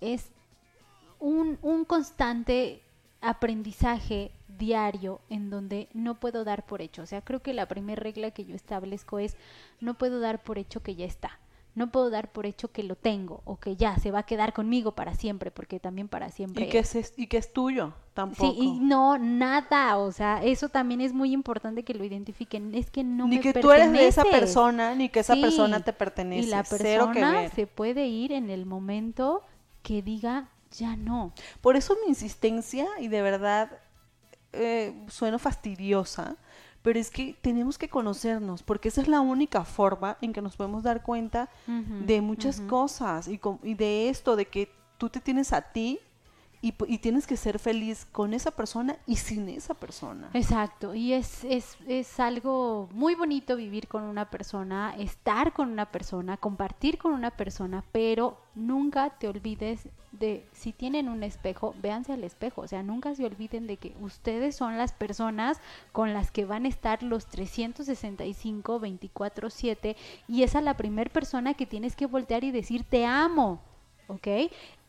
es 0.00 0.30
un, 1.18 1.58
un 1.62 1.84
constante 1.84 2.82
aprendizaje 3.20 4.30
diario 4.58 5.20
en 5.28 5.50
donde 5.50 5.88
no 5.92 6.18
puedo 6.18 6.44
dar 6.44 6.64
por 6.64 6.80
hecho. 6.80 7.02
O 7.02 7.06
sea, 7.06 7.22
creo 7.22 7.40
que 7.40 7.52
la 7.52 7.66
primera 7.66 8.00
regla 8.00 8.30
que 8.30 8.44
yo 8.44 8.54
establezco 8.54 9.18
es 9.18 9.36
no 9.80 9.94
puedo 9.94 10.20
dar 10.20 10.42
por 10.42 10.58
hecho 10.58 10.82
que 10.82 10.94
ya 10.94 11.06
está. 11.06 11.38
No 11.76 11.92
puedo 11.92 12.10
dar 12.10 12.32
por 12.32 12.46
hecho 12.46 12.72
que 12.72 12.82
lo 12.82 12.96
tengo 12.96 13.42
o 13.44 13.58
que 13.60 13.76
ya 13.76 13.98
se 13.98 14.10
va 14.10 14.20
a 14.20 14.22
quedar 14.24 14.52
conmigo 14.52 14.92
para 14.96 15.14
siempre, 15.14 15.50
porque 15.50 15.78
también 15.78 16.08
para 16.08 16.30
siempre. 16.30 16.64
Y 16.64 16.68
que 16.68 16.78
es, 16.78 17.14
y 17.16 17.26
que 17.28 17.36
es 17.36 17.52
tuyo, 17.52 17.92
tampoco. 18.14 18.50
Sí, 18.52 18.58
y 18.58 18.80
no, 18.80 19.18
nada, 19.18 19.98
o 19.98 20.10
sea, 20.10 20.42
eso 20.42 20.70
también 20.70 21.02
es 21.02 21.12
muy 21.12 21.32
importante 21.32 21.84
que 21.84 21.92
lo 21.94 22.02
identifiquen. 22.02 22.74
Es 22.74 22.90
que 22.90 23.04
no 23.04 23.28
ni 23.28 23.36
me 23.36 23.42
que 23.42 23.52
tú 23.52 23.70
eres 23.70 23.92
de 23.92 24.08
esa 24.08 24.24
persona, 24.24 24.94
ni 24.94 25.10
que 25.10 25.20
esa 25.20 25.34
Sí, 25.34 25.40
persona 25.42 25.84
te 25.84 25.92
pertenece. 25.92 26.46
Y 26.48 26.50
la 26.50 26.64
Cero 26.64 27.10
que 27.12 27.20
persona 27.20 27.40
ver. 27.42 27.50
se 27.50 27.66
puede 27.66 28.06
ir 28.06 28.32
en 28.32 28.48
el 28.50 28.64
momento 28.66 29.42
que 29.82 30.00
diga 30.02 30.48
ya 30.70 30.96
no. 30.96 31.32
Por 31.60 31.76
eso 31.76 31.94
mi 32.02 32.08
insistencia, 32.08 32.86
y 32.98 33.08
de 33.08 33.22
verdad 33.22 33.70
eh, 34.52 34.94
sueno 35.08 35.38
fastidiosa, 35.38 36.36
pero 36.86 37.00
es 37.00 37.10
que 37.10 37.34
tenemos 37.40 37.78
que 37.78 37.88
conocernos, 37.88 38.62
porque 38.62 38.90
esa 38.90 39.00
es 39.00 39.08
la 39.08 39.20
única 39.20 39.64
forma 39.64 40.18
en 40.20 40.32
que 40.32 40.40
nos 40.40 40.54
podemos 40.54 40.84
dar 40.84 41.02
cuenta 41.02 41.48
de 41.66 42.20
muchas 42.20 42.60
cosas 42.60 43.26
y, 43.26 43.40
y 43.64 43.74
de 43.74 44.08
esto, 44.08 44.36
de 44.36 44.44
que 44.44 44.70
tú 44.96 45.08
te 45.08 45.18
tienes 45.18 45.52
a 45.52 45.62
ti 45.62 45.98
y, 46.62 46.72
y 46.86 46.98
tienes 46.98 47.26
que 47.26 47.36
ser 47.36 47.58
feliz 47.58 48.06
con 48.12 48.32
esa 48.34 48.52
persona 48.52 48.98
y 49.04 49.16
sin 49.16 49.48
esa 49.48 49.74
persona. 49.74 50.30
Exacto, 50.32 50.94
y 50.94 51.12
es, 51.12 51.42
es, 51.42 51.76
es 51.88 52.20
algo 52.20 52.88
muy 52.92 53.16
bonito 53.16 53.56
vivir 53.56 53.88
con 53.88 54.04
una 54.04 54.30
persona, 54.30 54.94
estar 54.96 55.52
con 55.52 55.72
una 55.72 55.90
persona, 55.90 56.36
compartir 56.36 56.98
con 56.98 57.14
una 57.14 57.32
persona, 57.32 57.82
pero 57.90 58.38
nunca 58.54 59.10
te 59.18 59.26
olvides 59.26 59.88
de, 60.18 60.46
si 60.52 60.72
tienen 60.72 61.08
un 61.08 61.22
espejo, 61.22 61.74
véanse 61.80 62.12
al 62.12 62.24
espejo, 62.24 62.62
o 62.62 62.68
sea, 62.68 62.82
nunca 62.82 63.14
se 63.14 63.24
olviden 63.24 63.66
de 63.66 63.76
que 63.76 63.94
ustedes 64.00 64.56
son 64.56 64.76
las 64.78 64.92
personas 64.92 65.60
con 65.92 66.12
las 66.12 66.30
que 66.30 66.44
van 66.44 66.64
a 66.64 66.68
estar 66.68 67.02
los 67.02 67.26
365, 67.26 68.80
24, 68.80 69.50
7, 69.50 69.96
y 70.28 70.42
esa 70.42 70.58
es 70.58 70.64
la 70.64 70.76
primera 70.76 71.10
persona 71.12 71.54
que 71.54 71.66
tienes 71.66 71.96
que 71.96 72.06
voltear 72.06 72.44
y 72.44 72.50
decir, 72.50 72.84
te 72.84 73.06
amo, 73.06 73.60
¿ok? 74.08 74.28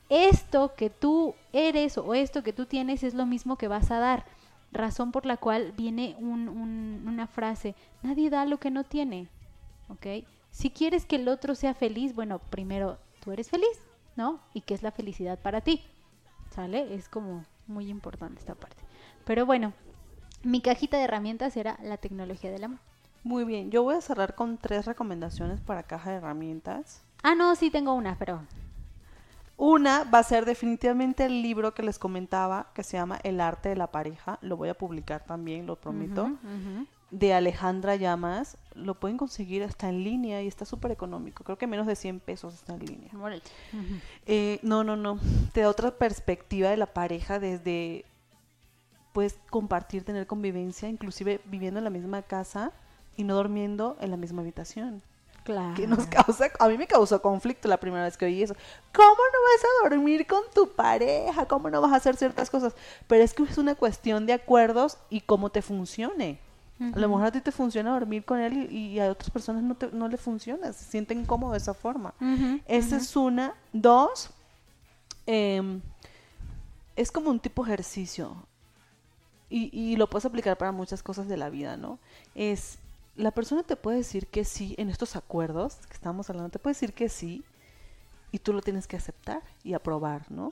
Esto 0.09 0.73
que 0.75 0.89
tú 0.89 1.35
eres 1.51 1.97
o 1.97 2.13
esto 2.13 2.41
que 2.43 2.53
tú 2.53 2.65
tienes 2.65 3.03
es 3.03 3.13
lo 3.13 3.25
mismo 3.25 3.57
que 3.57 3.67
vas 3.67 3.91
a 3.91 3.99
dar 3.99 4.25
razón 4.71 5.11
por 5.11 5.25
la 5.25 5.37
cual 5.37 5.73
viene 5.77 6.15
un- 6.19 6.49
un- 6.49 7.03
una 7.07 7.27
frase, 7.27 7.75
nadie 8.03 8.29
da 8.29 8.45
lo 8.45 8.57
que 8.59 8.71
no 8.71 8.83
tiene, 8.83 9.27
¿ok? 9.89 10.25
Si 10.51 10.69
quieres 10.69 11.05
que 11.05 11.17
el 11.17 11.27
otro 11.27 11.55
sea 11.55 11.73
feliz, 11.73 12.15
bueno, 12.15 12.39
primero 12.39 12.97
tú 13.21 13.31
eres 13.31 13.49
feliz, 13.49 13.67
¿no? 14.17 14.41
Y 14.53 14.61
qué 14.61 14.73
es 14.73 14.83
la 14.83 14.91
felicidad 14.91 15.39
para 15.39 15.61
ti, 15.61 15.83
¿sale? 16.53 16.93
Es 16.93 17.07
como 17.07 17.45
muy 17.67 17.89
importante 17.89 18.39
esta 18.39 18.55
parte. 18.55 18.83
Pero 19.23 19.45
bueno, 19.45 19.71
mi 20.43 20.61
cajita 20.61 20.97
de 20.97 21.03
herramientas 21.03 21.55
era 21.55 21.77
la 21.81 21.97
tecnología 21.97 22.51
del 22.51 22.65
amor. 22.65 22.79
Muy 23.23 23.45
bien, 23.45 23.71
yo 23.71 23.83
voy 23.83 23.95
a 23.95 24.01
cerrar 24.01 24.35
con 24.35 24.57
tres 24.57 24.85
recomendaciones 24.85 25.61
para 25.61 25.83
caja 25.83 26.11
de 26.11 26.17
herramientas. 26.17 27.01
Ah, 27.23 27.35
no, 27.35 27.55
sí 27.55 27.69
tengo 27.69 27.93
una, 27.93 28.17
pero... 28.17 28.41
Una 29.57 30.03
va 30.03 30.19
a 30.19 30.23
ser 30.23 30.45
definitivamente 30.45 31.25
el 31.25 31.41
libro 31.41 31.73
que 31.73 31.81
les 31.81 31.97
comentaba, 31.97 32.67
que 32.75 32.83
se 32.83 32.95
llama 32.95 33.19
El 33.23 33.41
arte 33.41 33.69
de 33.69 33.75
la 33.75 33.87
pareja. 33.87 34.37
Lo 34.41 34.55
voy 34.55 34.69
a 34.69 34.75
publicar 34.75 35.23
también, 35.25 35.65
lo 35.65 35.75
prometo. 35.75 36.29
De 37.11 37.33
Alejandra 37.33 37.95
Llamas. 37.95 38.57
Lo 38.73 38.95
pueden 38.95 39.17
conseguir 39.17 39.63
hasta 39.63 39.89
en 39.89 40.03
línea 40.03 40.41
y 40.43 40.47
está 40.47 40.65
súper 40.65 40.91
económico. 40.91 41.43
Creo 41.43 41.57
que 41.57 41.67
menos 41.67 41.87
de 41.87 41.95
100 41.95 42.19
pesos 42.19 42.53
está 42.53 42.73
en 42.73 42.85
línea. 42.85 43.11
Eh, 44.25 44.59
no, 44.61 44.83
no, 44.83 44.95
no. 44.95 45.19
Te 45.53 45.61
da 45.61 45.69
otra 45.69 45.91
perspectiva 45.91 46.69
de 46.69 46.77
la 46.77 46.87
pareja 46.87 47.39
desde, 47.39 48.05
pues, 49.13 49.39
compartir, 49.49 50.03
tener 50.03 50.27
convivencia, 50.27 50.89
inclusive 50.89 51.41
viviendo 51.45 51.79
en 51.79 51.85
la 51.85 51.89
misma 51.89 52.21
casa 52.21 52.71
y 53.15 53.23
no 53.23 53.35
durmiendo 53.35 53.97
en 53.99 54.11
la 54.11 54.17
misma 54.17 54.41
habitación. 54.41 55.01
Claro. 55.43 55.75
que 55.75 55.87
nos 55.87 56.05
causa, 56.07 56.51
a 56.59 56.67
mí 56.67 56.77
me 56.77 56.87
causó 56.87 57.21
conflicto 57.21 57.69
la 57.69 57.77
primera 57.77 58.03
vez 58.03 58.17
que 58.17 58.25
oí 58.25 58.43
eso. 58.43 58.53
¿Cómo 58.93 59.07
no 59.07 59.13
vas 59.15 59.63
a 59.63 59.89
dormir 59.89 60.27
con 60.27 60.41
tu 60.53 60.75
pareja? 60.75 61.45
¿Cómo 61.45 61.69
no 61.69 61.79
vas 61.79 61.93
a 61.93 61.95
hacer 61.95 62.17
ciertas 62.17 62.49
cosas? 62.49 62.75
Pero 63.07 63.23
es 63.23 63.33
que 63.33 63.43
es 63.43 63.57
una 63.57 63.73
cuestión 63.73 64.25
de 64.25 64.33
acuerdos 64.33 64.97
y 65.09 65.21
cómo 65.21 65.49
te 65.49 65.61
funcione. 65.61 66.41
A 66.79 66.99
lo 66.99 67.09
mejor 67.09 67.25
a 67.25 67.31
ti 67.31 67.41
te 67.41 67.51
funciona 67.51 67.91
dormir 67.91 68.23
con 68.23 68.39
él 68.39 68.71
y, 68.71 68.89
y 68.93 68.99
a 68.99 69.09
otras 69.09 69.31
personas 69.31 69.63
no, 69.63 69.75
te- 69.75 69.91
no 69.91 70.07
le 70.07 70.17
funciona, 70.17 70.71
se 70.73 70.85
sienten 70.85 71.25
cómodos 71.25 71.53
de 71.53 71.57
esa 71.57 71.73
forma. 71.73 72.13
Esa 72.67 72.97
es 72.97 73.15
una. 73.15 73.53
Dos, 73.73 74.29
em, 75.25 75.81
es 76.95 77.11
como 77.11 77.29
un 77.29 77.39
tipo 77.39 77.63
de 77.65 77.71
ejercicio. 77.73 78.35
Y, 79.49 79.69
y 79.77 79.95
lo 79.95 80.09
puedes 80.09 80.25
aplicar 80.25 80.57
para 80.57 80.71
muchas 80.71 81.01
cosas 81.03 81.27
de 81.27 81.37
la 81.37 81.49
vida, 81.49 81.77
¿no? 81.77 81.99
Es, 82.35 82.79
la 83.15 83.31
persona 83.31 83.63
te 83.63 83.75
puede 83.75 83.97
decir 83.97 84.27
que 84.27 84.43
sí 84.45 84.75
en 84.77 84.89
estos 84.89 85.15
acuerdos 85.15 85.77
que 85.87 85.93
estamos 85.93 86.29
hablando, 86.29 86.49
te 86.49 86.59
puede 86.59 86.73
decir 86.73 86.93
que 86.93 87.07
sí 87.09 87.43
y 88.31 88.39
tú 88.39 88.51
lo 88.53 88.61
tienes 88.61 88.87
que 88.87 88.97
aceptar 88.97 89.41
y 89.63 89.73
aprobar, 89.73 90.29
¿no? 90.29 90.51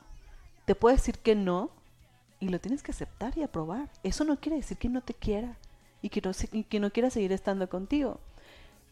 Te 0.66 0.76
puede 0.76 0.96
decir 0.96 1.20
que 1.20 1.36
no 1.36 1.70
y 2.40 2.50
lo 2.50 2.60
tienes 2.60 2.82
que 2.84 2.92
aceptar 2.92 3.38
y 3.38 3.44
aprobar. 3.44 3.90
Eso 4.04 4.24
no 4.24 4.40
quiere 4.40 4.56
decir 4.58 4.78
que 4.78 4.90
no 4.90 5.02
te 5.02 5.14
quiera 5.14 5.58
y 6.06 6.10
que 6.10 6.22
no, 6.22 6.32
y 6.52 6.64
que 6.66 6.80
no 6.80 6.92
quiera 6.92 7.10
seguir 7.10 7.32
estando 7.32 7.68
contigo. 7.68 8.20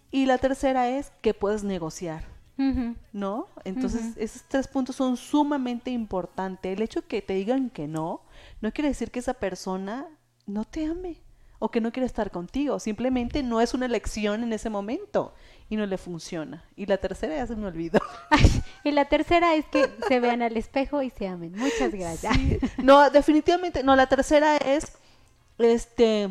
Y 0.10 0.26
la 0.26 0.40
tercera 0.40 0.90
es 0.90 1.12
que 1.22 1.36
puedes 1.36 1.64
negociar. 1.64 2.24
Ujú. 2.58 2.96
¿no? 3.14 3.48
Entonces, 3.64 4.02
Ujú. 4.02 4.14
esos 4.18 4.44
tres 4.48 4.68
puntos 4.68 4.96
son 4.96 5.18
sumamente 5.18 5.92
importantes. 5.92 6.76
El 6.76 6.82
hecho 6.84 7.02
de 7.02 7.08
que 7.08 7.22
te 7.22 7.34
digan 7.34 7.70
que 7.70 7.88
no, 7.88 8.22
no 8.62 8.72
quiere 8.72 8.90
decir 8.90 9.12
que 9.12 9.20
esa 9.20 9.34
persona 9.36 10.08
no 10.46 10.66
te 10.66 10.86
ame 10.86 11.18
o 11.60 11.70
que 11.72 11.82
no 11.82 11.92
quiere 11.92 12.06
estar 12.06 12.30
contigo. 12.32 12.80
Simplemente 12.80 13.42
no 13.42 13.62
es 13.62 13.74
una 13.74 13.86
elección 13.86 14.44
en 14.44 14.54
ese 14.54 14.70
momento 14.70 15.34
y 15.70 15.76
no 15.78 15.86
le 15.86 15.98
funciona. 15.98 16.64
Y 16.76 16.86
la 16.86 16.98
tercera 16.98 17.36
ya 17.36 17.48
se 17.48 17.56
me 17.56 17.68
olvidó. 17.68 18.00
Y 18.86 18.92
la 18.92 19.06
tercera 19.06 19.56
es 19.56 19.66
que 19.68 19.90
se 20.10 20.20
vean 20.20 20.42
al 20.42 20.58
espejo 20.58 21.02
y 21.02 21.10
se 21.10 21.26
amen. 21.28 21.54
Muchas 21.56 21.94
gracias. 21.94 22.36
Sí. 22.36 22.60
No, 22.80 23.10
definitivamente, 23.10 23.82
no, 23.82 23.96
la 23.96 24.08
tercera 24.08 24.58
es, 24.58 24.92
este, 25.58 26.30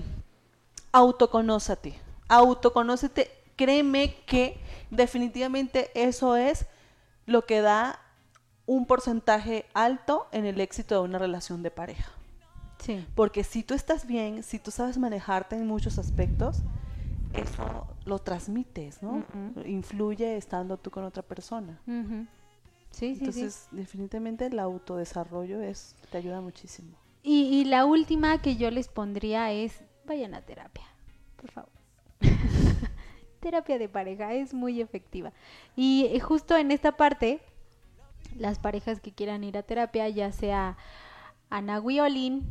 autoconózate, 0.92 1.94
autoconócete, 2.28 3.30
créeme 3.56 4.14
que 4.26 4.58
definitivamente 4.90 5.90
eso 5.94 6.36
es 6.36 6.66
lo 7.26 7.46
que 7.46 7.60
da 7.60 7.98
un 8.66 8.86
porcentaje 8.86 9.66
alto 9.74 10.28
en 10.32 10.46
el 10.46 10.60
éxito 10.60 10.94
de 10.94 11.00
una 11.00 11.18
relación 11.18 11.62
de 11.62 11.70
pareja. 11.70 12.12
Sí. 12.78 13.04
Porque 13.14 13.44
si 13.44 13.62
tú 13.62 13.74
estás 13.74 14.06
bien, 14.06 14.42
si 14.42 14.58
tú 14.58 14.70
sabes 14.70 14.98
manejarte 14.98 15.56
en 15.56 15.66
muchos 15.66 15.98
aspectos, 15.98 16.62
eso 17.32 17.86
lo 18.04 18.18
transmites, 18.18 19.02
¿no? 19.02 19.24
Influye 19.64 20.36
estando 20.36 20.76
tú 20.76 20.90
con 20.90 21.04
otra 21.04 21.22
persona. 21.22 21.80
Sí, 21.86 23.14
sí, 23.14 23.14
sí. 23.14 23.18
Entonces, 23.20 23.68
definitivamente 23.70 24.46
el 24.46 24.58
autodesarrollo 24.58 25.62
es, 25.62 25.96
te 26.10 26.18
ayuda 26.18 26.40
muchísimo. 26.40 26.96
Y, 27.22 27.44
y 27.44 27.64
la 27.64 27.84
última 27.86 28.42
que 28.42 28.56
yo 28.56 28.70
les 28.70 28.88
pondría 28.88 29.52
es, 29.52 29.80
vayan 30.06 30.34
a 30.34 30.42
terapia, 30.42 30.84
por 31.36 31.50
favor. 31.50 31.70
terapia 33.40 33.78
de 33.78 33.88
pareja 33.88 34.32
es 34.34 34.54
muy 34.54 34.80
efectiva. 34.80 35.32
Y 35.76 36.06
eh, 36.12 36.20
justo 36.20 36.56
en 36.56 36.70
esta 36.70 36.96
parte, 36.96 37.40
las 38.36 38.58
parejas 38.58 39.00
que 39.00 39.12
quieran 39.12 39.44
ir 39.44 39.58
a 39.58 39.62
terapia, 39.62 40.08
ya 40.08 40.32
sea 40.32 40.76
a 41.50 41.60
Nahui 41.60 42.00
Olin, 42.00 42.46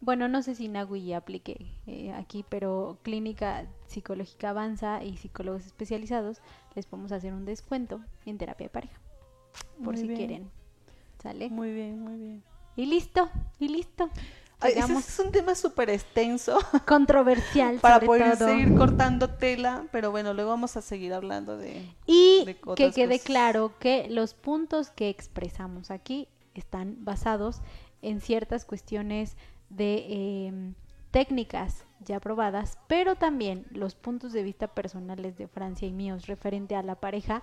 bueno, 0.00 0.26
no 0.26 0.42
sé 0.42 0.56
si 0.56 0.66
Nahui 0.66 1.12
aplique 1.12 1.66
eh, 1.86 2.12
aquí, 2.12 2.44
pero 2.48 2.98
Clínica 3.02 3.66
Psicológica 3.86 4.50
Avanza 4.50 5.04
y 5.04 5.16
psicólogos 5.16 5.64
especializados, 5.64 6.40
les 6.74 6.86
podemos 6.86 7.12
hacer 7.12 7.32
un 7.32 7.44
descuento 7.44 8.00
en 8.26 8.36
terapia 8.36 8.66
de 8.66 8.70
pareja, 8.70 8.98
por 9.84 9.94
Muy 9.94 9.98
si 9.98 10.08
bien. 10.08 10.16
quieren. 10.16 10.50
¿Sale? 11.22 11.50
Muy 11.50 11.72
bien, 11.72 12.00
muy 12.00 12.16
bien. 12.16 12.42
Y 12.74 12.86
listo, 12.86 13.30
y 13.60 13.68
listo. 13.68 14.08
Ay, 14.62 14.72
ese 14.72 14.80
Llegamos 14.82 15.08
es 15.08 15.18
un 15.18 15.32
tema 15.32 15.54
súper 15.54 15.90
extenso 15.90 16.58
controversial 16.86 17.78
para 17.80 17.96
sobre 17.96 18.06
poder 18.06 18.38
todo. 18.38 18.48
seguir 18.48 18.74
cortando 18.76 19.28
tela, 19.30 19.86
pero 19.92 20.10
bueno, 20.10 20.34
luego 20.34 20.50
vamos 20.50 20.76
a 20.76 20.82
seguir 20.82 21.12
hablando 21.12 21.56
de... 21.56 21.86
y 22.06 22.44
de 22.44 22.56
que 22.76 22.92
quede 22.92 23.14
cosas. 23.18 23.24
claro 23.24 23.72
que 23.78 24.08
los 24.08 24.34
puntos 24.34 24.90
que 24.90 25.08
expresamos 25.08 25.90
aquí 25.90 26.28
están 26.54 26.96
basados 27.04 27.60
en 28.02 28.20
ciertas 28.20 28.64
cuestiones 28.64 29.36
de 29.68 30.06
eh, 30.08 30.72
técnicas 31.10 31.84
ya 32.00 32.20
probadas, 32.20 32.78
pero 32.88 33.14
también 33.14 33.66
los 33.70 33.94
puntos 33.94 34.32
de 34.32 34.42
vista 34.42 34.68
personales 34.68 35.36
de 35.36 35.46
Francia 35.46 35.86
y 35.86 35.92
míos 35.92 36.26
referente 36.26 36.74
a 36.74 36.82
la 36.82 36.96
pareja, 36.96 37.42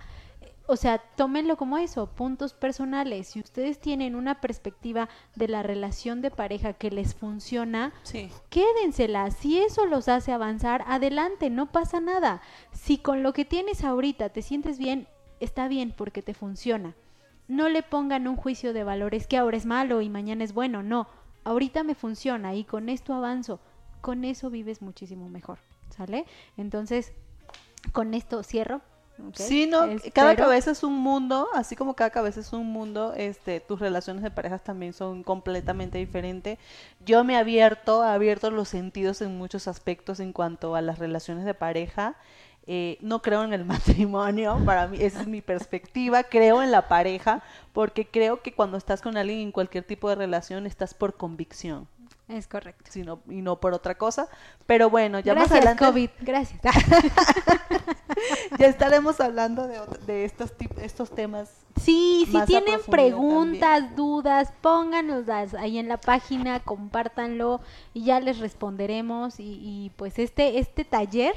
o 0.71 0.75
sea, 0.75 0.99
tómenlo 1.15 1.57
como 1.57 1.79
eso, 1.79 2.05
puntos 2.07 2.53
personales. 2.53 3.29
Si 3.29 3.39
ustedes 3.39 3.79
tienen 3.79 4.15
una 4.15 4.39
perspectiva 4.39 5.09
de 5.35 5.47
la 5.47 5.63
relación 5.63 6.21
de 6.21 6.29
pareja 6.29 6.73
que 6.73 6.91
les 6.91 7.15
funciona, 7.15 7.91
Sí. 8.03 8.29
quédensela. 8.49 9.31
Si 9.31 9.57
eso 9.57 9.87
los 9.87 10.07
hace 10.07 10.31
avanzar, 10.31 10.83
adelante, 10.87 11.49
no 11.49 11.71
pasa 11.71 11.99
nada. 11.99 12.41
Si 12.71 12.99
con 12.99 13.23
lo 13.23 13.33
que 13.33 13.45
tienes 13.45 13.83
ahorita 13.83 14.29
te 14.29 14.43
sientes 14.43 14.77
bien, 14.77 15.07
está 15.39 15.67
bien 15.67 15.91
porque 15.97 16.21
te 16.21 16.35
funciona. 16.35 16.93
No 17.47 17.67
le 17.67 17.81
pongan 17.81 18.27
un 18.27 18.35
juicio 18.35 18.71
de 18.71 18.83
valores 18.83 19.25
que 19.25 19.37
ahora 19.37 19.57
es 19.57 19.65
malo 19.65 20.01
y 20.01 20.09
mañana 20.09 20.43
es 20.43 20.53
bueno. 20.53 20.83
No, 20.83 21.07
ahorita 21.45 21.83
me 21.83 21.95
funciona 21.95 22.53
y 22.53 22.63
con 22.63 22.89
esto 22.89 23.15
avanzo. 23.15 23.59
Con 24.01 24.23
eso 24.23 24.51
vives 24.51 24.83
muchísimo 24.83 25.29
mejor, 25.29 25.57
¿sale? 25.89 26.25
Entonces, 26.57 27.11
con 27.91 28.13
esto 28.13 28.43
cierro. 28.43 28.81
Sí, 29.33 29.67
no, 29.67 29.85
cada 30.13 30.35
cabeza 30.35 30.71
es 30.71 30.83
un 30.83 30.95
mundo, 30.95 31.47
así 31.53 31.75
como 31.75 31.95
cada 31.95 32.09
cabeza 32.09 32.39
es 32.39 32.53
un 32.53 32.67
mundo, 32.67 33.13
este, 33.15 33.59
tus 33.59 33.79
relaciones 33.79 34.23
de 34.23 34.31
parejas 34.31 34.63
también 34.63 34.93
son 34.93 35.23
completamente 35.23 35.97
diferentes. 35.97 36.57
Yo 37.05 37.23
me 37.23 37.33
he 37.33 37.37
abierto, 37.37 38.03
he 38.03 38.07
abierto 38.07 38.51
los 38.51 38.69
sentidos 38.69 39.21
en 39.21 39.37
muchos 39.37 39.67
aspectos 39.67 40.19
en 40.19 40.33
cuanto 40.33 40.75
a 40.75 40.81
las 40.81 40.99
relaciones 40.99 41.45
de 41.45 41.53
pareja. 41.53 42.15
Eh, 42.71 42.97
no 43.01 43.21
creo 43.21 43.43
en 43.43 43.53
el 43.53 43.65
matrimonio, 43.65 44.61
para 44.65 44.87
mí 44.87 44.97
esa 45.01 45.21
es 45.21 45.27
mi 45.27 45.41
perspectiva, 45.41 46.23
creo 46.23 46.61
en 46.61 46.71
la 46.71 46.87
pareja, 46.87 47.41
porque 47.73 48.05
creo 48.07 48.41
que 48.41 48.53
cuando 48.53 48.77
estás 48.77 49.01
con 49.01 49.17
alguien 49.17 49.39
en 49.39 49.51
cualquier 49.51 49.83
tipo 49.83 50.09
de 50.09 50.15
relación 50.15 50.67
estás 50.67 50.93
por 50.93 51.17
convicción, 51.17 51.87
Es 52.29 52.47
correcto. 52.47 52.85
sino, 52.91 53.21
y 53.27 53.41
no 53.41 53.59
por 53.59 53.73
otra 53.73 53.95
cosa. 53.95 54.27
Pero 54.65 54.89
bueno, 54.89 55.19
ya 55.19 55.33
más 55.33 55.49
Gracias, 55.49 55.57
adelante 55.57 55.85
COVID. 55.85 56.09
Gracias. 56.21 56.61
ya 58.59 58.67
estaremos 58.67 59.19
hablando 59.19 59.67
de, 59.67 59.79
de 60.05 60.25
estos, 60.25 60.53
estos 60.77 61.09
temas 61.09 61.49
Sí, 61.79 62.27
si 62.29 62.41
tienen 62.45 62.79
preguntas, 62.89 63.95
dudas, 63.95 64.53
póngannoslas 64.61 65.53
ahí 65.53 65.77
en 65.77 65.87
la 65.87 65.97
página, 65.97 66.59
compártanlo 66.59 67.61
y 67.93 68.03
ya 68.03 68.19
les 68.19 68.39
responderemos. 68.39 69.39
Y, 69.39 69.59
y, 69.61 69.91
pues 69.95 70.19
este, 70.19 70.59
este 70.59 70.85
taller, 70.85 71.33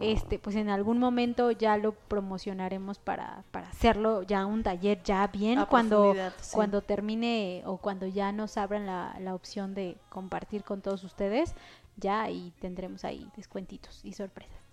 este, 0.00 0.38
pues 0.38 0.56
en 0.56 0.68
algún 0.68 0.98
momento 0.98 1.50
ya 1.50 1.76
lo 1.76 1.92
promocionaremos 1.92 2.98
para, 2.98 3.44
para 3.50 3.68
hacerlo 3.68 4.22
ya 4.22 4.46
un 4.46 4.62
taller 4.62 5.02
ya 5.04 5.26
bien 5.28 5.58
A 5.58 5.66
cuando, 5.66 6.14
sí. 6.40 6.50
cuando 6.54 6.82
termine 6.82 7.62
o 7.66 7.78
cuando 7.78 8.06
ya 8.06 8.32
nos 8.32 8.56
abran 8.56 8.86
la, 8.86 9.16
la 9.20 9.34
opción 9.34 9.74
de 9.74 9.96
compartir 10.08 10.64
con 10.64 10.80
todos 10.82 11.04
ustedes, 11.04 11.54
ya 11.96 12.28
y 12.30 12.52
tendremos 12.60 13.04
ahí 13.04 13.30
descuentitos 13.36 14.00
y 14.04 14.12
sorpresas. 14.12 14.63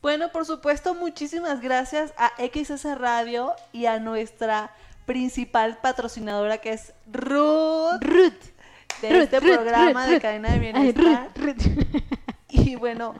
Bueno, 0.00 0.30
por 0.30 0.44
supuesto, 0.46 0.94
muchísimas 0.94 1.60
gracias 1.60 2.12
a 2.16 2.32
XS 2.38 2.98
Radio 2.98 3.52
y 3.72 3.86
a 3.86 3.98
nuestra 3.98 4.70
principal 5.06 5.78
patrocinadora 5.78 6.58
que 6.58 6.72
es 6.72 6.92
Ruth 7.10 8.00
Ruth. 8.00 8.32
de 9.02 9.08
Ruth, 9.10 9.22
este 9.22 9.40
Ruth, 9.40 9.54
programa 9.54 10.04
Ruth, 10.04 10.12
de. 10.12 10.20
Cadena 10.20 10.48
de 10.50 10.54
Ay, 10.54 10.60
Bienestar. 10.60 11.30
Ruth, 11.34 11.56
Ruth. 11.56 12.02
Y 12.50 12.76
bueno, 12.76 13.14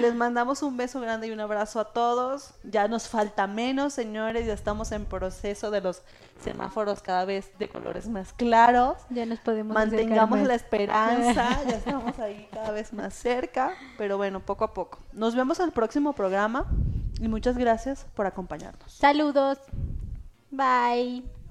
les 0.00 0.14
mandamos 0.14 0.62
un 0.62 0.76
beso 0.76 1.00
grande 1.00 1.26
y 1.26 1.30
un 1.30 1.40
abrazo 1.40 1.80
a 1.80 1.92
todos. 1.92 2.54
Ya 2.62 2.88
nos 2.88 3.08
falta 3.08 3.46
menos, 3.46 3.92
señores, 3.92 4.46
ya 4.46 4.52
estamos 4.52 4.92
en 4.92 5.04
proceso 5.04 5.70
de 5.70 5.80
los 5.80 6.02
semáforos 6.42 7.02
cada 7.02 7.24
vez 7.24 7.50
de 7.58 7.68
colores 7.68 8.08
más 8.08 8.32
claros. 8.32 8.98
Ya 9.10 9.26
nos 9.26 9.40
podemos 9.40 9.74
Mantengamos 9.74 10.40
la 10.40 10.54
esperanza, 10.54 11.62
ya 11.68 11.76
estamos 11.76 12.18
ahí 12.18 12.48
cada 12.52 12.70
vez 12.70 12.92
más 12.92 13.14
cerca, 13.14 13.74
pero 13.98 14.16
bueno, 14.16 14.40
poco 14.40 14.64
a 14.64 14.74
poco. 14.74 14.98
Nos 15.12 15.34
vemos 15.34 15.60
al 15.60 15.72
próximo 15.72 16.12
programa 16.12 16.66
y 17.20 17.28
muchas 17.28 17.56
gracias 17.58 18.06
por 18.14 18.26
acompañarnos. 18.26 18.92
Saludos. 18.92 19.58
Bye. 20.50 21.43